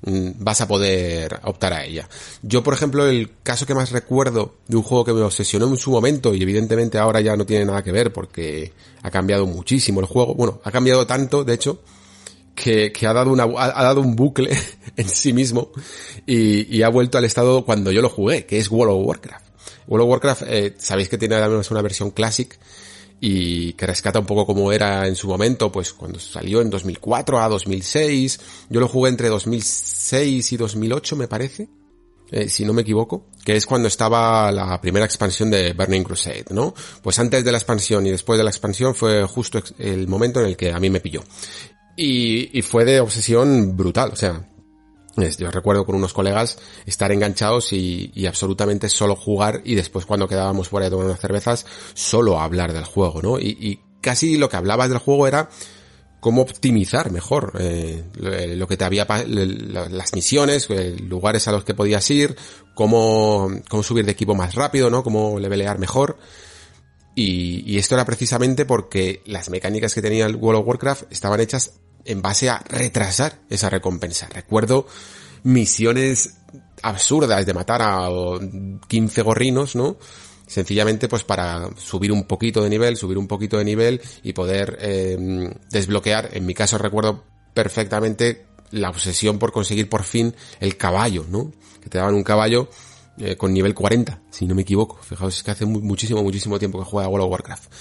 mm, 0.02 0.30
vas 0.40 0.62
a 0.62 0.68
poder 0.68 1.40
optar 1.44 1.74
a 1.74 1.86
ella. 1.86 2.10
Yo, 2.42 2.64
por 2.64 2.74
ejemplo, 2.74 3.08
el 3.08 3.30
caso 3.44 3.68
que 3.68 3.76
más 3.76 3.92
recuerdo 3.92 4.56
de 4.68 4.78
un 4.78 4.84
juego 4.84 5.06
que 5.06 5.14
me 5.14 5.22
obsesionó 5.22 5.68
en 5.68 5.78
su 5.78 5.92
momento 5.92 6.34
y 6.34 6.42
evidentemente 6.42 6.98
ahora 6.98 7.22
ya 7.22 7.36
no 7.36 7.46
tiene 7.46 7.66
nada 7.66 7.84
que 7.84 7.92
ver 7.92 8.12
porque 8.12 8.74
ha 9.04 9.12
cambiado 9.12 9.46
muchísimo 9.46 10.00
el 10.00 10.08
juego, 10.08 10.34
bueno, 10.34 10.60
ha 10.64 10.72
cambiado 10.72 11.06
tanto, 11.06 11.44
de 11.44 11.54
hecho, 11.54 11.82
que, 12.62 12.92
que 12.92 13.08
ha 13.08 13.14
dado 13.14 13.32
una, 13.32 13.44
ha, 13.44 13.84
dado 13.84 14.02
un 14.02 14.16
bucle 14.16 14.56
en 14.96 15.10
sí 15.10 15.34
mismo 15.34 15.72
y, 16.28 16.78
y, 16.78 16.84
ha 16.84 16.90
vuelto 16.90 17.18
al 17.18 17.26
estado 17.26 17.66
cuando 17.66 17.92
yo 17.92 18.04
lo 18.04 18.10
jugué, 18.10 18.46
que 18.46 18.60
es 18.60 18.70
World 18.70 18.94
of 18.94 19.08
Warcraft. 19.08 19.46
World 19.88 20.04
of 20.04 20.10
Warcraft, 20.12 20.44
eh, 20.46 20.76
sabéis 20.78 21.10
que 21.10 21.18
tiene 21.18 21.36
además 21.36 21.72
una 21.72 21.82
versión 21.82 22.12
classic 22.12 22.60
y 23.20 23.74
que 23.74 23.88
rescata 23.88 24.20
un 24.20 24.28
poco 24.28 24.46
como 24.46 24.72
era 24.72 25.08
en 25.08 25.16
su 25.16 25.28
momento, 25.28 25.72
pues 25.72 25.92
cuando 25.94 26.20
salió 26.20 26.62
en 26.62 26.70
2004 26.70 27.40
a 27.40 27.50
2006. 27.50 28.40
Yo 28.70 28.80
lo 28.80 28.88
jugué 28.88 29.10
entre 29.10 29.30
2006 29.30 30.52
y 30.54 30.58
2008, 30.58 31.16
me 31.16 31.28
parece. 31.28 31.68
Eh, 32.32 32.48
si 32.48 32.64
no 32.64 32.72
me 32.72 32.84
equivoco, 32.84 33.28
que 33.44 33.58
es 33.58 33.66
cuando 33.66 33.90
estaba 33.90 34.52
la 34.54 34.80
primera 34.80 35.06
expansión 35.06 35.52
de 35.52 35.74
Burning 35.74 36.04
Crusade, 36.04 36.46
¿no? 36.52 36.74
Pues 37.04 37.20
antes 37.20 37.44
de 37.44 37.52
la 37.52 37.58
expansión 37.58 38.08
y 38.08 38.12
después 38.12 38.38
de 38.38 38.46
la 38.46 38.50
expansión 38.50 38.96
fue 38.96 39.26
justo 39.26 39.62
el 39.80 40.08
momento 40.08 40.40
en 40.40 40.46
el 40.46 40.56
que 40.56 40.72
a 40.72 40.80
mí 40.80 40.90
me 40.90 41.02
pilló. 41.02 41.24
Y, 41.96 42.58
y 42.58 42.62
fue 42.62 42.86
de 42.86 43.00
obsesión 43.00 43.76
brutal, 43.76 44.12
o 44.14 44.16
sea, 44.16 44.48
yo 45.38 45.52
recuerdo 45.52 45.86
con 45.86 45.96
unos 45.96 46.14
colegas 46.14 46.58
estar 46.86 47.12
enganchados 47.12 47.74
y, 47.74 48.12
y, 48.16 48.26
absolutamente 48.28 48.88
solo 48.90 49.16
jugar 49.16 49.62
y 49.66 49.76
después 49.76 50.06
cuando 50.06 50.28
quedábamos 50.28 50.70
fuera 50.70 50.86
de 50.86 50.92
tomar 50.92 51.06
unas 51.06 51.20
cervezas, 51.20 51.66
solo 51.94 52.40
hablar 52.40 52.72
del 52.74 52.86
juego, 52.86 53.22
¿no? 53.22 53.40
Y, 53.40 53.58
y 53.60 53.80
casi 54.00 54.38
lo 54.38 54.50
que 54.50 54.58
hablabas 54.58 54.90
del 54.90 55.00
juego 55.00 55.28
era 55.28 55.50
cómo 56.22 56.44
optimizar 56.44 57.12
mejor 57.12 57.54
eh, 57.60 58.04
lo 58.56 58.68
que 58.68 58.78
te 58.78 58.86
había 58.86 59.06
las 59.26 60.14
misiones, 60.14 60.68
eh, 60.70 60.96
lugares 61.02 61.48
a 61.48 61.52
los 61.52 61.64
que 61.66 61.74
podías 61.74 62.10
ir, 62.12 62.38
cómo, 62.76 63.50
cómo 63.68 63.84
subir 63.84 64.06
de 64.06 64.12
equipo 64.12 64.36
más 64.36 64.56
rápido, 64.56 64.90
¿no? 64.90 65.04
Cómo 65.04 65.40
levelear 65.40 65.80
mejor. 65.80 66.18
Y, 67.14 67.64
y, 67.66 67.78
esto 67.78 67.96
era 67.96 68.06
precisamente 68.06 68.66
porque 68.66 69.22
las 69.26 69.50
mecánicas 69.50 69.94
que 69.94 70.02
tenía 70.02 70.26
el 70.26 70.38
World 70.38 70.62
of 70.62 70.68
Warcraft 70.68 71.12
estaban 71.12 71.42
hechas 71.42 71.74
en 72.06 72.22
base 72.22 72.50
a 72.50 72.60
retrasar 72.60 73.40
esa 73.50 73.70
recompensa. 73.70 74.28
Recuerdo 74.30 74.88
misiones 75.44 76.36
absurdas 76.82 77.46
de 77.46 77.54
matar 77.54 77.82
a 77.82 78.10
15 78.88 79.22
gorrinos, 79.22 79.76
¿no? 79.76 79.98
Sencillamente 80.48 81.08
pues 81.08 81.24
para 81.24 81.70
subir 81.78 82.12
un 82.12 82.26
poquito 82.26 82.64
de 82.64 82.70
nivel, 82.70 82.98
subir 82.98 83.18
un 83.18 83.28
poquito 83.28 83.58
de 83.58 83.66
nivel 83.66 84.02
y 84.24 84.34
poder 84.34 84.78
eh, 84.82 85.50
desbloquear, 85.70 86.30
en 86.34 86.46
mi 86.46 86.54
caso 86.54 86.78
recuerdo 86.78 87.24
perfectamente 87.54 88.48
la 88.72 88.90
obsesión 88.90 89.40
por 89.40 89.52
conseguir 89.52 89.90
por 89.90 90.04
fin 90.04 90.34
el 90.60 90.78
caballo, 90.78 91.26
¿no? 91.30 91.52
Que 91.82 91.90
te 91.90 91.98
daban 91.98 92.16
un 92.16 92.24
caballo 92.24 92.70
eh, 93.22 93.38
con 93.38 93.54
nivel 93.54 93.76
40, 93.76 94.24
si 94.32 94.48
no 94.48 94.56
me 94.56 94.64
equivoco. 94.64 94.98
Fijaos, 95.02 95.38
es 95.38 95.44
que 95.44 95.52
hace 95.52 95.66
muchísimo, 95.66 96.24
muchísimo 96.24 96.58
tiempo 96.58 96.80
que 96.80 96.86
juega 96.86 97.08
World 97.08 97.26
of 97.26 97.32
Warcraft. 97.32 97.72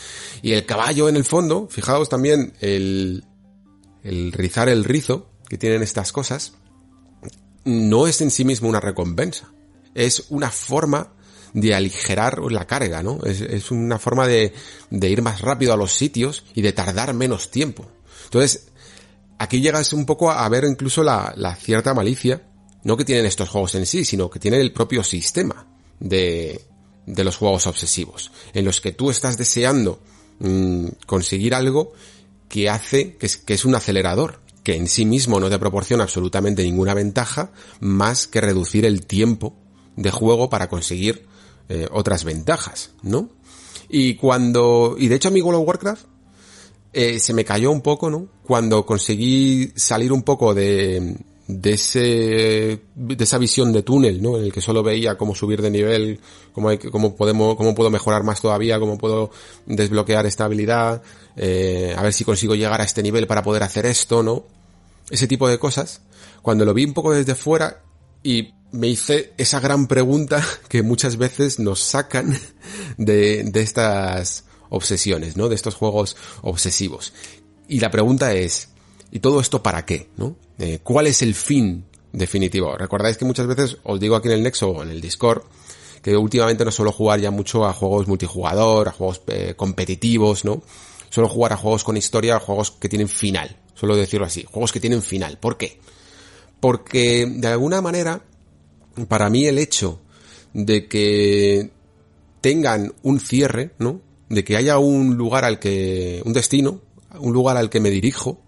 Y 0.42 0.52
el 0.52 0.66
caballo 0.66 1.08
en 1.08 1.16
el 1.16 1.24
fondo, 1.24 1.66
fijaos 1.70 2.10
también 2.10 2.52
el, 2.60 3.24
el 4.02 4.32
rizar 4.32 4.68
el 4.68 4.84
rizo 4.84 5.30
que 5.48 5.56
tienen 5.56 5.82
estas 5.82 6.12
cosas, 6.12 6.52
no 7.64 8.06
es 8.06 8.20
en 8.20 8.30
sí 8.30 8.44
mismo 8.44 8.68
una 8.68 8.80
recompensa. 8.80 9.50
Es 9.94 10.26
una 10.28 10.50
forma 10.50 11.14
de 11.54 11.74
aligerar 11.74 12.38
la 12.50 12.66
carga, 12.66 13.02
¿no? 13.02 13.20
Es, 13.24 13.40
es 13.40 13.70
una 13.70 13.98
forma 13.98 14.26
de, 14.26 14.52
de, 14.90 15.08
ir 15.08 15.22
más 15.22 15.40
rápido 15.40 15.72
a 15.72 15.76
los 15.76 15.92
sitios 15.92 16.44
y 16.54 16.62
de 16.62 16.72
tardar 16.72 17.14
menos 17.14 17.50
tiempo. 17.50 17.90
Entonces, 18.24 18.68
aquí 19.38 19.60
llegas 19.60 19.92
un 19.92 20.06
poco 20.06 20.30
a 20.30 20.46
ver 20.48 20.64
incluso 20.64 21.02
la, 21.02 21.32
la 21.36 21.56
cierta 21.56 21.94
malicia, 21.94 22.49
no 22.84 22.96
que 22.96 23.04
tienen 23.04 23.26
estos 23.26 23.48
juegos 23.48 23.74
en 23.74 23.86
sí, 23.86 24.04
sino 24.04 24.30
que 24.30 24.38
tienen 24.38 24.60
el 24.60 24.72
propio 24.72 25.02
sistema 25.02 25.66
de, 25.98 26.62
de 27.06 27.24
los 27.24 27.36
juegos 27.36 27.66
obsesivos, 27.66 28.32
en 28.54 28.64
los 28.64 28.80
que 28.80 28.92
tú 28.92 29.10
estás 29.10 29.36
deseando 29.36 30.00
mmm, 30.38 30.86
conseguir 31.06 31.54
algo 31.54 31.92
que 32.48 32.68
hace, 32.68 33.16
que 33.16 33.26
es, 33.26 33.36
que 33.36 33.54
es 33.54 33.64
un 33.64 33.74
acelerador, 33.74 34.40
que 34.62 34.76
en 34.76 34.88
sí 34.88 35.04
mismo 35.04 35.40
no 35.40 35.48
te 35.48 35.58
proporciona 35.58 36.04
absolutamente 36.04 36.62
ninguna 36.62 36.94
ventaja 36.94 37.52
más 37.80 38.26
que 38.26 38.40
reducir 38.40 38.84
el 38.84 39.06
tiempo 39.06 39.54
de 39.96 40.10
juego 40.10 40.50
para 40.50 40.68
conseguir 40.68 41.26
eh, 41.68 41.86
otras 41.90 42.24
ventajas, 42.24 42.90
¿no? 43.02 43.30
Y 43.88 44.14
cuando, 44.14 44.96
y 44.98 45.08
de 45.08 45.16
hecho 45.16 45.28
a 45.28 45.32
mi 45.32 45.40
World 45.40 45.62
of 45.62 45.68
Warcraft 45.68 46.04
eh, 46.92 47.18
se 47.18 47.32
me 47.32 47.44
cayó 47.44 47.70
un 47.70 47.80
poco, 47.80 48.10
¿no? 48.10 48.28
Cuando 48.44 48.84
conseguí 48.84 49.72
salir 49.76 50.12
un 50.12 50.22
poco 50.22 50.54
de, 50.54 51.16
de 51.58 51.72
ese, 51.72 52.82
de 52.94 53.24
esa 53.24 53.38
visión 53.38 53.72
de 53.72 53.82
túnel, 53.82 54.22
¿no? 54.22 54.38
En 54.38 54.44
el 54.44 54.52
que 54.52 54.60
solo 54.60 54.82
veía 54.82 55.18
cómo 55.18 55.34
subir 55.34 55.60
de 55.62 55.70
nivel, 55.70 56.20
cómo 56.52 56.68
hay, 56.68 56.78
cómo 56.78 57.16
podemos, 57.16 57.56
cómo 57.56 57.74
puedo 57.74 57.90
mejorar 57.90 58.22
más 58.22 58.40
todavía, 58.40 58.78
cómo 58.78 58.98
puedo 58.98 59.30
desbloquear 59.66 60.26
esta 60.26 60.44
habilidad, 60.44 61.02
eh, 61.36 61.94
a 61.96 62.02
ver 62.02 62.12
si 62.12 62.24
consigo 62.24 62.54
llegar 62.54 62.80
a 62.80 62.84
este 62.84 63.02
nivel 63.02 63.26
para 63.26 63.42
poder 63.42 63.62
hacer 63.62 63.86
esto, 63.86 64.22
¿no? 64.22 64.44
Ese 65.10 65.26
tipo 65.26 65.48
de 65.48 65.58
cosas. 65.58 66.02
Cuando 66.42 66.64
lo 66.64 66.72
vi 66.72 66.84
un 66.84 66.94
poco 66.94 67.12
desde 67.12 67.34
fuera 67.34 67.82
y 68.22 68.54
me 68.72 68.88
hice 68.88 69.32
esa 69.36 69.60
gran 69.60 69.86
pregunta 69.86 70.46
que 70.68 70.82
muchas 70.82 71.16
veces 71.16 71.58
nos 71.58 71.80
sacan 71.80 72.38
de, 72.96 73.42
de 73.44 73.62
estas 73.62 74.44
obsesiones, 74.68 75.36
¿no? 75.36 75.48
De 75.48 75.56
estos 75.56 75.74
juegos 75.74 76.16
obsesivos. 76.42 77.12
Y 77.68 77.80
la 77.80 77.90
pregunta 77.90 78.34
es, 78.34 78.68
¿y 79.10 79.20
todo 79.20 79.40
esto 79.40 79.62
para 79.62 79.84
qué? 79.84 80.08
¿No? 80.16 80.36
¿Cuál 80.82 81.06
es 81.06 81.22
el 81.22 81.34
fin 81.34 81.84
definitivo? 82.12 82.76
Recordáis 82.76 83.16
que 83.16 83.24
muchas 83.24 83.46
veces 83.46 83.78
os 83.82 83.98
digo 83.98 84.16
aquí 84.16 84.28
en 84.28 84.34
el 84.34 84.42
Nexo 84.42 84.70
o 84.70 84.82
en 84.82 84.90
el 84.90 85.00
Discord 85.00 85.42
que 86.02 86.16
últimamente 86.16 86.64
no 86.64 86.70
suelo 86.70 86.92
jugar 86.92 87.20
ya 87.20 87.30
mucho 87.30 87.66
a 87.66 87.72
juegos 87.72 88.08
multijugador, 88.08 88.88
a 88.88 88.92
juegos 88.92 89.22
eh, 89.26 89.54
competitivos, 89.56 90.44
¿no? 90.44 90.62
Suelo 91.10 91.28
jugar 91.28 91.52
a 91.52 91.56
juegos 91.56 91.84
con 91.84 91.96
historia, 91.96 92.36
a 92.36 92.40
juegos 92.40 92.70
que 92.70 92.88
tienen 92.88 93.08
final. 93.08 93.56
Suelo 93.74 93.96
decirlo 93.96 94.26
así, 94.26 94.46
juegos 94.50 94.72
que 94.72 94.80
tienen 94.80 95.02
final. 95.02 95.38
¿Por 95.38 95.56
qué? 95.56 95.78
Porque 96.60 97.26
de 97.26 97.48
alguna 97.48 97.80
manera, 97.80 98.22
para 99.08 99.28
mí 99.30 99.46
el 99.46 99.58
hecho 99.58 100.00
de 100.52 100.86
que 100.86 101.70
tengan 102.40 102.94
un 103.02 103.20
cierre, 103.20 103.72
¿no? 103.78 104.00
De 104.28 104.44
que 104.44 104.56
haya 104.56 104.78
un 104.78 105.16
lugar 105.16 105.44
al 105.44 105.58
que, 105.58 106.22
un 106.24 106.32
destino, 106.32 106.80
un 107.18 107.32
lugar 107.32 107.56
al 107.56 107.70
que 107.70 107.80
me 107.80 107.90
dirijo, 107.90 108.40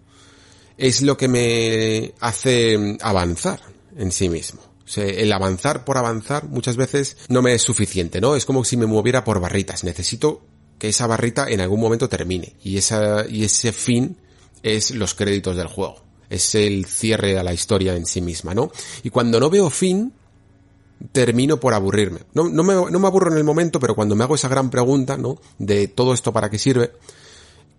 es 0.83 1.01
lo 1.01 1.15
que 1.15 1.29
me 1.29 2.13
hace 2.19 2.97
avanzar 3.01 3.61
en 3.95 4.11
sí 4.11 4.27
mismo. 4.27 4.61
El 4.97 5.31
avanzar 5.31 5.85
por 5.85 5.97
avanzar 5.97 6.49
muchas 6.49 6.75
veces 6.75 7.15
no 7.29 7.41
me 7.41 7.53
es 7.53 7.61
suficiente, 7.61 8.19
¿no? 8.19 8.35
Es 8.35 8.43
como 8.43 8.65
si 8.65 8.75
me 8.75 8.85
moviera 8.85 9.23
por 9.23 9.39
barritas. 9.39 9.85
Necesito 9.85 10.41
que 10.77 10.89
esa 10.89 11.07
barrita 11.07 11.49
en 11.49 11.61
algún 11.61 11.79
momento 11.79 12.09
termine. 12.09 12.57
Y 12.65 12.75
ese 12.75 13.71
fin 13.71 14.17
es 14.61 14.91
los 14.91 15.13
créditos 15.13 15.55
del 15.55 15.67
juego. 15.67 16.03
Es 16.29 16.53
el 16.53 16.85
cierre 16.85 17.39
a 17.39 17.43
la 17.43 17.53
historia 17.53 17.95
en 17.95 18.05
sí 18.05 18.19
misma, 18.19 18.53
¿no? 18.53 18.69
Y 19.03 19.09
cuando 19.09 19.39
no 19.39 19.49
veo 19.49 19.69
fin, 19.69 20.11
termino 21.13 21.61
por 21.61 21.73
aburrirme. 21.73 22.19
No, 22.33 22.43
me, 22.43 22.73
no 22.91 22.99
me 22.99 23.07
aburro 23.07 23.31
en 23.31 23.37
el 23.37 23.45
momento, 23.45 23.79
pero 23.79 23.95
cuando 23.95 24.17
me 24.17 24.25
hago 24.25 24.35
esa 24.35 24.49
gran 24.49 24.69
pregunta, 24.69 25.15
¿no? 25.15 25.39
De 25.59 25.87
todo 25.87 26.13
esto 26.13 26.33
para 26.33 26.49
qué 26.49 26.59
sirve, 26.59 26.91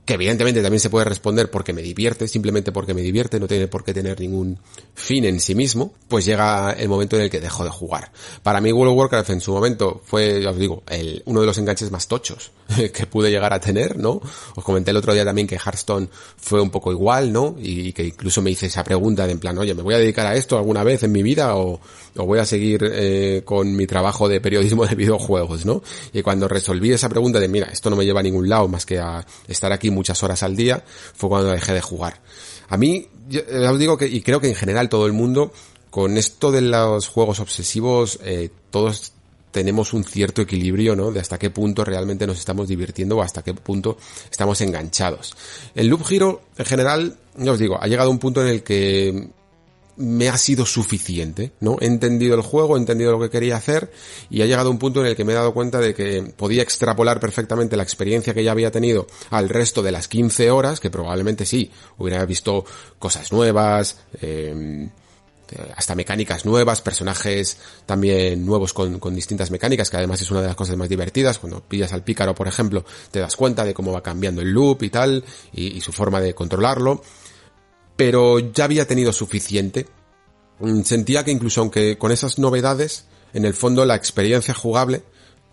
que 0.04 0.14
evidentemente 0.14 0.62
también 0.62 0.80
se 0.80 0.90
puede 0.90 1.06
responder 1.06 1.50
porque 1.50 1.72
me 1.72 1.80
divierte, 1.80 2.28
simplemente 2.28 2.72
porque 2.72 2.92
me 2.92 3.00
divierte, 3.00 3.40
no 3.40 3.46
tiene 3.46 3.68
por 3.68 3.84
qué 3.84 3.94
tener 3.94 4.20
ningún 4.20 4.58
fin 4.94 5.24
en 5.24 5.40
sí 5.40 5.54
mismo, 5.54 5.94
pues 6.08 6.26
llega 6.26 6.72
el 6.72 6.88
momento 6.88 7.16
en 7.16 7.22
el 7.22 7.30
que 7.30 7.40
dejo 7.40 7.64
de 7.64 7.70
jugar. 7.70 8.12
Para 8.42 8.60
mí 8.60 8.70
World 8.70 8.92
of 8.92 8.98
Warcraft 8.98 9.30
en 9.30 9.40
su 9.40 9.52
momento 9.52 10.02
fue, 10.04 10.42
ya 10.42 10.50
os 10.50 10.58
digo, 10.58 10.82
el, 10.88 11.22
uno 11.24 11.40
de 11.40 11.46
los 11.46 11.56
enganches 11.56 11.90
más 11.90 12.06
tochos 12.06 12.52
que 12.92 13.06
pude 13.06 13.30
llegar 13.30 13.52
a 13.54 13.60
tener, 13.60 13.96
¿no? 13.96 14.20
Os 14.54 14.64
comenté 14.64 14.90
el 14.90 14.98
otro 14.98 15.14
día 15.14 15.24
también 15.24 15.46
que 15.46 15.56
Hearthstone 15.56 16.08
fue 16.36 16.60
un 16.60 16.70
poco 16.70 16.92
igual, 16.92 17.32
¿no? 17.32 17.56
Y, 17.58 17.92
que 17.94 18.04
incluso 18.04 18.42
me 18.42 18.50
hice 18.50 18.66
esa 18.66 18.84
pregunta 18.84 19.26
de 19.26 19.32
en 19.32 19.38
plan, 19.38 19.56
oye, 19.56 19.74
¿me 19.74 19.82
voy 19.82 19.94
a 19.94 19.98
dedicar 19.98 20.26
a 20.26 20.34
esto 20.34 20.58
alguna 20.58 20.84
vez 20.84 21.02
en 21.02 21.12
mi 21.12 21.22
vida 21.22 21.56
o, 21.56 21.80
o 22.16 22.26
voy 22.26 22.38
a 22.38 22.44
seguir 22.44 22.80
eh, 22.92 23.42
con 23.44 23.74
mi 23.74 23.86
trabajo 23.86 24.28
de 24.28 24.40
periodismo 24.40 24.86
de 24.86 24.94
videojuegos, 24.94 25.64
¿no? 25.64 25.82
Y 26.12 26.22
cuando 26.22 26.48
resolví 26.48 26.92
esa 26.92 27.08
pregunta 27.08 27.40
de, 27.40 27.48
mira, 27.48 27.68
esto 27.72 27.90
no 27.90 27.96
me 27.96 28.04
lleva 28.04 28.20
a 28.20 28.22
ningún 28.22 28.48
lado 28.48 28.68
más 28.68 28.86
que 28.86 28.98
a 28.98 29.26
estar 29.48 29.72
aquí 29.72 29.90
muchas 29.90 30.22
horas 30.22 30.42
al 30.42 30.56
día, 30.56 30.84
fue 30.86 31.28
cuando 31.28 31.50
dejé 31.50 31.72
de 31.74 31.80
jugar. 31.80 32.20
A 32.68 32.76
mí, 32.76 33.08
ya 33.28 33.70
os 33.70 33.78
digo 33.78 33.96
que, 33.96 34.06
y 34.06 34.20
creo 34.22 34.40
que 34.40 34.48
en 34.48 34.54
general 34.54 34.88
todo 34.88 35.06
el 35.06 35.12
mundo, 35.12 35.52
con 35.90 36.16
esto 36.16 36.52
de 36.52 36.60
los 36.60 37.08
juegos 37.08 37.40
obsesivos, 37.40 38.18
eh, 38.24 38.50
todos 38.70 39.12
tenemos 39.50 39.92
un 39.92 40.02
cierto 40.02 40.42
equilibrio, 40.42 40.96
¿no? 40.96 41.12
De 41.12 41.20
hasta 41.20 41.38
qué 41.38 41.48
punto 41.48 41.84
realmente 41.84 42.26
nos 42.26 42.38
estamos 42.40 42.66
divirtiendo 42.66 43.16
o 43.16 43.22
hasta 43.22 43.42
qué 43.42 43.54
punto 43.54 43.96
estamos 44.28 44.60
enganchados. 44.60 45.36
El 45.76 45.86
Loop 45.86 46.02
Hero, 46.10 46.42
en 46.58 46.64
general, 46.64 47.16
ya 47.36 47.52
os 47.52 47.58
digo, 47.60 47.78
ha 47.80 47.86
llegado 47.86 48.08
a 48.08 48.12
un 48.12 48.18
punto 48.18 48.42
en 48.42 48.48
el 48.48 48.64
que 48.64 49.28
me 49.96 50.28
ha 50.28 50.36
sido 50.36 50.66
suficiente, 50.66 51.52
¿no? 51.60 51.76
He 51.80 51.86
entendido 51.86 52.34
el 52.34 52.42
juego, 52.42 52.76
he 52.76 52.80
entendido 52.80 53.12
lo 53.12 53.20
que 53.20 53.30
quería 53.30 53.56
hacer 53.56 53.92
y 54.30 54.42
ha 54.42 54.46
llegado 54.46 54.70
un 54.70 54.78
punto 54.78 55.00
en 55.00 55.06
el 55.06 55.16
que 55.16 55.24
me 55.24 55.32
he 55.32 55.36
dado 55.36 55.54
cuenta 55.54 55.80
de 55.80 55.94
que 55.94 56.22
podía 56.36 56.62
extrapolar 56.62 57.20
perfectamente 57.20 57.76
la 57.76 57.82
experiencia 57.82 58.34
que 58.34 58.44
ya 58.44 58.52
había 58.52 58.70
tenido 58.70 59.06
al 59.30 59.48
resto 59.48 59.82
de 59.82 59.92
las 59.92 60.08
15 60.08 60.50
horas, 60.50 60.80
que 60.80 60.90
probablemente 60.90 61.46
sí, 61.46 61.70
hubiera 61.98 62.24
visto 62.24 62.64
cosas 62.98 63.32
nuevas, 63.32 63.98
eh, 64.20 64.88
hasta 65.76 65.94
mecánicas 65.94 66.44
nuevas, 66.44 66.80
personajes 66.80 67.58
también 67.86 68.44
nuevos 68.44 68.72
con, 68.72 68.98
con, 68.98 69.14
distintas 69.14 69.50
mecánicas, 69.50 69.90
que 69.90 69.96
además 69.96 70.20
es 70.20 70.30
una 70.30 70.40
de 70.40 70.48
las 70.48 70.56
cosas 70.56 70.76
más 70.76 70.88
divertidas. 70.88 71.38
Cuando 71.38 71.60
pillas 71.60 71.92
al 71.92 72.02
pícaro, 72.02 72.34
por 72.34 72.48
ejemplo, 72.48 72.84
te 73.10 73.20
das 73.20 73.36
cuenta 73.36 73.64
de 73.64 73.74
cómo 73.74 73.92
va 73.92 74.02
cambiando 74.02 74.40
el 74.40 74.50
loop 74.50 74.82
y 74.82 74.90
tal, 74.90 75.24
y, 75.52 75.76
y 75.76 75.80
su 75.80 75.92
forma 75.92 76.20
de 76.20 76.34
controlarlo 76.34 77.02
pero 77.96 78.38
ya 78.38 78.64
había 78.64 78.86
tenido 78.86 79.12
suficiente. 79.12 79.86
Mm, 80.60 80.82
sentía 80.82 81.24
que 81.24 81.30
incluso 81.30 81.60
aunque 81.60 81.98
con 81.98 82.12
esas 82.12 82.38
novedades, 82.38 83.06
en 83.32 83.44
el 83.44 83.54
fondo 83.54 83.84
la 83.84 83.96
experiencia 83.96 84.54
jugable 84.54 85.02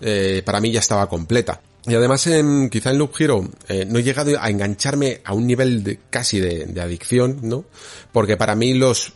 eh, 0.01 0.41
para 0.45 0.59
mí 0.59 0.71
ya 0.71 0.79
estaba 0.79 1.07
completa. 1.07 1.61
Y 1.85 1.95
además, 1.95 2.27
en, 2.27 2.69
quizá 2.69 2.91
en 2.91 2.99
Loop 2.99 3.13
Hero 3.19 3.49
eh, 3.67 3.85
no 3.87 3.97
he 3.99 4.03
llegado 4.03 4.31
a 4.39 4.49
engancharme 4.49 5.21
a 5.23 5.33
un 5.33 5.47
nivel 5.47 5.83
de, 5.83 5.99
casi 6.09 6.39
de, 6.39 6.65
de 6.65 6.81
adicción, 6.81 7.39
¿no? 7.41 7.65
Porque 8.11 8.37
para 8.37 8.55
mí 8.55 8.75
los, 8.75 9.13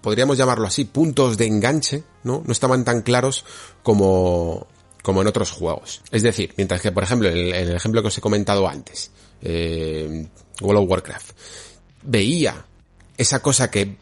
podríamos 0.00 0.36
llamarlo 0.36 0.66
así, 0.66 0.84
puntos 0.84 1.36
de 1.36 1.46
enganche, 1.46 2.04
¿no? 2.24 2.42
No 2.44 2.52
estaban 2.52 2.84
tan 2.84 3.02
claros 3.02 3.44
como, 3.82 4.66
como 5.02 5.22
en 5.22 5.28
otros 5.28 5.50
juegos. 5.50 6.02
Es 6.10 6.22
decir, 6.22 6.52
mientras 6.56 6.80
que, 6.80 6.92
por 6.92 7.02
ejemplo, 7.02 7.28
en 7.28 7.36
el, 7.36 7.54
en 7.54 7.68
el 7.68 7.76
ejemplo 7.76 8.02
que 8.02 8.08
os 8.08 8.18
he 8.18 8.20
comentado 8.20 8.68
antes, 8.68 9.10
eh, 9.42 10.28
World 10.60 10.82
of 10.82 10.90
Warcraft, 10.90 11.30
veía 12.02 12.64
esa 13.16 13.40
cosa 13.40 13.70
que 13.70 13.96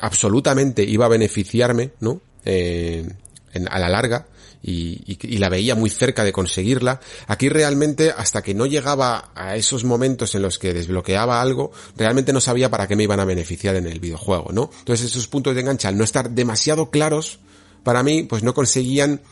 absolutamente 0.00 0.82
iba 0.84 1.06
a 1.06 1.08
beneficiarme, 1.08 1.92
¿no? 2.00 2.20
Eh, 2.44 3.06
en, 3.52 3.68
a 3.68 3.78
la 3.78 3.88
larga, 3.88 4.26
y, 4.62 5.02
y, 5.06 5.18
y, 5.22 5.38
la 5.38 5.48
veía 5.48 5.74
muy 5.74 5.88
cerca 5.88 6.22
de 6.22 6.32
conseguirla. 6.32 7.00
Aquí 7.26 7.48
realmente, 7.48 8.12
hasta 8.14 8.42
que 8.42 8.54
no 8.54 8.66
llegaba 8.66 9.30
a 9.34 9.56
esos 9.56 9.84
momentos 9.84 10.34
en 10.34 10.42
los 10.42 10.58
que 10.58 10.74
desbloqueaba 10.74 11.40
algo, 11.40 11.72
realmente 11.96 12.32
no 12.32 12.40
sabía 12.40 12.70
para 12.70 12.86
qué 12.86 12.94
me 12.94 13.04
iban 13.04 13.20
a 13.20 13.24
beneficiar 13.24 13.76
en 13.76 13.86
el 13.86 14.00
videojuego, 14.00 14.52
¿no? 14.52 14.70
Entonces 14.80 15.06
esos 15.06 15.28
puntos 15.28 15.54
de 15.54 15.62
enganche, 15.62 15.88
al 15.88 15.96
no 15.96 16.04
estar 16.04 16.30
demasiado 16.30 16.90
claros, 16.90 17.40
para 17.82 18.02
mí, 18.02 18.24
pues 18.24 18.42
no 18.42 18.52
conseguían 18.52 19.22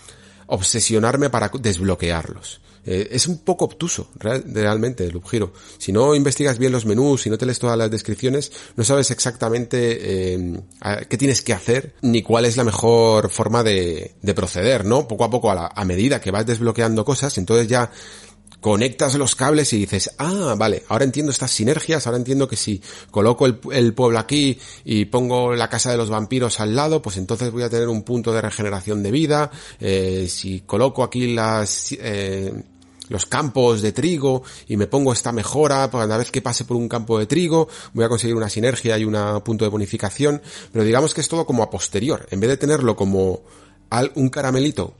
obsesionarme 0.46 1.28
para 1.28 1.50
desbloquearlos. 1.60 2.60
Eh, 2.90 3.06
es 3.12 3.26
un 3.26 3.38
poco 3.38 3.66
obtuso, 3.66 4.08
real, 4.18 4.42
realmente, 4.46 5.04
el 5.04 5.20
Hero. 5.30 5.52
Si 5.76 5.92
no 5.92 6.14
investigas 6.14 6.58
bien 6.58 6.72
los 6.72 6.86
menús, 6.86 7.20
si 7.20 7.28
no 7.28 7.36
te 7.36 7.44
lees 7.44 7.58
todas 7.58 7.76
las 7.76 7.90
descripciones, 7.90 8.50
no 8.76 8.84
sabes 8.84 9.10
exactamente 9.10 10.32
eh, 10.34 10.60
qué 11.06 11.18
tienes 11.18 11.42
que 11.42 11.52
hacer, 11.52 11.96
ni 12.00 12.22
cuál 12.22 12.46
es 12.46 12.56
la 12.56 12.64
mejor 12.64 13.28
forma 13.28 13.62
de, 13.62 14.14
de 14.22 14.34
proceder, 14.34 14.86
¿no? 14.86 15.06
Poco 15.06 15.24
a 15.24 15.30
poco, 15.30 15.50
a 15.50 15.84
medida 15.84 16.18
que 16.18 16.30
vas 16.30 16.46
desbloqueando 16.46 17.04
cosas, 17.04 17.36
entonces 17.36 17.68
ya 17.68 17.90
conectas 18.60 19.14
los 19.14 19.36
cables 19.36 19.72
y 19.72 19.78
dices, 19.78 20.14
ah, 20.18 20.54
vale, 20.56 20.84
ahora 20.88 21.04
entiendo 21.04 21.30
estas 21.30 21.50
sinergias, 21.50 22.06
ahora 22.06 22.18
entiendo 22.18 22.48
que 22.48 22.56
si 22.56 22.82
coloco 23.10 23.46
el, 23.46 23.60
el, 23.72 23.94
pueblo 23.94 24.18
aquí 24.18 24.58
y 24.84 25.04
pongo 25.04 25.54
la 25.54 25.68
casa 25.68 25.90
de 25.90 25.96
los 25.96 26.10
vampiros 26.10 26.58
al 26.60 26.74
lado, 26.74 27.00
pues 27.00 27.16
entonces 27.16 27.52
voy 27.52 27.62
a 27.62 27.70
tener 27.70 27.88
un 27.88 28.02
punto 28.02 28.32
de 28.32 28.40
regeneración 28.40 29.02
de 29.02 29.10
vida, 29.10 29.50
eh, 29.78 30.26
si 30.28 30.60
coloco 30.60 31.04
aquí 31.04 31.34
las, 31.34 31.92
eh, 31.92 32.52
los 33.08 33.26
campos 33.26 33.82
de 33.82 33.92
trigo 33.92 34.42
y 34.66 34.76
me 34.76 34.86
pongo 34.86 35.12
esta 35.12 35.32
mejora, 35.32 35.90
pues 35.90 36.04
cada 36.06 36.18
vez 36.18 36.30
que 36.30 36.42
pase 36.42 36.64
por 36.64 36.76
un 36.76 36.88
campo 36.88 37.18
de 37.18 37.26
trigo 37.26 37.68
voy 37.92 38.04
a 38.04 38.08
conseguir 38.08 38.36
una 38.36 38.48
sinergia 38.48 38.98
y 38.98 39.04
un 39.04 39.16
punto 39.42 39.64
de 39.64 39.70
bonificación, 39.70 40.42
pero 40.72 40.84
digamos 40.84 41.14
que 41.14 41.20
es 41.20 41.28
todo 41.28 41.46
como 41.46 41.62
a 41.62 41.70
posterior, 41.70 42.26
en 42.30 42.40
vez 42.40 42.50
de 42.50 42.56
tenerlo 42.56 42.96
como 42.96 43.42
al, 43.90 44.12
un 44.14 44.28
caramelito 44.28 44.94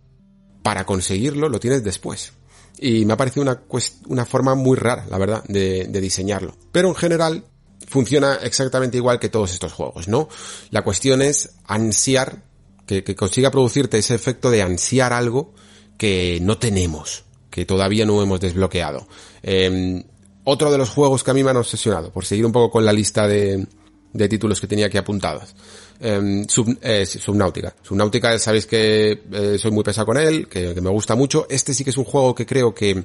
para 0.63 0.85
conseguirlo, 0.85 1.49
lo 1.49 1.61
tienes 1.61 1.85
después 1.85 2.33
y 2.81 3.05
me 3.05 3.13
ha 3.13 3.17
parecido 3.17 3.43
una, 3.43 3.63
una 4.07 4.25
forma 4.25 4.55
muy 4.55 4.77
rara, 4.77 5.07
la 5.11 5.19
verdad, 5.19 5.45
de, 5.49 5.87
diseñarlo. 6.01 6.57
Pero 6.73 6.89
en 6.89 6.95
general, 6.95 7.45
funciona 7.87 8.37
exactamente 8.37 8.97
igual 8.97 9.19
que 9.19 9.29
todos 9.29 9.53
estos 9.53 9.73
juegos, 9.73 10.09
¿no? 10.09 10.29
La 10.71 10.83
cuestión 10.83 11.23
es 11.23 11.55
ansiar, 11.67 12.43
que, 12.87 13.03
consiga 13.17 13.51
producirte 13.51 13.99
ese 13.99 14.15
efecto 14.15 14.51
de 14.51 14.63
ansiar 14.63 15.13
algo 15.13 15.55
que 15.97 16.39
no 16.43 16.59
tenemos, 16.59 17.25
que 17.59 17.67
todavía 17.67 18.07
no 18.07 18.23
hemos 18.23 18.39
desbloqueado. 18.39 19.09
Em, 19.43 20.01
otro 20.45 20.71
de 20.71 20.79
los 20.79 20.91
juegos 20.91 21.25
que 21.25 21.33
a 21.33 21.35
mí 21.35 21.43
me 21.43 21.51
han 21.51 21.57
obsesionado, 21.57 22.13
por 22.13 22.25
seguir 22.25 22.47
un 22.47 22.53
poco 22.53 22.71
con 22.71 22.85
la 22.85 22.93
lista 22.93 23.27
de, 23.27 23.67
de 24.13 24.29
títulos 24.29 24.61
que 24.61 24.69
tenía 24.69 24.87
aquí 24.87 24.97
apuntados. 24.97 25.57
Eh, 26.01 26.45
Subnautica. 26.47 27.75
Subnautica, 27.83 28.39
sabéis 28.39 28.67
que 28.67 29.25
eh, 29.33 29.57
soy 29.59 29.73
muy 29.73 29.83
pesado 29.83 30.07
con 30.07 30.19
él, 30.19 30.47
que, 30.47 30.81
me 30.81 30.91
gusta 30.91 31.17
mucho. 31.17 31.49
Este 31.51 31.75
sí 31.75 31.83
que 31.83 31.91
es 31.91 31.97
un 31.97 32.05
juego 32.05 32.33
que 32.33 32.47
creo 32.47 32.73
que, 32.73 33.03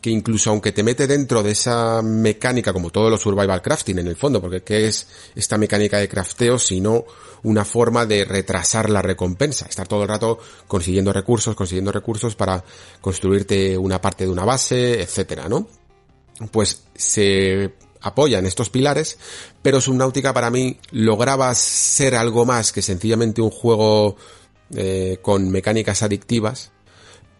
que 0.00 0.10
incluso 0.10 0.50
aunque 0.50 0.72
te 0.72 0.82
mete 0.82 1.06
dentro 1.06 1.44
de 1.44 1.52
esa 1.52 2.02
mecánica, 2.02 2.72
como 2.72 2.90
todos 2.90 3.08
los 3.08 3.20
survival 3.20 3.62
crafting 3.62 4.00
en 4.00 4.08
el 4.08 4.16
fondo, 4.16 4.40
porque 4.40 4.62
¿qué 4.62 4.88
es 4.88 5.06
esta 5.36 5.56
mecánica 5.58 5.98
de 5.98 6.08
crafteo 6.08 6.58
sino 6.58 7.04
una 7.42 7.64
forma 7.64 8.06
de 8.06 8.24
retrasar 8.24 8.90
la 8.90 9.02
recompensa? 9.02 9.66
Estar 9.68 9.88
todo 9.88 10.02
el 10.02 10.08
rato 10.08 10.38
consiguiendo 10.66 11.12
recursos, 11.12 11.54
consiguiendo 11.54 11.92
recursos 11.92 12.36
para 12.36 12.64
construirte 13.00 13.76
una 13.76 14.00
parte 14.00 14.24
de 14.24 14.30
una 14.30 14.44
base, 14.44 15.02
etcétera, 15.02 15.48
¿no? 15.48 15.66
Pues 16.50 16.84
se 16.94 17.74
apoya 18.00 18.38
en 18.38 18.46
estos 18.46 18.70
pilares, 18.70 19.18
pero 19.62 19.80
Subnautica 19.80 20.32
para 20.32 20.50
mí 20.50 20.78
lograba 20.90 21.54
ser 21.54 22.14
algo 22.14 22.46
más 22.46 22.72
que 22.72 22.82
sencillamente 22.82 23.42
un 23.42 23.50
juego 23.50 24.16
eh, 24.74 25.18
con 25.20 25.50
mecánicas 25.50 26.02
adictivas 26.02 26.72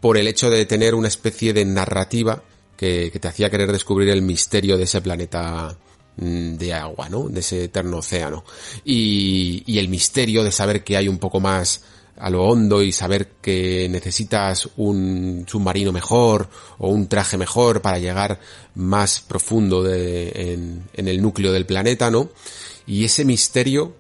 por 0.01 0.17
el 0.17 0.27
hecho 0.29 0.51
de 0.51 0.67
tener 0.67 0.95
una 0.95 1.09
especie 1.09 1.53
de 1.53 1.65
narrativa 1.65 2.43
que, 2.77 3.11
te 3.11 3.29
hacía 3.29 3.51
querer 3.51 3.73
descubrir 3.73 4.09
el 4.09 4.23
misterio 4.23 4.79
de 4.79 4.85
ese 4.85 5.03
planeta 5.03 5.77
de 6.21 6.75
agua, 6.75 7.09
¿no? 7.09 7.29
De 7.29 7.41
ese 7.41 7.65
eterno 7.65 7.99
océano. 7.99 8.45
Y, 8.85 9.63
y 9.67 9.79
el 9.79 9.89
misterio 9.89 10.45
de 10.45 10.53
saber 10.53 10.85
que 10.85 10.97
hay 10.97 11.09
un 11.09 11.19
poco 11.19 11.41
más 11.41 11.83
a 12.21 12.29
lo 12.29 12.45
hondo 12.45 12.83
y 12.83 12.93
saber 12.93 13.33
que 13.41 13.89
necesitas 13.89 14.69
un 14.77 15.47
submarino 15.49 15.91
mejor 15.91 16.49
o 16.79 16.91
un 16.91 17.09
traje 17.09 17.39
mejor 17.39 17.81
para 17.81 17.99
llegar 17.99 18.39
más 18.75 19.21
profundo 19.21 19.83
de, 19.83 20.29
en, 20.35 20.85
en, 20.93 21.09
el 21.09 21.23
núcleo 21.23 21.51
del 21.51 21.65
planeta, 21.65 22.11
¿no? 22.11 22.29
Y 22.87 23.05
ese 23.05 23.25
misterio, 23.25 23.97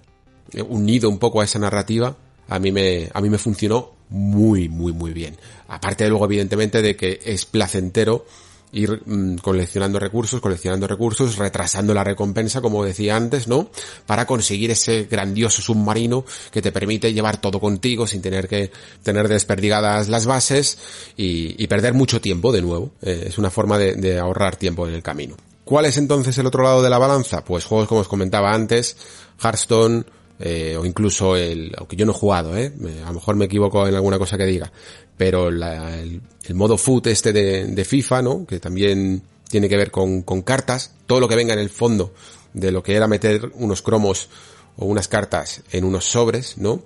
eh, 0.52 0.60
unido 0.60 1.08
un 1.08 1.18
poco 1.18 1.40
a 1.40 1.44
esa 1.44 1.58
narrativa, 1.58 2.16
a 2.48 2.58
mí 2.58 2.70
me, 2.72 3.08
a 3.14 3.20
mí 3.22 3.30
me 3.30 3.38
funcionó 3.38 3.92
muy, 4.10 4.68
muy, 4.68 4.92
muy 4.92 5.12
bien. 5.12 5.38
Aparte 5.68 6.06
luego, 6.08 6.26
evidentemente, 6.26 6.82
de 6.82 6.96
que 6.96 7.20
es 7.24 7.46
placentero 7.46 8.26
ir 8.72 9.02
mm, 9.04 9.36
coleccionando 9.36 9.98
recursos, 9.98 10.40
coleccionando 10.40 10.86
recursos, 10.86 11.36
retrasando 11.36 11.94
la 11.94 12.04
recompensa, 12.04 12.60
como 12.60 12.84
decía 12.84 13.16
antes, 13.16 13.48
¿no? 13.48 13.70
Para 14.06 14.26
conseguir 14.26 14.70
ese 14.70 15.04
grandioso 15.04 15.62
submarino 15.62 16.24
que 16.50 16.62
te 16.62 16.72
permite 16.72 17.12
llevar 17.12 17.40
todo 17.40 17.60
contigo 17.60 18.06
sin 18.06 18.22
tener 18.22 18.48
que 18.48 18.70
tener 19.02 19.28
desperdigadas 19.28 20.08
las 20.08 20.26
bases 20.26 20.78
y, 21.16 21.66
perder 21.70 21.94
mucho 21.94 22.20
tiempo 22.20 22.50
de 22.50 22.62
nuevo. 22.62 22.90
Eh, 23.00 23.26
es 23.28 23.38
una 23.38 23.48
forma 23.48 23.78
de, 23.78 24.18
ahorrar 24.18 24.56
tiempo 24.56 24.88
en 24.88 24.94
el 24.94 25.02
camino. 25.02 25.36
¿Cuál 25.64 25.84
es 25.84 25.96
entonces 25.98 26.36
el 26.38 26.46
otro 26.46 26.64
lado 26.64 26.82
de 26.82 26.90
la 26.90 26.98
balanza? 26.98 27.44
Pues 27.44 27.64
juegos 27.64 27.86
como 27.86 28.00
os 28.00 28.08
comentaba 28.08 28.52
antes, 28.52 28.96
Hearthstone, 29.40 30.04
eh, 30.42 30.74
o 30.78 30.86
incluso 30.86 31.36
el, 31.36 31.72
aunque 31.76 31.96
yo 31.96 32.06
no 32.06 32.12
he 32.12 32.14
jugado, 32.14 32.56
¿eh? 32.56 32.72
a 33.04 33.08
lo 33.08 33.14
mejor 33.14 33.36
me 33.36 33.44
equivoco 33.44 33.86
en 33.86 33.94
alguna 33.94 34.18
cosa 34.18 34.38
que 34.38 34.46
diga, 34.46 34.72
pero 35.16 35.48
el, 35.48 36.22
modo 36.54 36.78
foot 36.78 37.08
este 37.08 37.32
de, 37.32 37.84
FIFA, 37.84 38.22
¿no? 38.22 38.46
Que 38.46 38.58
también 38.58 39.22
tiene 39.48 39.68
que 39.68 39.76
ver 39.76 39.90
con, 39.90 40.22
con 40.22 40.40
cartas, 40.40 40.94
todo 41.06 41.20
lo 41.20 41.28
que 41.28 41.36
venga 41.36 41.52
en 41.52 41.60
el 41.60 41.68
fondo 41.68 42.14
de 42.54 42.72
lo 42.72 42.82
que 42.82 42.96
era 42.96 43.06
meter 43.06 43.52
unos 43.54 43.82
cromos 43.82 44.30
o 44.76 44.86
unas 44.86 45.08
cartas 45.08 45.62
en 45.72 45.84
unos 45.84 46.06
sobres, 46.06 46.56
¿no? 46.56 46.82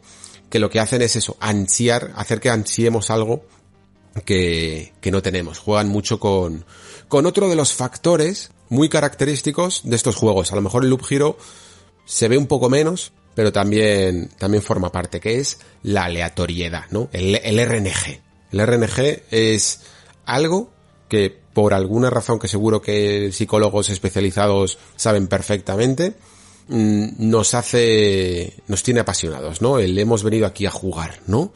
Que 0.50 0.58
lo 0.58 0.68
que 0.68 0.80
hacen 0.80 1.02
es 1.02 1.14
eso, 1.14 1.36
ansiar, 1.38 2.12
hacer 2.16 2.40
que 2.40 2.50
ansiemos 2.50 3.10
algo 3.10 3.44
que, 4.24 4.92
que 5.00 5.10
no 5.10 5.22
tenemos. 5.22 5.58
Juegan 5.58 5.88
mucho 5.88 6.18
con, 6.18 6.64
con 7.06 7.26
otro 7.26 7.48
de 7.48 7.56
los 7.56 7.72
factores 7.72 8.50
muy 8.68 8.88
característicos 8.88 9.82
de 9.84 9.96
estos 9.96 10.16
juegos. 10.16 10.52
A 10.52 10.56
lo 10.56 10.62
mejor 10.62 10.82
el 10.82 10.90
Loop 10.90 11.02
Hero 11.08 11.38
se 12.04 12.28
ve 12.28 12.36
un 12.36 12.46
poco 12.46 12.68
menos, 12.68 13.12
pero 13.34 13.52
también, 13.52 14.30
también 14.38 14.62
forma 14.62 14.92
parte, 14.92 15.20
que 15.20 15.40
es 15.40 15.58
la 15.82 16.04
aleatoriedad, 16.04 16.84
¿no? 16.90 17.08
El, 17.12 17.34
RNG. 17.34 18.20
El 18.52 18.66
RNG 18.66 19.22
es 19.30 19.80
algo 20.24 20.70
que 21.08 21.36
por 21.52 21.74
alguna 21.74 22.10
razón 22.10 22.38
que 22.38 22.48
seguro 22.48 22.80
que 22.80 23.30
psicólogos 23.32 23.90
especializados 23.90 24.78
saben 24.96 25.26
perfectamente, 25.26 26.14
mm, 26.68 27.06
nos 27.18 27.54
hace, 27.54 28.54
nos 28.68 28.82
tiene 28.82 29.00
apasionados, 29.00 29.60
¿no? 29.60 29.78
El 29.78 29.98
hemos 29.98 30.22
venido 30.22 30.46
aquí 30.46 30.66
a 30.66 30.70
jugar, 30.70 31.20
¿no? 31.26 31.52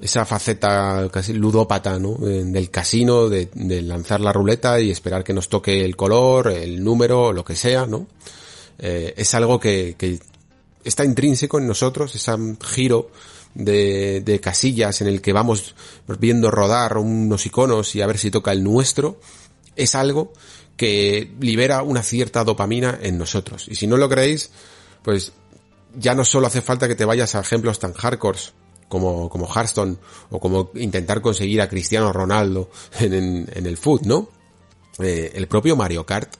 Esa 0.00 0.24
faceta 0.24 1.08
casi 1.10 1.32
ludópata, 1.32 1.98
¿no? 1.98 2.16
Del 2.16 2.70
casino, 2.70 3.28
de, 3.28 3.48
lanzar 3.82 4.20
la 4.20 4.32
ruleta 4.32 4.80
y 4.80 4.90
esperar 4.90 5.24
que 5.24 5.34
nos 5.34 5.48
toque 5.48 5.84
el 5.84 5.96
color, 5.96 6.50
el 6.50 6.82
número, 6.82 7.32
lo 7.32 7.44
que 7.44 7.56
sea, 7.56 7.86
¿no? 7.86 8.06
Eh, 8.78 9.14
es 9.16 9.34
algo 9.34 9.60
que, 9.60 9.94
que 9.96 10.18
está 10.84 11.04
intrínseco 11.04 11.58
en 11.58 11.66
nosotros, 11.66 12.14
ese 12.14 12.32
giro 12.64 13.10
de, 13.54 14.22
de, 14.24 14.40
casillas 14.40 15.00
en 15.00 15.08
el 15.08 15.20
que 15.20 15.32
vamos 15.32 15.74
viendo 16.18 16.50
rodar 16.50 16.96
unos 16.96 17.44
iconos 17.46 17.94
y 17.94 18.02
a 18.02 18.06
ver 18.06 18.18
si 18.18 18.30
toca 18.30 18.52
el 18.52 18.64
nuestro, 18.64 19.20
es 19.76 19.94
algo 19.94 20.32
que 20.76 21.32
libera 21.40 21.82
una 21.82 22.02
cierta 22.02 22.44
dopamina 22.44 22.98
en 23.02 23.18
nosotros. 23.18 23.66
Y 23.68 23.74
si 23.74 23.86
no 23.86 23.96
lo 23.96 24.08
creéis, 24.08 24.50
pues 25.02 25.32
ya 25.96 26.14
no 26.14 26.24
solo 26.24 26.46
hace 26.46 26.62
falta 26.62 26.88
que 26.88 26.94
te 26.94 27.04
vayas 27.04 27.34
a 27.34 27.40
ejemplos 27.40 27.78
tan 27.78 27.92
hardcore 27.92 28.38
como, 28.88 29.28
como 29.28 29.46
Hearthstone 29.46 29.96
o 30.30 30.40
como 30.40 30.70
intentar 30.74 31.20
conseguir 31.20 31.60
a 31.60 31.68
Cristiano 31.68 32.12
Ronaldo 32.12 32.70
en, 33.00 33.48
en, 33.52 33.66
el 33.66 33.76
foot, 33.76 34.02
¿no? 34.02 34.28
Eh, 34.98 35.32
el 35.34 35.48
propio 35.48 35.76
Mario 35.76 36.04
Kart 36.04 36.34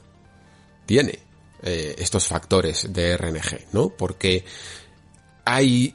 tiene 0.85 1.19
eh, 1.63 1.95
estos 1.99 2.27
factores 2.27 2.93
de 2.93 3.17
RNG, 3.17 3.67
¿no? 3.73 3.91
Porque 3.91 4.45
hay 5.45 5.95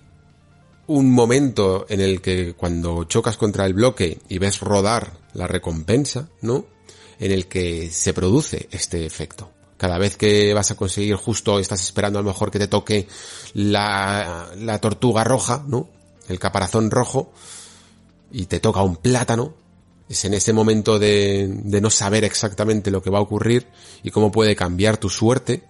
un 0.87 1.11
momento 1.11 1.85
en 1.89 1.99
el 1.99 2.21
que 2.21 2.53
cuando 2.53 3.03
chocas 3.03 3.37
contra 3.37 3.65
el 3.65 3.73
bloque 3.73 4.19
y 4.29 4.37
ves 4.37 4.61
rodar 4.61 5.13
la 5.33 5.47
recompensa, 5.47 6.29
¿no? 6.41 6.65
En 7.19 7.31
el 7.31 7.47
que 7.47 7.89
se 7.91 8.13
produce 8.13 8.67
este 8.71 9.05
efecto. 9.05 9.51
Cada 9.77 9.97
vez 9.97 10.17
que 10.17 10.53
vas 10.53 10.71
a 10.71 10.75
conseguir 10.75 11.15
justo, 11.15 11.59
estás 11.59 11.81
esperando 11.83 12.19
a 12.19 12.21
lo 12.23 12.29
mejor 12.29 12.49
que 12.49 12.59
te 12.59 12.67
toque 12.67 13.07
la, 13.53 14.49
la 14.55 14.79
tortuga 14.79 15.23
roja, 15.23 15.63
¿no? 15.67 15.89
El 16.27 16.39
caparazón 16.39 16.89
rojo, 16.89 17.31
y 18.31 18.45
te 18.47 18.59
toca 18.59 18.81
un 18.81 18.97
plátano, 18.97 19.53
es 20.09 20.25
en 20.25 20.33
ese 20.33 20.53
momento 20.53 20.99
de, 20.99 21.47
de 21.49 21.81
no 21.81 21.89
saber 21.89 22.23
exactamente 22.23 22.91
lo 22.91 23.01
que 23.01 23.09
va 23.09 23.19
a 23.19 23.21
ocurrir 23.21 23.67
y 24.03 24.11
cómo 24.11 24.31
puede 24.31 24.55
cambiar 24.55 24.97
tu 24.97 25.09
suerte, 25.09 25.63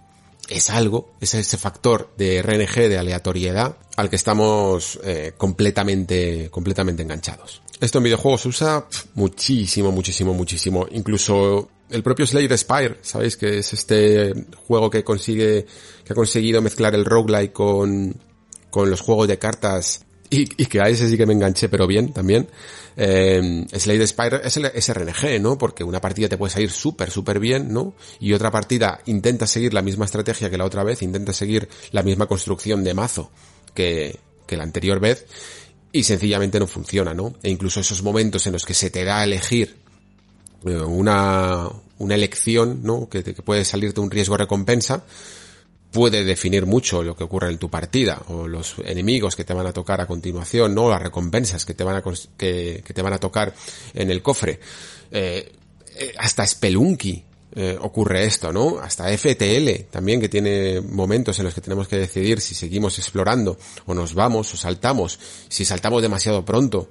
es 0.48 0.70
algo, 0.70 1.14
es 1.20 1.34
ese 1.34 1.58
factor 1.58 2.12
de 2.16 2.42
RNG, 2.42 2.88
de 2.88 2.98
aleatoriedad, 2.98 3.76
al 3.96 4.08
que 4.08 4.16
estamos 4.16 4.98
eh, 5.04 5.32
completamente, 5.36 6.48
completamente 6.50 7.02
enganchados. 7.02 7.62
Esto 7.80 7.98
en 7.98 8.04
videojuegos 8.04 8.40
se 8.42 8.48
usa 8.48 8.86
muchísimo, 9.14 9.92
muchísimo, 9.92 10.34
muchísimo. 10.34 10.86
Incluso 10.90 11.68
el 11.90 12.02
propio 12.02 12.26
Slade 12.26 12.56
Spire, 12.56 12.98
¿sabéis? 13.02 13.36
Que 13.36 13.58
es 13.58 13.72
este 13.72 14.32
juego 14.66 14.90
que 14.90 15.04
consigue, 15.04 15.66
que 16.04 16.12
ha 16.12 16.16
conseguido 16.16 16.60
mezclar 16.60 16.94
el 16.94 17.04
roguelike 17.04 17.52
con, 17.52 18.16
con 18.70 18.90
los 18.90 19.00
juegos 19.00 19.28
de 19.28 19.38
cartas 19.38 20.04
y, 20.30 20.42
y, 20.60 20.66
que 20.66 20.80
a 20.80 20.88
ese 20.88 21.08
sí 21.08 21.16
que 21.16 21.24
me 21.24 21.32
enganché, 21.32 21.68
pero 21.68 21.86
bien 21.86 22.12
también. 22.12 22.48
Eh, 23.00 23.64
Slade 23.72 24.08
Spire 24.08 24.40
es, 24.42 24.56
el, 24.56 24.64
RNG, 24.66 25.40
¿no? 25.40 25.56
Porque 25.56 25.84
una 25.84 26.00
partida 26.00 26.28
te 26.28 26.36
puede 26.36 26.52
salir 26.52 26.72
súper, 26.72 27.12
súper 27.12 27.38
bien, 27.38 27.72
¿no? 27.72 27.94
Y 28.18 28.32
otra 28.32 28.50
partida 28.50 28.98
intenta 29.06 29.46
seguir 29.46 29.72
la 29.72 29.82
misma 29.82 30.04
estrategia 30.04 30.50
que 30.50 30.58
la 30.58 30.64
otra 30.64 30.82
vez, 30.82 31.00
intenta 31.02 31.32
seguir 31.32 31.68
la 31.92 32.02
misma 32.02 32.26
construcción 32.26 32.82
de 32.82 32.94
mazo 32.94 33.30
que, 33.72 34.18
que 34.48 34.56
la 34.56 34.64
anterior 34.64 34.98
vez 34.98 35.26
y 35.92 36.02
sencillamente 36.02 36.58
no 36.58 36.66
funciona, 36.66 37.14
¿no? 37.14 37.34
E 37.40 37.50
incluso 37.50 37.78
esos 37.78 38.02
momentos 38.02 38.44
en 38.48 38.54
los 38.54 38.66
que 38.66 38.74
se 38.74 38.90
te 38.90 39.04
da 39.04 39.20
a 39.20 39.24
elegir 39.24 39.76
eh, 40.64 40.76
una, 40.76 41.68
una 41.98 42.14
elección, 42.16 42.80
¿no? 42.82 43.08
Que, 43.08 43.22
que 43.22 43.42
puede 43.42 43.64
salirte 43.64 44.00
un 44.00 44.10
riesgo 44.10 44.36
recompensa, 44.36 45.04
puede 45.90 46.24
definir 46.24 46.66
mucho 46.66 47.02
lo 47.02 47.16
que 47.16 47.24
ocurre 47.24 47.48
en 47.48 47.58
tu 47.58 47.70
partida 47.70 48.20
o 48.28 48.46
los 48.46 48.76
enemigos 48.84 49.36
que 49.36 49.44
te 49.44 49.54
van 49.54 49.66
a 49.66 49.72
tocar 49.72 50.00
a 50.00 50.06
continuación, 50.06 50.74
no 50.74 50.88
las 50.88 51.02
recompensas 51.02 51.64
que 51.64 51.74
te 51.74 51.84
van 51.84 51.96
a 51.96 52.02
que, 52.36 52.82
te 52.86 53.02
van 53.02 53.12
a 53.12 53.18
tocar 53.18 53.54
en 53.94 54.10
el 54.10 54.22
cofre. 54.22 54.60
Eh, 55.10 55.52
eh, 55.96 56.14
hasta 56.18 56.46
Spelunky 56.46 57.24
eh, 57.56 57.78
ocurre 57.80 58.24
esto, 58.24 58.52
¿no? 58.52 58.78
Hasta 58.78 59.08
FTL 59.16 59.84
también 59.90 60.20
que 60.20 60.28
tiene 60.28 60.80
momentos 60.82 61.38
en 61.38 61.46
los 61.46 61.54
que 61.54 61.62
tenemos 61.62 61.88
que 61.88 61.96
decidir 61.96 62.40
si 62.40 62.54
seguimos 62.54 62.98
explorando 62.98 63.58
o 63.86 63.94
nos 63.94 64.12
vamos 64.12 64.52
o 64.52 64.56
saltamos. 64.58 65.18
Si 65.48 65.64
saltamos 65.64 66.02
demasiado 66.02 66.44
pronto, 66.44 66.90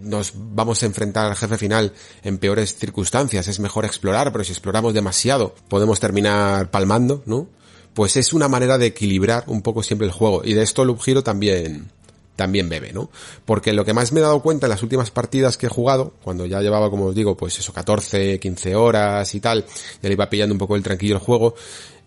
nos 0.00 0.32
vamos 0.34 0.82
a 0.82 0.86
enfrentar 0.86 1.26
al 1.26 1.36
jefe 1.36 1.58
final 1.58 1.92
en 2.22 2.38
peores 2.38 2.76
circunstancias. 2.76 3.48
Es 3.48 3.58
mejor 3.58 3.84
explorar, 3.84 4.32
pero 4.32 4.44
si 4.44 4.52
exploramos 4.52 4.94
demasiado 4.94 5.54
podemos 5.68 6.00
terminar 6.00 6.70
palmando, 6.70 7.22
¿no? 7.26 7.48
Pues 7.94 8.16
es 8.16 8.32
una 8.32 8.48
manera 8.48 8.78
de 8.78 8.86
equilibrar 8.86 9.44
un 9.46 9.62
poco 9.62 9.82
siempre 9.82 10.06
el 10.06 10.12
juego. 10.12 10.42
Y 10.44 10.54
de 10.54 10.62
esto 10.62 10.84
Loop 10.84 11.00
Hero 11.06 11.22
también, 11.22 11.90
también 12.36 12.68
bebe, 12.68 12.92
¿no? 12.92 13.10
Porque 13.44 13.72
lo 13.72 13.84
que 13.84 13.92
más 13.92 14.12
me 14.12 14.20
he 14.20 14.22
dado 14.22 14.40
cuenta 14.42 14.66
en 14.66 14.70
las 14.70 14.82
últimas 14.82 15.10
partidas 15.10 15.56
que 15.56 15.66
he 15.66 15.70
jugado, 15.70 16.14
cuando 16.22 16.46
ya 16.46 16.60
llevaba, 16.60 16.90
como 16.90 17.06
os 17.06 17.14
digo, 17.14 17.36
pues 17.36 17.58
eso, 17.58 17.72
14, 17.72 18.38
15 18.38 18.74
horas 18.76 19.34
y 19.34 19.40
tal, 19.40 19.66
ya 20.02 20.08
le 20.08 20.12
iba 20.12 20.30
pillando 20.30 20.54
un 20.54 20.58
poco 20.58 20.76
el 20.76 20.82
tranquillo 20.82 21.16
el 21.16 21.20
juego, 21.20 21.54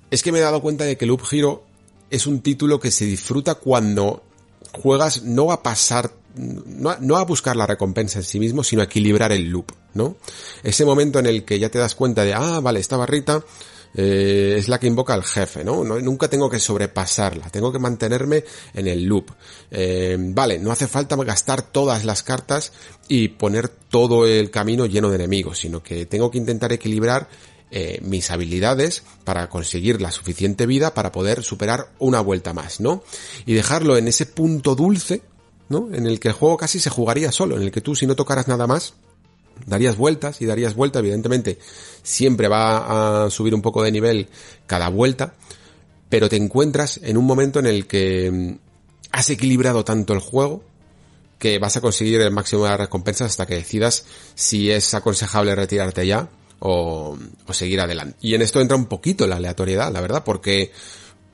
es 0.10 0.24
que 0.24 0.32
me 0.32 0.40
he 0.40 0.42
dado 0.42 0.62
cuenta 0.62 0.86
de 0.86 0.98
que 0.98 1.06
Loop 1.06 1.22
Hero 1.32 1.64
es 2.10 2.28
un 2.28 2.42
título 2.42 2.80
que 2.80 2.92
se 2.92 3.06
disfruta 3.06 3.56
cuando 3.56 4.24
juegas 4.72 5.24
no 5.24 5.52
a 5.52 5.64
pasar, 5.64 6.12
no 6.36 7.18
a, 7.18 7.26
buscar 7.26 7.56
la 7.56 7.68
recompensa 7.68 8.20
en 8.20 8.26
sí 8.26 8.40
mismo, 8.40 8.64
sino 8.64 8.82
a 8.82 8.86
equilibrar 8.86 9.32
el 9.32 9.50
loop, 9.50 9.72
¿no? 9.94 10.18
Ese 10.64 10.86
momento 10.86 11.20
en 11.20 11.28
el 11.28 11.44
que 11.44 11.60
ya 11.60 11.70
te 11.70 11.80
das 11.80 11.96
cuenta 11.96 12.24
de, 12.24 12.34
ah, 12.34 12.60
vale, 12.60 12.80
esta 12.80 12.98
barrita 12.98 13.44
eh, 13.96 14.56
es 14.58 14.68
la 14.68 14.80
que 14.80 14.88
invoca 14.88 15.14
al 15.14 15.24
jefe, 15.24 15.64
¿no? 15.64 15.84
Nunca 15.84 16.28
tengo 16.28 16.50
que 16.50 16.60
sobrepasarla, 16.60 17.50
tengo 17.50 17.72
que 17.72 17.80
mantenerme 17.80 18.44
en 18.74 18.88
el 18.88 19.04
loop. 19.04 19.32
Eh, 19.70 20.18
vale, 20.20 20.60
no 20.60 20.72
hace 20.72 20.88
falta 20.88 21.16
gastar 21.18 21.62
todas 21.62 22.04
las 22.04 22.24
cartas 22.24 22.74
y 23.08 23.30
poner 23.30 23.70
todo 23.70 24.26
el 24.26 24.50
camino 24.50 24.86
lleno 24.86 25.10
de 25.10 25.16
enemigos, 25.16 25.60
sino 25.60 25.84
que 25.84 26.06
tengo 26.06 26.32
que 26.32 26.40
intentar 26.40 26.74
equilibrar 26.74 27.28
eh, 27.76 28.00
mis 28.04 28.30
habilidades 28.30 29.04
para 29.24 29.50
conseguir 29.50 30.02
la 30.02 30.12
suficiente 30.12 30.68
vida 30.68 30.94
para 30.94 31.12
poder 31.12 31.44
superar 31.44 31.92
una 31.98 32.22
vuelta 32.22 32.54
más, 32.54 32.80
¿no? 32.80 33.04
Y 33.46 33.54
dejarlo 33.54 33.98
en 33.98 34.08
ese 34.08 34.26
punto 34.26 34.76
dulce, 34.76 35.22
¿no? 35.70 35.90
En 35.92 36.06
el 36.06 36.20
que 36.20 36.28
el 36.28 36.34
juego 36.36 36.58
casi 36.58 36.80
se 36.80 36.92
jugaría 36.92 37.32
solo, 37.32 37.58
en 37.58 37.64
el 37.64 37.72
que 37.72 37.82
tú 37.82 37.96
si 37.96 38.06
no 38.06 38.16
tocaras 38.16 38.48
nada 38.48 38.68
más, 38.68 38.94
darías 39.66 39.98
vueltas 39.98 40.42
y 40.42 40.46
darías 40.46 40.76
vueltas, 40.76 41.02
evidentemente 41.02 41.60
siempre 42.02 42.48
va 42.48 43.26
a 43.26 43.30
subir 43.30 43.56
un 43.56 43.62
poco 43.62 43.84
de 43.84 43.92
nivel 43.92 44.28
cada 44.68 44.90
vuelta, 44.90 45.36
pero 46.10 46.30
te 46.30 46.36
encuentras 46.36 47.00
en 47.04 47.18
un 47.18 47.26
momento 47.26 47.60
en 47.60 47.66
el 47.66 47.88
que 47.88 48.32
mm, 48.32 48.58
has 49.12 49.30
equilibrado 49.30 49.84
tanto 49.84 50.14
el 50.14 50.20
juego 50.20 50.64
que 51.40 51.60
vas 51.60 51.76
a 51.76 51.82
conseguir 51.82 52.22
el 52.22 52.32
máximo 52.32 52.64
de 52.64 52.70
las 52.70 52.80
recompensas 52.80 53.32
hasta 53.32 53.46
que 53.46 53.56
decidas 53.56 54.06
si 54.34 54.72
es 54.72 54.94
aconsejable 54.94 55.56
retirarte 55.56 56.08
ya 56.08 56.30
o, 56.60 57.18
o 57.46 57.54
seguir 57.54 57.82
adelante. 57.82 58.18
Y 58.22 58.34
en 58.36 58.42
esto 58.42 58.62
entra 58.62 58.78
un 58.78 58.86
poquito 58.86 59.28
la 59.28 59.36
aleatoriedad, 59.36 59.92
la 59.92 60.00
verdad, 60.00 60.24
porque 60.24 60.72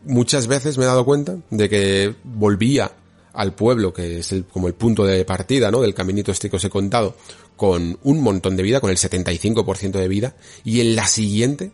muchas 0.04 0.48
veces 0.48 0.78
me 0.78 0.86
he 0.86 0.88
dado 0.88 1.06
cuenta 1.06 1.38
de 1.52 1.70
que 1.70 2.16
volvía 2.24 2.92
al 3.40 3.54
pueblo, 3.54 3.94
que 3.94 4.20
es 4.20 4.34
el, 4.34 4.44
como 4.44 4.68
el 4.68 4.74
punto 4.74 5.06
de 5.06 5.24
partida, 5.24 5.72
¿no? 5.72 5.80
Del 5.80 5.94
caminito 5.94 6.30
este 6.30 6.50
que 6.50 6.58
os 6.58 6.64
he 6.66 6.70
contado, 6.70 7.16
con 7.56 7.98
un 8.04 8.22
montón 8.22 8.58
de 8.58 8.64
vida, 8.64 8.82
con 8.82 8.90
el 8.90 8.98
75% 8.98 9.92
de 9.92 10.08
vida, 10.10 10.36
y 10.66 10.82
en 10.82 10.94
la 10.94 11.08
siguiente 11.08 11.72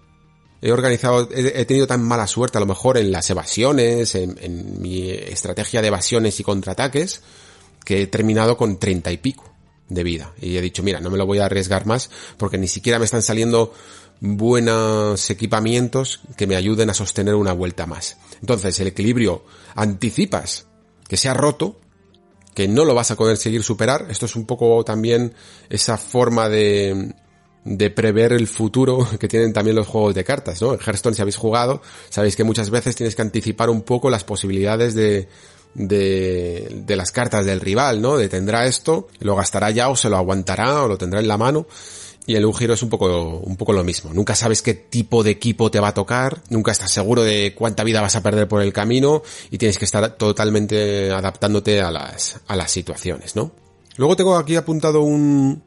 he 0.62 0.72
organizado, 0.72 1.28
he, 1.32 1.66
tenido 1.66 1.88
tan 1.88 2.04
mala 2.04 2.28
suerte 2.28 2.60
a 2.60 2.62
lo 2.62 2.68
mejor 2.68 3.00
en 3.00 3.12
las 3.12 3.28
evasiones, 3.32 4.14
en, 4.14 4.80
mi 4.80 5.10
estrategia 5.10 5.82
de 5.82 5.88
evasiones 5.88 6.40
y 6.40 6.44
contraataques, 6.44 7.24
que 7.84 8.04
he 8.04 8.08
terminado 8.08 8.58
con 8.58 8.78
30 8.78 9.12
y 9.12 9.18
pico 9.18 9.52
de 9.90 10.04
vida. 10.04 10.34
Y 10.40 10.58
he 10.58 10.62
dicho, 10.62 10.84
mira, 10.84 11.00
no 11.00 11.10
me 11.10 11.18
lo 11.18 11.26
voy 11.26 11.40
a 11.40 11.46
arriesgar 11.46 11.88
más 11.88 12.12
porque 12.38 12.60
ni 12.60 12.68
siquiera 12.68 13.00
me 13.00 13.06
están 13.06 13.24
saliendo 13.24 13.74
buenos 14.20 15.32
equipamientos 15.32 16.22
que 16.38 16.46
me 16.46 16.56
ayuden 16.56 16.92
a 16.92 16.94
sostener 16.94 17.34
una 17.34 17.54
vuelta 17.54 17.88
más. 17.88 18.18
Entonces, 18.40 18.80
el 18.80 18.88
equilibrio 18.88 19.46
anticipas 19.74 20.68
que 21.08 21.18
se 21.18 21.30
ha 21.30 21.34
roto 21.34 21.80
que 22.56 22.68
no 22.68 22.86
lo 22.86 22.96
vas 22.96 23.12
a 23.12 23.16
poder 23.16 23.38
seguir 23.38 23.62
superar. 23.64 24.08
Esto 24.10 24.26
es 24.26 24.36
un 24.36 24.46
poco 24.46 24.84
también 24.86 25.34
esa 25.70 25.98
forma 25.98 26.48
de, 26.48 27.14
de 27.66 27.90
prever 27.90 28.32
el 28.32 28.48
futuro 28.48 29.06
que 29.20 29.28
tienen 29.28 29.52
también 29.52 29.76
los 29.76 29.88
juegos 29.88 30.16
de 30.16 30.24
cartas, 30.24 30.62
¿no? 30.62 30.74
En 30.74 30.80
Hearthstone 30.80 31.16
si 31.16 31.22
habéis 31.22 31.36
jugado, 31.36 31.82
sabéis 32.10 32.36
que 32.36 32.44
muchas 32.44 32.70
veces 32.70 32.96
tienes 32.96 33.16
que 33.16 33.22
anticipar 33.22 33.70
un 33.70 33.82
poco 33.82 34.10
las 34.10 34.24
posibilidades 34.24 34.96
de, 34.96 35.28
de, 35.74 36.84
de 36.86 36.96
las 36.96 37.12
cartas 37.12 37.46
del 37.46 37.60
rival, 37.60 38.02
¿no? 38.02 38.16
De 38.18 38.30
tendrá 38.30 38.66
esto, 38.66 39.10
lo 39.20 39.36
gastará 39.36 39.72
ya 39.72 39.90
o 39.90 39.96
se 39.96 40.10
lo 40.10 40.16
aguantará 40.16 40.84
o 40.84 40.88
lo 40.88 40.98
tendrá 40.98 41.20
en 41.20 41.28
la 41.28 41.38
mano. 41.38 41.68
Y 42.28 42.36
el 42.36 42.46
un 42.46 42.56
giro 42.56 42.74
es 42.74 42.82
un 42.82 42.90
poco, 42.90 43.38
un 43.38 43.56
poco 43.56 43.72
lo 43.72 43.84
mismo. 43.84 44.12
Nunca 44.14 44.34
sabes 44.36 44.62
qué 44.62 44.74
tipo 44.74 45.24
de 45.24 45.32
equipo 45.32 45.70
te 45.70 45.80
va 45.80 45.90
a 45.90 45.94
tocar, 45.94 46.42
nunca 46.50 46.72
estás 46.72 46.92
seguro 46.92 47.24
de 47.24 47.54
cuánta 47.56 47.84
vida 47.84 48.02
vas 48.02 48.16
a 48.16 48.24
perder 48.24 48.48
por 48.48 48.62
el 48.62 48.74
camino 48.74 49.22
y 49.52 49.58
tienes 49.60 49.78
que 49.78 49.86
estar 49.86 50.16
totalmente 50.18 51.12
adaptándote 51.12 51.82
a 51.82 51.92
las, 51.92 52.40
a 52.48 52.56
las 52.56 52.72
situaciones, 52.72 53.36
¿no? 53.36 53.52
Luego 53.98 54.16
tengo 54.16 54.36
aquí 54.36 54.56
apuntado 54.56 55.02
un, 55.02 55.62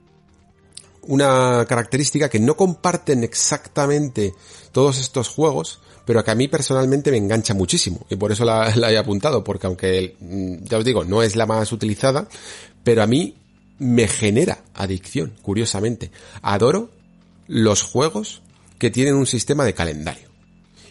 una 1.02 1.64
característica 1.66 2.28
que 2.28 2.39
no 2.39 2.56
comparten 2.56 3.24
exactamente 3.24 4.35
todos 4.72 4.98
estos 4.98 5.28
juegos, 5.28 5.80
pero 6.05 6.22
que 6.22 6.30
a 6.30 6.35
mí 6.35 6.48
personalmente 6.48 7.10
me 7.10 7.16
engancha 7.16 7.55
muchísimo 7.55 8.05
y 8.10 8.16
por 8.16 8.32
eso 8.32 8.44
la, 8.44 8.74
la 8.76 8.93
he 8.93 8.98
apuntado, 8.98 9.43
porque 9.43 9.66
aunque 9.66 10.16
ya 10.62 10.78
os 10.78 10.85
digo, 10.85 11.05
no 11.05 11.22
es 11.22 11.36
la 11.36 11.47
más 11.47 11.72
utilizada, 11.72 12.28
pero 12.85 13.02
a 13.02 13.06
mí 13.06 13.36
me 13.78 14.09
genera 14.09 14.64
adicción, 14.74 15.34
curiosamente. 15.42 16.10
Adoro 16.42 16.90
los 17.46 17.82
juegos 17.82 18.42
que 18.78 18.90
tienen 18.90 19.14
un 19.14 19.26
sistema 19.26 19.64
de 19.64 19.74
calendario. 19.74 20.28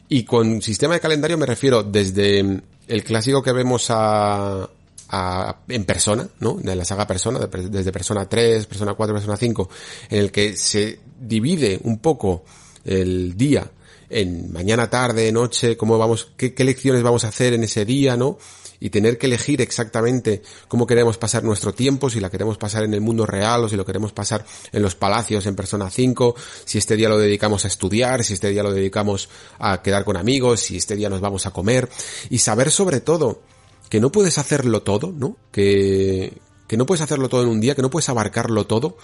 Y 0.09 0.23
con 0.23 0.61
sistema 0.61 0.93
de 0.93 0.99
calendario 0.99 1.37
me 1.37 1.45
refiero 1.45 1.83
desde 1.83 2.61
el 2.87 3.03
clásico 3.03 3.43
que 3.43 3.51
vemos 3.51 3.87
a, 3.89 4.69
a, 5.09 5.57
en 5.67 5.85
persona, 5.85 6.27
¿no? 6.39 6.55
De 6.55 6.75
la 6.75 6.85
saga 6.85 7.05
persona, 7.05 7.39
desde 7.39 7.91
persona 7.91 8.27
3, 8.27 8.65
persona 8.65 8.93
4, 8.93 9.15
persona 9.15 9.37
5, 9.37 9.69
en 10.09 10.19
el 10.19 10.31
que 10.31 10.55
se 10.55 10.99
divide 11.19 11.79
un 11.83 11.99
poco 11.99 12.45
el 12.85 13.35
día 13.35 13.69
en 14.09 14.53
mañana, 14.53 14.89
tarde, 14.89 15.31
noche, 15.33 15.75
cómo 15.75 15.97
vamos, 15.97 16.29
qué, 16.37 16.53
qué 16.53 16.63
lecciones 16.63 17.03
vamos 17.03 17.25
a 17.25 17.29
hacer 17.29 17.53
en 17.53 17.63
ese 17.63 17.83
día, 17.83 18.15
¿no? 18.15 18.37
Y 18.79 18.89
tener 18.89 19.17
que 19.17 19.27
elegir 19.27 19.61
exactamente 19.61 20.41
cómo 20.67 20.87
queremos 20.87 21.17
pasar 21.17 21.43
nuestro 21.43 21.73
tiempo, 21.73 22.09
si 22.09 22.19
la 22.19 22.29
queremos 22.29 22.57
pasar 22.57 22.83
en 22.83 22.93
el 22.93 23.01
mundo 23.01 23.25
real 23.25 23.63
o 23.63 23.69
si 23.69 23.75
lo 23.75 23.85
queremos 23.85 24.13
pasar 24.13 24.45
en 24.71 24.81
los 24.81 24.95
palacios 24.95 25.45
en 25.45 25.55
persona 25.55 25.89
5, 25.89 26.35
si 26.65 26.77
este 26.77 26.95
día 26.95 27.09
lo 27.09 27.17
dedicamos 27.17 27.65
a 27.65 27.67
estudiar, 27.67 28.23
si 28.23 28.33
este 28.33 28.49
día 28.49 28.63
lo 28.63 28.73
dedicamos 28.73 29.29
a 29.59 29.81
quedar 29.81 30.03
con 30.03 30.17
amigos, 30.17 30.61
si 30.61 30.77
este 30.77 30.95
día 30.95 31.09
nos 31.09 31.21
vamos 31.21 31.45
a 31.45 31.51
comer 31.51 31.89
y 32.29 32.39
saber 32.39 32.71
sobre 32.71 33.01
todo 33.01 33.41
que 33.89 33.99
no 33.99 34.11
puedes 34.11 34.37
hacerlo 34.37 34.83
todo, 34.83 35.13
¿no? 35.15 35.37
Que, 35.51 36.37
que 36.67 36.77
no 36.77 36.85
puedes 36.85 37.01
hacerlo 37.01 37.29
todo 37.29 37.43
en 37.43 37.49
un 37.49 37.61
día, 37.61 37.75
que 37.75 37.81
no 37.81 37.89
puedes 37.89 38.09
abarcarlo 38.09 38.67
todo, 38.67 38.97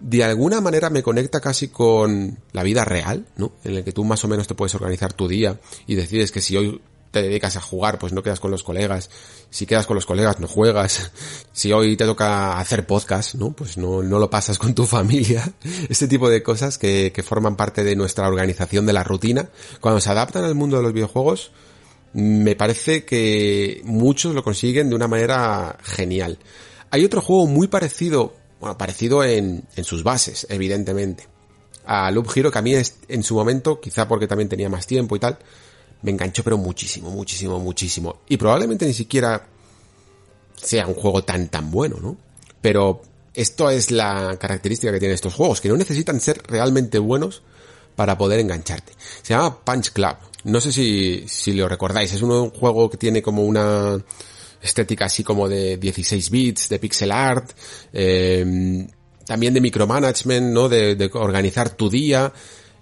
de 0.00 0.24
alguna 0.24 0.60
manera 0.60 0.90
me 0.90 1.02
conecta 1.02 1.40
casi 1.40 1.68
con 1.68 2.38
la 2.52 2.62
vida 2.62 2.84
real, 2.84 3.26
¿no? 3.36 3.52
En 3.64 3.74
el 3.74 3.84
que 3.84 3.92
tú 3.92 4.04
más 4.04 4.24
o 4.24 4.28
menos 4.28 4.46
te 4.46 4.54
puedes 4.54 4.74
organizar 4.74 5.12
tu 5.12 5.28
día 5.28 5.60
y 5.86 5.94
decides 5.94 6.30
que 6.30 6.40
si 6.40 6.56
hoy 6.56 6.80
te 7.14 7.22
dedicas 7.22 7.56
a 7.56 7.60
jugar, 7.60 7.98
pues 7.98 8.12
no 8.12 8.22
quedas 8.22 8.40
con 8.40 8.50
los 8.50 8.62
colegas. 8.62 9.08
Si 9.48 9.64
quedas 9.66 9.86
con 9.86 9.94
los 9.94 10.04
colegas, 10.04 10.40
no 10.40 10.48
juegas. 10.48 11.10
Si 11.52 11.72
hoy 11.72 11.96
te 11.96 12.04
toca 12.04 12.58
hacer 12.58 12.84
podcast, 12.84 13.36
¿no? 13.36 13.52
Pues 13.52 13.78
no, 13.78 14.02
no 14.02 14.18
lo 14.18 14.28
pasas 14.28 14.58
con 14.58 14.74
tu 14.74 14.84
familia. 14.98 15.50
Este 15.88 16.08
tipo 16.08 16.28
de 16.28 16.42
cosas 16.42 16.76
que, 16.76 17.12
que 17.14 17.22
forman 17.22 17.56
parte 17.56 17.84
de 17.84 17.94
nuestra 17.94 18.26
organización 18.26 18.84
de 18.86 18.92
la 18.92 19.04
rutina. 19.04 19.48
Cuando 19.80 20.00
se 20.00 20.10
adaptan 20.10 20.42
al 20.42 20.56
mundo 20.56 20.76
de 20.76 20.82
los 20.82 20.92
videojuegos, 20.92 21.52
me 22.12 22.56
parece 22.56 23.04
que 23.04 23.80
muchos 23.84 24.34
lo 24.34 24.42
consiguen 24.42 24.90
de 24.90 24.96
una 24.96 25.06
manera 25.06 25.78
genial. 25.82 26.38
Hay 26.90 27.04
otro 27.04 27.20
juego 27.20 27.46
muy 27.46 27.68
parecido, 27.68 28.34
bueno, 28.60 28.76
parecido 28.76 29.22
en, 29.22 29.62
en 29.76 29.84
sus 29.84 30.02
bases, 30.02 30.48
evidentemente. 30.50 31.28
A 31.86 32.10
Loop 32.10 32.28
Hero, 32.34 32.50
que 32.50 32.58
a 32.58 32.62
mí 32.62 32.74
es, 32.74 32.96
en 33.06 33.22
su 33.22 33.36
momento, 33.36 33.80
quizá 33.80 34.08
porque 34.08 34.26
también 34.26 34.48
tenía 34.48 34.68
más 34.68 34.86
tiempo 34.88 35.14
y 35.14 35.20
tal, 35.20 35.38
me 36.04 36.10
enganchó 36.10 36.44
pero 36.44 36.58
muchísimo, 36.58 37.10
muchísimo, 37.10 37.58
muchísimo. 37.58 38.20
Y 38.28 38.36
probablemente 38.36 38.86
ni 38.86 38.92
siquiera 38.92 39.46
sea 40.54 40.86
un 40.86 40.94
juego 40.94 41.24
tan 41.24 41.48
tan 41.48 41.70
bueno, 41.70 41.96
¿no? 42.00 42.16
Pero 42.60 43.00
esto 43.32 43.70
es 43.70 43.90
la 43.90 44.36
característica 44.38 44.92
que 44.92 44.98
tienen 44.98 45.14
estos 45.14 45.34
juegos, 45.34 45.60
que 45.60 45.68
no 45.70 45.76
necesitan 45.76 46.20
ser 46.20 46.42
realmente 46.46 46.98
buenos 46.98 47.42
para 47.96 48.18
poder 48.18 48.38
engancharte. 48.40 48.92
Se 49.22 49.34
llama 49.34 49.64
Punch 49.64 49.92
Club. 49.92 50.16
No 50.44 50.60
sé 50.60 50.72
si, 50.72 51.24
si 51.26 51.54
lo 51.54 51.68
recordáis, 51.68 52.12
es 52.12 52.20
un 52.20 52.50
juego 52.50 52.90
que 52.90 52.98
tiene 52.98 53.22
como 53.22 53.44
una 53.44 53.98
estética 54.60 55.06
así 55.06 55.24
como 55.24 55.48
de 55.48 55.78
16 55.78 56.30
bits, 56.30 56.68
de 56.68 56.78
pixel 56.78 57.12
art, 57.12 57.50
eh, 57.92 58.86
también 59.26 59.54
de 59.54 59.60
micromanagement, 59.62 60.52
¿no? 60.52 60.68
De, 60.68 60.96
de 60.96 61.10
organizar 61.14 61.70
tu 61.70 61.88
día 61.88 62.30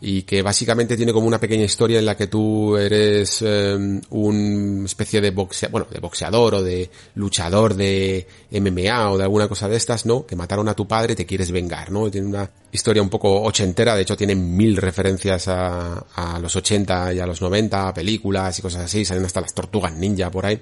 y 0.05 0.23
que 0.23 0.43
básicamente 0.43 0.97
tiene 0.97 1.13
como 1.13 1.29
una 1.29 1.39
pequeña 1.39 1.65
historia 1.65 2.01
en 2.01 2.07
la 2.07 2.17
que 2.17 2.27
tú 2.27 2.77
eres 2.77 3.41
eh, 3.41 4.01
un 4.11 4.83
especie 4.85 5.21
de 5.21 5.31
boxeador, 5.31 5.71
bueno, 5.71 5.87
de 5.93 6.01
boxeador 6.01 6.57
o 6.57 6.63
de 6.63 6.91
luchador 7.15 7.75
de 7.75 8.27
MMA 8.51 9.13
o 9.13 9.17
de 9.17 9.23
alguna 9.23 9.47
cosa 9.47 9.69
de 9.69 9.77
estas, 9.77 10.05
¿no? 10.05 10.27
Que 10.27 10.35
mataron 10.35 10.69
a 10.69 10.75
tu 10.75 10.89
padre 10.89 11.13
y 11.13 11.17
te 11.17 11.25
quieres 11.25 11.53
vengar, 11.53 11.93
¿no? 11.93 12.11
Tiene 12.11 12.27
una 12.27 12.51
historia 12.73 13.01
un 13.01 13.11
poco 13.11 13.43
ochentera, 13.43 13.95
de 13.95 14.03
hecho 14.03 14.17
tiene 14.17 14.35
mil 14.35 14.77
referencias 14.77 15.47
a, 15.47 16.05
a 16.17 16.39
los 16.41 16.57
80 16.57 17.15
y 17.15 17.21
a 17.21 17.27
los 17.27 17.41
90, 17.41 17.95
películas 17.95 18.59
y 18.59 18.63
cosas 18.63 18.83
así, 18.83 19.05
salen 19.05 19.25
hasta 19.25 19.41
las 19.41 19.55
tortugas 19.55 19.95
ninja 19.95 20.33
por 20.33 20.47
ahí. 20.47 20.61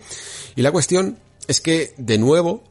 Y 0.54 0.60
la 0.60 0.70
cuestión 0.70 1.16
es 1.48 1.62
que, 1.62 1.94
de 1.96 2.18
nuevo, 2.18 2.62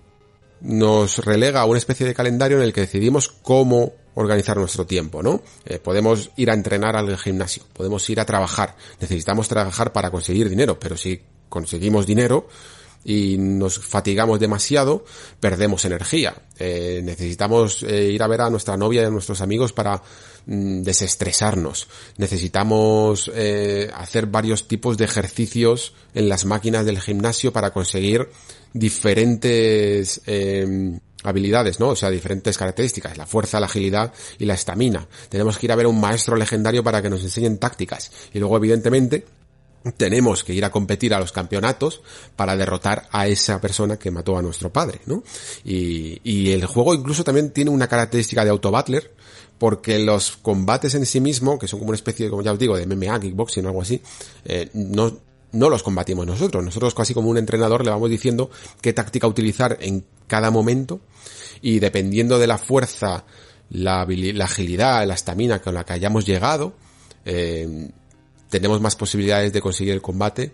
nos 0.62 1.20
relega 1.20 1.62
a 1.62 1.66
una 1.66 1.78
especie 1.78 2.06
de 2.06 2.14
calendario 2.14 2.58
en 2.58 2.64
el 2.64 2.74
que 2.74 2.82
decidimos 2.82 3.30
cómo 3.30 3.94
organizar 4.16 4.58
nuestro 4.58 4.86
tiempo, 4.86 5.24
¿no? 5.24 5.42
Eh, 5.66 5.80
podemos 5.80 6.32
ir 6.36 6.52
a 6.52 6.54
entrenar 6.54 6.96
al 6.98 7.18
gimnasio, 7.18 7.64
podemos 7.74 8.08
ir 8.10 8.20
a 8.20 8.26
trabajar, 8.26 8.76
necesitamos 9.00 9.48
trabajar 9.48 9.94
para 9.94 10.12
conseguir 10.12 10.50
dinero, 10.50 10.78
pero 10.78 10.98
si 10.98 11.22
conseguimos 11.48 12.06
dinero 12.06 12.48
y 13.06 13.38
nos 13.38 13.80
fatigamos 13.80 14.40
demasiado, 14.42 15.06
perdemos 15.40 15.86
energía. 15.86 16.36
Eh, 16.58 17.00
necesitamos 17.02 17.82
eh, 17.84 18.12
ir 18.12 18.22
a 18.22 18.28
ver 18.28 18.42
a 18.42 18.50
nuestra 18.50 18.76
novia 18.76 19.04
y 19.04 19.06
a 19.06 19.10
nuestros 19.10 19.40
amigos 19.40 19.72
para 19.72 20.04
mm, 20.46 20.82
desestresarnos. 20.82 21.88
Necesitamos 22.18 23.32
hacer 23.94 24.26
varios 24.26 24.68
tipos 24.68 24.98
de 24.98 25.06
ejercicios 25.06 25.94
en 26.14 26.28
las 26.28 26.44
máquinas 26.44 26.86
del 26.86 27.00
gimnasio 27.00 27.54
para 27.54 27.72
conseguir 27.72 28.28
diferentes 28.74 30.22
habilidades, 31.24 31.80
¿no? 31.80 31.90
O 31.90 31.96
sea, 31.96 32.10
diferentes 32.10 32.58
características, 32.58 33.18
la 33.18 33.26
fuerza, 33.26 33.60
la 33.60 33.66
agilidad 33.66 34.14
y 34.38 34.46
la 34.46 34.54
estamina. 34.54 35.08
Tenemos 35.30 35.58
que 35.58 35.66
ir 35.66 35.72
a 35.72 35.76
ver 35.76 35.86
a 35.86 35.90
un 35.90 36.00
maestro 36.00 36.36
legendario 36.36 36.84
para 36.84 37.02
que 37.02 37.10
nos 37.10 37.24
enseñen 37.24 37.58
tácticas. 37.58 38.12
Y 38.34 38.40
luego, 38.40 38.58
evidentemente, 38.58 39.26
tenemos 39.98 40.44
que 40.44 40.54
ir 40.54 40.66
a 40.66 40.72
competir 40.72 41.14
a 41.14 41.20
los 41.20 41.32
campeonatos 41.32 42.02
para 42.36 42.56
derrotar 42.56 43.08
a 43.12 43.28
esa 43.28 43.60
persona 43.62 43.98
que 43.98 44.12
mató 44.12 44.38
a 44.38 44.42
nuestro 44.42 44.72
padre, 44.72 45.02
¿no? 45.06 45.24
Y, 45.64 46.20
y 46.24 46.52
el 46.52 46.66
juego 46.66 46.94
incluso 46.94 47.24
también 47.24 47.52
tiene 47.52 47.72
una 47.72 47.88
característica 47.88 48.44
de 48.44 48.52
auto-battler, 48.52 49.14
porque 49.58 50.00
los 50.00 50.38
combates 50.38 50.96
en 50.96 51.06
sí 51.06 51.20
mismo, 51.20 51.60
que 51.60 51.68
son 51.68 51.80
como 51.80 51.90
una 51.90 51.98
especie, 51.98 52.30
como 52.30 52.42
ya 52.42 52.54
os 52.54 52.60
digo, 52.60 52.78
de 52.78 52.86
MMA, 52.86 53.20
kickboxing 53.20 53.66
o 53.66 53.70
algo 53.70 53.82
así, 53.82 54.02
eh, 54.46 54.70
no, 54.74 55.20
no 55.52 55.70
los 55.70 55.84
combatimos 55.84 56.26
nosotros. 56.26 56.64
Nosotros 56.64 56.94
casi 56.94 57.14
como 57.14 57.30
un 57.30 57.38
entrenador 57.38 57.84
le 57.84 57.92
vamos 57.92 58.10
diciendo 58.10 58.50
qué 58.82 58.94
táctica 58.94 59.28
utilizar 59.28 59.78
en 59.82 60.06
cada 60.28 60.52
momento 60.52 61.00
y 61.62 61.80
dependiendo 61.80 62.40
de 62.40 62.48
la 62.48 62.58
fuerza, 62.58 63.26
la, 63.70 64.06
la 64.08 64.46
agilidad, 64.46 65.06
la 65.06 65.14
estamina 65.14 65.62
con 65.62 65.74
la 65.74 65.84
que 65.86 65.94
hayamos 65.94 66.26
llegado, 66.26 66.74
eh, 67.26 67.90
tenemos 68.50 68.82
más 68.82 68.96
posibilidades 68.96 69.54
de 69.54 69.62
conseguir 69.62 69.94
el 69.94 70.02
combate 70.02 70.52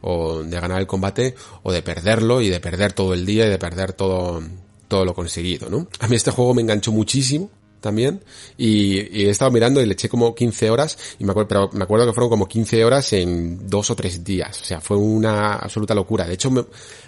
o 0.00 0.42
de 0.42 0.60
ganar 0.60 0.80
el 0.80 0.86
combate 0.86 1.34
o 1.62 1.72
de 1.72 1.82
perderlo 1.82 2.40
y 2.40 2.48
de 2.48 2.60
perder 2.60 2.92
todo 2.92 3.14
el 3.14 3.26
día 3.26 3.46
y 3.46 3.50
de 3.50 3.58
perder 3.58 3.92
todo 3.92 4.42
todo 4.86 5.04
lo 5.04 5.14
conseguido, 5.14 5.68
¿no? 5.68 5.86
A 6.00 6.08
mí 6.08 6.16
este 6.16 6.30
juego 6.30 6.54
me 6.54 6.62
enganchó 6.62 6.92
muchísimo 6.92 7.50
también 7.80 8.22
y, 8.56 8.98
he 8.98 9.30
estado 9.30 9.50
mirando 9.50 9.80
y 9.80 9.86
le 9.86 9.92
eché 9.92 10.08
como 10.08 10.34
15 10.34 10.70
horas 10.70 10.98
y 11.18 11.24
me 11.24 11.30
acuerdo, 11.30 11.48
pero 11.48 11.70
me 11.72 11.84
acuerdo 11.84 12.06
que 12.06 12.12
fueron 12.12 12.30
como 12.30 12.46
15 12.46 12.84
horas 12.84 13.12
en 13.12 13.68
dos 13.68 13.90
o 13.90 13.96
tres 13.96 14.24
días, 14.24 14.60
o 14.60 14.64
sea, 14.64 14.80
fue 14.80 14.96
una 14.96 15.54
absoluta 15.54 15.94
locura. 15.94 16.26
De 16.26 16.34
hecho, 16.34 16.50
me, 16.50 16.64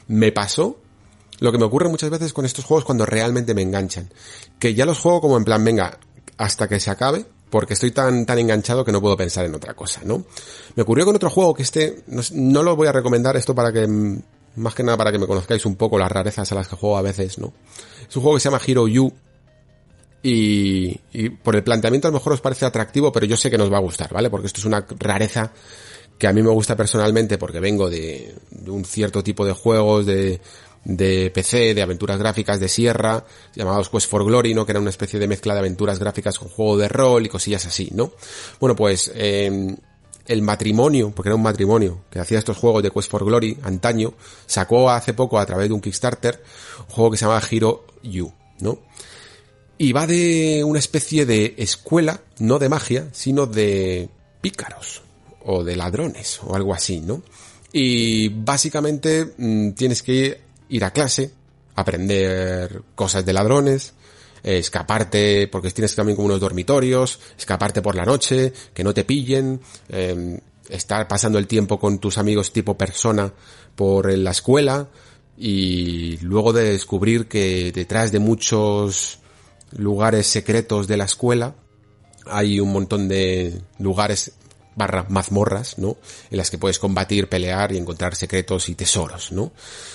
me 0.08 0.32
pasó 0.32 0.78
lo 1.40 1.50
que 1.50 1.58
me 1.58 1.64
ocurre 1.64 1.88
muchas 1.88 2.10
veces 2.10 2.32
con 2.32 2.44
estos 2.44 2.64
juegos 2.64 2.84
cuando 2.84 3.06
realmente 3.06 3.54
me 3.54 3.62
enganchan, 3.62 4.10
que 4.58 4.74
ya 4.74 4.84
los 4.84 4.98
juego 4.98 5.20
como 5.20 5.36
en 5.36 5.44
plan, 5.44 5.64
venga, 5.64 5.98
hasta 6.36 6.68
que 6.68 6.78
se 6.78 6.90
acabe, 6.90 7.24
porque 7.48 7.74
estoy 7.74 7.90
tan, 7.90 8.24
tan 8.24 8.38
enganchado 8.38 8.84
que 8.84 8.92
no 8.92 9.00
puedo 9.00 9.16
pensar 9.16 9.44
en 9.44 9.54
otra 9.54 9.74
cosa, 9.74 10.02
¿no? 10.04 10.24
Me 10.76 10.82
ocurrió 10.82 11.04
con 11.04 11.16
otro 11.16 11.30
juego 11.30 11.54
que 11.54 11.62
este, 11.62 12.04
no, 12.06 12.22
no 12.32 12.62
lo 12.62 12.76
voy 12.76 12.88
a 12.88 12.92
recomendar 12.92 13.36
esto 13.36 13.54
para 13.54 13.72
que, 13.72 13.88
más 14.56 14.74
que 14.74 14.82
nada 14.82 14.96
para 14.96 15.12
que 15.12 15.18
me 15.18 15.26
conozcáis 15.26 15.66
un 15.66 15.76
poco 15.76 15.98
las 15.98 16.10
rarezas 16.10 16.50
a 16.52 16.54
las 16.54 16.68
que 16.68 16.76
juego 16.76 16.96
a 16.96 17.02
veces, 17.02 17.38
¿no? 17.38 17.52
Es 18.08 18.16
un 18.16 18.22
juego 18.22 18.36
que 18.36 18.40
se 18.40 18.48
llama 18.48 18.60
Hero 18.64 18.86
You, 18.86 19.12
y, 20.22 21.00
y, 21.12 21.30
por 21.30 21.56
el 21.56 21.62
planteamiento 21.62 22.08
a 22.08 22.10
lo 22.10 22.18
mejor 22.18 22.34
os 22.34 22.40
parece 22.40 22.66
atractivo, 22.66 23.12
pero 23.12 23.26
yo 23.26 23.36
sé 23.36 23.50
que 23.50 23.58
nos 23.58 23.72
va 23.72 23.78
a 23.78 23.80
gustar, 23.80 24.12
¿vale? 24.12 24.30
Porque 24.30 24.46
esto 24.46 24.60
es 24.60 24.66
una 24.66 24.86
rareza 24.98 25.52
que 26.18 26.26
a 26.26 26.32
mí 26.32 26.42
me 26.42 26.50
gusta 26.50 26.76
personalmente 26.76 27.38
porque 27.38 27.60
vengo 27.60 27.88
de, 27.88 28.34
de 28.50 28.70
un 28.70 28.84
cierto 28.84 29.24
tipo 29.24 29.46
de 29.46 29.52
juegos 29.52 30.04
de, 30.04 30.40
de 30.84 31.30
PC, 31.30 31.74
de 31.74 31.82
aventuras 31.82 32.18
gráficas 32.18 32.60
de 32.60 32.68
sierra, 32.68 33.24
llamados 33.54 33.88
Quest 33.88 34.08
for 34.08 34.24
Glory, 34.24 34.54
¿no? 34.54 34.64
Que 34.64 34.72
era 34.72 34.80
una 34.80 34.90
especie 34.90 35.18
de 35.18 35.28
mezcla 35.28 35.54
de 35.54 35.60
aventuras 35.60 35.98
gráficas 35.98 36.38
con 36.38 36.48
juego 36.48 36.76
de 36.76 36.88
rol 36.88 37.24
y 37.24 37.28
cosillas 37.28 37.66
así, 37.66 37.90
¿no? 37.94 38.12
Bueno, 38.60 38.76
pues, 38.76 39.10
eh, 39.14 39.76
el 40.26 40.42
matrimonio, 40.42 41.12
porque 41.14 41.28
era 41.28 41.36
un 41.36 41.42
matrimonio 41.42 42.04
que 42.10 42.20
hacía 42.20 42.38
estos 42.38 42.56
juegos 42.56 42.82
de 42.82 42.90
Quest 42.90 43.10
for 43.10 43.24
Glory 43.24 43.58
antaño, 43.62 44.14
sacó 44.46 44.90
hace 44.90 45.12
poco 45.12 45.38
a 45.38 45.46
través 45.46 45.68
de 45.68 45.74
un 45.74 45.80
Kickstarter 45.80 46.42
un 46.80 46.86
juego 46.86 47.10
que 47.10 47.16
se 47.16 47.24
llama 47.24 47.42
Hero 47.50 47.84
You, 48.02 48.32
¿no? 48.60 48.78
Y 49.82 49.94
va 49.94 50.06
de 50.06 50.62
una 50.62 50.78
especie 50.78 51.24
de 51.24 51.54
escuela, 51.56 52.20
no 52.38 52.58
de 52.58 52.68
magia, 52.68 53.08
sino 53.12 53.46
de 53.46 54.10
pícaros 54.42 55.00
o 55.42 55.64
de 55.64 55.74
ladrones 55.74 56.38
o 56.44 56.54
algo 56.54 56.74
así, 56.74 57.00
¿no? 57.00 57.22
Y 57.72 58.28
básicamente 58.28 59.32
mmm, 59.38 59.70
tienes 59.70 60.02
que 60.02 60.38
ir 60.68 60.84
a 60.84 60.90
clase, 60.90 61.30
aprender 61.76 62.82
cosas 62.94 63.24
de 63.24 63.32
ladrones, 63.32 63.94
escaparte, 64.42 65.48
porque 65.48 65.70
tienes 65.70 65.94
también 65.94 66.16
como 66.16 66.26
unos 66.26 66.40
dormitorios, 66.40 67.18
escaparte 67.38 67.80
por 67.80 67.94
la 67.94 68.04
noche, 68.04 68.52
que 68.74 68.84
no 68.84 68.92
te 68.92 69.04
pillen, 69.04 69.62
eh, 69.88 70.40
estar 70.68 71.08
pasando 71.08 71.38
el 71.38 71.46
tiempo 71.46 71.80
con 71.80 71.98
tus 71.98 72.18
amigos 72.18 72.52
tipo 72.52 72.76
persona 72.76 73.32
por 73.74 74.12
la 74.12 74.32
escuela 74.32 74.90
y 75.38 76.18
luego 76.18 76.52
de 76.52 76.64
descubrir 76.64 77.28
que 77.28 77.72
detrás 77.72 78.12
de 78.12 78.18
muchos 78.18 79.19
lugares 79.76 80.26
secretos 80.26 80.86
de 80.86 80.96
la 80.96 81.04
escuela. 81.04 81.54
Hay 82.26 82.60
un 82.60 82.72
montón 82.72 83.08
de 83.08 83.60
lugares 83.78 84.32
barra 84.74 85.06
mazmorras, 85.08 85.78
¿no? 85.78 85.96
En 86.30 86.38
las 86.38 86.50
que 86.50 86.58
puedes 86.58 86.78
combatir, 86.78 87.28
pelear 87.28 87.72
y 87.72 87.76
encontrar 87.76 88.14
secretos 88.14 88.68
y 88.68 88.74
tesoros, 88.74 89.32
¿no? 89.32 89.52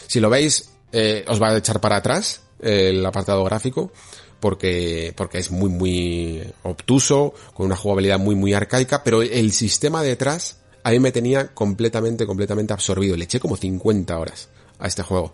Si 0.08 0.20
lo 0.20 0.30
veis, 0.30 0.70
eh, 0.92 1.26
os 1.28 1.42
va 1.42 1.50
a 1.50 1.58
echar 1.58 1.80
para 1.80 1.98
atrás 1.98 2.42
el 2.60 3.06
apartado 3.06 3.44
gráfico 3.44 3.92
porque, 4.40 5.14
porque 5.16 5.40
es 5.40 5.50
muy, 5.52 5.70
muy 5.70 6.44
obtuso, 6.64 7.34
con 7.54 7.66
una 7.66 7.76
jugabilidad 7.76 8.20
muy, 8.20 8.36
muy 8.36 8.54
arcaica, 8.54 9.04
pero 9.04 9.22
el 9.22 9.52
sistema 9.52 10.04
detrás 10.04 10.58
a 10.84 10.92
mí 10.92 11.00
me 11.00 11.12
tenía 11.12 11.54
completamente, 11.54 12.28
completamente 12.28 12.74
absorbido. 12.74 13.18
Le 13.18 13.24
eché 13.24 13.40
como 13.40 13.58
50 13.58 14.20
horas 14.20 14.50
a 14.78 14.88
este 14.88 15.02
juego. 15.02 15.34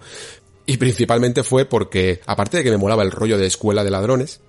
Y 0.72 0.78
principalmente 0.78 1.44
fue 1.44 1.66
porque, 1.66 2.22
aparte 2.26 2.56
de 2.56 2.64
que 2.64 2.72
me 2.72 2.78
molaba 2.78 3.04
el 3.04 3.12
rollo 3.12 3.38
de 3.38 3.46
escuela 3.46 3.84
de 3.84 3.92
ladrones, 3.92 4.40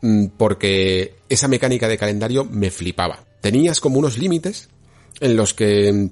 mm, 0.00 0.26
porque 0.36 1.16
esa 1.28 1.48
mecánica 1.48 1.88
de 1.88 1.98
calendario 1.98 2.44
me 2.44 2.70
flipaba. 2.70 3.24
Tenías 3.40 3.80
como 3.80 3.98
unos 3.98 4.16
límites 4.16 4.68
en 5.18 5.34
los 5.34 5.52
que 5.52 5.92
mm, 5.92 6.10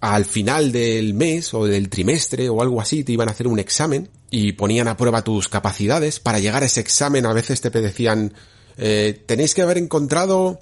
al 0.00 0.24
final 0.24 0.72
del 0.72 1.12
mes 1.12 1.52
o 1.52 1.66
del 1.66 1.90
trimestre 1.90 2.48
o 2.48 2.62
algo 2.62 2.80
así 2.80 3.04
te 3.04 3.12
iban 3.12 3.28
a 3.28 3.32
hacer 3.32 3.46
un 3.46 3.58
examen 3.58 4.08
y 4.30 4.52
ponían 4.52 4.88
a 4.88 4.96
prueba 4.96 5.22
tus 5.22 5.48
capacidades. 5.48 6.18
Para 6.18 6.38
llegar 6.38 6.62
a 6.62 6.66
ese 6.66 6.80
examen 6.80 7.26
a 7.26 7.34
veces 7.34 7.60
te 7.60 7.68
decían, 7.68 8.32
eh, 8.78 9.22
tenéis 9.26 9.52
que 9.52 9.60
haber 9.60 9.76
encontrado 9.76 10.60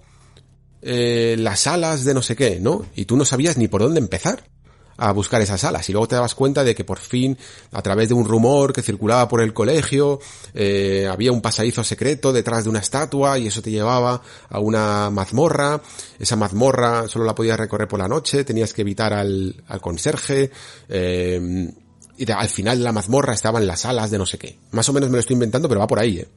eh, 0.81 1.37
las 1.39 1.69
alas 1.69 2.03
de 2.03 2.13
no 2.13 2.23
sé 2.23 2.35
qué, 2.35 2.59
¿no? 2.59 2.87
Y 2.97 3.05
tú 3.05 3.17
no 3.17 3.25
sabías 3.25 3.57
ni 3.57 3.69
por 3.69 3.83
dónde 3.83 4.01
empezar 4.01 4.51
a 4.97 5.13
buscar 5.13 5.41
esas 5.41 5.65
alas 5.65 5.89
y 5.89 5.93
luego 5.93 6.09
te 6.09 6.15
dabas 6.15 6.35
cuenta 6.35 6.65
de 6.65 6.75
que 6.75 6.85
por 6.85 6.99
fin 6.99 7.37
a 7.73 7.83
través 7.83 8.09
de 8.09 8.15
un 8.15 8.25
rumor 8.25 8.73
que 8.73 8.83
circulaba 8.83 9.29
por 9.29 9.41
el 9.41 9.53
colegio 9.53 10.21
eh, 10.55 11.09
había 11.11 11.33
un 11.33 11.41
pasadizo 11.41 11.83
secreto 11.85 12.33
detrás 12.33 12.65
de 12.65 12.71
una 12.71 12.81
estatua 12.81 13.39
y 13.39 13.47
eso 13.47 13.63
te 13.63 13.71
llevaba 13.71 14.23
a 14.49 14.59
una 14.59 15.11
mazmorra. 15.11 15.81
Esa 16.19 16.37
mazmorra 16.37 17.09
solo 17.09 17.25
la 17.25 17.35
podías 17.35 17.59
recorrer 17.59 17.89
por 17.89 17.99
la 17.99 18.09
noche 18.09 18.45
tenías 18.45 18.73
que 18.73 18.83
evitar 18.83 19.13
al, 19.13 19.63
al 19.69 19.81
conserje 19.81 20.51
eh, 20.89 21.71
y 22.17 22.31
al 22.31 22.49
final 22.49 22.79
de 22.79 22.85
la 22.85 22.93
mazmorra 22.93 23.35
estaban 23.35 23.67
las 23.67 23.85
alas 23.85 24.11
de 24.11 24.19
no 24.19 24.27
sé 24.27 24.39
qué. 24.39 24.59
Más 24.73 24.89
o 24.89 24.93
menos 24.93 25.09
me 25.09 25.17
lo 25.17 25.21
estoy 25.21 25.35
inventando 25.35 25.69
pero 25.69 25.81
va 25.81 25.87
por 25.87 25.99
ahí 25.99 26.19
¿eh? 26.19 26.29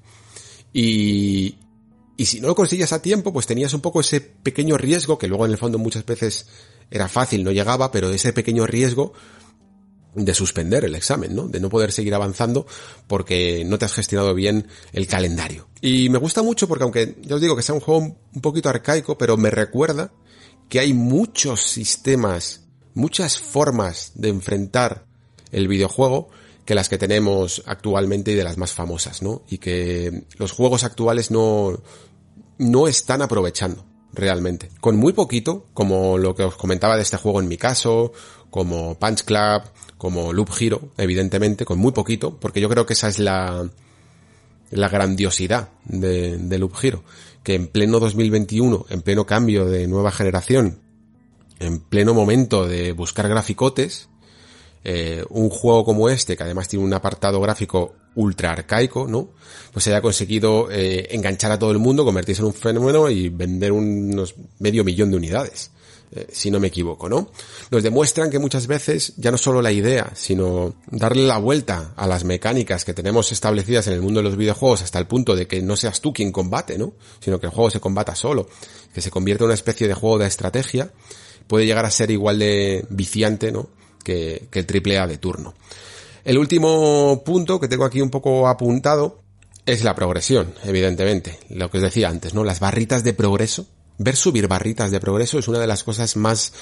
y, 0.73 1.57
y 2.17 2.25
si 2.25 2.39
no 2.39 2.47
lo 2.47 2.55
conseguías 2.55 2.93
a 2.93 3.01
tiempo, 3.01 3.33
pues 3.33 3.45
tenías 3.45 3.73
un 3.73 3.81
poco 3.81 3.99
ese 3.99 4.21
pequeño 4.21 4.77
riesgo, 4.77 5.17
que 5.17 5.27
luego 5.27 5.45
en 5.45 5.51
el 5.51 5.57
fondo 5.57 5.77
muchas 5.77 6.05
veces 6.05 6.47
era 6.89 7.07
fácil, 7.07 7.43
no 7.43 7.51
llegaba, 7.51 7.91
pero 7.91 8.09
ese 8.11 8.33
pequeño 8.33 8.65
riesgo 8.65 9.13
de 10.15 10.33
suspender 10.33 10.85
el 10.85 10.95
examen, 10.95 11.35
¿no? 11.35 11.47
De 11.47 11.59
no 11.59 11.69
poder 11.69 11.91
seguir 11.91 12.15
avanzando 12.15 12.65
porque 13.07 13.63
no 13.65 13.77
te 13.77 13.85
has 13.85 13.93
gestionado 13.93 14.33
bien 14.33 14.67
el 14.93 15.07
calendario. 15.07 15.67
Y 15.81 16.09
me 16.09 16.19
gusta 16.19 16.41
mucho 16.41 16.67
porque 16.67 16.83
aunque 16.83 17.17
ya 17.21 17.35
os 17.35 17.41
digo 17.41 17.55
que 17.55 17.61
sea 17.61 17.75
un 17.75 17.81
juego 17.81 17.99
un 18.33 18.41
poquito 18.41 18.69
arcaico, 18.69 19.17
pero 19.17 19.35
me 19.35 19.51
recuerda 19.51 20.13
que 20.69 20.79
hay 20.79 20.93
muchos 20.93 21.61
sistemas, 21.61 22.61
muchas 22.93 23.39
formas 23.39 24.13
de 24.15 24.29
enfrentar 24.29 25.05
el 25.51 25.67
videojuego 25.67 26.29
que 26.63 26.75
las 26.75 26.89
que 26.89 26.97
tenemos 26.97 27.61
actualmente 27.65 28.31
y 28.31 28.35
de 28.35 28.43
las 28.43 28.57
más 28.57 28.71
famosas, 28.71 29.21
¿no? 29.21 29.43
Y 29.49 29.59
que 29.59 30.23
los 30.37 30.51
juegos 30.51 30.83
actuales 30.83 31.29
no, 31.29 31.79
no 32.57 32.87
están 32.87 33.21
aprovechando 33.21 33.85
realmente. 34.15 34.69
Con 34.79 34.97
muy 34.97 35.13
poquito, 35.13 35.67
como 35.73 36.17
lo 36.17 36.35
que 36.35 36.43
os 36.43 36.55
comentaba 36.55 36.95
de 36.95 37.03
este 37.03 37.17
juego 37.17 37.39
en 37.41 37.47
mi 37.47 37.57
caso, 37.57 38.13
como 38.49 38.97
Punch 38.97 39.23
Club, 39.23 39.63
como 39.97 40.33
Loop 40.33 40.49
Hero, 40.59 40.89
evidentemente, 40.97 41.65
con 41.65 41.79
muy 41.79 41.91
poquito, 41.91 42.37
porque 42.39 42.61
yo 42.61 42.69
creo 42.69 42.85
que 42.85 42.93
esa 42.93 43.09
es 43.09 43.19
la, 43.19 43.69
la 44.71 44.89
grandiosidad 44.89 45.69
de, 45.85 46.37
de 46.37 46.57
Loop 46.57 46.73
Hero, 46.81 47.03
que 47.43 47.55
en 47.55 47.67
pleno 47.67 47.99
2021, 47.99 48.85
en 48.89 49.01
pleno 49.01 49.25
cambio 49.25 49.65
de 49.65 49.87
nueva 49.87 50.11
generación, 50.11 50.79
en 51.59 51.79
pleno 51.79 52.13
momento 52.13 52.67
de 52.67 52.91
buscar 52.91 53.27
graficotes, 53.27 54.09
eh, 54.83 55.23
un 55.29 55.49
juego 55.49 55.83
como 55.83 56.09
este, 56.09 56.37
que 56.37 56.43
además 56.43 56.67
tiene 56.67 56.85
un 56.85 56.93
apartado 56.93 57.39
gráfico 57.41 57.95
ultra 58.15 58.51
arcaico, 58.51 59.07
¿no? 59.07 59.29
Pues 59.71 59.87
haya 59.87 60.01
conseguido 60.01 60.69
eh, 60.71 61.07
enganchar 61.11 61.51
a 61.51 61.59
todo 61.59 61.71
el 61.71 61.79
mundo, 61.79 62.05
convertirse 62.05 62.41
en 62.41 62.47
un 62.47 62.53
fenómeno 62.53 63.09
y 63.09 63.29
vender 63.29 63.71
unos 63.71 64.35
medio 64.59 64.83
millón 64.83 65.11
de 65.11 65.17
unidades. 65.17 65.71
Eh, 66.11 66.27
si 66.31 66.51
no 66.51 66.59
me 66.59 66.67
equivoco, 66.67 67.09
¿no? 67.09 67.31
Nos 67.71 67.83
demuestran 67.83 68.29
que 68.29 68.39
muchas 68.39 68.67
veces 68.67 69.13
ya 69.17 69.31
no 69.31 69.37
solo 69.37 69.61
la 69.61 69.71
idea, 69.71 70.11
sino 70.13 70.75
darle 70.87 71.23
la 71.23 71.39
vuelta 71.39 71.93
a 71.95 72.07
las 72.07 72.23
mecánicas 72.23 72.85
que 72.85 72.93
tenemos 72.93 73.31
establecidas 73.31 73.87
en 73.87 73.93
el 73.93 74.01
mundo 74.01 74.19
de 74.21 74.29
los 74.29 74.37
videojuegos 74.37 74.83
hasta 74.83 74.99
el 74.99 75.07
punto 75.07 75.35
de 75.35 75.47
que 75.47 75.61
no 75.61 75.75
seas 75.75 76.01
tú 76.01 76.13
quien 76.13 76.31
combate, 76.31 76.77
¿no? 76.77 76.93
Sino 77.19 77.39
que 77.39 77.47
el 77.47 77.51
juego 77.51 77.71
se 77.71 77.79
combata 77.79 78.15
solo, 78.15 78.47
que 78.93 79.01
se 79.01 79.11
convierte 79.11 79.43
en 79.43 79.47
una 79.47 79.55
especie 79.55 79.87
de 79.87 79.93
juego 79.93 80.19
de 80.19 80.27
estrategia, 80.27 80.93
puede 81.47 81.65
llegar 81.65 81.85
a 81.85 81.91
ser 81.91 82.11
igual 82.11 82.39
de 82.39 82.85
viciante, 82.89 83.51
¿no? 83.51 83.67
Que, 84.03 84.47
que 84.51 84.59
el 84.59 84.65
triple 84.67 84.99
A 84.99 85.07
de 85.07 85.17
turno. 85.17 85.55
El 86.25 86.37
último 86.37 87.23
punto 87.23 87.59
que 87.59 87.69
tengo 87.69 87.85
aquí 87.85 88.01
un 88.01 88.09
poco 88.09 88.47
apuntado 88.47 89.21
es 89.65 89.83
la 89.83 89.95
progresión, 89.95 90.53
evidentemente. 90.65 91.39
Lo 91.49 91.71
que 91.71 91.77
os 91.77 91.83
decía 91.83 92.09
antes, 92.09 92.33
¿no? 92.33 92.43
Las 92.43 92.59
barritas 92.59 93.03
de 93.03 93.13
progreso 93.13 93.67
ver 93.97 94.15
subir 94.15 94.47
barritas 94.47 94.91
de 94.91 94.99
progreso 94.99 95.39
es 95.39 95.47
una 95.47 95.59
de 95.59 95.67
las 95.67 95.83
cosas 95.83 96.15
más 96.15 96.53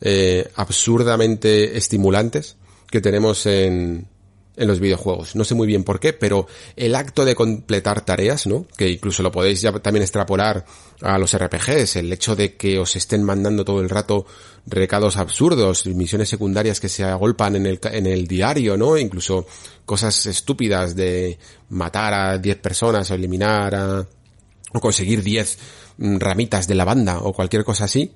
eh, 0.00 0.50
absurdamente 0.56 1.76
estimulantes 1.76 2.56
que 2.90 3.00
tenemos 3.00 3.46
en, 3.46 4.08
en 4.56 4.68
los 4.68 4.80
videojuegos. 4.80 5.34
No 5.34 5.44
sé 5.44 5.54
muy 5.54 5.66
bien 5.66 5.84
por 5.84 5.98
qué, 6.00 6.12
pero 6.12 6.46
el 6.76 6.94
acto 6.94 7.24
de 7.24 7.34
completar 7.34 8.04
tareas, 8.04 8.46
¿no? 8.46 8.66
Que 8.76 8.90
incluso 8.90 9.22
lo 9.22 9.32
podéis 9.32 9.60
ya 9.60 9.72
también 9.72 10.02
extrapolar 10.02 10.64
a 11.00 11.18
los 11.18 11.36
RPGs, 11.36 11.96
el 11.96 12.12
hecho 12.12 12.36
de 12.36 12.56
que 12.56 12.78
os 12.78 12.96
estén 12.96 13.22
mandando 13.22 13.64
todo 13.64 13.80
el 13.80 13.88
rato 13.88 14.26
recados 14.66 15.16
absurdos, 15.16 15.86
misiones 15.86 16.28
secundarias 16.28 16.80
que 16.80 16.88
se 16.88 17.04
agolpan 17.04 17.56
en 17.56 17.66
el, 17.66 17.80
en 17.82 18.06
el 18.06 18.26
diario, 18.26 18.76
¿no? 18.76 18.96
Incluso 18.96 19.46
cosas 19.84 20.26
estúpidas 20.26 20.94
de 20.94 21.38
matar 21.70 22.14
a 22.14 22.38
10 22.38 22.58
personas 22.58 23.10
o 23.10 23.14
eliminar 23.14 23.74
a, 23.74 24.06
o 24.72 24.80
conseguir 24.80 25.22
10 25.22 25.58
Mm, 25.98 26.18
ramitas 26.18 26.66
de 26.66 26.74
lavanda 26.74 27.18
o 27.18 27.32
cualquier 27.32 27.64
cosa 27.64 27.84
así, 27.84 28.12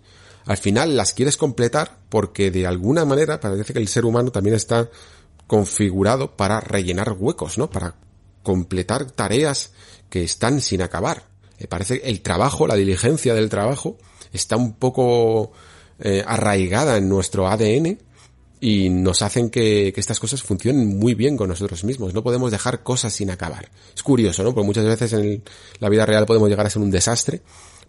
al 0.47 0.57
final 0.57 0.97
las 0.97 1.13
quieres 1.13 1.37
completar 1.37 1.99
porque 2.09 2.51
de 2.51 2.67
alguna 2.67 3.05
manera 3.05 3.39
parece 3.39 3.73
que 3.73 3.79
el 3.79 3.89
ser 3.89 4.05
humano 4.05 4.31
también 4.31 4.57
está 4.57 4.89
configurado 5.47 6.37
para 6.37 6.61
rellenar 6.61 7.17
huecos, 7.19 7.59
¿no? 7.59 7.71
Para 7.71 7.95
completar 8.43 9.11
tareas 9.11 9.73
que 10.11 10.23
están 10.23 10.61
sin 10.61 10.83
acabar. 10.83 11.25
Me 11.59 11.67
parece 11.67 12.03
el 12.05 12.21
trabajo, 12.21 12.67
la 12.67 12.75
diligencia 12.75 13.35
del 13.35 13.49
trabajo 13.49 13.97
está 14.33 14.57
un 14.57 14.75
poco 14.75 15.53
eh, 15.99 16.23
arraigada 16.27 16.97
en 16.97 17.09
nuestro 17.09 17.49
ADN 17.49 17.99
y 18.61 18.89
nos 18.89 19.23
hacen 19.23 19.51
que, 19.51 19.93
que, 19.95 20.01
estas 20.01 20.21
cosas 20.21 20.43
funcionen 20.43 20.99
muy 20.99 21.15
bien 21.15 21.37
con 21.37 21.49
nosotros 21.49 21.85
mismos. 21.85 22.15
No 22.15 22.23
podemos 22.23 22.51
dejar 22.51 22.83
cosas 22.83 23.13
sin 23.13 23.31
acabar. 23.31 23.71
Es 23.95 24.03
curioso, 24.03 24.43
¿no? 24.43 24.55
Porque 24.55 24.67
muchas 24.67 24.85
veces 24.85 25.13
en 25.13 25.43
la 25.79 25.89
vida 25.89 26.07
real 26.07 26.27
podemos 26.27 26.49
llegar 26.49 26.67
a 26.67 26.71
ser 26.71 26.83
un 26.83 26.91
desastre, 26.91 27.43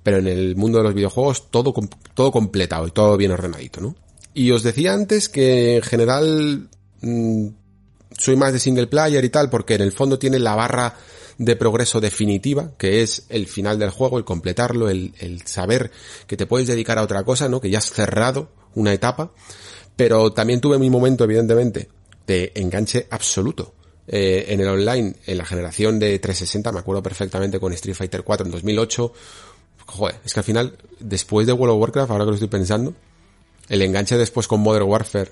pero 0.04 0.18
en 0.18 0.28
el 0.28 0.56
mundo 0.56 0.80
de 0.80 0.86
los 0.86 0.94
videojuegos 0.94 1.50
todo, 1.52 1.74
todo 2.14 2.32
completado 2.32 2.88
y 2.88 2.92
todo 2.92 3.18
bien 3.18 3.32
ordenadito, 3.32 3.82
¿no? 3.82 3.96
Y 4.34 4.52
os 4.52 4.62
decía 4.62 4.94
antes 4.94 5.30
que 5.30 5.78
en 5.78 5.82
general 5.82 6.70
mmm, 7.02 7.48
soy 8.18 8.36
más 8.36 8.54
de 8.54 8.60
single 8.60 8.88
player 8.88 9.24
y 9.24 9.30
tal, 9.30 9.50
porque 9.50 9.76
en 9.76 9.82
el 9.82 9.92
fondo 9.92 10.18
tiene 10.18 10.40
la 10.40 10.56
barra 10.56 10.96
de 11.38 11.56
progreso 11.56 12.02
definitiva, 12.02 12.72
que 12.78 13.04
es 13.04 13.26
el 13.30 13.48
final 13.48 13.78
del 13.78 13.92
juego, 13.92 14.18
el 14.18 14.26
completarlo, 14.26 14.90
el, 14.90 15.14
el 15.20 15.42
saber 15.46 15.92
que 16.26 16.38
te 16.38 16.48
puedes 16.48 16.68
dedicar 16.68 16.98
a 16.98 17.04
otra 17.04 17.24
cosa, 17.24 17.48
¿no? 17.48 17.62
Que 17.62 17.70
ya 17.70 17.78
has 17.78 17.92
cerrado 17.92 18.50
una 18.74 18.94
etapa 18.94 19.34
pero 19.98 20.32
también 20.32 20.62
tuve 20.62 20.78
mi 20.78 20.90
momento, 20.90 21.26
evidentemente, 21.26 21.90
de 22.26 22.54
enganche 22.56 23.08
absoluto. 23.10 23.74
Eh, 24.08 24.46
en 24.50 24.62
el 24.62 24.70
online, 24.70 25.16
en 25.26 25.38
la 25.38 25.44
generación 25.44 26.00
de 26.00 26.18
360, 26.20 26.72
me 26.72 26.80
acuerdo 26.80 27.04
perfectamente 27.04 27.60
con 27.60 27.74
Street 27.74 27.96
Fighter 27.96 28.24
4 28.24 28.46
en 28.46 28.52
2008. 28.52 29.14
Joder, 29.88 30.16
es 30.24 30.34
que 30.34 30.40
al 30.40 30.44
final, 30.44 30.78
después 31.00 31.48
de 31.48 31.54
World 31.54 31.74
of 31.74 31.82
Warcraft, 31.82 32.12
ahora 32.12 32.24
que 32.24 32.30
lo 32.30 32.36
estoy 32.36 32.48
pensando, 32.48 32.94
el 33.68 33.82
enganche 33.82 34.18
después 34.18 34.48
con 34.48 34.62
Modern 34.62 34.86
Warfare 34.86 35.32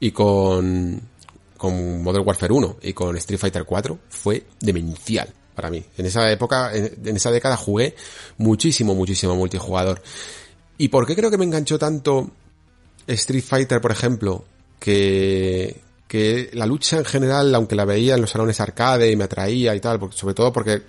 y 0.00 0.10
con, 0.10 1.00
con 1.56 2.02
Modern 2.02 2.26
Warfare 2.26 2.52
1 2.52 2.76
y 2.82 2.92
con 2.92 3.16
Street 3.16 3.40
Fighter 3.40 3.64
4 3.64 3.98
fue 4.08 4.44
demencial 4.60 5.32
para 5.54 5.70
mí. 5.70 5.82
En 5.96 6.06
esa 6.06 6.30
época, 6.30 6.70
en, 6.74 7.16
esa 7.16 7.30
década 7.30 7.56
jugué 7.56 7.96
muchísimo, 8.38 8.94
muchísimo 8.94 9.34
multijugador. 9.34 10.02
¿Y 10.78 10.88
por 10.88 11.06
qué 11.06 11.16
creo 11.16 11.30
que 11.30 11.38
me 11.38 11.46
enganchó 11.46 11.78
tanto 11.78 12.30
Street 13.06 13.42
Fighter, 13.42 13.80
por 13.80 13.90
ejemplo, 13.90 14.44
que, 14.78 15.80
que 16.06 16.50
la 16.52 16.66
lucha 16.66 16.98
en 16.98 17.04
general, 17.04 17.54
aunque 17.54 17.74
la 17.74 17.86
veía 17.86 18.14
en 18.14 18.20
los 18.20 18.30
salones 18.30 18.60
arcade 18.60 19.10
y 19.10 19.16
me 19.16 19.24
atraía 19.24 19.74
y 19.74 19.80
tal, 19.80 19.98
sobre 20.12 20.34
todo 20.34 20.52
porque 20.52 20.82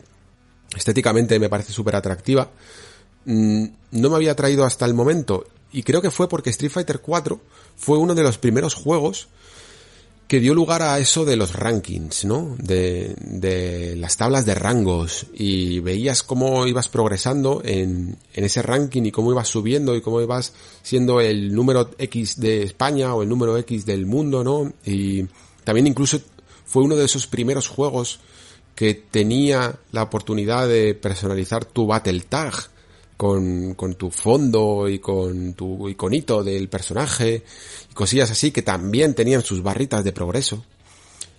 estéticamente 0.75 1.39
me 1.39 1.49
parece 1.49 1.71
súper 1.71 1.95
atractiva, 1.95 2.51
mm, 3.25 3.65
no 3.91 4.09
me 4.09 4.15
había 4.17 4.33
atraído 4.33 4.65
hasta 4.65 4.85
el 4.85 4.93
momento. 4.93 5.45
Y 5.71 5.83
creo 5.83 6.01
que 6.01 6.11
fue 6.11 6.29
porque 6.29 6.49
Street 6.49 6.71
Fighter 6.71 6.99
4 6.99 7.39
fue 7.75 7.97
uno 7.97 8.15
de 8.15 8.23
los 8.23 8.37
primeros 8.37 8.73
juegos 8.73 9.27
que 10.27 10.39
dio 10.41 10.53
lugar 10.53 10.81
a 10.81 10.99
eso 10.99 11.23
de 11.23 11.37
los 11.37 11.53
rankings, 11.53 12.25
¿no? 12.25 12.55
De, 12.59 13.15
de 13.19 13.95
las 13.95 14.17
tablas 14.17 14.45
de 14.45 14.55
rangos 14.55 15.25
y 15.33 15.79
veías 15.79 16.21
cómo 16.21 16.67
ibas 16.67 16.89
progresando 16.89 17.61
en, 17.63 18.17
en 18.33 18.43
ese 18.43 18.61
ranking 18.61 19.03
y 19.03 19.11
cómo 19.11 19.31
ibas 19.31 19.47
subiendo 19.47 19.95
y 19.95 20.01
cómo 20.01 20.21
ibas 20.21 20.53
siendo 20.83 21.21
el 21.21 21.55
número 21.55 21.91
X 21.97 22.39
de 22.39 22.63
España 22.63 23.15
o 23.15 23.23
el 23.23 23.29
número 23.29 23.57
X 23.57 23.85
del 23.85 24.05
mundo, 24.05 24.43
¿no? 24.43 24.73
Y 24.85 25.25
también 25.63 25.87
incluso 25.87 26.19
fue 26.65 26.83
uno 26.83 26.97
de 26.97 27.05
esos 27.05 27.25
primeros 27.27 27.69
juegos 27.69 28.19
que 28.75 28.93
tenía 28.93 29.79
la 29.91 30.03
oportunidad 30.03 30.67
de 30.67 30.93
personalizar 30.93 31.63
tu 31.63 31.87
Battle 31.87 32.19
Tag 32.19 32.53
con, 33.17 33.73
con 33.73 33.95
tu 33.95 34.11
fondo 34.11 34.87
y 34.87 34.99
con 34.99 35.53
tu 35.53 35.89
iconito 35.89 36.43
del 36.43 36.69
personaje 36.69 37.43
y 37.89 37.93
cosillas 37.93 38.29
así 38.31 38.51
que 38.51 38.61
también 38.61 39.15
tenían 39.15 39.41
sus 39.41 39.61
barritas 39.63 40.03
de 40.03 40.13
progreso. 40.13 40.63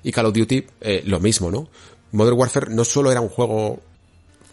Y 0.03 0.13
Call 0.13 0.27
of 0.27 0.35
Duty, 0.35 0.67
eh, 0.81 1.03
lo 1.07 1.21
mismo, 1.21 1.51
¿no? 1.51 1.69
Modern 2.13 2.39
Warfare 2.39 2.75
no 2.75 2.85
solo 2.85 3.11
era 3.11 3.21
un 3.21 3.29
juego 3.29 3.81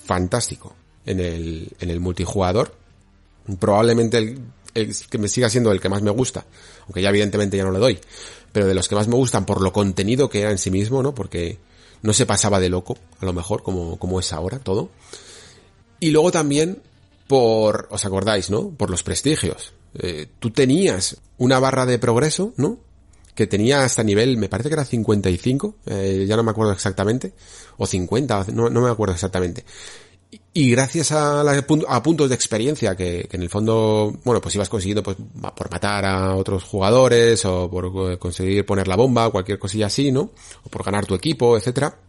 fantástico 0.06 0.76
en 1.06 1.20
el, 1.20 1.70
en 1.80 1.90
el 1.90 2.00
multijugador, 2.00 2.76
probablemente 3.60 4.18
el, 4.18 4.40
el, 4.74 4.96
que 5.10 5.18
me 5.18 5.28
siga 5.28 5.50
siendo 5.50 5.72
el 5.72 5.80
que 5.80 5.90
más 5.90 6.02
me 6.02 6.12
gusta, 6.12 6.46
aunque 6.84 7.02
ya 7.02 7.10
evidentemente 7.10 7.58
ya 7.58 7.64
no 7.64 7.72
le 7.72 7.80
doy, 7.80 8.00
pero 8.52 8.68
de 8.68 8.74
los 8.74 8.88
que 8.88 8.96
más 8.96 9.08
me 9.08 9.16
gustan 9.16 9.46
por 9.46 9.62
lo 9.62 9.72
contenido 9.72 10.30
que 10.30 10.42
era 10.42 10.52
en 10.52 10.58
sí 10.58 10.72
mismo, 10.72 11.02
¿no? 11.02 11.16
Porque 11.16 11.58
no 12.02 12.14
se 12.14 12.26
pasaba 12.26 12.60
de 12.60 12.70
loco, 12.70 12.98
a 13.20 13.26
lo 13.26 13.34
mejor, 13.34 13.64
como, 13.64 13.98
como 13.98 14.20
es 14.20 14.32
ahora 14.34 14.60
todo. 14.60 14.90
Y 16.00 16.12
luego 16.12 16.32
también 16.32 16.82
por, 17.28 17.88
os 17.92 18.06
acordáis, 18.06 18.50
¿no? 18.50 18.70
Por 18.72 18.90
los 18.90 19.04
prestigios. 19.04 19.74
Eh, 19.98 20.28
tú 20.40 20.52
tenías 20.52 21.18
una 21.38 21.60
barra 21.60 21.86
de 21.86 22.00
progreso, 22.00 22.54
¿no? 22.58 22.80
Que 23.34 23.48
tenía 23.48 23.84
hasta 23.84 24.04
nivel, 24.04 24.38
me 24.38 24.50
parece 24.50 24.70
que 24.70 24.76
era 24.76 24.86
55, 24.86 25.76
eh, 25.88 26.26
ya 26.28 26.36
no 26.38 26.44
me 26.44 26.52
acuerdo 26.52 26.72
exactamente, 26.72 27.34
o 27.78 27.86
50, 27.86 28.48
no, 28.54 28.70
me 28.70 28.90
acuerdo 28.90 29.14
exactamente. 29.14 29.66
Y 30.54 30.72
gracias 30.72 31.12
a, 31.12 31.44
puntos 32.02 32.30
de 32.30 32.36
experiencia 32.36 32.96
que, 32.96 33.28
que, 33.30 33.38
en 33.38 33.44
el 33.44 33.50
fondo, 33.50 34.14
bueno, 34.24 34.42
pues 34.42 34.56
ibas 34.56 34.70
consiguiendo 34.70 35.04
pues, 35.04 35.18
por 35.56 35.72
matar 35.72 36.06
a 36.06 36.36
otros 36.36 36.64
jugadores 36.64 37.44
o 37.46 37.70
por 37.70 38.12
eh, 38.12 38.18
conseguir 38.18 38.66
poner 38.66 38.88
la 38.88 38.96
bomba, 38.96 39.30
cualquier 39.32 39.60
cosilla 39.60 39.88
así, 39.88 40.12
¿no? 40.12 40.32
O 40.64 40.70
por 40.70 40.84
ganar 40.84 41.06
tu 41.06 41.16
equipo, 41.16 41.58
etcétera 41.58 42.00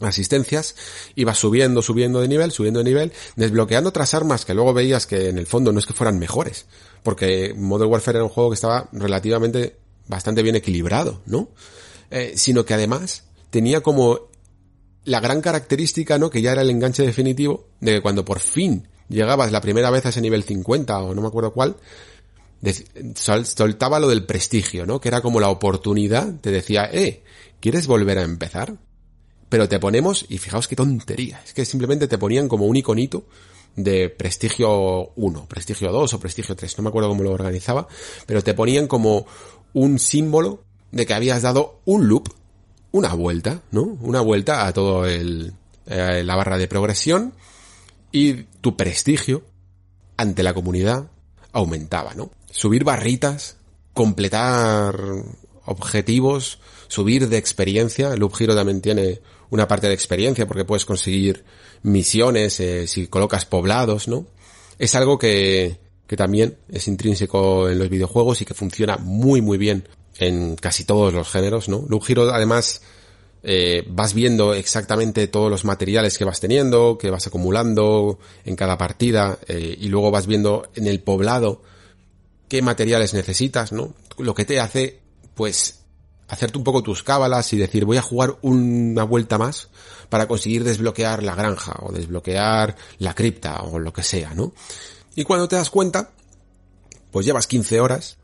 asistencias, 0.00 0.74
ibas 1.14 1.38
subiendo, 1.38 1.82
subiendo 1.82 2.20
de 2.20 2.28
nivel, 2.28 2.50
subiendo 2.50 2.78
de 2.78 2.84
nivel, 2.84 3.12
desbloqueando 3.36 3.90
otras 3.90 4.14
armas 4.14 4.44
que 4.44 4.54
luego 4.54 4.74
veías 4.74 5.06
que 5.06 5.28
en 5.28 5.38
el 5.38 5.46
fondo 5.46 5.72
no 5.72 5.78
es 5.78 5.86
que 5.86 5.92
fueran 5.92 6.18
mejores, 6.18 6.66
porque 7.02 7.54
Modern 7.56 7.90
Warfare 7.90 8.18
era 8.18 8.24
un 8.24 8.30
juego 8.30 8.50
que 8.50 8.54
estaba 8.54 8.88
relativamente 8.92 9.76
bastante 10.06 10.42
bien 10.42 10.56
equilibrado, 10.56 11.20
¿no? 11.26 11.48
Eh, 12.10 12.34
sino 12.36 12.64
que 12.64 12.74
además 12.74 13.24
tenía 13.50 13.80
como 13.80 14.28
la 15.04 15.20
gran 15.20 15.40
característica, 15.40 16.18
¿no? 16.18 16.30
Que 16.30 16.42
ya 16.42 16.52
era 16.52 16.62
el 16.62 16.70
enganche 16.70 17.02
definitivo, 17.02 17.68
de 17.80 17.92
que 17.92 18.02
cuando 18.02 18.24
por 18.24 18.40
fin 18.40 18.88
llegabas 19.08 19.52
la 19.52 19.60
primera 19.60 19.90
vez 19.90 20.06
a 20.06 20.08
ese 20.08 20.20
nivel 20.20 20.44
50 20.44 20.98
o 20.98 21.14
no 21.14 21.22
me 21.22 21.28
acuerdo 21.28 21.52
cuál, 21.52 21.76
soltaba 23.14 23.98
lo 23.98 24.08
del 24.08 24.24
prestigio, 24.24 24.86
¿no? 24.86 25.00
Que 25.00 25.08
era 25.08 25.20
como 25.20 25.40
la 25.40 25.48
oportunidad, 25.48 26.40
te 26.40 26.50
decía, 26.50 26.88
eh, 26.92 27.22
¿quieres 27.60 27.86
volver 27.86 28.18
a 28.18 28.22
empezar? 28.22 28.76
Pero 29.48 29.68
te 29.68 29.78
ponemos, 29.78 30.26
y 30.28 30.38
fijaos 30.38 30.68
qué 30.68 30.76
tontería, 30.76 31.40
es 31.44 31.52
que 31.54 31.64
simplemente 31.64 32.08
te 32.08 32.18
ponían 32.18 32.48
como 32.48 32.66
un 32.66 32.76
iconito 32.76 33.24
de 33.76 34.08
prestigio 34.08 35.12
1, 35.16 35.46
prestigio 35.46 35.90
2 35.90 36.14
o 36.14 36.20
prestigio 36.20 36.54
3, 36.54 36.78
no 36.78 36.84
me 36.84 36.88
acuerdo 36.88 37.08
cómo 37.08 37.22
lo 37.22 37.32
organizaba, 37.32 37.88
pero 38.26 38.42
te 38.42 38.54
ponían 38.54 38.86
como 38.86 39.26
un 39.72 39.98
símbolo 39.98 40.62
de 40.92 41.06
que 41.06 41.14
habías 41.14 41.42
dado 41.42 41.80
un 41.84 42.08
loop, 42.08 42.28
una 42.92 43.12
vuelta, 43.14 43.62
¿no? 43.72 43.82
Una 43.82 44.20
vuelta 44.20 44.66
a 44.66 44.72
todo 44.72 45.06
el, 45.06 45.52
eh, 45.86 46.22
la 46.24 46.36
barra 46.36 46.56
de 46.56 46.68
progresión 46.68 47.34
y 48.12 48.44
tu 48.60 48.76
prestigio 48.76 49.42
ante 50.16 50.44
la 50.44 50.54
comunidad 50.54 51.10
aumentaba, 51.52 52.14
¿no? 52.14 52.30
Subir 52.50 52.84
barritas, 52.84 53.56
completar 53.92 54.96
objetivos, 55.66 56.60
subir 56.88 57.28
de 57.28 57.38
experiencia. 57.38 58.14
Loop 58.16 58.34
Hero 58.38 58.54
también 58.54 58.80
tiene 58.80 59.20
una 59.54 59.68
parte 59.68 59.86
de 59.86 59.94
experiencia 59.94 60.46
porque 60.46 60.64
puedes 60.64 60.84
conseguir 60.84 61.44
misiones 61.82 62.58
eh, 62.58 62.86
si 62.88 63.06
colocas 63.06 63.46
poblados, 63.46 64.08
¿no? 64.08 64.26
Es 64.78 64.96
algo 64.96 65.16
que, 65.16 65.78
que 66.08 66.16
también 66.16 66.58
es 66.68 66.88
intrínseco 66.88 67.68
en 67.68 67.78
los 67.78 67.88
videojuegos 67.88 68.42
y 68.42 68.44
que 68.44 68.54
funciona 68.54 68.96
muy 68.96 69.40
muy 69.40 69.56
bien 69.56 69.88
en 70.18 70.56
casi 70.56 70.84
todos 70.84 71.14
los 71.14 71.28
géneros, 71.30 71.68
¿no? 71.68 71.84
Loop 71.88 72.04
además 72.32 72.82
eh, 73.44 73.84
vas 73.86 74.12
viendo 74.12 74.54
exactamente 74.54 75.28
todos 75.28 75.50
los 75.50 75.64
materiales 75.64 76.18
que 76.18 76.24
vas 76.24 76.40
teniendo, 76.40 76.98
que 76.98 77.10
vas 77.10 77.28
acumulando 77.28 78.18
en 78.44 78.56
cada 78.56 78.76
partida 78.76 79.38
eh, 79.46 79.76
y 79.78 79.88
luego 79.88 80.10
vas 80.10 80.26
viendo 80.26 80.68
en 80.74 80.88
el 80.88 81.00
poblado 81.00 81.62
qué 82.48 82.60
materiales 82.60 83.14
necesitas, 83.14 83.70
¿no? 83.70 83.94
Lo 84.18 84.34
que 84.34 84.44
te 84.44 84.58
hace, 84.58 85.00
pues, 85.34 85.83
hacerte 86.28 86.58
un 86.58 86.64
poco 86.64 86.82
tus 86.82 87.02
cábalas 87.02 87.52
y 87.52 87.58
decir 87.58 87.84
voy 87.84 87.96
a 87.96 88.02
jugar 88.02 88.36
una 88.42 89.04
vuelta 89.04 89.38
más 89.38 89.68
para 90.08 90.28
conseguir 90.28 90.64
desbloquear 90.64 91.22
la 91.22 91.34
granja 91.34 91.76
o 91.80 91.92
desbloquear 91.92 92.76
la 92.98 93.14
cripta 93.14 93.62
o 93.62 93.78
lo 93.78 93.92
que 93.92 94.02
sea, 94.02 94.34
¿no? 94.34 94.52
Y 95.14 95.24
cuando 95.24 95.48
te 95.48 95.56
das 95.56 95.70
cuenta, 95.70 96.10
pues 97.10 97.24
llevas 97.26 97.46
15 97.46 97.80
horas 97.80 98.18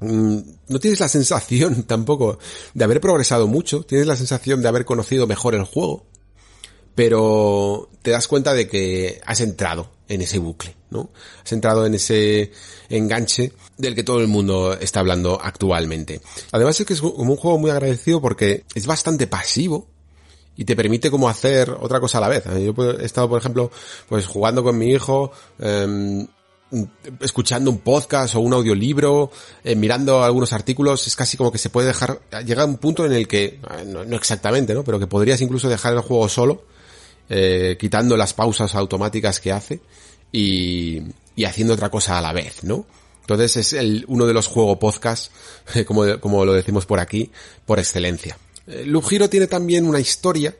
Mm, 0.00 0.38
no 0.68 0.78
tienes 0.78 1.00
la 1.00 1.08
sensación 1.08 1.82
tampoco 1.86 2.38
de 2.74 2.84
haber 2.84 3.00
progresado 3.00 3.46
mucho, 3.46 3.82
tienes 3.82 4.06
la 4.06 4.16
sensación 4.16 4.62
de 4.62 4.68
haber 4.68 4.84
conocido 4.84 5.26
mejor 5.26 5.54
el 5.54 5.64
juego, 5.64 6.06
pero 6.94 7.88
te 8.02 8.10
das 8.10 8.28
cuenta 8.28 8.54
de 8.54 8.68
que 8.68 9.20
has 9.24 9.40
entrado 9.40 9.90
en 10.08 10.22
ese 10.22 10.38
bucle, 10.38 10.74
¿no? 10.90 11.10
Has 11.44 11.52
entrado 11.52 11.86
en 11.86 11.94
ese 11.94 12.50
enganche 12.88 13.52
del 13.76 13.94
que 13.94 14.02
todo 14.02 14.20
el 14.20 14.28
mundo 14.28 14.76
está 14.78 15.00
hablando 15.00 15.38
actualmente. 15.40 16.20
Además 16.52 16.80
es 16.80 16.86
que 16.86 16.94
es 16.94 17.00
como 17.00 17.32
un 17.32 17.36
juego 17.36 17.58
muy 17.58 17.70
agradecido 17.70 18.20
porque 18.20 18.64
es 18.74 18.86
bastante 18.86 19.26
pasivo, 19.26 19.88
y 20.56 20.64
te 20.64 20.74
permite 20.74 21.08
como 21.08 21.28
hacer 21.28 21.70
otra 21.70 22.00
cosa 22.00 22.18
a 22.18 22.20
la 22.20 22.28
vez. 22.28 22.42
Yo 22.44 22.74
he 22.90 23.04
estado, 23.04 23.28
por 23.28 23.38
ejemplo, 23.38 23.70
pues 24.08 24.26
jugando 24.26 24.64
con 24.64 24.76
mi 24.76 24.90
hijo, 24.90 25.30
eh, 25.60 26.26
escuchando 27.20 27.70
un 27.70 27.78
podcast 27.78 28.34
o 28.34 28.40
un 28.40 28.52
audiolibro, 28.52 29.30
eh, 29.64 29.74
mirando 29.74 30.22
algunos 30.22 30.52
artículos, 30.52 31.06
es 31.06 31.16
casi 31.16 31.36
como 31.36 31.50
que 31.50 31.58
se 31.58 31.70
puede 31.70 31.88
dejar, 31.88 32.20
llega 32.44 32.62
a 32.62 32.66
un 32.66 32.76
punto 32.76 33.06
en 33.06 33.12
el 33.12 33.26
que, 33.26 33.44
eh, 33.44 33.60
no, 33.86 34.02
exactamente, 34.16 34.74
¿no? 34.74 34.84
Pero 34.84 34.98
que 34.98 35.06
podrías 35.06 35.40
incluso 35.40 35.68
dejar 35.68 35.94
el 35.94 36.00
juego 36.00 36.28
solo, 36.28 36.64
eh, 37.28 37.76
quitando 37.78 38.16
las 38.16 38.34
pausas 38.34 38.74
automáticas 38.74 39.40
que 39.40 39.52
hace 39.52 39.80
y, 40.32 41.02
y 41.36 41.44
haciendo 41.44 41.74
otra 41.74 41.90
cosa 41.90 42.18
a 42.18 42.22
la 42.22 42.32
vez, 42.32 42.64
¿no? 42.64 42.86
Entonces 43.20 43.56
es 43.56 43.72
el, 43.74 44.04
uno 44.08 44.26
de 44.26 44.34
los 44.34 44.46
juegos 44.46 44.78
podcast, 44.78 45.32
como, 45.86 46.18
como 46.20 46.44
lo 46.44 46.52
decimos 46.52 46.86
por 46.86 47.00
aquí, 47.00 47.30
por 47.66 47.78
excelencia. 47.78 48.38
Loop 48.66 49.04
Hero 49.10 49.30
tiene 49.30 49.46
también 49.46 49.86
una 49.86 50.00
historia 50.00 50.54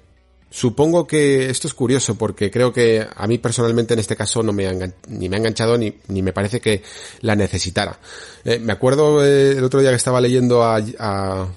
Supongo 0.50 1.06
que 1.06 1.50
esto 1.50 1.68
es 1.68 1.74
curioso 1.74 2.14
porque 2.14 2.50
creo 2.50 2.72
que 2.72 3.06
a 3.14 3.26
mí 3.26 3.36
personalmente 3.36 3.92
en 3.92 4.00
este 4.00 4.16
caso 4.16 4.42
no 4.42 4.54
me 4.54 4.66
ha 4.66 4.72
ni 5.08 5.28
me 5.28 5.36
ha 5.36 5.38
enganchado 5.38 5.76
ni, 5.76 5.94
ni 6.08 6.22
me 6.22 6.32
parece 6.32 6.58
que 6.58 6.82
la 7.20 7.36
necesitara. 7.36 7.98
Eh, 8.44 8.58
me 8.58 8.72
acuerdo 8.72 9.24
eh, 9.24 9.52
el 9.52 9.64
otro 9.64 9.80
día 9.80 9.90
que 9.90 9.96
estaba 9.96 10.22
leyendo 10.22 10.64
a, 10.64 10.80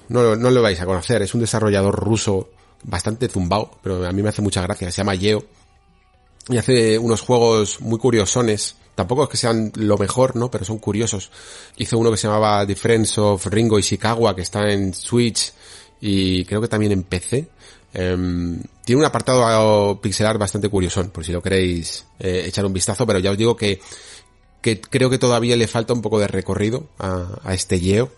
no, 0.08 0.36
no 0.36 0.50
lo 0.50 0.62
vais 0.62 0.78
a 0.78 0.84
conocer, 0.84 1.22
es 1.22 1.32
un 1.32 1.40
desarrollador 1.40 1.94
ruso 1.94 2.50
bastante 2.84 3.28
zumbao, 3.28 3.78
pero 3.82 4.06
a 4.06 4.12
mí 4.12 4.22
me 4.22 4.28
hace 4.28 4.42
mucha 4.42 4.62
gracia, 4.62 4.90
se 4.90 4.98
llama 4.98 5.14
Yeo 5.14 5.44
y 6.48 6.56
hace 6.56 6.98
unos 6.98 7.20
juegos 7.20 7.80
muy 7.80 7.98
curiosones. 7.98 8.76
Tampoco 8.94 9.24
es 9.24 9.28
que 9.30 9.36
sean 9.36 9.72
lo 9.76 9.96
mejor, 9.96 10.36
¿no? 10.36 10.50
Pero 10.50 10.64
son 10.64 10.78
curiosos. 10.78 11.30
Hizo 11.76 11.98
uno 11.98 12.10
que 12.10 12.16
se 12.16 12.26
llamaba 12.26 12.66
The 12.66 12.74
Friends 12.74 13.18
of 13.18 13.46
Ringo 13.46 13.80
Chicago, 13.80 14.34
que 14.34 14.42
está 14.42 14.70
en 14.70 14.92
Switch 14.92 15.52
y 16.00 16.44
creo 16.44 16.60
que 16.60 16.68
también 16.68 16.92
en 16.92 17.04
PC. 17.04 17.48
Em, 17.94 18.60
tiene 18.84 19.00
un 19.00 19.04
apartado 19.04 20.00
pixelar 20.00 20.38
bastante 20.38 20.68
curioso, 20.68 21.06
por 21.10 21.24
si 21.24 21.32
lo 21.32 21.42
queréis 21.42 22.06
eh, 22.18 22.44
echar 22.46 22.64
un 22.64 22.72
vistazo, 22.72 23.06
pero 23.06 23.18
ya 23.18 23.30
os 23.30 23.38
digo 23.38 23.56
que, 23.56 23.80
que 24.60 24.80
creo 24.80 25.10
que 25.10 25.18
todavía 25.18 25.56
le 25.56 25.68
falta 25.68 25.92
un 25.92 26.02
poco 26.02 26.18
de 26.18 26.26
recorrido 26.26 26.88
a, 26.98 27.54
este 27.54 27.80
Yeo. 27.80 28.10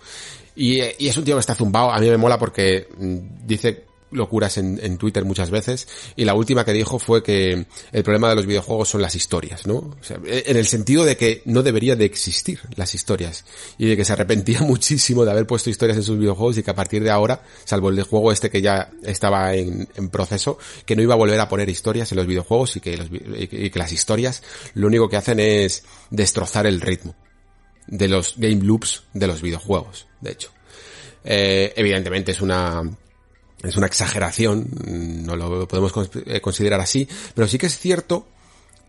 Y, 0.56 0.80
y, 0.80 1.08
es 1.08 1.16
un 1.16 1.24
tío 1.24 1.34
que 1.34 1.40
está 1.40 1.54
zumbado, 1.54 1.92
a 1.92 1.98
mí 1.98 2.08
me 2.08 2.16
mola 2.16 2.38
porque 2.38 2.88
mm, 2.96 3.46
dice 3.46 3.84
locuras 4.14 4.58
en, 4.58 4.80
en, 4.82 4.96
Twitter 4.96 5.24
muchas 5.24 5.50
veces 5.50 5.88
y 6.16 6.24
la 6.24 6.34
última 6.34 6.64
que 6.64 6.72
dijo 6.72 6.98
fue 6.98 7.22
que 7.22 7.66
el 7.92 8.02
problema 8.02 8.28
de 8.28 8.36
los 8.36 8.46
videojuegos 8.46 8.88
son 8.88 9.02
las 9.02 9.14
historias, 9.14 9.66
¿no? 9.66 9.76
O 9.76 9.96
sea, 10.00 10.18
en 10.24 10.56
el 10.56 10.66
sentido 10.66 11.04
de 11.04 11.16
que 11.16 11.42
no 11.44 11.62
debería 11.62 11.96
de 11.96 12.04
existir 12.04 12.60
las 12.76 12.94
historias 12.94 13.44
y 13.78 13.86
de 13.86 13.96
que 13.96 14.04
se 14.04 14.12
arrepentía 14.12 14.60
muchísimo 14.62 15.24
de 15.24 15.30
haber 15.30 15.46
puesto 15.46 15.70
historias 15.70 15.98
en 15.98 16.04
sus 16.04 16.18
videojuegos 16.18 16.58
y 16.58 16.62
que 16.62 16.70
a 16.70 16.74
partir 16.74 17.02
de 17.02 17.10
ahora, 17.10 17.42
salvo 17.64 17.88
el 17.88 18.02
juego 18.02 18.32
este 18.32 18.50
que 18.50 18.62
ya 18.62 18.90
estaba 19.02 19.54
en, 19.54 19.88
en 19.94 20.08
proceso, 20.08 20.58
que 20.86 20.96
no 20.96 21.02
iba 21.02 21.14
a 21.14 21.18
volver 21.18 21.40
a 21.40 21.48
poner 21.48 21.68
historias 21.68 22.10
en 22.12 22.16
los 22.16 22.26
videojuegos 22.26 22.76
y 22.76 22.80
que, 22.80 22.96
los, 22.96 23.08
y 23.10 23.70
que 23.70 23.78
las 23.78 23.92
historias 23.92 24.42
lo 24.74 24.86
único 24.86 25.08
que 25.08 25.16
hacen 25.16 25.40
es 25.40 25.84
destrozar 26.10 26.66
el 26.66 26.80
ritmo 26.80 27.14
de 27.86 28.08
los 28.08 28.34
game 28.36 28.62
loops 28.62 29.04
de 29.12 29.26
los 29.26 29.42
videojuegos, 29.42 30.06
de 30.20 30.32
hecho. 30.32 30.50
Eh, 31.24 31.72
evidentemente 31.76 32.32
es 32.32 32.40
una 32.40 32.82
es 33.68 33.76
una 33.76 33.86
exageración, 33.86 34.68
no 35.24 35.36
lo 35.36 35.66
podemos 35.68 35.92
eh, 36.26 36.40
considerar 36.40 36.80
así, 36.80 37.08
pero 37.34 37.48
sí 37.48 37.58
que 37.58 37.66
es 37.66 37.78
cierto 37.78 38.26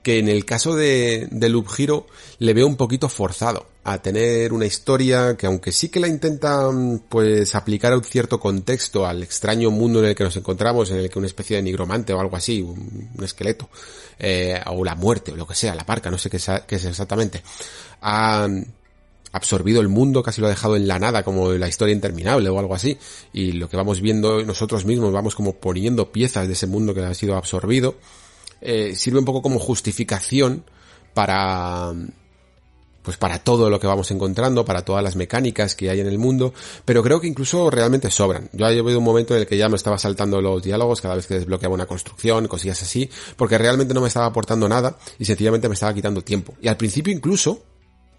que 0.05 0.19
en 0.19 0.29
el 0.29 0.45
caso 0.45 0.75
de, 0.75 1.27
de 1.31 1.49
Loop 1.49 1.67
Hero 1.77 2.05
le 2.37 2.53
veo 2.53 2.67
un 2.67 2.77
poquito 2.77 3.09
forzado 3.09 3.65
a 3.83 3.99
tener 3.99 4.51
una 4.53 4.65
historia 4.65 5.35
que 5.37 5.45
aunque 5.45 5.71
sí 5.71 5.89
que 5.89 5.99
la 5.99 6.07
intenta 6.07 6.69
pues 7.07 7.53
aplicar 7.53 7.93
a 7.93 7.97
un 7.97 8.03
cierto 8.03 8.39
contexto 8.39 9.05
al 9.05 9.21
extraño 9.21 9.69
mundo 9.69 9.99
en 9.99 10.05
el 10.05 10.15
que 10.15 10.23
nos 10.23 10.35
encontramos, 10.37 10.89
en 10.89 10.97
el 10.97 11.09
que 11.09 11.19
una 11.19 11.27
especie 11.27 11.57
de 11.57 11.63
nigromante 11.63 12.11
o 12.11 12.19
algo 12.19 12.35
así, 12.35 12.61
un, 12.61 13.11
esqueleto, 13.23 13.69
eh, 14.17 14.59
o 14.67 14.83
la 14.83 14.95
muerte 14.95 15.31
o 15.31 15.35
lo 15.35 15.47
que 15.47 15.53
sea, 15.53 15.75
la 15.75 15.85
parca, 15.85 16.09
no 16.09 16.17
sé 16.17 16.29
qué, 16.29 16.37
es 16.37 16.85
exactamente, 16.85 17.43
absorbido 19.35 19.81
el 19.81 19.89
mundo, 19.89 20.23
casi 20.23 20.41
lo 20.41 20.47
ha 20.47 20.49
dejado 20.49 20.75
en 20.75 20.87
la 20.87 20.99
nada, 20.99 21.23
como 21.23 21.51
la 21.51 21.67
historia 21.67 21.93
interminable 21.93 22.49
o 22.49 22.59
algo 22.59 22.75
así. 22.75 22.97
Y 23.33 23.53
lo 23.53 23.69
que 23.69 23.77
vamos 23.77 24.01
viendo 24.01 24.43
nosotros 24.43 24.85
mismos, 24.85 25.11
vamos 25.11 25.35
como 25.35 25.53
poniendo 25.53 26.11
piezas 26.11 26.47
de 26.47 26.53
ese 26.53 26.67
mundo 26.67 26.93
que 26.93 27.01
ha 27.01 27.13
sido 27.13 27.35
absorbido, 27.35 27.95
eh, 28.61 28.95
sirve 28.95 29.19
un 29.19 29.25
poco 29.25 29.41
como 29.41 29.59
justificación 29.59 30.63
para 31.13 31.93
pues 33.05 33.17
para 33.17 33.37
todo 33.37 33.69
lo 33.69 33.79
que 33.79 33.85
vamos 33.85 34.09
encontrando, 34.09 34.65
para 34.65 34.83
todas 34.83 35.03
las 35.03 35.15
mecánicas 35.15 35.75
que 35.75 35.91
hay 35.91 35.99
en 35.99 36.07
el 36.07 36.17
mundo, 36.17 36.55
pero 36.85 37.03
creo 37.03 37.21
que 37.21 37.27
incluso 37.27 37.69
realmente 37.69 38.09
sobran. 38.09 38.49
Yo 38.51 38.65
he 38.65 38.79
habido 38.79 38.97
un 38.97 39.05
momento 39.05 39.35
en 39.35 39.41
el 39.41 39.47
que 39.47 39.57
ya 39.57 39.69
me 39.69 39.75
estaba 39.75 39.99
saltando 39.99 40.41
los 40.41 40.63
diálogos 40.63 41.01
cada 41.01 41.15
vez 41.15 41.27
que 41.27 41.35
desbloqueaba 41.35 41.75
una 41.75 41.85
construcción, 41.85 42.47
cosillas 42.47 42.81
así, 42.81 43.07
porque 43.37 43.59
realmente 43.59 43.93
no 43.93 44.01
me 44.01 44.07
estaba 44.07 44.25
aportando 44.25 44.67
nada 44.67 44.97
y 45.19 45.25
sencillamente 45.25 45.69
me 45.69 45.75
estaba 45.75 45.93
quitando 45.93 46.23
tiempo. 46.23 46.55
Y 46.59 46.67
al 46.67 46.77
principio 46.77 47.13
incluso 47.13 47.61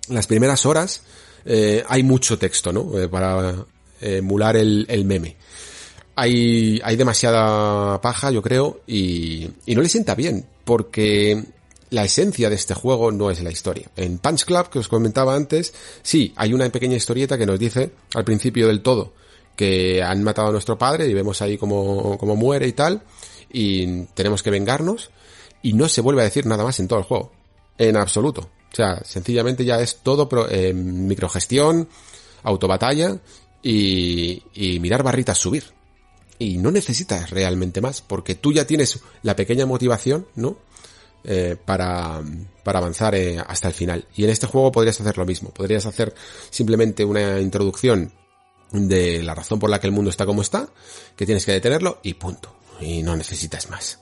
las 0.08 0.26
primeras 0.26 0.66
horas 0.66 1.02
eh, 1.44 1.84
hay 1.88 2.02
mucho 2.02 2.38
texto, 2.38 2.72
¿no? 2.72 2.98
Eh, 2.98 3.08
para 3.08 3.54
emular 4.00 4.56
el, 4.56 4.86
el, 4.88 5.04
meme. 5.04 5.36
Hay, 6.14 6.80
hay 6.82 6.96
demasiada 6.96 8.00
paja, 8.00 8.30
yo 8.30 8.42
creo, 8.42 8.80
y, 8.86 9.48
y 9.64 9.74
no 9.74 9.82
le 9.82 9.88
sienta 9.88 10.14
bien, 10.14 10.46
porque 10.64 11.44
la 11.90 12.04
esencia 12.04 12.50
de 12.50 12.56
este 12.56 12.74
juego 12.74 13.12
no 13.12 13.30
es 13.30 13.42
la 13.42 13.50
historia. 13.50 13.90
En 13.96 14.18
Punch 14.18 14.44
Club, 14.44 14.68
que 14.70 14.78
os 14.78 14.88
comentaba 14.88 15.34
antes, 15.34 15.72
sí, 16.02 16.32
hay 16.36 16.52
una 16.52 16.68
pequeña 16.70 16.96
historieta 16.96 17.38
que 17.38 17.46
nos 17.46 17.58
dice, 17.58 17.92
al 18.14 18.24
principio 18.24 18.66
del 18.66 18.82
todo, 18.82 19.12
que 19.54 20.02
han 20.02 20.22
matado 20.22 20.48
a 20.48 20.52
nuestro 20.52 20.76
padre 20.76 21.06
y 21.06 21.14
vemos 21.14 21.40
ahí 21.42 21.56
como, 21.56 22.18
como 22.18 22.36
muere 22.36 22.66
y 22.66 22.72
tal, 22.72 23.02
y 23.52 24.04
tenemos 24.14 24.42
que 24.42 24.50
vengarnos, 24.50 25.10
y 25.62 25.72
no 25.72 25.88
se 25.88 26.00
vuelve 26.00 26.22
a 26.22 26.24
decir 26.24 26.46
nada 26.46 26.64
más 26.64 26.78
en 26.80 26.88
todo 26.88 26.98
el 26.98 27.04
juego. 27.04 27.32
En 27.78 27.96
absoluto. 27.96 28.48
O 28.76 28.82
sea, 28.84 29.02
sencillamente 29.06 29.64
ya 29.64 29.80
es 29.80 30.00
todo 30.02 30.28
pro, 30.28 30.50
eh, 30.50 30.74
microgestión, 30.74 31.88
autobatalla 32.42 33.18
y, 33.62 34.42
mirar 34.82 35.02
barritas 35.02 35.38
subir. 35.38 35.64
Y 36.38 36.58
no 36.58 36.70
necesitas 36.70 37.30
realmente 37.30 37.80
más, 37.80 38.02
porque 38.02 38.34
tú 38.34 38.52
ya 38.52 38.66
tienes 38.66 39.00
la 39.22 39.34
pequeña 39.34 39.64
motivación, 39.64 40.26
¿no? 40.34 40.58
Eh, 41.24 41.56
para, 41.64 42.22
para 42.62 42.80
avanzar 42.80 43.14
eh, 43.14 43.38
hasta 43.38 43.68
el 43.68 43.72
final. 43.72 44.06
Y 44.14 44.24
en 44.24 44.30
este 44.30 44.46
juego 44.46 44.70
podrías 44.70 45.00
hacer 45.00 45.16
lo 45.16 45.24
mismo. 45.24 45.48
Podrías 45.54 45.86
hacer 45.86 46.14
simplemente 46.50 47.02
una 47.02 47.40
introducción 47.40 48.12
de 48.72 49.22
la 49.22 49.34
razón 49.34 49.58
por 49.58 49.70
la 49.70 49.80
que 49.80 49.86
el 49.86 49.94
mundo 49.94 50.10
está 50.10 50.26
como 50.26 50.42
está, 50.42 50.68
que 51.16 51.24
tienes 51.24 51.46
que 51.46 51.52
detenerlo 51.52 52.00
y 52.02 52.12
punto. 52.12 52.54
Y 52.78 53.02
no 53.02 53.16
necesitas 53.16 53.70
más. 53.70 54.00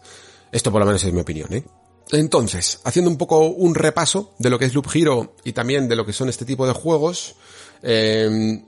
Esto 0.51 0.73
por 0.73 0.81
lo 0.81 0.87
menos 0.87 1.05
es 1.05 1.13
mi 1.13 1.21
opinión, 1.21 1.55
¿eh? 1.55 1.65
Entonces, 2.13 2.81
haciendo 2.85 3.11
un 3.11 3.17
poco 3.17 3.47
un 3.47 3.75
repaso 3.75 4.35
de 4.39 4.51
lo 4.51 4.59
que 4.59 4.67
es 4.67 4.75
Loop 4.75 4.89
Hero 4.95 5.37
y 5.43 5.53
también 5.53 5.89
de 5.89 5.97
lo 5.97 6.05
que 6.05 6.13
son 6.13 6.29
este 6.29 6.45
tipo 6.45 6.67
de 6.67 6.73
juegos, 6.73 7.35
eh, 7.83 8.63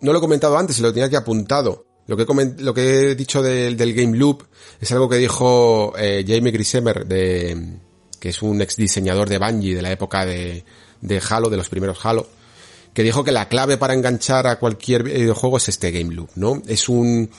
no 0.00 0.12
lo 0.12 0.18
he 0.18 0.20
comentado 0.20 0.58
antes, 0.58 0.80
lo 0.80 0.92
tenía 0.92 1.08
que 1.08 1.16
apuntado. 1.16 1.86
Lo 2.06 2.16
que, 2.16 2.22
he 2.22 2.62
lo 2.62 2.72
que 2.72 3.10
he 3.10 3.14
dicho 3.14 3.42
del, 3.42 3.76
Game 3.76 4.16
Loop 4.16 4.44
es 4.80 4.90
algo 4.92 5.10
que 5.10 5.16
dijo 5.16 5.92
eh, 5.98 6.24
Jamie 6.26 6.52
Grisemer, 6.52 7.06
de, 7.06 7.80
que 8.18 8.30
es 8.30 8.42
un 8.42 8.62
ex 8.62 8.76
diseñador 8.76 9.28
de 9.28 9.38
Bungie 9.38 9.74
de 9.74 9.82
la 9.82 9.92
época 9.92 10.24
de, 10.24 10.64
de 11.02 11.22
Halo, 11.28 11.50
de 11.50 11.58
los 11.58 11.68
primeros 11.68 11.98
Halo, 12.04 12.26
que 12.94 13.02
dijo 13.02 13.24
que 13.24 13.32
la 13.32 13.48
clave 13.48 13.76
para 13.76 13.92
enganchar 13.92 14.46
a 14.46 14.58
cualquier 14.58 15.02
videojuego 15.02 15.58
es 15.58 15.68
este 15.68 15.90
game 15.90 16.14
loop, 16.14 16.30
¿no? 16.34 16.62
Es 16.66 16.88
un, 16.88 17.30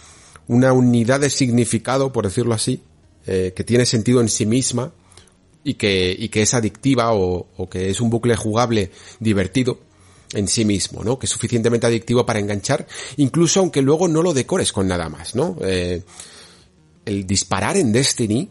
una 0.47 0.71
unidad 0.71 1.19
de 1.19 1.31
significado, 1.31 2.13
por 2.13 2.25
decirlo 2.25 2.53
así, 2.53 2.83
eh, 3.25 3.53
que 3.55 3.63
tiene 3.63 3.87
sentido 3.87 4.21
en 4.21 4.29
sí 4.29 4.45
misma 4.45 4.93
y 5.63 5.75
que, 5.75 6.15
y 6.17 6.29
que 6.29 6.41
es 6.41 6.53
adictiva 6.53 7.13
o, 7.13 7.47
o 7.57 7.69
que 7.69 7.89
es 7.89 8.01
un 8.01 8.09
bucle 8.09 8.35
jugable 8.35 8.91
divertido 9.19 9.79
en 10.33 10.47
sí 10.47 10.65
mismo, 10.65 11.03
¿no? 11.03 11.17
Que 11.17 11.25
es 11.25 11.31
suficientemente 11.31 11.87
adictivo 11.87 12.25
para 12.25 12.39
enganchar, 12.39 12.87
incluso 13.17 13.59
aunque 13.59 13.81
luego 13.81 14.07
no 14.07 14.21
lo 14.21 14.33
decores 14.33 14.71
con 14.71 14.87
nada 14.87 15.09
más, 15.09 15.35
¿no? 15.35 15.57
Eh, 15.61 16.03
el 17.05 17.25
disparar 17.25 17.77
en 17.77 17.91
Destiny 17.91 18.49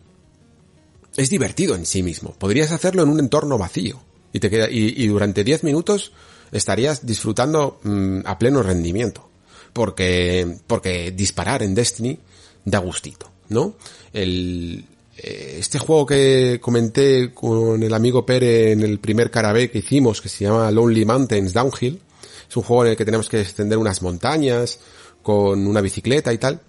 es 1.17 1.31
divertido 1.31 1.75
en 1.75 1.87
sí 1.87 2.03
mismo. 2.03 2.35
Podrías 2.35 2.73
hacerlo 2.73 3.03
en 3.03 3.11
un 3.11 3.21
entorno 3.21 3.59
vacío 3.59 4.01
y 4.33 4.41
te 4.41 4.51
queda 4.51 4.69
y, 4.71 5.07
durante 5.07 5.45
10 5.45 5.65
minutos 5.65 6.13
estarías 6.51 7.07
disfrutando 7.07 7.81
mm, 7.83 8.21
a 8.25 8.39
pleno 8.39 8.63
rendimiento, 8.63 9.29
porque 9.73 10.59
porque 10.67 11.13
disparar 11.13 11.63
en 11.63 11.75
Destiny 11.75 12.19
da 12.65 12.79
gustito, 12.79 13.31
¿no? 13.49 13.75
El 14.13 14.85
este 15.19 15.79
juego 15.79 16.07
que 16.07 16.61
comenté 16.61 17.33
con 17.33 17.83
el 17.83 17.93
amigo 17.93 18.25
Pere 18.25 18.73
en 18.73 18.83
el 18.83 19.01
primer 19.01 19.31
carabé 19.31 19.71
que 19.71 19.79
hicimos, 19.79 20.21
que 20.21 20.29
se 20.29 20.45
llama 20.45 20.71
Lonely 20.71 21.05
Mountains 21.05 21.53
Downhill, 21.53 22.01
es 22.49 22.57
un 22.57 22.63
juego 22.63 22.85
en 22.85 22.91
el 22.93 22.97
que 22.97 23.05
tenemos 23.05 23.29
que 23.29 23.39
descender 23.39 23.79
unas 23.79 24.01
montañas 24.01 24.79
con 25.23 25.67
una 25.67 25.81
bicicleta 25.81 26.33
y 26.33 26.39
tal. 26.39 26.61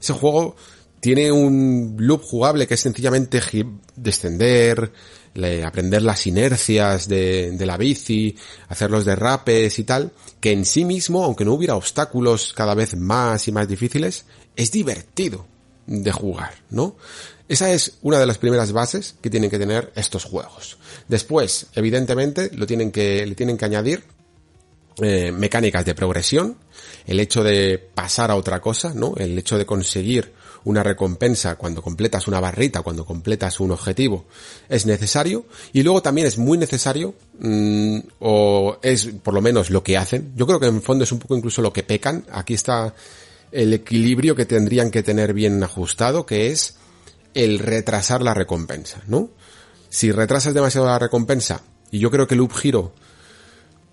Ese 0.00 0.12
juego 0.12 0.56
tiene 1.00 1.30
un 1.30 1.96
loop 1.98 2.22
jugable 2.22 2.66
que 2.66 2.74
es 2.74 2.80
sencillamente 2.80 3.40
descender, 3.96 4.92
aprender 5.64 6.02
las 6.02 6.26
inercias 6.26 7.08
de, 7.08 7.52
de, 7.52 7.66
la 7.66 7.76
bici, 7.76 8.36
hacer 8.68 8.90
los 8.90 9.04
derrapes 9.04 9.78
y 9.78 9.84
tal, 9.84 10.12
que 10.40 10.52
en 10.52 10.64
sí 10.64 10.84
mismo, 10.84 11.24
aunque 11.24 11.44
no 11.44 11.52
hubiera 11.52 11.76
obstáculos 11.76 12.52
cada 12.54 12.74
vez 12.74 12.96
más 12.96 13.46
y 13.48 13.52
más 13.52 13.68
difíciles, 13.68 14.24
es 14.56 14.72
divertido 14.72 15.46
de 15.86 16.10
jugar, 16.10 16.54
¿no? 16.70 16.96
Esa 17.48 17.72
es 17.72 17.98
una 18.02 18.18
de 18.18 18.26
las 18.26 18.38
primeras 18.38 18.72
bases 18.72 19.14
que 19.20 19.30
tienen 19.30 19.50
que 19.50 19.58
tener 19.58 19.92
estos 19.94 20.24
juegos. 20.24 20.78
Después, 21.08 21.66
evidentemente, 21.74 22.50
lo 22.52 22.66
tienen 22.66 22.90
que, 22.90 23.24
le 23.24 23.34
tienen 23.34 23.56
que 23.56 23.64
añadir 23.64 24.04
eh, 25.02 25.30
mecánicas 25.30 25.84
de 25.84 25.94
progresión, 25.94 26.56
el 27.06 27.20
hecho 27.20 27.44
de 27.44 27.78
pasar 27.78 28.30
a 28.30 28.36
otra 28.36 28.60
cosa, 28.60 28.94
¿no? 28.94 29.14
El 29.16 29.38
hecho 29.38 29.58
de 29.58 29.66
conseguir 29.66 30.32
una 30.64 30.82
recompensa 30.82 31.54
cuando 31.54 31.82
completas 31.82 32.26
una 32.26 32.40
barrita, 32.40 32.82
cuando 32.82 33.04
completas 33.04 33.60
un 33.60 33.70
objetivo, 33.70 34.24
es 34.68 34.86
necesario. 34.86 35.46
Y 35.72 35.84
luego 35.84 36.02
también 36.02 36.26
es 36.26 36.38
muy 36.38 36.58
necesario, 36.58 37.14
mmm, 37.38 37.98
o 38.18 38.78
es 38.82 39.06
por 39.22 39.34
lo 39.34 39.40
menos 39.40 39.70
lo 39.70 39.84
que 39.84 39.96
hacen. 39.96 40.32
Yo 40.34 40.46
creo 40.46 40.58
que 40.58 40.66
en 40.66 40.82
fondo 40.82 41.04
es 41.04 41.12
un 41.12 41.20
poco 41.20 41.36
incluso 41.36 41.62
lo 41.62 41.72
que 41.72 41.84
pecan. 41.84 42.24
Aquí 42.32 42.54
está 42.54 42.94
el 43.52 43.74
equilibrio 43.74 44.34
que 44.34 44.46
tendrían 44.46 44.90
que 44.90 45.04
tener 45.04 45.34
bien 45.34 45.62
ajustado, 45.62 46.26
que 46.26 46.50
es 46.50 46.76
el 47.36 47.58
retrasar 47.58 48.22
la 48.22 48.32
recompensa, 48.32 49.02
¿no? 49.06 49.28
Si 49.90 50.10
retrasas 50.10 50.54
demasiado 50.54 50.86
la 50.86 50.98
recompensa, 50.98 51.60
y 51.90 51.98
yo 51.98 52.10
creo 52.10 52.26
que 52.26 52.34
Loop 52.34 52.52
Hero 52.64 52.92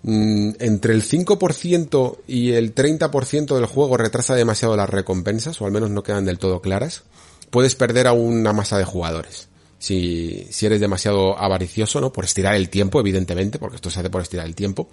mmm, 0.02 0.52
entre 0.58 0.94
el 0.94 1.02
5% 1.02 2.18
y 2.26 2.52
el 2.52 2.74
30% 2.74 3.54
del 3.54 3.66
juego 3.66 3.98
retrasa 3.98 4.34
demasiado 4.34 4.76
las 4.76 4.88
recompensas, 4.88 5.60
o 5.60 5.66
al 5.66 5.72
menos 5.72 5.90
no 5.90 6.02
quedan 6.02 6.24
del 6.24 6.38
todo 6.38 6.62
claras, 6.62 7.02
puedes 7.50 7.74
perder 7.74 8.06
a 8.06 8.14
una 8.14 8.54
masa 8.54 8.78
de 8.78 8.84
jugadores. 8.84 9.48
Si, 9.78 10.46
si 10.50 10.64
eres 10.64 10.80
demasiado 10.80 11.38
avaricioso, 11.38 12.00
¿no? 12.00 12.14
Por 12.14 12.24
estirar 12.24 12.54
el 12.54 12.70
tiempo, 12.70 12.98
evidentemente, 12.98 13.58
porque 13.58 13.76
esto 13.76 13.90
se 13.90 14.00
hace 14.00 14.08
por 14.08 14.22
estirar 14.22 14.46
el 14.46 14.54
tiempo. 14.54 14.88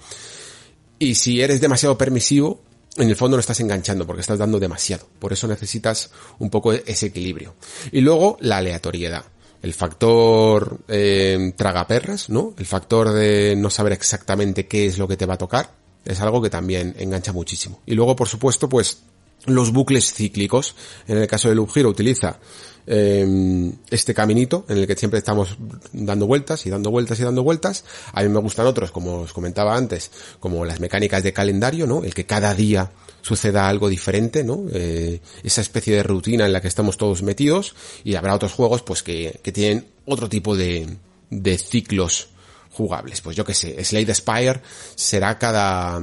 Y 1.00 1.16
si 1.16 1.42
eres 1.42 1.62
demasiado 1.62 1.98
permisivo, 1.98 2.60
en 2.98 3.10
el 3.10 3.16
fondo 3.16 3.38
no 3.38 3.42
estás 3.42 3.60
enganchando 3.60 4.06
porque 4.06 4.22
estás 4.22 4.40
dando 4.40 4.60
demasiado. 4.60 5.08
Por 5.20 5.32
eso 5.34 5.48
necesitas 5.48 6.12
un 6.40 6.50
poco 6.50 6.74
ese 6.74 7.08
equilibrio. 7.08 7.56
Y 7.92 8.02
luego 8.02 8.38
la 8.42 8.58
aleatoriedad. 8.58 9.24
El 9.62 9.74
factor 9.74 10.80
eh, 10.88 11.54
tragaperras, 11.56 12.30
¿no? 12.30 12.54
El 12.58 12.66
factor 12.66 13.14
de 13.14 13.56
no 13.56 13.70
saber 13.70 13.94
exactamente 13.94 14.68
qué 14.68 14.88
es 14.88 14.98
lo 14.98 15.08
que 15.08 15.18
te 15.18 15.26
va 15.26 15.36
a 15.36 15.38
tocar. 15.38 15.72
Es 16.04 16.20
algo 16.20 16.42
que 16.42 16.50
también 16.50 16.96
engancha 16.98 17.32
muchísimo. 17.32 17.82
Y 17.86 17.94
luego, 17.94 18.16
por 18.16 18.28
supuesto, 18.28 18.68
pues 18.68 19.04
los 19.46 19.72
bucles 19.72 20.14
cíclicos. 20.14 20.76
En 21.08 21.18
el 21.18 21.28
caso 21.28 21.50
de 21.50 21.56
Loop 21.56 21.72
utiliza 21.86 22.40
eh, 22.88 23.72
este 23.90 24.14
caminito 24.14 24.66
en 24.70 24.78
el 24.78 24.88
que 24.88 24.96
siempre 24.96 25.20
estamos 25.20 25.58
dando 25.94 26.28
vueltas 26.28 26.66
y 26.66 26.70
dando 26.70 26.92
vueltas 26.92 27.20
y 27.20 27.24
dando 27.24 27.44
vueltas. 27.44 27.84
A 28.14 28.24
mí 28.24 28.30
me 28.30 28.40
gustan 28.40 28.68
otros, 28.68 28.92
como 28.92 29.22
os 29.22 29.34
comentaba 29.34 29.76
antes, 29.76 30.12
como 30.40 30.66
las 30.66 30.80
mecánicas 30.80 31.24
de 31.24 31.34
calendario, 31.34 31.88
¿no? 31.88 32.04
El 32.04 32.14
que 32.14 32.26
cada 32.26 32.54
día 32.54 32.92
suceda 33.22 33.68
algo 33.70 33.90
diferente, 33.90 34.44
¿no? 34.44 34.66
Eh, 34.72 35.22
esa 35.44 35.62
especie 35.62 35.96
de 35.96 36.04
rutina 36.04 36.46
en 36.46 36.54
la 36.54 36.62
que 36.62 36.68
estamos 36.68 36.98
todos 36.98 37.22
metidos 37.24 37.76
y 38.04 38.16
habrá 38.16 38.36
otros 38.36 38.54
juegos 38.54 38.82
pues 38.82 39.04
que, 39.04 39.40
que 39.44 39.52
tienen 39.52 39.88
otro 40.06 40.28
tipo 40.28 40.56
de, 40.56 40.98
de 41.30 41.58
ciclos 41.58 42.30
jugables. 42.72 43.22
Pues 43.22 43.36
yo 43.36 43.46
que 43.46 43.54
sé, 43.54 43.84
Slade 43.84 44.16
Spire 44.16 44.62
será 44.96 45.38
cada 45.38 46.02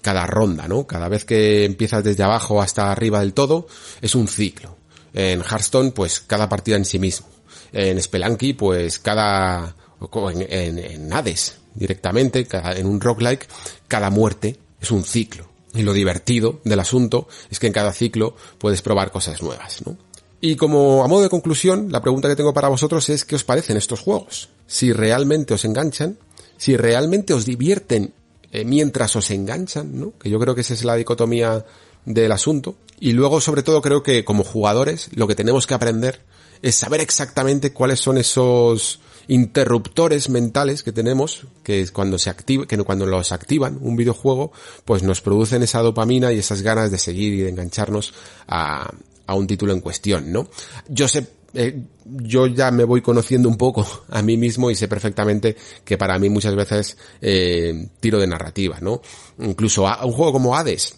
cada 0.00 0.26
ronda, 0.26 0.68
¿no? 0.68 0.86
Cada 0.86 1.08
vez 1.08 1.24
que 1.24 1.64
empiezas 1.64 2.04
desde 2.04 2.22
abajo 2.22 2.62
hasta 2.62 2.90
arriba 2.90 3.20
del 3.20 3.34
todo, 3.34 3.66
es 4.00 4.14
un 4.14 4.28
ciclo. 4.28 4.77
En 5.14 5.42
Hearthstone, 5.42 5.92
pues 5.92 6.20
cada 6.20 6.48
partida 6.48 6.76
en 6.76 6.84
sí 6.84 6.98
mismo. 6.98 7.26
En 7.72 8.00
Spelunky, 8.00 8.52
pues 8.54 8.98
cada, 8.98 9.74
en, 10.12 10.78
en, 10.78 11.12
Hades, 11.12 11.56
directamente, 11.74 12.46
cada, 12.46 12.72
en 12.72 12.86
un 12.86 13.00
roguelike, 13.00 13.46
cada 13.88 14.10
muerte 14.10 14.56
es 14.80 14.90
un 14.90 15.04
ciclo. 15.04 15.48
Y 15.74 15.82
lo 15.82 15.92
divertido 15.92 16.60
del 16.64 16.80
asunto 16.80 17.28
es 17.50 17.58
que 17.58 17.66
en 17.66 17.72
cada 17.72 17.92
ciclo 17.92 18.34
puedes 18.58 18.82
probar 18.82 19.10
cosas 19.10 19.42
nuevas, 19.42 19.84
¿no? 19.86 19.96
Y 20.40 20.56
como 20.56 21.02
a 21.04 21.08
modo 21.08 21.22
de 21.22 21.28
conclusión, 21.28 21.90
la 21.90 22.00
pregunta 22.00 22.28
que 22.28 22.36
tengo 22.36 22.54
para 22.54 22.68
vosotros 22.68 23.08
es 23.08 23.24
¿qué 23.24 23.34
os 23.34 23.44
parecen 23.44 23.76
estos 23.76 24.00
juegos? 24.00 24.50
Si 24.66 24.92
realmente 24.92 25.54
os 25.54 25.64
enganchan, 25.64 26.16
si 26.56 26.76
realmente 26.76 27.34
os 27.34 27.44
divierten 27.44 28.12
eh, 28.52 28.64
mientras 28.64 29.14
os 29.16 29.30
enganchan, 29.30 29.98
¿no? 29.98 30.12
Que 30.18 30.30
yo 30.30 30.38
creo 30.38 30.54
que 30.54 30.60
esa 30.60 30.74
es 30.74 30.84
la 30.84 30.94
dicotomía 30.94 31.64
del 32.04 32.32
asunto. 32.32 32.76
Y 33.00 33.12
luego, 33.12 33.40
sobre 33.40 33.62
todo, 33.62 33.82
creo 33.82 34.02
que 34.02 34.24
como 34.24 34.44
jugadores, 34.44 35.10
lo 35.14 35.26
que 35.26 35.34
tenemos 35.34 35.66
que 35.66 35.74
aprender 35.74 36.20
es 36.62 36.74
saber 36.74 37.00
exactamente 37.00 37.72
cuáles 37.72 38.00
son 38.00 38.18
esos 38.18 39.00
interruptores 39.28 40.30
mentales 40.30 40.82
que 40.82 40.90
tenemos, 40.90 41.46
que 41.62 41.86
cuando 41.88 42.18
se 42.18 42.30
activa, 42.30 42.66
que 42.66 42.78
cuando 42.78 43.06
los 43.06 43.30
activan 43.30 43.78
un 43.80 43.94
videojuego, 43.94 44.52
pues 44.84 45.02
nos 45.02 45.20
producen 45.20 45.62
esa 45.62 45.80
dopamina 45.80 46.32
y 46.32 46.38
esas 46.38 46.62
ganas 46.62 46.90
de 46.90 46.98
seguir 46.98 47.34
y 47.34 47.42
de 47.42 47.50
engancharnos 47.50 48.14
a, 48.48 48.90
a 49.26 49.34
un 49.34 49.46
título 49.46 49.72
en 49.72 49.80
cuestión, 49.80 50.32
¿no? 50.32 50.48
Yo 50.88 51.06
sé 51.06 51.26
eh, 51.54 51.82
yo 52.04 52.46
ya 52.46 52.70
me 52.70 52.84
voy 52.84 53.00
conociendo 53.00 53.48
un 53.48 53.56
poco 53.56 53.86
a 54.10 54.22
mí 54.22 54.36
mismo 54.36 54.70
y 54.70 54.74
sé 54.74 54.86
perfectamente 54.86 55.56
que 55.84 55.96
para 55.96 56.18
mí 56.18 56.28
muchas 56.28 56.54
veces 56.54 56.96
eh, 57.20 57.88
tiro 58.00 58.18
de 58.18 58.26
narrativa, 58.26 58.78
¿no? 58.80 59.00
Incluso 59.38 59.88
a, 59.88 60.04
un 60.04 60.12
juego 60.12 60.32
como 60.32 60.56
Hades, 60.56 60.96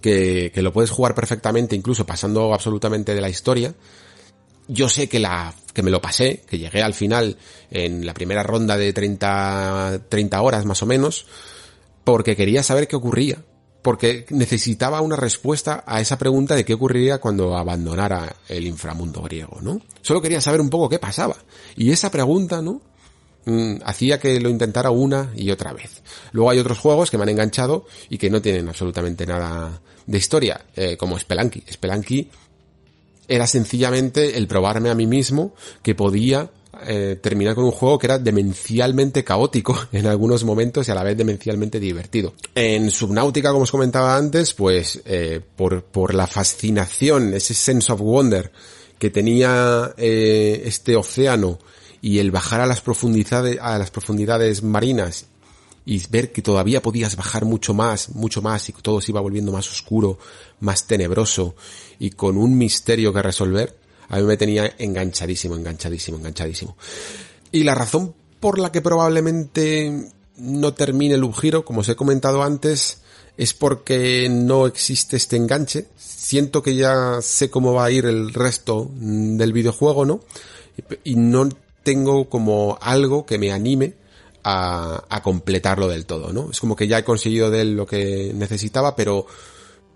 que, 0.00 0.50
que 0.54 0.62
lo 0.62 0.72
puedes 0.72 0.90
jugar 0.90 1.14
perfectamente, 1.14 1.76
incluso 1.76 2.06
pasando 2.06 2.52
absolutamente 2.54 3.14
de 3.14 3.20
la 3.20 3.28
historia, 3.28 3.74
yo 4.68 4.88
sé 4.88 5.08
que 5.08 5.18
la, 5.18 5.54
que 5.74 5.82
me 5.82 5.90
lo 5.90 6.00
pasé, 6.00 6.42
que 6.48 6.58
llegué 6.58 6.82
al 6.82 6.94
final 6.94 7.36
en 7.70 8.06
la 8.06 8.14
primera 8.14 8.42
ronda 8.42 8.76
de 8.76 8.92
30, 8.92 10.02
30 10.08 10.42
horas 10.42 10.64
más 10.64 10.82
o 10.82 10.86
menos, 10.86 11.26
porque 12.04 12.36
quería 12.36 12.62
saber 12.62 12.86
qué 12.86 12.96
ocurría 12.96 13.44
porque 13.82 14.26
necesitaba 14.30 15.00
una 15.00 15.16
respuesta 15.16 15.84
a 15.86 16.00
esa 16.00 16.18
pregunta 16.18 16.54
de 16.54 16.64
qué 16.64 16.74
ocurriría 16.74 17.18
cuando 17.18 17.56
abandonara 17.56 18.36
el 18.48 18.66
inframundo 18.66 19.22
griego, 19.22 19.58
¿no? 19.62 19.80
Solo 20.02 20.20
quería 20.20 20.40
saber 20.40 20.60
un 20.60 20.70
poco 20.70 20.88
qué 20.88 20.98
pasaba. 20.98 21.36
Y 21.76 21.90
esa 21.90 22.10
pregunta, 22.10 22.60
¿no? 22.60 22.82
Mm, 23.46 23.76
hacía 23.84 24.20
que 24.20 24.38
lo 24.38 24.50
intentara 24.50 24.90
una 24.90 25.32
y 25.34 25.50
otra 25.50 25.72
vez. 25.72 26.02
Luego 26.32 26.50
hay 26.50 26.58
otros 26.58 26.78
juegos 26.78 27.10
que 27.10 27.16
me 27.16 27.22
han 27.22 27.30
enganchado 27.30 27.86
y 28.10 28.18
que 28.18 28.28
no 28.28 28.42
tienen 28.42 28.68
absolutamente 28.68 29.26
nada 29.26 29.80
de 30.06 30.18
historia, 30.18 30.60
eh, 30.76 30.96
como 30.96 31.18
Spelunky. 31.18 31.64
Spelunky 31.72 32.28
era 33.28 33.46
sencillamente 33.46 34.36
el 34.36 34.46
probarme 34.46 34.90
a 34.90 34.94
mí 34.94 35.06
mismo 35.06 35.54
que 35.82 35.94
podía 35.94 36.50
eh, 36.86 37.18
terminar 37.20 37.54
con 37.54 37.64
un 37.64 37.70
juego 37.70 37.98
que 37.98 38.08
era 38.08 38.18
demencialmente 38.18 39.24
caótico 39.24 39.88
en 39.92 40.06
algunos 40.06 40.44
momentos 40.44 40.86
y 40.86 40.90
a 40.90 40.94
la 40.94 41.02
vez 41.02 41.16
demencialmente 41.16 41.80
divertido. 41.80 42.34
En 42.54 42.90
Subnautica, 42.90 43.52
como 43.52 43.62
os 43.62 43.70
comentaba 43.70 44.16
antes, 44.16 44.52
pues 44.52 45.00
eh, 45.06 45.40
por, 45.56 45.82
por 45.84 46.12
la 46.12 46.26
fascinación, 46.26 47.32
ese 47.32 47.54
sense 47.54 47.90
of 47.90 48.00
wonder 48.00 48.52
que 48.98 49.08
tenía 49.08 49.94
este 49.96 50.94
océano 50.94 51.58
y 52.02 52.18
el 52.18 52.30
bajar 52.30 52.60
a 52.60 52.66
las 52.66 52.80
profundidades, 52.80 53.58
a 53.60 53.78
las 53.78 53.90
profundidades 53.90 54.62
marinas 54.62 55.26
y 55.84 56.06
ver 56.08 56.32
que 56.32 56.42
todavía 56.42 56.82
podías 56.82 57.16
bajar 57.16 57.44
mucho 57.44 57.74
más, 57.74 58.10
mucho 58.10 58.42
más 58.42 58.68
y 58.68 58.72
todo 58.72 59.00
se 59.00 59.12
iba 59.12 59.20
volviendo 59.20 59.52
más 59.52 59.68
oscuro, 59.70 60.18
más 60.60 60.86
tenebroso 60.86 61.54
y 61.98 62.10
con 62.10 62.36
un 62.36 62.56
misterio 62.56 63.12
que 63.12 63.22
resolver, 63.22 63.76
a 64.08 64.18
mí 64.18 64.22
me 64.24 64.36
tenía 64.36 64.74
enganchadísimo, 64.78 65.56
enganchadísimo, 65.56 66.18
enganchadísimo. 66.18 66.76
Y 67.52 67.64
la 67.64 67.74
razón 67.74 68.14
por 68.40 68.58
la 68.58 68.72
que 68.72 68.82
probablemente 68.82 70.10
no 70.36 70.74
termine 70.74 71.14
el 71.14 71.32
giro, 71.34 71.64
como 71.64 71.80
os 71.80 71.88
he 71.88 71.96
comentado 71.96 72.42
antes, 72.42 73.02
es 73.36 73.54
porque 73.54 74.28
no 74.30 74.66
existe 74.66 75.16
este 75.16 75.36
enganche. 75.36 75.88
Siento 75.96 76.62
que 76.62 76.74
ya 76.74 77.20
sé 77.22 77.50
cómo 77.50 77.72
va 77.72 77.84
a 77.84 77.90
ir 77.90 78.06
el 78.06 78.32
resto 78.32 78.90
del 78.94 79.52
videojuego, 79.52 80.04
¿no? 80.04 80.20
Y 81.04 81.16
no 81.16 81.48
tengo 81.82 82.28
como 82.28 82.78
algo 82.80 83.26
que 83.26 83.38
me 83.38 83.52
anime 83.52 83.94
a, 84.44 85.20
completarlo 85.22 85.88
del 85.88 86.06
todo, 86.06 86.32
¿no? 86.32 86.50
Es 86.50 86.60
como 86.60 86.76
que 86.76 86.88
ya 86.88 86.98
he 86.98 87.04
conseguido 87.04 87.50
de 87.50 87.60
él 87.62 87.76
lo 87.76 87.86
que 87.86 88.32
necesitaba, 88.34 88.96
pero 88.96 89.26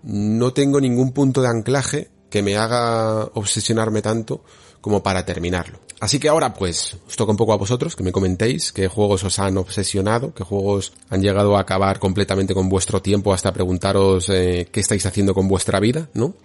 no 0.03 0.53
tengo 0.53 0.79
ningún 0.79 1.13
punto 1.13 1.41
de 1.41 1.47
anclaje 1.47 2.09
que 2.29 2.43
me 2.43 2.57
haga 2.57 3.23
obsesionarme 3.33 4.01
tanto 4.01 4.43
como 4.81 5.01
para 5.01 5.25
terminarlo. 5.25 5.79
Así 5.99 6.19
que 6.19 6.27
ahora 6.27 6.53
pues 6.53 6.97
os 7.07 7.15
toca 7.15 7.31
un 7.31 7.37
poco 7.37 7.53
a 7.53 7.57
vosotros 7.57 7.95
que 7.95 8.03
me 8.03 8.11
comentéis 8.11 8.73
qué 8.73 8.87
juegos 8.87 9.23
os 9.23 9.39
han 9.39 9.57
obsesionado, 9.57 10.33
qué 10.33 10.43
juegos 10.43 10.91
han 11.09 11.21
llegado 11.21 11.55
a 11.55 11.61
acabar 11.61 11.99
completamente 11.99 12.53
con 12.53 12.67
vuestro 12.67 13.01
tiempo 13.01 13.33
hasta 13.33 13.53
preguntaros 13.53 14.29
eh, 14.29 14.67
qué 14.71 14.81
estáis 14.81 15.05
haciendo 15.05 15.33
con 15.33 15.47
vuestra 15.47 15.79
vida, 15.79 16.09
¿no? 16.13 16.35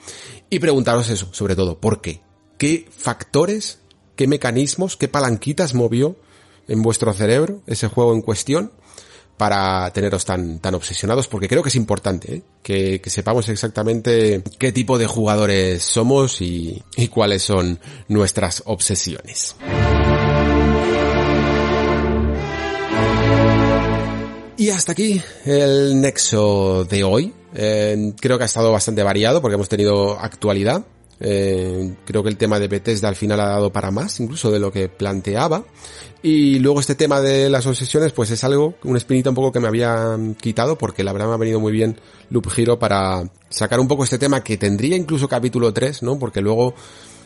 Y 0.49 0.61
preguntaros 0.61 1.11
eso, 1.11 1.29
sobre 1.33 1.57
todo, 1.57 1.79
¿por 1.79 2.01
qué? 2.01 2.23
¿Qué 2.57 2.89
factores, 2.91 3.80
qué 4.21 4.27
mecanismos, 4.27 4.99
qué 4.99 5.09
palanquitas 5.09 5.73
movió 5.73 6.15
en 6.69 6.83
vuestro 6.83 7.15
cerebro 7.15 7.63
ese 7.67 7.89
juego 7.89 8.13
en 8.13 8.21
cuestión 8.21 8.71
para 9.39 9.91
teneros 9.95 10.27
tan, 10.27 10.59
tan 10.59 10.75
obsesionados, 10.75 11.27
porque 11.27 11.49
creo 11.49 11.63
que 11.63 11.71
es 11.71 11.75
importante 11.75 12.35
¿eh? 12.35 12.43
que, 12.63 13.01
sepamos 13.07 13.49
exactamente 13.49 14.43
qué 14.59 14.73
tipo 14.73 14.99
de 14.99 15.07
jugadores 15.07 15.83
somos 15.83 16.43
y, 16.43 16.83
y 16.99 17.09
cuáles 17.09 17.45
son 17.45 17.81
nuestras 18.09 18.63
obsesiones. 18.67 19.57
Y 24.59 24.69
hasta 24.69 24.93
aquí 24.93 25.23
el 25.47 25.99
nexo 25.99 26.85
de 26.85 27.05
hoy. 27.05 27.33
Eh, 27.55 28.13
creo 28.21 28.37
que 28.37 28.45
ha 28.45 28.47
estado 28.47 28.71
bastante 28.71 29.03
variado 29.03 29.41
porque 29.41 29.55
hemos 29.55 29.71
tenido 29.71 30.21
actualidad. 30.21 30.85
Eh, 31.21 31.97
creo 32.07 32.23
que 32.23 32.31
el 32.31 32.39
tema 32.39 32.59
de 32.59 32.67
Bethesda 32.67 33.09
al 33.09 33.17
final 33.17 33.41
ha 33.41 33.49
dado 33.49 33.71
para 33.71 33.91
más, 33.91 34.19
incluso 34.21 34.51
de 34.51 34.59
lo 34.59 34.73
que 34.73 34.89
planteaba. 34.89 35.65
Y 36.23 36.59
luego 36.59 36.81
este 36.81 36.95
tema 36.95 37.21
de 37.21 37.49
las 37.49 37.67
obsesiones, 37.67 38.13
pues 38.13 38.31
es 38.31 38.43
algo, 38.45 38.75
una 38.85 38.99
espinita 38.99 39.31
un 39.31 39.37
poco 39.37 39.53
que 39.53 39.61
me 39.61 39.69
había 39.69 40.19
quitado, 40.41 40.77
porque 40.77 41.05
la 41.05 41.13
verdad 41.13 41.29
me 41.29 41.35
ha 41.35 41.39
venido 41.39 41.61
muy 41.61 41.73
bien 41.73 41.99
Loop 42.31 42.49
Hero 42.57 42.79
para 42.79 43.23
sacar 43.49 43.81
un 43.81 43.89
poco 43.89 44.05
este 44.05 44.19
tema 44.19 44.43
que 44.43 44.57
tendría 44.57 44.97
incluso 44.97 45.29
capítulo 45.29 45.73
3, 45.73 46.03
¿no? 46.03 46.19
Porque 46.19 46.41
luego 46.41 46.75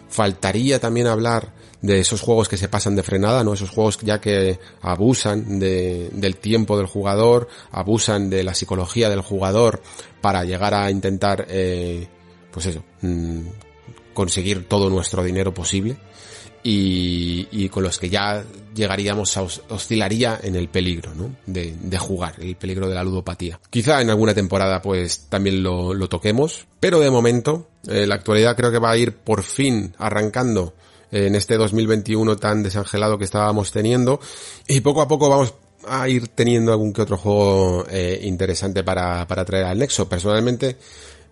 faltaría 0.09 0.79
también 0.79 1.09
hablar 1.09 1.53
de 1.83 1.99
esos 1.99 2.21
juegos 2.21 2.49
que 2.49 2.57
se 2.57 2.69
pasan 2.69 2.95
de 2.95 3.03
frenada, 3.03 3.43
¿no? 3.43 3.55
Esos 3.55 3.71
juegos 3.71 3.99
ya 4.01 4.21
que 4.21 4.59
abusan 4.81 5.59
de, 5.59 6.09
del 6.12 6.37
tiempo 6.37 6.77
del 6.77 6.87
jugador, 6.87 7.49
abusan 7.73 8.31
de 8.31 8.45
la 8.45 8.55
psicología 8.55 9.11
del 9.11 9.23
jugador 9.23 9.83
para 10.21 10.45
llegar 10.45 10.73
a 10.73 10.91
intentar, 10.91 11.47
eh, 11.49 12.07
pues 12.53 12.66
eso, 12.66 12.85
mmm, 13.03 13.41
conseguir 14.15 14.69
todo 14.69 14.89
nuestro 14.89 15.23
dinero 15.23 15.53
posible 15.53 15.97
y, 16.62 17.47
y, 17.51 17.69
con 17.69 17.82
los 17.82 17.99
que 17.99 18.09
ya 18.09 18.43
llegaríamos 18.74 19.36
a 19.36 19.43
oscilaría 19.43 20.41
en 20.43 20.57
el 20.57 20.69
peligro 20.69 21.15
¿no? 21.15 21.36
de, 21.45 21.99
jugar, 21.99 22.36
el 22.41 22.57
peligro 22.57 22.89
de 22.89 22.95
la 22.95 23.05
ludopatía. 23.05 23.61
Quizá 23.69 24.01
en 24.01 24.09
alguna 24.09 24.32
temporada 24.32 24.81
pues 24.81 25.27
también 25.28 25.62
lo, 25.62 25.93
lo 25.93 26.09
toquemos, 26.09 26.66
pero 26.81 27.01
de 27.01 27.11
momento 27.11 27.69
eh, 27.86 28.07
la 28.07 28.15
actualidad 28.15 28.57
creo 28.57 28.73
que 28.73 28.78
va 28.78 28.93
a 28.93 28.97
ir 28.97 29.15
por 29.15 29.43
fin 29.43 29.95
arrancando 29.99 30.74
en 31.12 31.35
este 31.35 31.57
2021 31.57 32.36
tan 32.39 32.62
desangelado 32.62 33.19
que 33.19 33.24
estábamos 33.24 33.70
teniendo 33.70 34.19
y 34.66 34.81
poco 34.81 35.03
a 35.03 35.07
poco 35.07 35.28
vamos 35.28 35.55
a 35.86 36.09
ir 36.09 36.28
teniendo 36.28 36.73
algún 36.73 36.93
que 36.93 37.03
otro 37.03 37.19
juego 37.19 37.86
eh, 37.91 38.20
interesante 38.23 38.82
para, 38.82 39.27
para 39.27 39.45
traer 39.45 39.66
al 39.66 39.78
Nexo. 39.78 40.09
Personalmente 40.09 40.78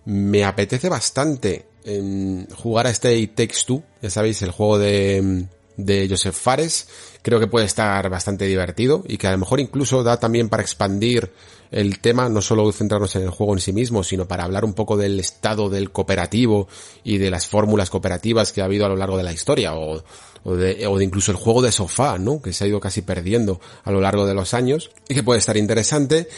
me 0.04 0.44
apetece 0.44 0.88
bastante 0.88 1.71
en 1.84 2.46
jugar 2.54 2.86
a 2.86 2.90
este 2.90 3.16
It 3.16 3.34
Takes 3.34 3.64
Two, 3.66 3.82
ya 4.00 4.10
sabéis, 4.10 4.42
el 4.42 4.50
juego 4.50 4.78
de, 4.78 5.46
de 5.76 6.06
Joseph 6.08 6.34
Fares, 6.34 6.88
creo 7.22 7.40
que 7.40 7.46
puede 7.46 7.66
estar 7.66 8.08
bastante 8.08 8.46
divertido 8.46 9.04
y 9.06 9.16
que 9.16 9.26
a 9.26 9.32
lo 9.32 9.38
mejor 9.38 9.60
incluso 9.60 10.02
da 10.02 10.18
también 10.18 10.48
para 10.48 10.62
expandir 10.62 11.32
el 11.70 12.00
tema, 12.00 12.28
no 12.28 12.42
solo 12.42 12.70
centrarnos 12.70 13.16
en 13.16 13.22
el 13.22 13.30
juego 13.30 13.54
en 13.54 13.60
sí 13.60 13.72
mismo, 13.72 14.04
sino 14.04 14.28
para 14.28 14.44
hablar 14.44 14.64
un 14.64 14.74
poco 14.74 14.96
del 14.96 15.18
estado 15.18 15.70
del 15.70 15.90
cooperativo 15.90 16.68
y 17.02 17.16
de 17.16 17.30
las 17.30 17.46
fórmulas 17.46 17.88
cooperativas 17.88 18.52
que 18.52 18.60
ha 18.60 18.66
habido 18.66 18.84
a 18.84 18.90
lo 18.90 18.96
largo 18.96 19.16
de 19.16 19.22
la 19.22 19.32
historia, 19.32 19.74
o, 19.74 20.04
o, 20.44 20.54
de, 20.54 20.86
o 20.86 20.98
de 20.98 21.04
incluso 21.04 21.30
el 21.30 21.38
juego 21.38 21.62
de 21.62 21.72
sofá, 21.72 22.18
¿no? 22.18 22.42
Que 22.42 22.52
se 22.52 22.64
ha 22.64 22.66
ido 22.66 22.78
casi 22.78 23.00
perdiendo 23.00 23.58
a 23.84 23.90
lo 23.90 24.02
largo 24.02 24.26
de 24.26 24.34
los 24.34 24.52
años 24.52 24.90
y 25.08 25.14
que 25.14 25.22
puede 25.22 25.38
estar 25.38 25.56
interesante. 25.56 26.28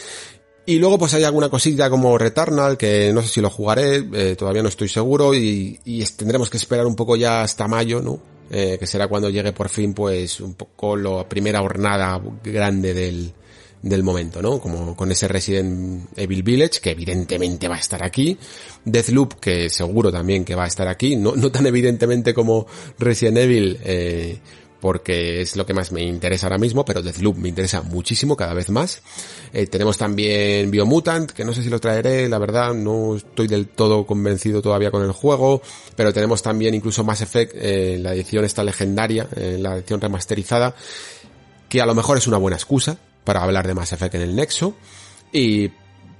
Y 0.67 0.79
luego 0.79 0.97
pues 0.97 1.13
hay 1.13 1.23
alguna 1.23 1.49
cosilla 1.49 1.89
como 1.89 2.17
Returnal, 2.17 2.77
que 2.77 3.11
no 3.13 3.21
sé 3.21 3.27
si 3.27 3.41
lo 3.41 3.49
jugaré, 3.49 4.03
eh, 4.13 4.35
todavía 4.35 4.63
no 4.63 4.69
estoy 4.69 4.89
seguro 4.89 5.35
y, 5.35 5.79
y, 5.85 6.03
tendremos 6.05 6.49
que 6.49 6.57
esperar 6.57 6.87
un 6.87 6.95
poco 6.95 7.15
ya 7.15 7.43
hasta 7.43 7.67
mayo, 7.67 8.01
¿no? 8.01 8.19
Eh, 8.49 8.77
que 8.79 8.87
será 8.87 9.07
cuando 9.07 9.29
llegue 9.29 9.53
por 9.53 9.69
fin 9.69 9.93
pues 9.93 10.39
un 10.39 10.53
poco 10.53 10.95
la 10.95 11.27
primera 11.27 11.63
hornada 11.63 12.21
grande 12.43 12.93
del, 12.93 13.33
del 13.85 14.03
momento, 14.03 14.41
¿no? 14.41 14.59
Como 14.59 14.95
con 14.95 15.11
ese 15.11 15.27
Resident 15.27 16.09
Evil 16.15 16.41
Village, 16.41 16.79
que 16.81 16.91
evidentemente 16.91 17.67
va 17.67 17.75
a 17.75 17.79
estar 17.79 18.03
aquí. 18.03 18.37
Deathloop, 18.83 19.35
que 19.39 19.69
seguro 19.69 20.11
también 20.11 20.43
que 20.43 20.55
va 20.55 20.63
a 20.63 20.67
estar 20.67 20.87
aquí, 20.87 21.15
no, 21.15 21.35
no 21.35 21.51
tan 21.51 21.67
evidentemente 21.67 22.33
como 22.33 22.65
Resident 22.97 23.37
Evil, 23.37 23.79
eh, 23.83 24.39
porque 24.79 25.41
es 25.41 25.55
lo 25.55 25.65
que 25.65 25.73
más 25.73 25.91
me 25.91 26.03
interesa 26.03 26.47
ahora 26.47 26.57
mismo, 26.57 26.85
pero 26.85 27.01
Deathloop 27.01 27.37
me 27.37 27.49
interesa 27.49 27.81
muchísimo, 27.81 28.35
cada 28.35 28.53
vez 28.53 28.69
más. 28.69 29.01
Eh, 29.53 29.67
tenemos 29.67 29.97
también 29.97 30.69
Biomutant, 30.69 31.31
que 31.31 31.43
no 31.43 31.53
sé 31.53 31.63
si 31.63 31.69
lo 31.69 31.79
traeré, 31.79 32.29
la 32.29 32.37
verdad, 32.37 32.73
no 32.73 33.15
estoy 33.15 33.47
del 33.47 33.67
todo 33.67 34.05
convencido 34.05 34.61
todavía 34.61 34.91
con 34.91 35.03
el 35.03 35.11
juego, 35.11 35.61
pero 35.95 36.13
tenemos 36.13 36.41
también 36.41 36.73
incluso 36.73 37.03
Mass 37.03 37.21
Effect, 37.21 37.53
eh, 37.55 37.97
la 38.01 38.13
edición 38.13 38.45
esta 38.45 38.63
legendaria, 38.63 39.27
eh, 39.35 39.57
la 39.59 39.77
edición 39.77 40.01
remasterizada, 40.01 40.75
que 41.69 41.81
a 41.81 41.85
lo 41.85 41.95
mejor 41.95 42.17
es 42.17 42.27
una 42.27 42.37
buena 42.37 42.57
excusa 42.57 42.97
para 43.23 43.41
hablar 43.41 43.65
de 43.65 43.73
Mass 43.73 43.93
Effect 43.93 44.15
en 44.15 44.21
el 44.21 44.35
Nexo, 44.35 44.75
y 45.31 45.69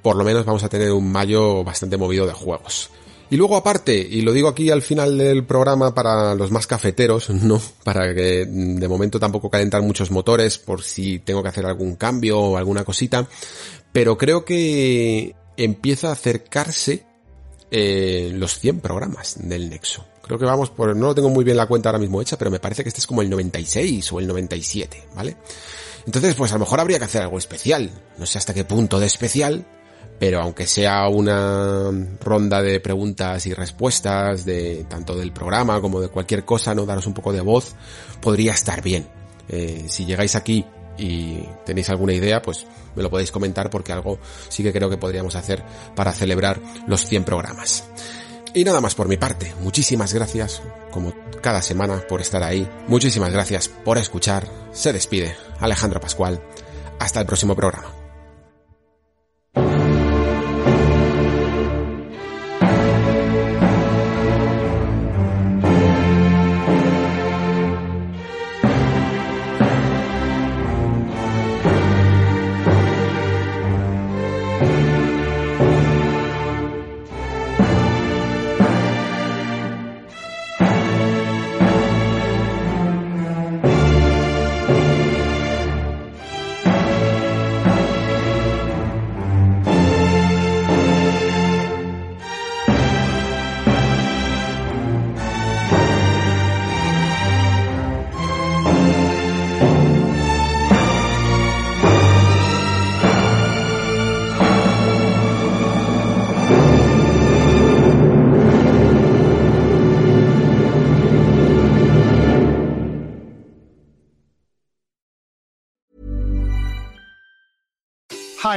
por 0.02 0.16
lo 0.16 0.24
menos 0.24 0.46
vamos 0.46 0.64
a 0.64 0.70
tener 0.70 0.92
un 0.92 1.12
mayo 1.12 1.64
bastante 1.64 1.98
movido 1.98 2.26
de 2.26 2.34
juegos. 2.34 2.90
Y 3.36 3.38
luego 3.38 3.58
aparte, 3.58 3.98
y 3.98 4.22
lo 4.22 4.32
digo 4.32 4.48
aquí 4.48 4.72
al 4.72 4.82
final 4.82 5.18
del 5.18 5.44
programa 5.44 5.94
para 5.94 6.36
los 6.36 6.52
más 6.52 6.68
cafeteros, 6.68 7.30
no, 7.32 7.62
para 7.84 8.16
que 8.16 8.46
de 8.46 8.88
momento 8.88 9.20
tampoco 9.20 9.50
calentar 9.50 9.82
muchos 9.82 10.10
motores 10.10 10.58
por 10.58 10.82
si 10.82 11.20
tengo 11.20 11.44
que 11.44 11.50
hacer 11.50 11.66
algún 11.66 11.98
cambio 11.98 12.40
o 12.40 12.56
alguna 12.56 12.86
cosita, 12.86 13.28
pero 13.92 14.18
creo 14.18 14.46
que 14.46 15.36
empieza 15.58 16.08
a 16.08 16.12
acercarse 16.14 17.04
eh, 17.72 18.32
los 18.34 18.58
100 18.58 18.80
programas 18.80 19.36
del 19.42 19.70
Nexo. 19.70 20.06
Creo 20.22 20.40
que 20.40 20.46
vamos 20.46 20.70
por, 20.70 20.96
no 20.96 21.08
lo 21.08 21.14
tengo 21.14 21.30
muy 21.30 21.44
bien 21.44 21.58
la 21.58 21.68
cuenta 21.68 21.90
ahora 21.90 22.00
mismo 22.00 22.22
hecha, 22.22 22.38
pero 22.38 22.50
me 22.50 22.62
parece 22.62 22.84
que 22.84 22.88
este 22.88 23.02
es 23.02 23.06
como 23.06 23.22
el 23.22 23.30
96 23.30 24.14
o 24.14 24.22
el 24.22 24.28
97, 24.28 25.10
¿vale? 25.14 25.36
Entonces, 26.06 26.36
pues 26.36 26.52
a 26.52 26.56
lo 26.56 26.60
mejor 26.60 26.80
habría 26.80 27.00
que 27.00 27.06
hacer 27.06 27.24
algo 27.24 27.38
especial. 27.38 27.92
No 28.18 28.26
sé 28.26 28.38
hasta 28.38 28.54
qué 28.54 28.64
punto 28.64 28.98
de 28.98 29.08
especial, 29.08 29.66
pero 30.20 30.42
aunque 30.42 30.68
sea 30.68 31.08
una 31.08 31.92
ronda 32.22 32.62
de 32.62 32.80
preguntas 32.80 33.46
y 33.46 33.54
respuestas 33.54 34.46
de 34.46 34.86
tanto 34.90 35.16
del 35.16 35.32
programa 35.32 35.82
como 35.82 36.00
de 36.00 36.08
cualquier 36.08 36.46
cosa, 36.46 36.74
no 36.74 36.86
daros 36.86 37.08
un 37.08 37.14
poco 37.14 37.34
de 37.34 37.42
voz, 37.42 37.76
podría 38.22 38.54
estar 38.54 38.82
bien. 38.82 39.08
Eh, 39.50 39.86
si 39.88 40.06
llegáis 40.06 40.36
aquí 40.36 40.66
y 40.98 41.44
tenéis 41.66 41.90
alguna 41.90 42.14
idea, 42.14 42.42
pues 42.42 42.66
me 42.96 43.04
lo 43.04 43.10
podéis 43.10 43.32
comentar 43.32 43.70
porque 43.70 43.92
algo 43.92 44.20
sí 44.50 44.64
que 44.64 44.72
creo 44.72 44.90
que 44.90 44.98
podríamos 44.98 45.36
hacer 45.36 45.64
para 45.96 46.14
celebrar 46.14 46.60
los 46.88 47.06
100 47.06 47.24
programas. 47.26 47.84
Y 48.54 48.64
nada 48.64 48.80
más 48.80 48.96
por 48.96 49.10
mi 49.10 49.18
parte. 49.18 49.54
Muchísimas 49.60 50.14
gracias, 50.14 50.62
como 50.90 51.14
cada 51.42 51.62
semana, 51.62 52.02
por 52.08 52.22
estar 52.22 52.42
ahí. 52.42 52.66
Muchísimas 52.88 53.34
gracias 53.34 53.68
por 53.68 53.98
escuchar. 53.98 54.48
Se 54.72 54.94
despide 54.94 55.36
Alejandro 55.60 56.00
Pascual. 56.00 56.42
Hasta 56.98 57.20
el 57.20 57.26
próximo 57.26 57.54
programa. 57.54 58.05